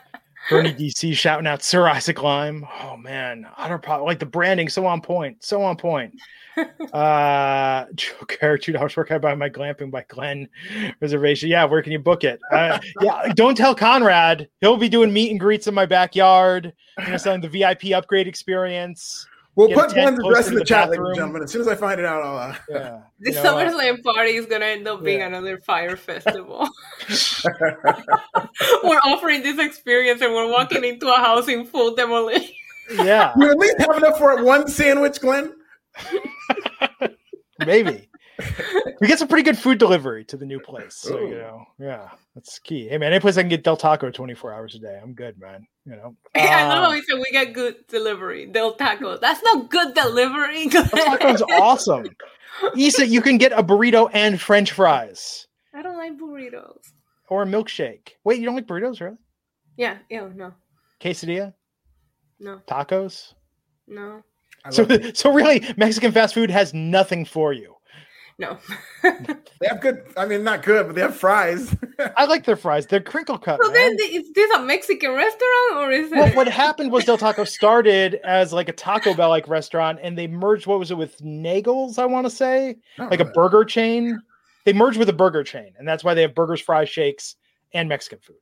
Bernie 0.50 0.72
DC 0.72 1.14
shouting 1.14 1.46
out 1.46 1.62
Sir 1.62 1.88
Isaac 1.88 2.22
Lime. 2.22 2.66
Oh 2.82 2.96
man, 2.96 3.46
Otter 3.56 3.78
Pop, 3.78 4.02
like 4.02 4.18
the 4.18 4.26
branding, 4.26 4.68
so 4.68 4.86
on 4.86 5.00
point, 5.00 5.42
so 5.42 5.62
on 5.62 5.76
point. 5.76 6.14
uh, 6.92 7.86
Joker, 7.94 8.58
two 8.62 8.72
dollars. 8.72 8.94
Can 8.94 9.06
I 9.10 9.18
buy 9.18 9.34
my 9.34 9.48
glamping 9.48 9.90
by 9.90 10.04
Glenn 10.08 10.48
reservation? 11.00 11.48
Yeah, 11.48 11.64
where 11.64 11.82
can 11.82 11.92
you 11.92 11.98
book 11.98 12.24
it? 12.24 12.38
Uh, 12.52 12.78
yeah, 13.00 13.32
don't 13.34 13.56
tell 13.56 13.74
Conrad. 13.74 14.48
He'll 14.60 14.76
be 14.76 14.88
doing 14.88 15.12
meet 15.12 15.30
and 15.30 15.40
greets 15.40 15.66
in 15.66 15.74
my 15.74 15.86
backyard. 15.86 16.72
You 16.98 17.10
know, 17.10 17.16
selling 17.16 17.40
the 17.40 17.48
VIP 17.48 17.92
upgrade 17.94 18.28
experience. 18.28 19.26
We'll 19.56 19.68
put 19.68 19.90
tent 19.90 20.16
Glenn's 20.16 20.18
address 20.18 20.48
in 20.48 20.54
the, 20.54 20.60
the 20.60 20.66
chat, 20.66 20.90
ladies 20.90 21.06
and 21.06 21.14
gentlemen. 21.14 21.42
As 21.44 21.52
soon 21.52 21.60
as 21.60 21.68
I 21.68 21.76
find 21.76 22.00
it 22.00 22.06
out, 22.06 22.22
I'll. 22.22 22.38
Uh, 22.38 22.56
Yeah, 22.68 23.00
The 23.20 23.30
you 23.30 23.42
know, 23.42 23.58
uh, 23.58 23.70
SummerSlam 23.70 24.02
party 24.02 24.32
is 24.32 24.46
gonna 24.46 24.64
end 24.64 24.88
up 24.88 25.04
being 25.04 25.20
yeah. 25.20 25.28
another 25.28 25.58
fire 25.58 25.96
festival. 25.96 26.68
we're 28.82 29.00
offering 29.04 29.42
this 29.42 29.58
experience 29.58 30.22
and 30.22 30.34
we're 30.34 30.50
walking 30.50 30.84
into 30.84 31.12
a 31.12 31.16
house 31.16 31.48
in 31.48 31.64
full 31.64 31.94
demolition. 31.94 32.50
yeah, 32.96 33.32
you 33.38 33.50
at 33.50 33.58
least 33.58 33.78
have 33.78 33.96
enough 33.96 34.18
for 34.18 34.42
one 34.44 34.66
sandwich, 34.66 35.20
Glenn. 35.20 35.52
maybe. 37.66 38.08
we 39.00 39.06
get 39.06 39.18
some 39.18 39.28
pretty 39.28 39.42
good 39.44 39.58
food 39.58 39.78
delivery 39.78 40.24
to 40.26 40.36
the 40.36 40.44
new 40.46 40.60
place. 40.60 40.94
So 40.96 41.20
you 41.20 41.36
know, 41.36 41.64
yeah, 41.78 42.08
that's 42.34 42.58
key. 42.58 42.88
Hey 42.88 42.98
man, 42.98 43.12
any 43.12 43.20
place 43.20 43.36
I 43.36 43.42
can 43.42 43.48
get 43.48 43.62
Del 43.64 43.76
Taco 43.76 44.10
24 44.10 44.52
hours 44.52 44.74
a 44.74 44.78
day, 44.78 44.98
I'm 45.02 45.14
good, 45.14 45.38
man. 45.38 45.66
You 45.86 45.96
know, 45.96 46.16
I 46.34 46.66
love 46.66 46.84
how 46.84 46.90
he 46.92 47.02
said 47.02 47.16
we 47.18 47.30
get 47.30 47.52
good 47.52 47.86
delivery. 47.88 48.46
Del 48.46 48.74
Taco. 48.74 49.18
That's 49.18 49.42
not 49.42 49.70
good 49.70 49.94
delivery. 49.94 50.66
Del 50.68 50.84
Taco's 50.86 51.42
awesome. 51.52 52.06
Issa, 52.78 53.06
you 53.06 53.20
can 53.20 53.36
get 53.38 53.52
a 53.52 53.62
burrito 53.62 54.08
and 54.12 54.40
French 54.40 54.72
fries 54.72 55.46
I 55.74 55.82
don't 55.82 55.96
like 55.96 56.16
burritos. 56.18 56.78
or 57.28 57.42
a 57.42 57.46
milkshake. 57.46 58.10
Wait, 58.24 58.38
you 58.38 58.44
don't 58.46 58.54
like 58.54 58.66
burritos, 58.66 59.00
really? 59.00 59.16
Yeah, 59.76 59.98
ew, 60.08 60.32
no, 60.34 60.52
Quesadilla, 61.00 61.52
no, 62.38 62.60
tacos. 62.68 63.34
no, 63.88 64.22
So, 64.70 64.86
so 65.14 65.32
really, 65.32 65.64
Mexican 65.76 66.12
fast 66.12 66.32
food 66.32 66.48
has 66.50 66.72
nothing 66.72 67.24
for 67.24 67.52
you. 67.52 67.73
No. 68.38 68.58
they 69.02 69.68
have 69.68 69.80
good. 69.80 70.02
I 70.16 70.26
mean, 70.26 70.42
not 70.42 70.64
good, 70.64 70.86
but 70.86 70.94
they 70.96 71.02
have 71.02 71.16
fries. 71.16 71.74
I 72.16 72.24
like 72.24 72.44
their 72.44 72.56
fries. 72.56 72.86
They're 72.86 73.00
crinkle 73.00 73.38
cut. 73.38 73.60
so 73.62 73.68
then, 73.70 73.90
man. 73.90 73.98
th- 73.98 74.22
is 74.22 74.32
this 74.32 74.50
a 74.54 74.60
Mexican 74.60 75.12
restaurant 75.12 75.76
or 75.76 75.92
is 75.92 76.10
it? 76.10 76.16
Well, 76.16 76.34
what 76.34 76.48
happened 76.48 76.90
was 76.90 77.04
Del 77.04 77.16
Taco 77.18 77.44
started 77.44 78.16
as 78.24 78.52
like 78.52 78.68
a 78.68 78.72
Taco 78.72 79.14
Bell 79.14 79.28
like 79.28 79.46
restaurant, 79.46 80.00
and 80.02 80.18
they 80.18 80.26
merged. 80.26 80.66
What 80.66 80.78
was 80.80 80.90
it 80.90 80.96
with 80.96 81.18
Naugles? 81.20 81.98
I 81.98 82.06
want 82.06 82.26
to 82.26 82.30
say 82.30 82.76
like 82.98 83.20
a 83.20 83.24
burger 83.26 83.64
chain. 83.64 84.20
They 84.64 84.72
merged 84.72 84.98
with 84.98 85.08
a 85.08 85.14
burger 85.14 85.44
chain, 85.44 85.72
and 85.78 85.86
that's 85.86 86.02
why 86.02 86.14
they 86.14 86.22
have 86.22 86.34
burgers, 86.34 86.60
fries, 86.60 86.88
shakes, 86.88 87.36
and 87.72 87.88
Mexican 87.88 88.18
food. 88.18 88.36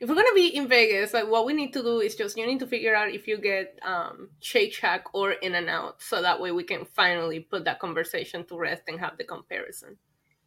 If 0.00 0.08
we're 0.08 0.14
gonna 0.14 0.34
be 0.34 0.48
in 0.56 0.66
Vegas, 0.66 1.12
like 1.12 1.28
what 1.28 1.44
we 1.44 1.52
need 1.52 1.72
to 1.74 1.82
do 1.82 2.00
is 2.00 2.16
just 2.16 2.36
you 2.38 2.46
need 2.46 2.60
to 2.60 2.66
figure 2.66 2.94
out 2.94 3.12
if 3.12 3.28
you 3.28 3.36
get 3.38 3.78
um 3.82 4.30
Shake 4.40 4.72
Shack 4.72 5.04
or 5.14 5.32
In 5.32 5.54
and 5.54 5.68
Out, 5.68 6.00
so 6.02 6.22
that 6.22 6.40
way 6.40 6.52
we 6.52 6.64
can 6.64 6.84
finally 6.86 7.40
put 7.40 7.64
that 7.64 7.78
conversation 7.80 8.44
to 8.46 8.58
rest 8.58 8.82
and 8.88 8.98
have 8.98 9.18
the 9.18 9.24
comparison. 9.24 9.96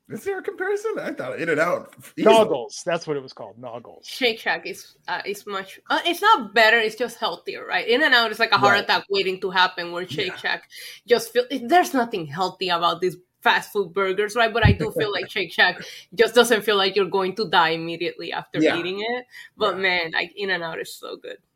Is 0.10 0.26
there 0.26 0.38
a 0.40 0.44
comparison? 0.44 0.96
I 1.00 1.14
thought 1.14 1.40
In 1.40 1.48
and 1.50 1.60
Out. 1.62 1.96
Naugles, 2.18 2.84
that's 2.84 3.08
what 3.08 3.16
it 3.16 3.24
was 3.24 3.32
called. 3.32 3.58
Naugles. 3.62 4.06
Shake 4.06 4.40
Shack 4.40 4.66
is 4.66 4.98
uh, 5.08 5.22
is 5.26 5.46
much. 5.46 5.80
Uh, 5.90 6.02
it's 6.06 6.22
not 6.22 6.54
better. 6.54 6.78
It's 6.78 6.96
just 6.96 7.18
healthier, 7.20 7.66
right? 7.66 7.88
In 7.88 8.04
and 8.04 8.14
Out 8.14 8.32
is 8.32 8.40
like 8.40 8.52
a 8.52 8.58
heart 8.58 8.74
Right. 8.74 8.84
attack 8.84 9.06
waiting 9.10 9.40
to 9.42 9.50
happen. 9.52 9.92
Where 9.92 10.08
Shake 10.08 10.28
Yeah. 10.30 10.36
Shack 10.38 10.70
just 11.08 11.32
feel 11.32 11.46
there's 11.62 11.94
nothing 11.94 12.26
healthy 12.26 12.70
about 12.70 13.00
these 13.02 13.16
fast 13.44 13.72
food 13.74 13.94
burgers, 13.94 14.36
right? 14.36 14.54
But 14.54 14.66
I 14.66 14.72
do 14.72 14.92
feel 14.92 15.12
like 15.12 15.30
Shake 15.36 15.52
Shack 15.52 15.82
just 16.16 16.34
doesn't 16.34 16.64
feel 16.64 16.78
like 16.78 16.96
you're 16.96 17.06
going 17.06 17.36
to 17.36 17.48
die 17.48 17.70
immediately 17.70 18.32
after 18.32 18.60
Yeah. 18.60 18.78
eating 18.78 19.00
it. 19.02 19.26
But 19.58 19.78
man, 19.78 20.12
like 20.12 20.34
In 20.36 20.50
and 20.50 20.64
Out 20.64 20.80
is 20.80 20.94
so 20.94 21.18
good. 21.18 21.38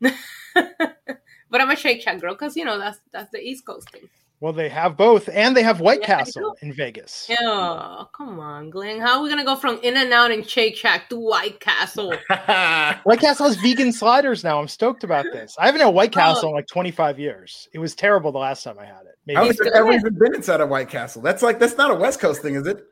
but 0.54 1.60
I'm 1.60 1.70
a 1.70 1.76
Shake 1.76 2.02
Shack 2.02 2.20
girl 2.20 2.34
because 2.34 2.56
you 2.56 2.64
know 2.64 2.78
that's 2.78 2.98
that's 3.12 3.30
the 3.30 3.40
East 3.40 3.64
Coast 3.64 3.90
thing. 3.90 4.08
Well, 4.40 4.52
they 4.52 4.68
have 4.68 4.96
both, 4.96 5.28
and 5.32 5.56
they 5.56 5.64
have 5.64 5.80
White 5.80 5.98
Yeah, 6.02 6.18
Castle 6.18 6.56
in 6.62 6.72
Vegas. 6.72 7.28
Oh, 7.40 8.08
come 8.12 8.38
on, 8.38 8.70
Glenn. 8.70 9.00
How 9.00 9.16
are 9.18 9.22
we 9.24 9.28
gonna 9.28 9.44
go 9.44 9.56
from 9.56 9.80
In 9.82 9.96
and 9.96 10.12
Out 10.12 10.30
and 10.30 10.48
Shake 10.48 10.76
Shack 10.76 11.08
to 11.10 11.18
White 11.18 11.58
Castle? 11.58 12.10
White 12.30 13.18
Castle 13.20 13.46
has 13.46 13.56
vegan 13.56 13.92
sliders 13.92 14.44
now. 14.44 14.60
I'm 14.60 14.68
stoked 14.68 15.02
about 15.02 15.24
this. 15.32 15.56
I 15.58 15.66
haven't 15.66 15.80
had 15.80 15.88
White 15.88 16.10
Oh. 16.16 16.20
Castle 16.20 16.48
in 16.50 16.54
like 16.54 16.68
25 16.68 17.18
years. 17.18 17.68
It 17.72 17.80
was 17.80 17.96
terrible 17.96 18.30
the 18.30 18.38
last 18.38 18.62
time 18.62 18.78
I 18.78 18.84
had 18.84 19.00
it. 19.06 19.18
I 19.28 19.32
don't 19.34 19.44
Maybe 19.44 19.56
think 19.56 19.74
I've 19.74 19.80
ever 19.80 19.92
even 19.92 20.14
been 20.16 20.34
inside 20.36 20.60
a 20.60 20.66
White 20.66 20.88
Castle. 20.88 21.20
That's 21.20 21.42
like 21.42 21.58
that's 21.58 21.76
not 21.76 21.90
a 21.90 21.94
West 21.94 22.20
Coast 22.20 22.40
thing, 22.40 22.54
is 22.54 22.66
it? 22.68 22.84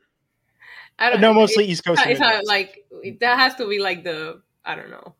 I 0.99 1.11
don't 1.11 1.21
no, 1.21 1.29
know. 1.33 1.41
mostly 1.41 1.65
East 1.67 1.85
Coast. 1.85 2.03
it's 2.07 2.19
not 2.19 2.45
like 2.47 2.85
that 3.21 3.39
has 3.39 3.55
to 3.57 3.69
be 3.69 3.79
like 3.79 4.03
the 4.03 4.43
I 4.65 4.75
don't 4.75 4.91
know 4.91 5.15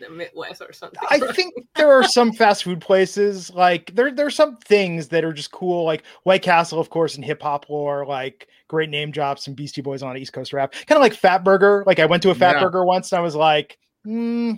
the 0.00 0.10
Midwest 0.10 0.62
or 0.62 0.72
something. 0.72 0.98
I 1.10 1.18
think 1.32 1.54
there 1.76 1.92
are 1.92 2.04
some 2.04 2.32
fast 2.32 2.64
food 2.64 2.80
places 2.80 3.50
like 3.50 3.94
there 3.94 4.12
there's 4.12 4.34
some 4.34 4.56
things 4.56 5.08
that 5.08 5.24
are 5.24 5.32
just 5.32 5.50
cool, 5.50 5.84
like 5.84 6.04
White 6.24 6.42
Castle, 6.42 6.80
of 6.80 6.90
course, 6.90 7.16
in 7.16 7.22
hip 7.22 7.42
hop 7.42 7.68
lore, 7.68 8.06
like 8.06 8.48
great 8.68 8.90
name 8.90 9.10
drops 9.10 9.46
and 9.46 9.56
Beastie 9.56 9.82
Boys 9.82 10.02
on 10.02 10.16
East 10.16 10.32
Coast 10.32 10.52
rap. 10.52 10.72
Kind 10.72 10.96
of 10.96 11.00
like 11.02 11.14
Fat 11.14 11.44
Burger. 11.44 11.84
Like 11.86 11.98
I 11.98 12.06
went 12.06 12.22
to 12.24 12.30
a 12.30 12.34
Fat 12.34 12.56
Yeah. 12.56 12.64
Burger 12.64 12.84
once 12.84 13.12
and 13.12 13.18
I 13.18 13.22
was 13.22 13.34
like, 13.34 13.78
hmm. 14.04 14.54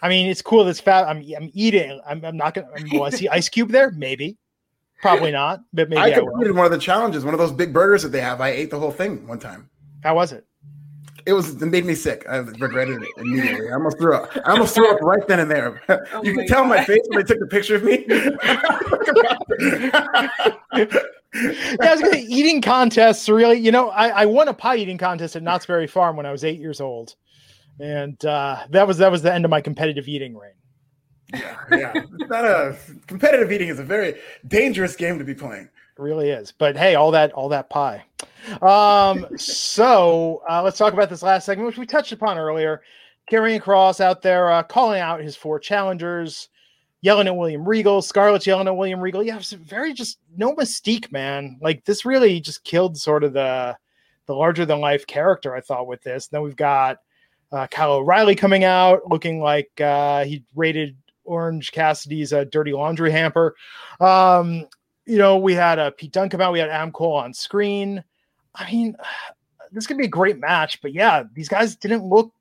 I 0.00 0.08
mean, 0.08 0.30
it's 0.30 0.42
cool. 0.42 0.66
It's 0.68 0.80
fat. 0.80 1.08
I'm 1.08 1.24
I'm 1.36 1.50
eating. 1.54 2.00
I'm, 2.06 2.24
I'm 2.24 2.36
not 2.36 2.54
gonna. 2.54 2.68
i 2.76 2.84
Will 2.92 3.02
I 3.02 3.10
see 3.10 3.28
Ice 3.28 3.48
Cube 3.48 3.70
there? 3.70 3.90
Maybe. 3.90 4.36
Probably 5.00 5.30
not. 5.30 5.60
But 5.72 5.88
maybe 5.88 6.00
I 6.00 6.06
I, 6.06 6.12
completed 6.12 6.54
one 6.54 6.64
of 6.64 6.72
the 6.72 6.78
challenges, 6.78 7.24
one 7.24 7.34
of 7.34 7.38
those 7.38 7.52
big 7.52 7.72
burgers 7.72 8.02
that 8.02 8.10
they 8.10 8.20
have. 8.20 8.40
I 8.40 8.50
ate 8.50 8.70
the 8.70 8.78
whole 8.78 8.90
thing 8.90 9.26
one 9.26 9.38
time. 9.38 9.70
How 10.02 10.14
was 10.14 10.32
it? 10.32 10.46
It 11.28 11.34
was 11.34 11.60
it 11.60 11.66
made 11.66 11.84
me 11.84 11.94
sick. 11.94 12.24
I 12.26 12.38
regretted 12.38 13.02
it 13.02 13.08
immediately. 13.18 13.68
I 13.68 13.74
almost 13.74 13.98
threw 13.98 14.14
up. 14.14 14.30
I 14.46 14.52
almost 14.52 14.74
threw 14.74 14.90
up 14.90 14.98
right 15.02 15.28
then 15.28 15.40
and 15.40 15.50
there. 15.50 15.82
Oh 16.14 16.24
you 16.24 16.32
my 16.32 16.40
can 16.40 16.48
tell 16.48 16.64
my 16.64 16.82
face 16.86 17.02
when 17.08 17.18
they 17.18 17.24
took 17.24 17.38
the 17.38 17.46
picture 17.46 17.76
of 17.76 17.84
me. 17.84 18.06
yeah, 20.78 21.76
I 21.82 21.92
was 21.92 22.00
gonna 22.00 22.16
eating 22.16 22.62
contests. 22.62 23.28
Really, 23.28 23.58
you 23.58 23.70
know, 23.70 23.90
I, 23.90 24.22
I 24.22 24.24
won 24.24 24.48
a 24.48 24.54
pie 24.54 24.76
eating 24.76 24.96
contest 24.96 25.36
at 25.36 25.42
Knott's 25.42 25.66
Berry 25.66 25.86
Farm 25.86 26.16
when 26.16 26.24
I 26.24 26.32
was 26.32 26.44
eight 26.44 26.58
years 26.58 26.80
old, 26.80 27.14
and 27.78 28.24
uh, 28.24 28.64
that 28.70 28.86
was 28.86 28.96
that 28.96 29.10
was 29.10 29.20
the 29.20 29.32
end 29.32 29.44
of 29.44 29.50
my 29.50 29.60
competitive 29.60 30.08
eating 30.08 30.34
reign. 30.34 30.52
yeah, 31.34 31.56
yeah. 31.70 31.92
It's 31.94 32.30
not 32.30 32.46
a 32.46 32.74
competitive 33.06 33.52
eating 33.52 33.68
is 33.68 33.78
a 33.78 33.84
very 33.84 34.14
dangerous 34.46 34.96
game 34.96 35.18
to 35.18 35.24
be 35.24 35.34
playing. 35.34 35.68
It 35.98 36.02
really 36.02 36.30
is. 36.30 36.52
But 36.52 36.76
hey, 36.76 36.94
all 36.94 37.10
that 37.10 37.32
all 37.32 37.48
that 37.48 37.68
pie. 37.68 38.04
Um, 38.62 39.26
so 39.36 40.42
uh, 40.48 40.62
let's 40.62 40.78
talk 40.78 40.92
about 40.92 41.10
this 41.10 41.24
last 41.24 41.44
segment, 41.44 41.66
which 41.66 41.78
we 41.78 41.86
touched 41.86 42.12
upon 42.12 42.38
earlier. 42.38 42.82
Karrion 43.30 43.60
Cross 43.60 44.00
out 44.00 44.22
there 44.22 44.50
uh, 44.50 44.62
calling 44.62 45.00
out 45.00 45.20
his 45.20 45.34
four 45.36 45.58
challengers, 45.58 46.48
yelling 47.00 47.26
at 47.26 47.36
William 47.36 47.68
Regal. 47.68 48.00
Scarlett's 48.00 48.46
yelling 48.46 48.68
at 48.68 48.76
William 48.76 49.00
Regal. 49.00 49.24
Yeah, 49.24 49.40
very 49.64 49.92
just 49.92 50.18
no 50.36 50.54
mystique, 50.54 51.10
man. 51.10 51.58
Like 51.60 51.84
this 51.84 52.04
really 52.04 52.40
just 52.40 52.62
killed 52.62 52.96
sort 52.96 53.24
of 53.24 53.32
the 53.32 53.76
the 54.26 54.34
larger 54.34 54.64
than 54.64 54.80
life 54.80 55.06
character. 55.06 55.54
I 55.54 55.60
thought 55.60 55.88
with 55.88 56.02
this. 56.02 56.28
Then 56.28 56.42
we've 56.42 56.54
got 56.54 56.98
uh, 57.50 57.66
Kyle 57.66 57.94
O'Reilly 57.94 58.36
coming 58.36 58.62
out 58.62 59.00
looking 59.10 59.40
like 59.40 59.80
uh, 59.80 60.24
he 60.24 60.44
raided 60.54 60.96
Orange 61.24 61.72
Cassidy's 61.72 62.32
uh, 62.32 62.44
dirty 62.44 62.72
laundry 62.72 63.10
hamper. 63.10 63.56
Um, 64.00 64.66
you 65.08 65.18
know, 65.18 65.38
we 65.38 65.54
had 65.54 65.78
uh, 65.78 65.90
Pete 65.90 66.12
Dunne 66.12 66.28
come 66.28 66.40
out. 66.40 66.52
We 66.52 66.58
had 66.60 66.68
Adam 66.70 66.92
Cole 66.92 67.14
on 67.16 67.32
screen. 67.32 68.04
I 68.54 68.70
mean, 68.70 68.94
this 69.72 69.86
could 69.86 69.98
be 69.98 70.04
a 70.04 70.08
great 70.08 70.38
match, 70.38 70.80
but 70.82 70.92
yeah, 70.92 71.24
these 71.34 71.48
guys 71.48 71.74
didn't 71.76 72.04
look 72.04 72.32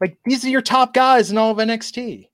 like 0.00 0.16
these 0.24 0.44
are 0.44 0.48
your 0.50 0.62
top 0.62 0.92
guys 0.94 1.30
in 1.30 1.38
all 1.38 1.52
of 1.52 1.58
NXT. 1.58 2.28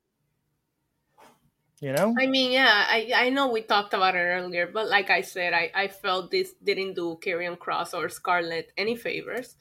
You 1.80 1.92
know, 1.92 2.12
I 2.18 2.26
mean, 2.26 2.50
yeah, 2.50 2.86
I 2.88 3.12
I 3.14 3.28
know 3.30 3.52
we 3.52 3.62
talked 3.62 3.94
about 3.94 4.16
it 4.16 4.18
earlier, 4.18 4.66
but 4.66 4.88
like 4.88 5.10
I 5.10 5.20
said, 5.20 5.52
I 5.52 5.70
I 5.74 5.86
felt 5.86 6.30
this 6.30 6.54
didn't 6.64 6.94
do 6.94 7.18
Karrion 7.22 7.56
Cross 7.56 7.94
or 7.94 8.08
Scarlett 8.08 8.72
any 8.76 8.96
favors, 8.96 9.54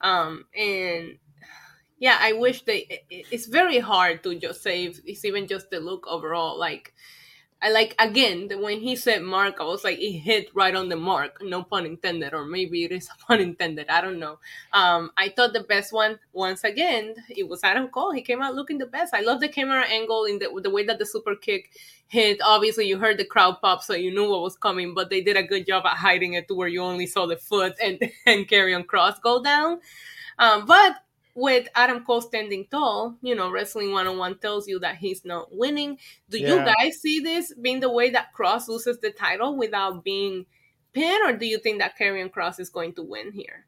um, 0.00 0.46
and 0.56 1.18
yeah, 1.98 2.16
I 2.20 2.32
wish 2.32 2.62
they. 2.62 2.86
it- 2.88 3.04
it- 3.10 3.26
It's 3.30 3.46
very 3.46 3.78
hard 3.80 4.22
to 4.22 4.32
just 4.40 4.64
if 4.66 5.00
it's 5.04 5.24
even 5.26 5.46
just 5.46 5.68
the 5.68 5.78
look 5.80 6.06
overall. 6.08 6.58
Like, 6.58 6.94
I 7.60 7.70
like 7.70 7.96
again 7.98 8.46
the, 8.48 8.56
when 8.56 8.80
he 8.80 8.94
said 8.94 9.22
mark, 9.22 9.56
I 9.60 9.64
was 9.64 9.82
like, 9.82 9.98
it 9.98 10.18
hit 10.18 10.48
right 10.54 10.74
on 10.74 10.88
the 10.88 10.96
mark. 10.96 11.42
No 11.42 11.64
pun 11.64 11.86
intended, 11.86 12.32
or 12.32 12.44
maybe 12.44 12.84
it 12.84 12.92
is 12.92 13.08
a 13.08 13.24
pun 13.26 13.40
intended. 13.40 13.88
I 13.88 14.00
don't 14.00 14.20
know. 14.20 14.38
Um, 14.72 15.10
I 15.16 15.30
thought 15.30 15.52
the 15.52 15.64
best 15.64 15.92
one 15.92 16.18
once 16.32 16.62
again 16.62 17.16
it 17.28 17.48
was 17.48 17.64
Adam 17.64 17.88
Cole. 17.88 18.12
He 18.12 18.22
came 18.22 18.42
out 18.42 18.54
looking 18.54 18.78
the 18.78 18.86
best. 18.86 19.12
I 19.12 19.22
love 19.22 19.40
the 19.40 19.48
camera 19.48 19.82
angle 19.82 20.24
in 20.26 20.38
the 20.38 20.60
the 20.62 20.70
way 20.70 20.84
that 20.84 20.98
the 21.00 21.06
super 21.06 21.34
kick 21.34 21.70
hit. 22.06 22.38
Obviously, 22.44 22.86
you 22.86 22.96
heard 22.98 23.18
the 23.18 23.24
crowd 23.24 23.60
pop, 23.60 23.82
so 23.82 23.94
you 23.94 24.12
knew 24.12 24.30
what 24.30 24.42
was 24.42 24.56
coming. 24.56 24.94
But 24.94 25.10
they 25.10 25.20
did 25.20 25.36
a 25.36 25.42
good 25.42 25.66
job 25.66 25.84
at 25.84 25.96
hiding 25.96 26.34
it 26.34 26.46
to 26.48 26.54
where 26.54 26.68
you 26.68 26.82
only 26.82 27.06
saw 27.06 27.26
the 27.26 27.36
foot 27.36 27.74
and 27.82 27.98
and 28.26 28.48
Karrion 28.48 28.86
Cross 28.86 29.18
go 29.18 29.42
down. 29.42 29.80
Um, 30.38 30.66
but 30.66 30.94
with 31.38 31.68
Adam 31.76 32.04
Cole 32.04 32.20
standing 32.20 32.66
tall, 32.68 33.16
you 33.22 33.32
know, 33.32 33.48
Wrestling 33.48 33.92
101 33.92 34.40
tells 34.40 34.66
you 34.66 34.80
that 34.80 34.96
he's 34.96 35.24
not 35.24 35.46
winning. 35.54 35.96
Do 36.30 36.38
you 36.38 36.56
guys 36.56 37.00
see 37.00 37.20
this 37.20 37.54
being 37.62 37.78
the 37.78 37.90
way 37.90 38.10
that 38.10 38.32
Cross 38.32 38.68
loses 38.68 38.98
the 38.98 39.12
title 39.12 39.56
without 39.56 40.02
being 40.02 40.46
pinned, 40.92 41.24
or 41.24 41.36
do 41.36 41.46
you 41.46 41.58
think 41.58 41.78
that 41.78 41.96
Karrion 41.96 42.32
Cross 42.32 42.58
is 42.58 42.70
going 42.70 42.92
to 42.94 43.04
win 43.04 43.30
here? 43.30 43.66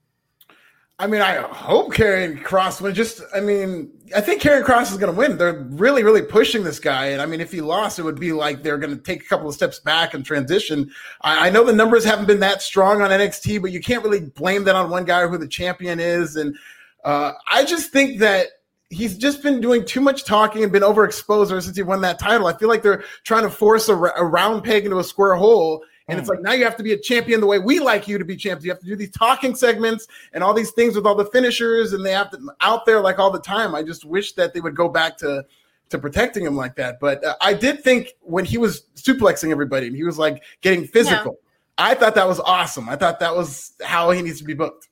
I 0.98 1.06
mean, 1.06 1.22
I 1.22 1.36
hope 1.36 1.94
Karrion 1.94 2.42
Cross 2.42 2.80
win. 2.80 2.92
Just, 2.92 3.22
I 3.32 3.40
mean, 3.40 3.92
I 4.16 4.20
think 4.20 4.42
Karrion 4.42 4.64
Cross 4.64 4.90
is 4.90 4.98
going 4.98 5.12
to 5.12 5.16
win. 5.16 5.38
They're 5.38 5.64
really, 5.70 6.02
really 6.02 6.22
pushing 6.22 6.64
this 6.64 6.80
guy, 6.80 7.06
and 7.06 7.22
I 7.22 7.26
mean, 7.26 7.40
if 7.40 7.52
he 7.52 7.60
lost, 7.60 8.00
it 8.00 8.02
would 8.02 8.18
be 8.18 8.32
like 8.32 8.64
they're 8.64 8.78
going 8.78 8.96
to 8.96 9.02
take 9.02 9.22
a 9.22 9.28
couple 9.28 9.48
of 9.48 9.54
steps 9.54 9.78
back 9.78 10.12
and 10.12 10.24
transition. 10.24 10.90
I, 11.22 11.46
I 11.46 11.50
know 11.50 11.62
the 11.62 11.72
numbers 11.72 12.04
haven't 12.04 12.26
been 12.26 12.40
that 12.40 12.62
strong 12.62 13.00
on 13.00 13.10
NXT, 13.10 13.62
but 13.62 13.70
you 13.70 13.80
can't 13.80 14.02
really 14.02 14.22
blame 14.22 14.64
that 14.64 14.74
on 14.74 14.90
one 14.90 15.04
guy 15.04 15.28
who 15.28 15.38
the 15.38 15.46
champion 15.46 16.00
is. 16.00 16.34
And 16.34 16.56
uh, 17.04 17.32
I 17.50 17.64
just 17.64 17.90
think 17.90 18.18
that 18.20 18.48
he's 18.90 19.16
just 19.16 19.42
been 19.42 19.60
doing 19.60 19.84
too 19.84 20.00
much 20.00 20.24
talking 20.24 20.62
and 20.62 20.72
been 20.72 20.82
overexposed 20.82 21.50
ever 21.50 21.60
since 21.60 21.76
he 21.76 21.82
won 21.82 22.00
that 22.02 22.18
title. 22.18 22.46
I 22.46 22.56
feel 22.56 22.68
like 22.68 22.82
they're 22.82 23.04
trying 23.24 23.44
to 23.44 23.50
force 23.50 23.88
a, 23.88 23.94
a 23.94 24.24
round 24.24 24.64
peg 24.64 24.84
into 24.84 24.98
a 24.98 25.04
square 25.04 25.34
hole. 25.34 25.82
And 26.08 26.18
it's 26.18 26.28
like 26.28 26.40
now 26.42 26.52
you 26.54 26.64
have 26.64 26.76
to 26.76 26.82
be 26.82 26.92
a 26.92 26.98
champion 26.98 27.40
the 27.40 27.46
way 27.46 27.60
we 27.60 27.78
like 27.78 28.08
you 28.08 28.18
to 28.18 28.24
be 28.24 28.34
champions. 28.36 28.64
You 28.64 28.72
have 28.72 28.80
to 28.80 28.86
do 28.86 28.96
these 28.96 29.12
talking 29.12 29.54
segments 29.54 30.08
and 30.32 30.42
all 30.42 30.52
these 30.52 30.72
things 30.72 30.96
with 30.96 31.06
all 31.06 31.14
the 31.14 31.26
finishers, 31.26 31.92
and 31.92 32.04
they 32.04 32.10
have 32.10 32.30
to 32.32 32.38
out 32.60 32.84
there 32.84 33.00
like 33.00 33.20
all 33.20 33.30
the 33.30 33.38
time. 33.40 33.76
I 33.76 33.84
just 33.84 34.04
wish 34.04 34.32
that 34.32 34.52
they 34.52 34.60
would 34.60 34.74
go 34.74 34.88
back 34.88 35.16
to 35.18 35.44
to 35.90 35.98
protecting 35.98 36.44
him 36.44 36.56
like 36.56 36.74
that. 36.76 36.98
But 36.98 37.24
uh, 37.24 37.36
I 37.40 37.54
did 37.54 37.84
think 37.84 38.14
when 38.22 38.44
he 38.44 38.58
was 38.58 38.86
suplexing 38.96 39.52
everybody, 39.52 39.86
and 39.86 39.94
he 39.94 40.02
was 40.02 40.18
like 40.18 40.42
getting 40.62 40.84
physical. 40.84 41.38
I 41.78 41.94
thought 41.94 42.16
that 42.16 42.26
was 42.26 42.40
awesome. 42.40 42.88
I 42.88 42.96
thought 42.96 43.20
that 43.20 43.34
was 43.34 43.74
how 43.82 44.10
he 44.10 44.20
needs 44.20 44.38
to 44.38 44.44
be 44.44 44.54
booked. 44.54 44.88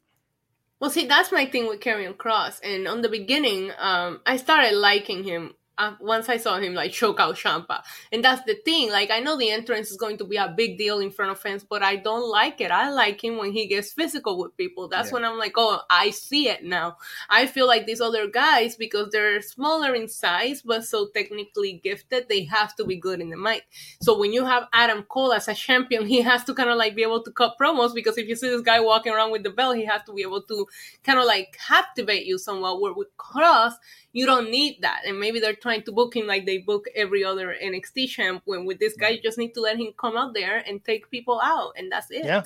Well, 0.81 0.91
see, 0.91 1.07
that's 1.07 1.33
my 1.33 1.47
thing 1.47 1.67
with 1.67 1.81
Karrion 1.81 2.17
Cross. 2.17 2.61
And 2.61 2.87
on 2.87 3.03
the 3.03 3.09
beginning, 3.09 3.73
um, 3.79 4.21
I 4.25 4.37
started 4.37 4.77
liking 4.77 5.25
him 5.25 5.55
uh, 5.79 5.95
once 6.01 6.29
I 6.29 6.37
saw 6.37 6.59
him 6.59 6.75
like 6.75 6.93
choke 6.93 7.21
out 7.21 7.37
Ciampa. 7.37 7.83
And 8.13 8.25
that's 8.25 8.43
the 8.45 8.57
thing. 8.65 8.91
Like, 8.91 9.11
I 9.11 9.21
know 9.21 9.37
the 9.39 9.51
entrance 9.51 9.91
is 9.91 9.97
going 9.97 10.19
to 10.19 10.25
be 10.25 10.37
a 10.37 10.53
big 10.57 10.77
deal 10.77 10.99
in 10.99 11.11
front 11.11 11.31
of 11.33 11.39
fans, 11.39 11.65
but 11.65 11.83
I 11.83 11.97
don't 11.97 12.29
like 12.29 12.61
it. 12.61 12.71
I 12.71 12.91
like 12.91 13.23
him 13.23 13.39
when 13.39 13.53
he 13.53 13.67
gets 13.67 13.93
physical 13.93 14.39
with 14.39 14.57
people. 14.57 14.89
That's 14.89 15.09
Yeah. 15.09 15.15
when 15.15 15.25
I'm 15.25 15.39
like, 15.39 15.55
oh, 15.57 15.81
I 15.89 16.11
see 16.11 16.49
it 16.49 16.65
now. 16.65 16.97
I 17.31 17.47
feel 17.47 17.67
like 17.67 17.87
these 17.87 18.01
other 18.01 18.27
guys, 18.29 18.77
because 18.77 19.11
they're 19.13 19.41
smaller 19.41 19.95
in 19.95 20.09
size, 20.09 20.63
but 20.63 20.85
so 20.85 21.09
technically 21.15 21.81
gifted, 21.83 22.29
they 22.29 22.45
have 22.45 22.75
to 22.77 22.85
be 22.85 22.97
good 22.97 23.21
in 23.21 23.31
the 23.31 23.37
mic. 23.37 23.65
So 24.03 24.19
when 24.19 24.33
you 24.33 24.45
have 24.45 24.65
Adam 24.73 25.05
Cole 25.05 25.33
as 25.33 25.49
a 25.49 25.55
champion, 25.55 26.07
he 26.07 26.23
has 26.23 26.45
to 26.45 26.55
kind 26.55 26.71
of 26.71 26.77
like 26.77 26.95
be 26.97 27.03
able 27.03 27.23
to 27.23 27.31
cut 27.31 27.57
promos 27.61 27.95
because 27.95 28.19
if 28.19 28.27
you 28.29 28.37
see 28.37 28.49
this 28.49 28.63
guy 28.63 28.81
walking 28.81 29.13
around 29.13 29.31
with 29.31 29.45
the 29.45 29.51
belt, 29.51 29.77
he 29.77 29.85
has 29.85 30.03
to 30.05 30.13
be 30.13 30.23
able 30.23 30.43
to 30.43 30.67
kind 31.05 31.19
of 31.19 31.25
like 31.25 31.57
captivate 31.67 32.27
you 32.27 32.39
somewhat. 32.39 32.81
Where 32.81 32.93
with 32.93 33.17
Cross, 33.17 33.75
you 34.13 34.27
don't 34.27 34.51
need 34.51 34.79
that. 34.83 35.03
And 35.07 35.21
maybe 35.21 35.39
they're 35.39 35.55
trying 35.69 35.83
to 35.83 35.93
book 35.93 36.17
him 36.17 36.27
like 36.27 36.47
they 36.47 36.59
book 36.59 36.87
every 36.97 37.23
other 37.23 37.55
NXT 37.63 38.09
champ. 38.09 38.41
When 38.47 38.65
with 38.65 38.79
this 38.79 38.97
guy, 38.97 39.11
you 39.11 39.21
just 39.21 39.37
need 39.37 39.53
to 39.53 39.61
let 39.61 39.77
him 39.77 39.93
come 40.01 40.17
out 40.17 40.33
there 40.33 40.65
and 40.67 40.83
take 40.83 41.11
people 41.11 41.39
out, 41.43 41.73
and 41.77 41.93
that's 41.93 42.11
it. 42.11 42.25
Yeah. 42.25 42.43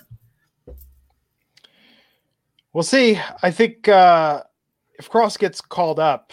We'll 2.72 2.82
see. 2.82 3.20
I 3.42 3.50
think 3.52 3.86
uh, 3.86 4.42
if 4.98 5.08
Cross 5.08 5.36
gets 5.36 5.60
called 5.60 6.00
up, 6.00 6.32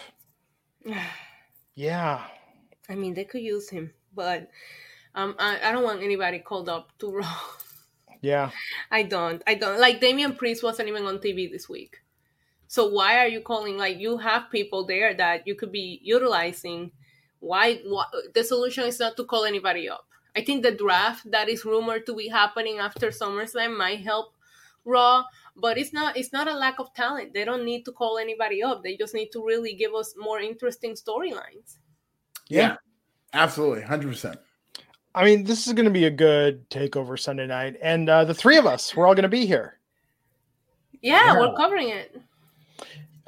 yeah, 1.75 2.23
I 2.89 2.95
mean, 2.95 3.13
they 3.13 3.25
could 3.25 3.41
use 3.41 3.69
him, 3.69 3.93
but 4.15 4.49
um, 5.13 5.35
I, 5.37 5.59
I 5.69 5.71
don't 5.71 5.83
want 5.83 6.01
anybody 6.01 6.39
called 6.39 6.69
up 6.69 6.89
to 6.99 7.11
Raw. 7.17 7.37
yeah, 8.21 8.49
I 8.89 9.03
don't. 9.03 9.43
I 9.45 9.53
don't. 9.53 9.79
Like 9.79 10.01
Damian 10.01 10.33
Priest 10.33 10.63
wasn't 10.63 10.89
even 10.89 11.05
on 11.05 11.19
TV 11.19 11.51
this 11.51 11.69
week. 11.69 11.97
So 12.69 12.85
why 12.87 13.17
are 13.17 13.27
you 13.27 13.41
calling? 13.41 13.77
Like 13.77 13.97
you 13.97 14.15
have 14.19 14.51
people 14.51 14.85
there 14.85 15.15
that 15.15 15.47
you 15.47 15.55
could 15.55 15.71
be 15.71 15.99
utilizing. 16.03 16.91
Why? 17.39 17.81
why 17.83 18.05
the 18.35 18.43
solution 18.43 18.85
is 18.85 18.99
not 18.99 19.17
to 19.17 19.25
call 19.25 19.43
anybody 19.43 19.89
up. 19.89 20.05
I 20.37 20.45
think 20.45 20.61
the 20.61 20.71
draft 20.71 21.29
that 21.31 21.49
is 21.49 21.65
rumored 21.65 22.05
to 22.05 22.13
be 22.15 22.27
happening 22.29 22.77
after 22.77 23.09
SummerSlam 23.09 23.75
might 23.75 24.01
help 24.01 24.35
Raw, 24.85 25.23
but 25.57 25.77
it's 25.79 25.91
not. 25.93 26.15
It's 26.15 26.31
not 26.31 26.47
a 26.47 26.53
lack 26.53 26.79
of 26.79 26.93
talent. 26.93 27.33
They 27.33 27.43
don't 27.43 27.65
need 27.65 27.85
to 27.85 27.91
call 27.91 28.19
anybody 28.19 28.61
up. 28.61 28.83
They 28.83 28.95
just 28.95 29.15
need 29.15 29.29
to 29.33 29.43
really 29.43 29.73
give 29.73 29.93
us 29.95 30.13
more 30.15 30.39
interesting 30.39 30.93
storylines. 30.93 31.77
Yeah, 32.47 32.77
absolutely, 33.33 33.81
hundred 33.81 34.09
percent. 34.09 34.39
I 35.15 35.25
mean, 35.25 35.43
this 35.43 35.65
is 35.65 35.73
going 35.73 35.85
to 35.85 35.91
be 35.91 36.05
a 36.05 36.11
good 36.11 36.69
takeover 36.69 37.19
Sunday 37.19 37.47
night, 37.47 37.77
and 37.81 38.07
uh, 38.09 38.25
the 38.25 38.33
three 38.33 38.57
of 38.57 38.65
us, 38.67 38.95
we're 38.95 39.07
all 39.07 39.15
going 39.15 39.23
to 39.23 39.29
be 39.29 39.45
here. 39.47 39.79
Yeah, 41.01 41.33
Yeah. 41.33 41.39
we're 41.39 41.55
covering 41.55 41.89
it. 41.89 42.15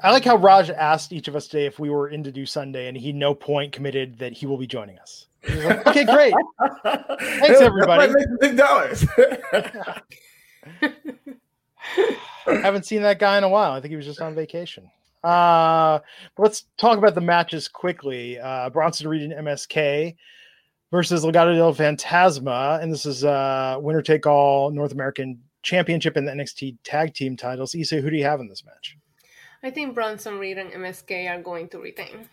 I 0.04 0.12
like 0.12 0.26
how 0.26 0.36
Raj 0.36 0.70
asked 0.70 1.14
each 1.14 1.28
of 1.28 1.36
us 1.36 1.48
today 1.48 1.66
if 1.66 1.80
we 1.80 1.90
were 1.90 2.10
in 2.10 2.24
to 2.24 2.32
do 2.32 2.46
Sunday, 2.46 2.88
and 2.88 2.98
he 2.98 3.12
no 3.14 3.36
point 3.36 3.72
committed 3.72 4.18
that 4.20 4.34
he 4.34 4.46
will 4.46 4.58
be 4.58 4.68
joining 4.68 4.98
us. 4.98 5.28
Like, 5.48 5.86
okay, 5.88 6.06
great. 6.06 6.34
Thanks, 6.84 7.62
everybody. 7.62 8.14
Big 8.40 8.58
dollars. 8.58 9.06
I 12.48 12.54
haven't 12.54 12.86
seen 12.86 13.02
that 13.04 13.20
guy 13.20 13.38
in 13.38 13.44
a 13.44 13.50
while. 13.50 13.72
I 13.72 13.82
think 13.82 13.92
he 13.92 13.96
was 13.96 14.06
just 14.06 14.22
on 14.22 14.36
vacation. 14.36 14.90
Uh, 15.24 16.00
let's 16.38 16.66
talk 16.78 16.98
about 16.98 17.16
the 17.16 17.22
matches 17.22 17.68
quickly. 17.68 18.40
Uh, 18.40 18.70
Bronson 18.70 19.08
Reed 19.08 19.32
and 19.32 19.48
MSK 19.48 20.16
versus 20.92 21.24
Legado 21.24 21.56
del 21.56 21.76
Fantasma, 21.76 22.82
and 22.82 22.92
this 22.92 23.06
is 23.06 23.24
uh, 23.24 23.78
winner 23.80 24.02
take 24.02 24.26
all 24.26 24.72
North 24.72 24.92
American 24.92 25.40
Championship 25.64 26.18
and 26.18 26.28
the 26.28 26.32
NXT 26.32 26.78
Tag 26.84 27.14
Team 27.14 27.38
titles. 27.38 27.76
Issa, 27.76 28.02
who 28.02 28.10
do 28.10 28.18
you 28.18 28.24
have 28.24 28.40
in 28.40 28.50
this 28.50 28.66
match? 28.66 28.98
I 29.64 29.70
think 29.70 29.96
Bronson 29.96 30.40
Reed 30.40 30.58
and 30.58 30.72
MSK 30.72 31.30
are 31.30 31.42
going 31.42 31.70
to 31.70 31.80
retain. 31.80 32.28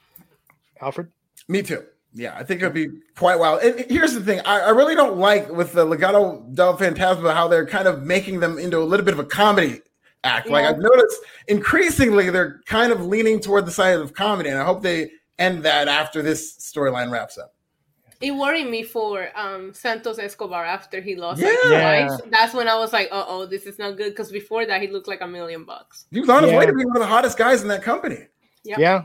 Alfred? 0.80 1.08
Me 1.48 1.62
too. 1.62 1.84
Yeah, 2.14 2.34
I 2.36 2.42
think 2.42 2.62
it'll 2.62 2.72
be 2.72 2.88
quite 3.16 3.38
wild. 3.38 3.62
And 3.62 3.84
here's 3.90 4.14
the 4.14 4.20
thing: 4.20 4.40
I, 4.40 4.60
I 4.60 4.70
really 4.70 4.94
don't 4.94 5.18
like 5.18 5.50
with 5.50 5.72
the 5.72 5.84
Legado 5.84 6.54
del 6.54 6.76
Fantasma 6.76 7.34
how 7.34 7.48
they're 7.48 7.66
kind 7.66 7.86
of 7.86 8.02
making 8.02 8.40
them 8.40 8.58
into 8.58 8.78
a 8.78 8.84
little 8.84 9.04
bit 9.04 9.12
of 9.14 9.20
a 9.20 9.24
comedy 9.24 9.82
act. 10.24 10.48
Like 10.48 10.64
I've 10.64 10.78
noticed 10.78 11.20
increasingly 11.48 12.30
they're 12.30 12.60
kind 12.66 12.92
of 12.92 13.04
leaning 13.04 13.40
toward 13.40 13.66
the 13.66 13.70
side 13.70 13.98
of 13.98 14.14
comedy, 14.14 14.48
and 14.48 14.58
I 14.58 14.64
hope 14.64 14.82
they 14.82 15.10
end 15.38 15.62
that 15.64 15.86
after 15.86 16.22
this 16.22 16.56
storyline 16.56 17.10
wraps 17.10 17.36
up. 17.36 17.54
It 18.20 18.32
worried 18.32 18.68
me 18.68 18.82
for 18.82 19.28
um, 19.36 19.72
Santos 19.72 20.18
Escobar 20.18 20.64
after 20.64 21.00
he 21.00 21.14
lost 21.14 21.40
Yeah. 21.40 21.48
like 21.48 21.58
Yeah. 21.70 22.06
twice. 22.08 22.20
That's 22.30 22.52
when 22.54 22.66
I 22.68 22.74
was 22.76 22.92
like, 22.92 23.08
"Uh 23.12 23.24
oh, 23.28 23.46
this 23.46 23.64
is 23.64 23.78
not 23.78 23.96
good." 23.96 24.10
Because 24.10 24.32
before 24.32 24.66
that, 24.66 24.82
he 24.82 24.88
looked 24.88 25.06
like 25.08 25.20
a 25.20 25.26
million 25.28 25.64
bucks. 25.64 26.06
He 26.10 26.20
was 26.20 26.28
on 26.28 26.42
his 26.42 26.50
Yeah. 26.52 26.58
way 26.58 26.66
to 26.66 26.72
be 26.72 26.84
one 26.84 26.96
of 26.96 27.00
the 27.00 27.06
hottest 27.06 27.38
guys 27.38 27.62
in 27.62 27.68
that 27.68 27.82
company. 27.82 28.26
Yep. 28.64 28.78
Yeah. 28.78 29.04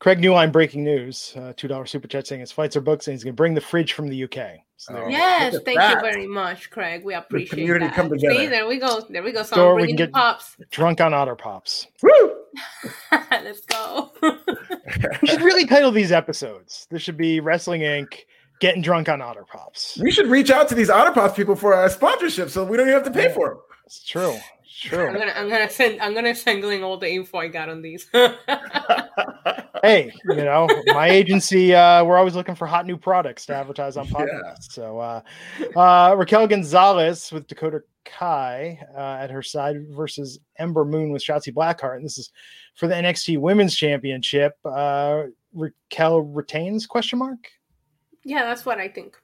Craig 0.00 0.18
Newline 0.18 0.52
breaking 0.52 0.84
news. 0.84 1.32
Uh, 1.34 1.54
$2 1.56 1.88
super 1.88 2.06
chat 2.08 2.26
saying 2.26 2.40
his 2.40 2.52
flights 2.52 2.76
are 2.76 2.82
booked 2.82 3.06
and 3.06 3.14
he's 3.14 3.24
going 3.24 3.32
to 3.32 3.36
bring 3.36 3.54
the 3.54 3.60
fridge 3.60 3.94
from 3.94 4.08
the 4.08 4.24
UK. 4.24 4.60
So 4.76 4.94
Oh. 4.94 5.08
Yes, 5.08 5.56
thank 5.64 5.78
that. 5.78 5.94
you 5.94 6.00
very 6.02 6.26
much, 6.26 6.68
Craig. 6.70 7.04
We 7.04 7.14
appreciate 7.14 7.50
community 7.50 7.86
that. 7.86 7.94
come 7.94 8.10
together. 8.10 8.34
See, 8.34 8.46
there 8.48 8.66
we 8.66 8.76
go. 8.78 9.00
There 9.08 9.22
we 9.22 9.32
go. 9.32 9.42
So 9.44 9.54
Store 9.54 9.70
I'm 9.70 9.76
we 9.76 9.82
bringing 9.82 9.96
can 9.96 10.06
get- 10.08 10.12
pops. 10.12 10.56
Drunk 10.70 11.00
on 11.00 11.14
Otter 11.14 11.36
Pops. 11.36 11.86
Woo! 12.02 12.34
Let's 13.30 13.60
go. 13.62 14.10
We 15.22 15.28
should 15.28 15.42
really 15.42 15.66
title 15.66 15.90
these 15.92 16.12
episodes. 16.12 16.86
This 16.90 17.02
should 17.02 17.16
be 17.16 17.40
Wrestling 17.40 17.82
Inc. 17.82 18.20
Getting 18.60 18.82
drunk 18.82 19.08
on 19.08 19.20
Otter 19.20 19.44
Pops. 19.44 19.98
We 20.00 20.12
should 20.12 20.28
reach 20.28 20.50
out 20.50 20.68
to 20.68 20.74
these 20.76 20.88
Otter 20.88 21.10
Pops 21.12 21.34
people 21.34 21.56
for 21.56 21.72
a 21.84 21.90
sponsorship, 21.90 22.50
so 22.50 22.64
we 22.64 22.76
don't 22.76 22.86
even 22.86 23.02
have 23.02 23.12
to 23.12 23.18
pay 23.18 23.32
for 23.32 23.48
them. 23.48 23.58
It's 23.84 24.04
true. 24.04 24.30
It's 24.62 24.84
I'm 24.84 24.90
true. 24.90 25.18
gonna, 25.18 25.32
I'm 25.36 25.48
gonna 25.48 25.68
send, 25.68 26.00
I'm 26.00 26.14
gonna 26.14 26.34
send 26.34 26.62
Glenn 26.62 26.82
all 26.82 26.96
the 26.96 27.10
info 27.10 27.38
I 27.38 27.48
got 27.48 27.68
on 27.68 27.82
these. 27.82 28.06
hey, 29.84 30.12
you 30.30 30.36
know, 30.36 30.66
my 30.88 31.08
agency, 31.08 31.74
uh, 31.74 32.02
we're 32.04 32.16
always 32.16 32.34
looking 32.34 32.54
for 32.54 32.66
hot 32.66 32.86
new 32.86 32.96
products 32.96 33.44
to 33.46 33.54
advertise 33.54 33.96
on 33.96 34.06
Yeah. 34.06 34.12
podcasts. 34.14 34.72
So 34.72 34.98
uh, 34.98 35.20
uh, 35.76 36.14
Raquel 36.16 36.46
Gonzalez 36.46 37.30
with 37.30 37.46
Dakota 37.46 37.80
Kai 38.04 38.78
uh, 38.96 39.22
at 39.22 39.30
her 39.30 39.42
side 39.42 39.76
versus 39.90 40.38
Ember 40.58 40.84
Moon 40.84 41.12
with 41.12 41.22
Shotzi 41.22 41.52
Blackheart. 41.52 41.96
And 41.96 42.04
this 42.04 42.18
is 42.18 42.30
for 42.74 42.86
the 42.86 42.94
NXT 42.94 43.38
Women's 43.38 43.74
Championship. 43.74 44.56
Uh, 44.64 45.24
Raquel 45.52 46.20
retains 46.22 46.86
question 46.86 47.18
mark. 47.18 47.38
yeah, 48.24 48.42
that's 48.44 48.64
what 48.66 48.78
I 48.78 48.88
think. 48.88 49.16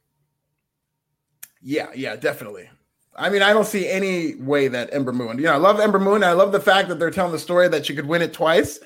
Yeah, 1.62 1.88
yeah, 1.94 2.16
definitely. 2.16 2.68
I 3.16 3.28
mean, 3.28 3.42
I 3.42 3.52
don't 3.52 3.66
see 3.66 3.88
any 3.88 4.36
way 4.36 4.68
that 4.68 4.94
Ember 4.94 5.12
Moon. 5.12 5.36
You 5.38 5.44
know, 5.44 5.52
I 5.52 5.56
love 5.56 5.80
Ember 5.80 5.98
Moon. 5.98 6.22
I 6.24 6.32
love 6.32 6.52
the 6.52 6.60
fact 6.60 6.88
that 6.88 6.98
they're 6.98 7.10
telling 7.10 7.32
the 7.32 7.38
story 7.38 7.68
that 7.68 7.84
she 7.84 7.94
could 7.94 8.06
win 8.06 8.22
it 8.22 8.32
twice. 8.32 8.78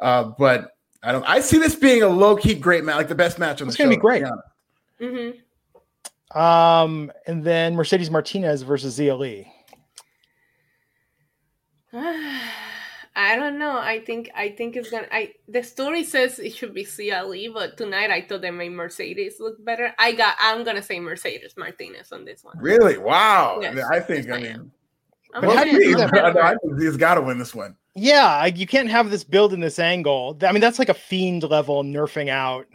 Uh, 0.00 0.32
but 0.38 0.71
I 1.02 1.12
don't. 1.12 1.24
I 1.24 1.40
see 1.40 1.58
this 1.58 1.74
being 1.74 2.02
a 2.02 2.08
low 2.08 2.36
key 2.36 2.54
great 2.54 2.84
match, 2.84 2.96
like 2.96 3.08
the 3.08 3.14
best 3.14 3.38
match 3.38 3.60
on 3.60 3.68
It's 3.68 3.76
the 3.76 3.82
show. 3.84 3.90
It's 3.90 4.00
gonna 4.02 4.18
be 4.20 4.20
great. 4.20 4.20
to 4.20 4.32
honest. 5.00 5.42
hmm 6.32 6.38
Um, 6.38 7.12
and 7.26 7.42
then 7.44 7.74
Mercedes 7.74 8.10
Martinez 8.10 8.62
versus 8.62 8.98
Xia 8.98 9.18
Li. 9.18 9.52
I 13.14 13.36
don't 13.36 13.58
know. 13.58 13.76
I 13.78 14.00
think 14.00 14.30
I 14.34 14.48
think 14.50 14.76
it's 14.76 14.90
gonna. 14.90 15.06
I 15.12 15.32
the 15.48 15.62
story 15.62 16.02
says 16.04 16.38
it 16.38 16.54
should 16.54 16.72
be 16.72 16.84
Xia 16.84 17.28
Li, 17.28 17.48
but 17.48 17.76
tonight 17.76 18.10
I 18.10 18.22
thought 18.22 18.40
they 18.40 18.50
made 18.50 18.70
Mercedes 18.72 19.36
look 19.38 19.62
better. 19.64 19.92
I 19.98 20.12
got. 20.12 20.36
I'm 20.40 20.64
gonna 20.64 20.82
say 20.82 20.98
Mercedes 21.00 21.54
Martinez 21.56 22.10
on 22.12 22.24
this 22.24 22.42
one. 22.42 22.56
Really? 22.58 22.96
Wow. 22.96 23.58
Yes, 23.60 23.78
I 23.90 24.00
think. 24.00 24.26
yes, 24.28 24.34
I 24.34 24.38
I 24.38 24.40
mean, 24.42 24.52
am. 24.52 24.72
I'm 25.34 25.40
But 25.42 25.56
how 25.56 25.64
do 25.64 25.70
you 25.70 25.96
do 25.96 26.02
I'm 26.02 26.10
that? 26.10 26.36
I, 26.38 26.52
I 26.52 26.56
think 26.56 26.80
he's 26.80 26.96
got 26.96 27.16
to 27.16 27.20
win 27.22 27.38
this 27.38 27.54
one. 27.54 27.76
Yeah, 27.94 28.46
you 28.46 28.66
can't 28.66 28.88
have 28.88 29.10
this 29.10 29.24
build 29.24 29.52
in 29.52 29.60
this 29.60 29.78
angle. 29.78 30.38
I 30.42 30.52
mean, 30.52 30.60
that's 30.60 30.78
like 30.78 30.88
a 30.88 30.94
fiend 30.94 31.42
level 31.42 31.84
nerfing 31.84 32.28
out 32.30 32.66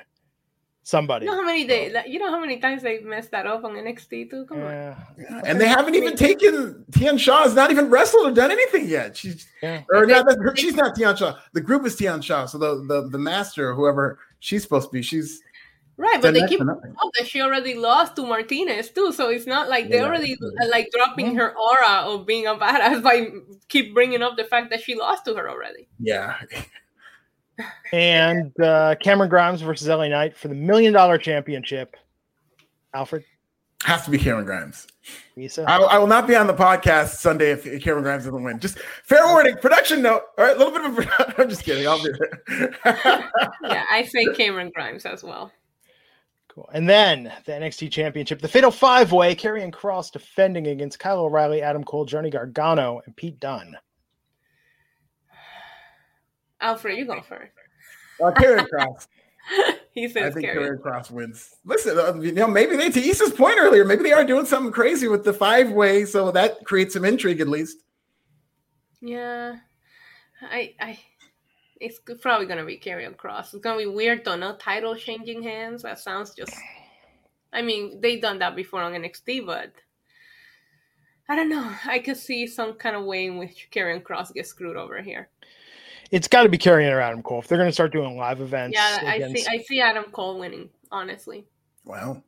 somebody. 0.83 1.25
You 1.25 1.31
know 1.31 1.37
how 1.37 1.45
many 1.45 1.65
they, 1.65 1.91
you 2.07 2.19
know 2.19 2.29
how 2.29 2.39
many 2.39 2.59
times 2.59 2.83
they 2.83 2.99
messed 2.99 3.31
that 3.31 3.47
up 3.47 3.63
on 3.63 3.71
NXT 3.73 4.29
too? 4.29 4.45
Come 4.45 4.59
on. 4.59 4.65
Yeah. 4.71 4.95
And 5.43 5.59
they 5.59 5.67
haven't 5.67 5.95
even 5.95 6.15
taken 6.15 6.85
Tian 6.93 7.17
Sha 7.17 7.43
has 7.43 7.55
not 7.55 7.71
even 7.71 7.89
wrestled 7.89 8.27
or 8.27 8.31
done 8.31 8.51
anything 8.51 8.87
yet. 8.87 9.17
She's 9.17 9.47
Yeah. 9.61 9.81
or 9.91 10.05
not, 10.05 10.25
that- 10.27 10.53
she's 10.57 10.75
not 10.75 10.95
Tian 10.95 11.15
Sha. 11.15 11.35
The 11.53 11.61
group 11.61 11.85
is 11.85 11.95
Tian 11.95 12.21
Sha. 12.21 12.45
So 12.45 12.57
the 12.57 12.85
the 12.87 13.09
the 13.09 13.17
master, 13.17 13.73
whoever 13.73 14.19
she's 14.39 14.61
supposed 14.63 14.89
to 14.89 14.93
be, 14.93 15.01
she's 15.01 15.41
Right, 15.99 16.21
but 16.21 16.35
they 16.35 16.45
keep 16.47 16.59
to 16.59 16.65
nothing. 16.65 16.91
up 17.03 17.09
that 17.17 17.27
she 17.27 17.41
already 17.41 17.73
lost 17.73 18.15
to 18.17 18.25
Martinez 18.25 18.89
too, 18.91 19.11
so 19.11 19.29
it's 19.29 19.47
not 19.47 19.67
like 19.67 19.89
they 19.89 19.97
Yeah. 19.97 20.03
already 20.05 20.37
uh, 20.61 20.67
like 20.69 20.89
dropping 20.93 21.35
her 21.35 21.55
aura 21.57 22.03
of 22.05 22.25
being 22.27 22.45
a 22.45 22.53
badass 22.55 23.01
by 23.01 23.29
keep 23.67 23.93
bringing 23.95 24.21
up 24.21 24.37
the 24.37 24.43
fact 24.43 24.69
that 24.69 24.81
she 24.81 24.93
lost 24.95 25.25
to 25.25 25.33
her 25.33 25.49
already. 25.49 25.87
yeah. 25.99 26.35
And 27.91 28.57
uh, 28.59 28.95
Cameron 29.01 29.29
Grimes 29.29 29.61
versus 29.61 29.87
LA 29.87 30.07
Knight 30.09 30.37
for 30.37 30.47
the 30.47 30.55
million 30.55 30.93
dollar 30.93 31.17
championship. 31.17 31.95
Alfred, 32.93 33.23
Has 33.83 34.05
to 34.05 34.11
be 34.11 34.17
Cameron 34.19 34.45
Grimes. 34.45 34.85
Lisa. 35.35 35.63
I, 35.67 35.77
I 35.77 35.97
will 35.97 36.07
not 36.07 36.27
be 36.27 36.35
on 36.35 36.45
the 36.47 36.53
podcast 36.53 37.15
Sunday 37.15 37.51
if 37.51 37.63
Cameron 37.81 38.03
Grimes 38.03 38.25
doesn't 38.25 38.43
win. 38.43 38.59
Just 38.59 38.77
fair 39.03 39.25
warning, 39.27 39.55
production 39.57 40.01
note. 40.03 40.23
All 40.37 40.45
right, 40.45 40.55
a 40.55 40.59
little 40.59 40.73
bit 40.73 40.85
of. 40.85 40.99
A, 40.99 41.35
I'm 41.41 41.49
just 41.49 41.63
kidding. 41.63 41.87
I'll 41.87 42.03
be 42.03 42.11
there. 42.11 42.73
Yeah, 43.63 43.83
I 43.89 44.03
say 44.03 44.25
Cameron 44.35 44.71
Grimes 44.73 45.05
as 45.05 45.23
well. 45.23 45.51
Cool. 46.57 46.69
And 46.73 46.89
then 46.89 47.31
the 47.45 47.51
NXT 47.51 47.91
Championship, 47.91 48.41
the 48.41 48.47
Fatal 48.47 48.71
Five 48.71 49.11
Way, 49.11 49.35
Karrion 49.35 49.71
Cross 49.71 50.09
defending 50.09 50.65
against 50.65 50.97
Kyle 50.97 51.19
O'Reilly, 51.19 51.61
Adam 51.61 51.83
Cole, 51.83 52.03
Johnny 52.03 52.31
Gargano, 52.31 52.99
and 53.05 53.15
Pete 53.15 53.39
Dunne. 53.39 53.77
Alfred, 56.61 56.97
you 56.97 57.05
go 57.05 57.21
first. 57.21 57.51
Uh, 58.19 58.31
Karrion 58.31 58.67
Cross. 58.67 59.07
he 59.91 60.09
says 60.09 60.31
I 60.31 60.33
think 60.33 60.47
Carrie. 60.47 60.69
Karrion 60.71 60.81
Cross 60.81 61.11
wins. 61.11 61.57
Listen, 61.63 61.95
uh, 61.95 62.15
you 62.19 62.31
know, 62.31 62.47
maybe 62.47 62.75
they 62.75 62.89
to 62.89 63.07
Issa's 63.07 63.33
point 63.33 63.59
earlier, 63.59 63.85
maybe 63.85 64.01
they 64.01 64.13
are 64.13 64.23
doing 64.23 64.47
something 64.47 64.71
crazy 64.71 65.07
with 65.07 65.23
the 65.23 65.33
five 65.33 65.69
way, 65.69 66.05
so 66.05 66.31
that 66.31 66.65
creates 66.65 66.95
some 66.95 67.05
intrigue 67.05 67.39
at 67.39 67.47
least. 67.47 67.83
Yeah, 68.99 69.57
I, 70.41 70.73
I, 70.79 70.99
it's 71.79 71.99
probably 72.21 72.47
gonna 72.47 72.65
be 72.65 72.77
Karrion 72.77 73.15
Cross. 73.15 73.53
It's 73.53 73.63
gonna 73.63 73.77
be 73.77 73.85
weird 73.85 74.25
though. 74.25 74.35
No 74.35 74.55
title 74.55 74.95
changing 74.95 75.43
hands. 75.43 75.83
That 75.83 75.99
sounds 75.99 76.33
just. 76.33 76.53
I 77.53 77.61
mean, 77.61 78.01
they've 78.01 78.21
done 78.21 78.39
that 78.39 78.55
before 78.55 78.81
on 78.81 78.93
NXT, 78.93 79.45
but 79.45 79.71
I 81.29 81.35
don't 81.35 81.49
know. 81.49 81.69
I 81.85 81.99
could 81.99 82.17
see 82.17 82.47
some 82.47 82.73
kind 82.73 82.95
of 82.95 83.05
way 83.05 83.25
in 83.25 83.37
which 83.37 83.69
Karrion 83.71 84.03
Cross 84.03 84.31
gets 84.31 84.49
screwed 84.49 84.77
over 84.77 85.01
here. 85.01 85.29
It's 86.11 86.27
got 86.27 86.43
to 86.43 86.49
be 86.49 86.57
Karrion 86.57 86.91
or 86.93 87.01
Adam 87.01 87.21
Cole 87.21 87.39
if 87.39 87.47
they're 87.47 87.57
going 87.57 87.69
to 87.69 87.73
start 87.73 87.91
doing 87.91 88.15
live 88.15 88.39
events. 88.39 88.77
Yeah, 88.77 88.99
I 89.05 89.33
see. 89.33 89.45
I 89.49 89.57
see 89.59 89.81
Adam 89.81 90.05
Cole 90.05 90.39
winning. 90.39 90.69
Honestly. 90.89 91.45
Wow. 91.83 92.23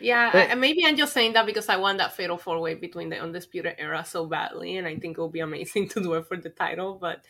Yeah, 0.00 0.30
But- 0.32 0.50
I, 0.50 0.54
maybe 0.54 0.86
I'm 0.86 0.96
just 0.96 1.12
saying 1.12 1.32
that 1.34 1.44
because 1.44 1.68
I 1.68 1.76
want 1.76 1.98
that 1.98 2.14
fatal 2.14 2.38
four 2.38 2.58
way 2.60 2.74
between 2.74 3.10
the 3.10 3.18
undisputed 3.18 3.74
era 3.78 4.04
so 4.04 4.26
badly, 4.26 4.76
and 4.76 4.86
I 4.86 4.96
think 4.96 5.18
it 5.18 5.20
will 5.20 5.28
be 5.28 5.40
amazing 5.40 5.88
to 5.90 6.00
do 6.00 6.14
it 6.14 6.26
for 6.26 6.36
the 6.36 6.50
title. 6.50 6.94
But 7.00 7.22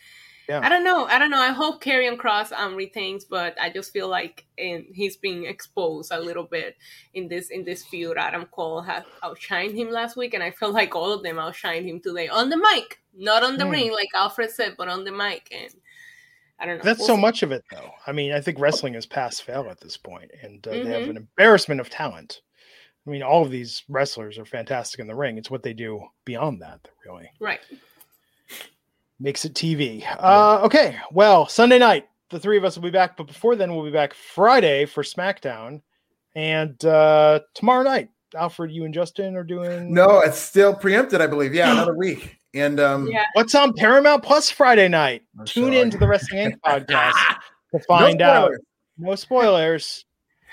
Yeah. 0.49 0.61
I 0.63 0.67
don't 0.69 0.83
know. 0.83 1.05
I 1.05 1.19
don't 1.19 1.29
know. 1.29 1.37
I 1.39 1.51
hope 1.51 1.83
Karrion 1.83 2.17
Cross 2.17 2.51
um 2.51 2.75
retains, 2.75 3.23
but 3.23 3.55
I 3.61 3.69
just 3.69 3.93
feel 3.93 4.07
like 4.09 4.47
in, 4.57 4.87
he's 4.91 5.15
being 5.15 5.45
exposed 5.45 6.11
a 6.11 6.19
little 6.19 6.43
bit 6.43 6.75
in 7.13 7.27
this 7.27 7.51
in 7.51 7.63
this 7.63 7.83
feud. 7.85 8.17
Adam 8.17 8.45
Cole 8.47 8.81
had 8.81 9.05
outshined 9.23 9.75
him 9.75 9.91
last 9.91 10.17
week, 10.17 10.33
and 10.33 10.41
I 10.41 10.49
feel 10.49 10.71
like 10.73 10.95
all 10.95 11.13
of 11.13 11.21
them 11.21 11.35
outshined 11.37 11.85
him 11.85 11.99
today 12.01 12.27
on 12.29 12.49
the 12.49 12.57
mic, 12.57 12.99
not 13.15 13.43
on 13.43 13.57
the 13.57 13.65
Hmm. 13.65 13.71
ring, 13.71 13.91
like 13.91 14.09
Alfred 14.15 14.49
said, 14.49 14.73
but 14.75 14.87
on 14.87 15.03
the 15.03 15.11
mic. 15.11 15.47
And 15.51 15.71
I 16.59 16.65
don't 16.65 16.79
know. 16.79 16.83
That's 16.83 16.99
We'll 16.99 17.07
so 17.09 17.15
see. 17.15 17.21
much 17.21 17.43
of 17.43 17.51
it, 17.51 17.63
though. 17.71 17.91
I 18.07 18.11
mean, 18.11 18.33
I 18.33 18.41
think 18.41 18.59
wrestling 18.59 18.95
is 18.95 19.05
past 19.05 19.43
fail 19.43 19.67
at 19.69 19.79
this 19.79 19.97
point, 19.97 20.31
and 20.41 20.65
uh, 20.67 20.71
they 20.71 20.89
have 20.89 21.03
Mhm. 21.03 21.09
an 21.11 21.17
embarrassment 21.17 21.79
of 21.79 21.91
talent. 21.91 22.41
I 23.05 23.11
mean, 23.11 23.21
all 23.23 23.43
of 23.43 23.51
these 23.51 23.83
wrestlers 23.87 24.37
are 24.39 24.45
fantastic 24.45 24.99
in 24.99 25.07
the 25.07 25.15
ring. 25.15 25.37
It's 25.37 25.49
what 25.51 25.63
they 25.63 25.73
do 25.73 26.03
beyond 26.25 26.61
that 26.61 26.83
that 26.83 26.91
really 27.05 27.29
Right. 27.39 27.61
Makes 29.19 29.45
it 29.45 29.53
TV. 29.53 30.03
Uh, 30.19 30.61
okay, 30.63 30.97
well, 31.11 31.47
Sunday 31.47 31.79
night, 31.79 32.07
the 32.29 32.39
three 32.39 32.57
of 32.57 32.63
us 32.63 32.75
will 32.75 32.83
be 32.83 32.89
back, 32.89 33.17
but 33.17 33.27
before 33.27 33.55
then, 33.55 33.75
we'll 33.75 33.85
be 33.85 33.91
back 33.91 34.13
Friday 34.13 34.85
for 34.85 35.03
SmackDown, 35.03 35.81
and 36.35 36.83
uh, 36.85 37.39
tomorrow 37.53 37.83
night, 37.83 38.09
Alfred, 38.35 38.71
you 38.71 38.85
and 38.85 38.93
Justin 38.93 39.35
are 39.35 39.43
doing 39.43 39.93
No, 39.93 40.19
it's 40.19 40.37
still 40.37 40.73
preempted, 40.73 41.21
I 41.21 41.27
believe. 41.27 41.53
Yeah, 41.53 41.71
another 41.71 41.93
week. 41.97 42.37
And 42.53 42.79
um 42.79 43.07
Yeah. 43.07 43.25
What's 43.33 43.53
on 43.53 43.73
Paramount 43.73 44.23
Plus 44.23 44.49
Friday 44.49 44.87
night? 44.87 45.23
I'm 45.39 45.45
Tune 45.45 45.65
sorry. 45.65 45.79
in 45.79 45.89
to 45.91 45.97
the 45.97 46.07
Wrestling 46.07 46.51
Inc. 46.51 46.59
podcast 46.65 47.13
to 47.13 47.37
no 47.73 47.79
find 47.87 48.21
out. 48.21 48.51
No 48.97 49.15
spoilers. 49.15 50.05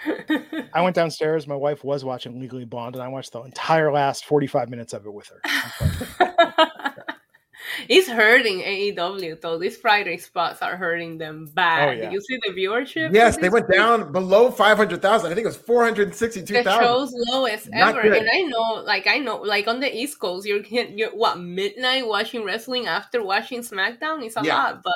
I 0.74 0.82
went 0.82 0.94
downstairs. 0.94 1.46
My 1.46 1.54
wife 1.54 1.84
was 1.84 2.04
watching 2.04 2.38
Legally 2.38 2.64
Blonde, 2.66 2.96
and 2.96 3.02
I 3.02 3.08
watched 3.08 3.32
the 3.32 3.42
entire 3.42 3.90
last 3.90 4.26
45 4.26 4.68
minutes 4.68 4.92
of 4.92 5.06
it 5.06 5.12
with 5.12 5.28
her. 5.28 5.40
It's 7.88 8.08
hurting 8.08 8.60
AEW 8.60 9.40
though. 9.40 9.58
These 9.58 9.76
Friday 9.76 10.16
spots 10.18 10.62
are 10.62 10.76
hurting 10.76 11.18
them 11.18 11.50
bad. 11.54 11.88
Oh, 11.88 11.92
yeah. 11.92 12.00
Did 12.04 12.12
you 12.12 12.20
see 12.20 12.38
the 12.46 12.52
viewership? 12.52 13.12
Yes, 13.14 13.36
they 13.36 13.48
went 13.48 13.68
week? 13.68 13.78
down 13.78 14.12
below 14.12 14.50
500,000. 14.50 15.30
I 15.30 15.34
think 15.34 15.44
it 15.44 15.48
was 15.48 15.56
The 15.56 15.64
462,000. 15.64 16.82
show's 16.82 17.12
lowest 17.32 17.68
Not 17.70 17.90
ever, 17.96 18.02
good. 18.02 18.18
and 18.18 18.28
I 18.32 18.42
know, 18.42 18.82
like 18.84 19.06
I 19.06 19.18
know, 19.18 19.36
like 19.38 19.68
on 19.68 19.80
the 19.80 19.94
East 19.94 20.18
Coast, 20.18 20.46
you're, 20.46 20.64
you're 20.64 21.10
what 21.10 21.38
midnight 21.38 22.06
watching 22.06 22.44
wrestling 22.44 22.86
after 22.86 23.22
watching 23.22 23.60
SmackDown. 23.60 24.24
It's 24.24 24.36
a 24.36 24.42
Yeah. 24.44 24.56
lot, 24.56 24.82
but 24.82 24.94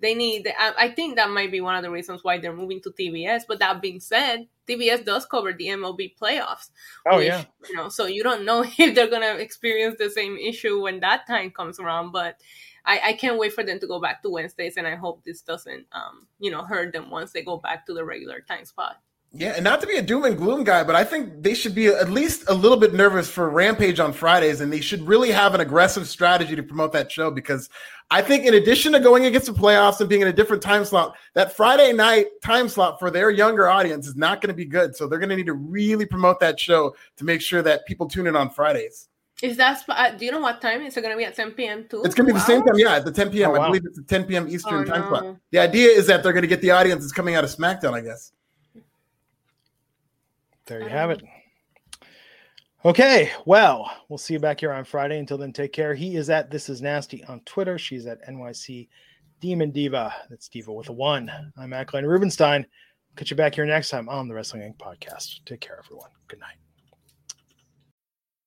they 0.00 0.14
need. 0.14 0.52
I, 0.58 0.72
I 0.78 0.88
think 0.90 1.16
that 1.16 1.30
might 1.30 1.50
be 1.50 1.60
one 1.60 1.74
of 1.74 1.82
the 1.82 1.90
reasons 1.90 2.22
why 2.22 2.38
they're 2.38 2.54
moving 2.54 2.80
to 2.82 2.90
TBS. 2.90 3.42
But 3.48 3.58
that 3.58 3.82
being 3.82 4.00
said, 4.00 4.46
TBS 4.68 5.04
does 5.04 5.26
cover 5.26 5.52
the 5.52 5.66
MLB 5.68 6.16
playoffs. 6.20 6.70
Oh, 7.06 7.18
which, 7.18 7.28
yeah. 7.28 7.44
you 7.68 7.76
know, 7.76 7.88
so 7.88 8.06
you 8.06 8.22
don't 8.22 8.44
know 8.44 8.64
if 8.78 8.94
they're 8.94 9.10
gonna 9.10 9.34
experience 9.34 9.96
the 9.98 10.10
same 10.10 10.36
issue 10.36 10.82
when 10.82 11.00
that 11.00 11.26
time 11.26 11.50
comes 11.50 11.80
around. 11.80 12.12
But 12.12 12.36
I, 12.84 13.00
I 13.04 13.12
can't 13.14 13.38
wait 13.38 13.52
for 13.52 13.64
them 13.64 13.78
to 13.80 13.86
go 13.86 14.00
back 14.00 14.22
to 14.22 14.30
Wednesdays, 14.30 14.76
and 14.76 14.86
I 14.86 14.94
hope 14.94 15.24
this 15.24 15.42
doesn't, 15.42 15.86
um, 15.92 16.26
you 16.38 16.50
know, 16.50 16.62
hurt 16.62 16.92
them 16.92 17.10
once 17.10 17.32
they 17.32 17.42
go 17.42 17.58
back 17.58 17.86
to 17.86 17.94
the 17.94 18.04
regular 18.04 18.40
time 18.40 18.64
spot. 18.64 18.96
Yeah, 19.32 19.52
and 19.54 19.62
not 19.62 19.80
to 19.82 19.86
be 19.86 19.96
a 19.96 20.02
doom 20.02 20.24
and 20.24 20.38
gloom 20.38 20.64
guy, 20.64 20.82
but 20.82 20.96
I 20.96 21.04
think 21.04 21.42
they 21.42 21.52
should 21.52 21.74
be 21.74 21.88
at 21.88 22.08
least 22.10 22.44
a 22.48 22.54
little 22.54 22.78
bit 22.78 22.94
nervous 22.94 23.28
for 23.30 23.50
Rampage 23.50 24.00
on 24.00 24.12
Fridays, 24.14 24.62
and 24.62 24.72
they 24.72 24.80
should 24.80 25.06
really 25.06 25.30
have 25.30 25.54
an 25.54 25.60
aggressive 25.60 26.08
strategy 26.08 26.56
to 26.56 26.62
promote 26.62 26.92
that 26.92 27.12
show 27.12 27.30
because 27.30 27.68
I 28.10 28.22
think, 28.22 28.46
in 28.46 28.54
addition 28.54 28.92
to 28.92 29.00
going 29.00 29.26
against 29.26 29.46
the 29.46 29.52
playoffs 29.52 30.00
and 30.00 30.08
being 30.08 30.22
in 30.22 30.28
a 30.28 30.32
different 30.32 30.62
time 30.62 30.82
slot, 30.86 31.14
that 31.34 31.54
Friday 31.54 31.92
night 31.92 32.28
time 32.42 32.70
slot 32.70 32.98
for 32.98 33.10
their 33.10 33.28
younger 33.30 33.68
audience 33.68 34.06
is 34.06 34.16
not 34.16 34.40
going 34.40 34.48
to 34.48 34.54
be 34.54 34.64
good. 34.64 34.96
So 34.96 35.06
they're 35.06 35.18
going 35.18 35.28
to 35.28 35.36
need 35.36 35.46
to 35.46 35.52
really 35.52 36.06
promote 36.06 36.40
that 36.40 36.58
show 36.58 36.96
to 37.18 37.24
make 37.24 37.42
sure 37.42 37.60
that 37.60 37.86
people 37.86 38.08
tune 38.08 38.26
in 38.26 38.34
on 38.34 38.48
Fridays. 38.48 39.08
Is 39.42 39.58
that? 39.58 39.78
sp- 39.78 39.92
Uh, 39.94 40.10
do 40.12 40.24
you 40.24 40.32
know 40.32 40.40
what 40.40 40.62
time? 40.62 40.80
Is 40.82 40.96
it 40.96 41.02
going 41.02 41.12
to 41.12 41.18
be 41.18 41.24
at 41.26 41.36
10 41.36 41.50
p.m. 41.52 41.86
too? 41.88 42.02
It's 42.02 42.14
going 42.14 42.26
to 42.26 42.32
be 42.32 42.38
the 42.38 42.44
same 42.46 42.62
time, 42.64 42.78
yeah, 42.78 42.96
at 42.96 43.04
the 43.04 43.12
10 43.12 43.30
p.m. 43.30 43.50
Oh, 43.50 43.60
I 43.60 43.66
believe 43.66 43.82
it's 43.84 43.98
the 43.98 44.04
10 44.04 44.24
p.m. 44.24 44.48
Eastern 44.48 44.80
Oh, 44.80 44.84
time 44.84 45.08
slot. 45.08 45.36
The 45.50 45.58
idea 45.58 45.90
is 45.90 46.06
that 46.06 46.22
they're 46.22 46.32
going 46.32 46.42
to 46.42 46.48
get 46.48 46.62
the 46.62 46.70
audience 46.70 47.04
that's 47.04 47.12
coming 47.12 47.34
out 47.34 47.44
of 47.44 47.50
SmackDown, 47.54 47.92
I 47.92 48.00
guess. 48.00 48.32
There 50.68 50.82
you 50.82 50.88
have 50.88 51.10
it. 51.10 51.22
Okay, 52.84 53.32
well, 53.46 53.90
we'll 54.08 54.18
see 54.18 54.34
you 54.34 54.38
back 54.38 54.60
here 54.60 54.72
on 54.72 54.84
Friday. 54.84 55.18
Until 55.18 55.38
then, 55.38 55.52
take 55.52 55.72
care. 55.72 55.94
He 55.94 56.16
is 56.16 56.30
at 56.30 56.50
This 56.50 56.68
Is 56.68 56.80
Nasty 56.82 57.24
on 57.24 57.40
Twitter. 57.40 57.78
She's 57.78 58.06
at 58.06 58.24
NYC 58.28 58.88
Demon 59.40 59.70
Diva. 59.70 60.14
That's 60.30 60.48
Diva 60.48 60.72
with 60.72 60.90
a 60.90 60.92
one. 60.92 61.30
I'm 61.56 61.70
Ackline 61.70 62.06
Rubenstein. 62.06 62.66
Catch 63.16 63.30
you 63.30 63.36
back 63.36 63.54
here 63.54 63.64
next 63.64 63.88
time 63.88 64.08
on 64.08 64.28
the 64.28 64.34
Wrestling 64.34 64.62
Inc. 64.62 64.76
podcast. 64.76 65.40
Take 65.44 65.60
care, 65.60 65.80
everyone. 65.84 66.10
Good 66.28 66.38
night. 66.38 66.67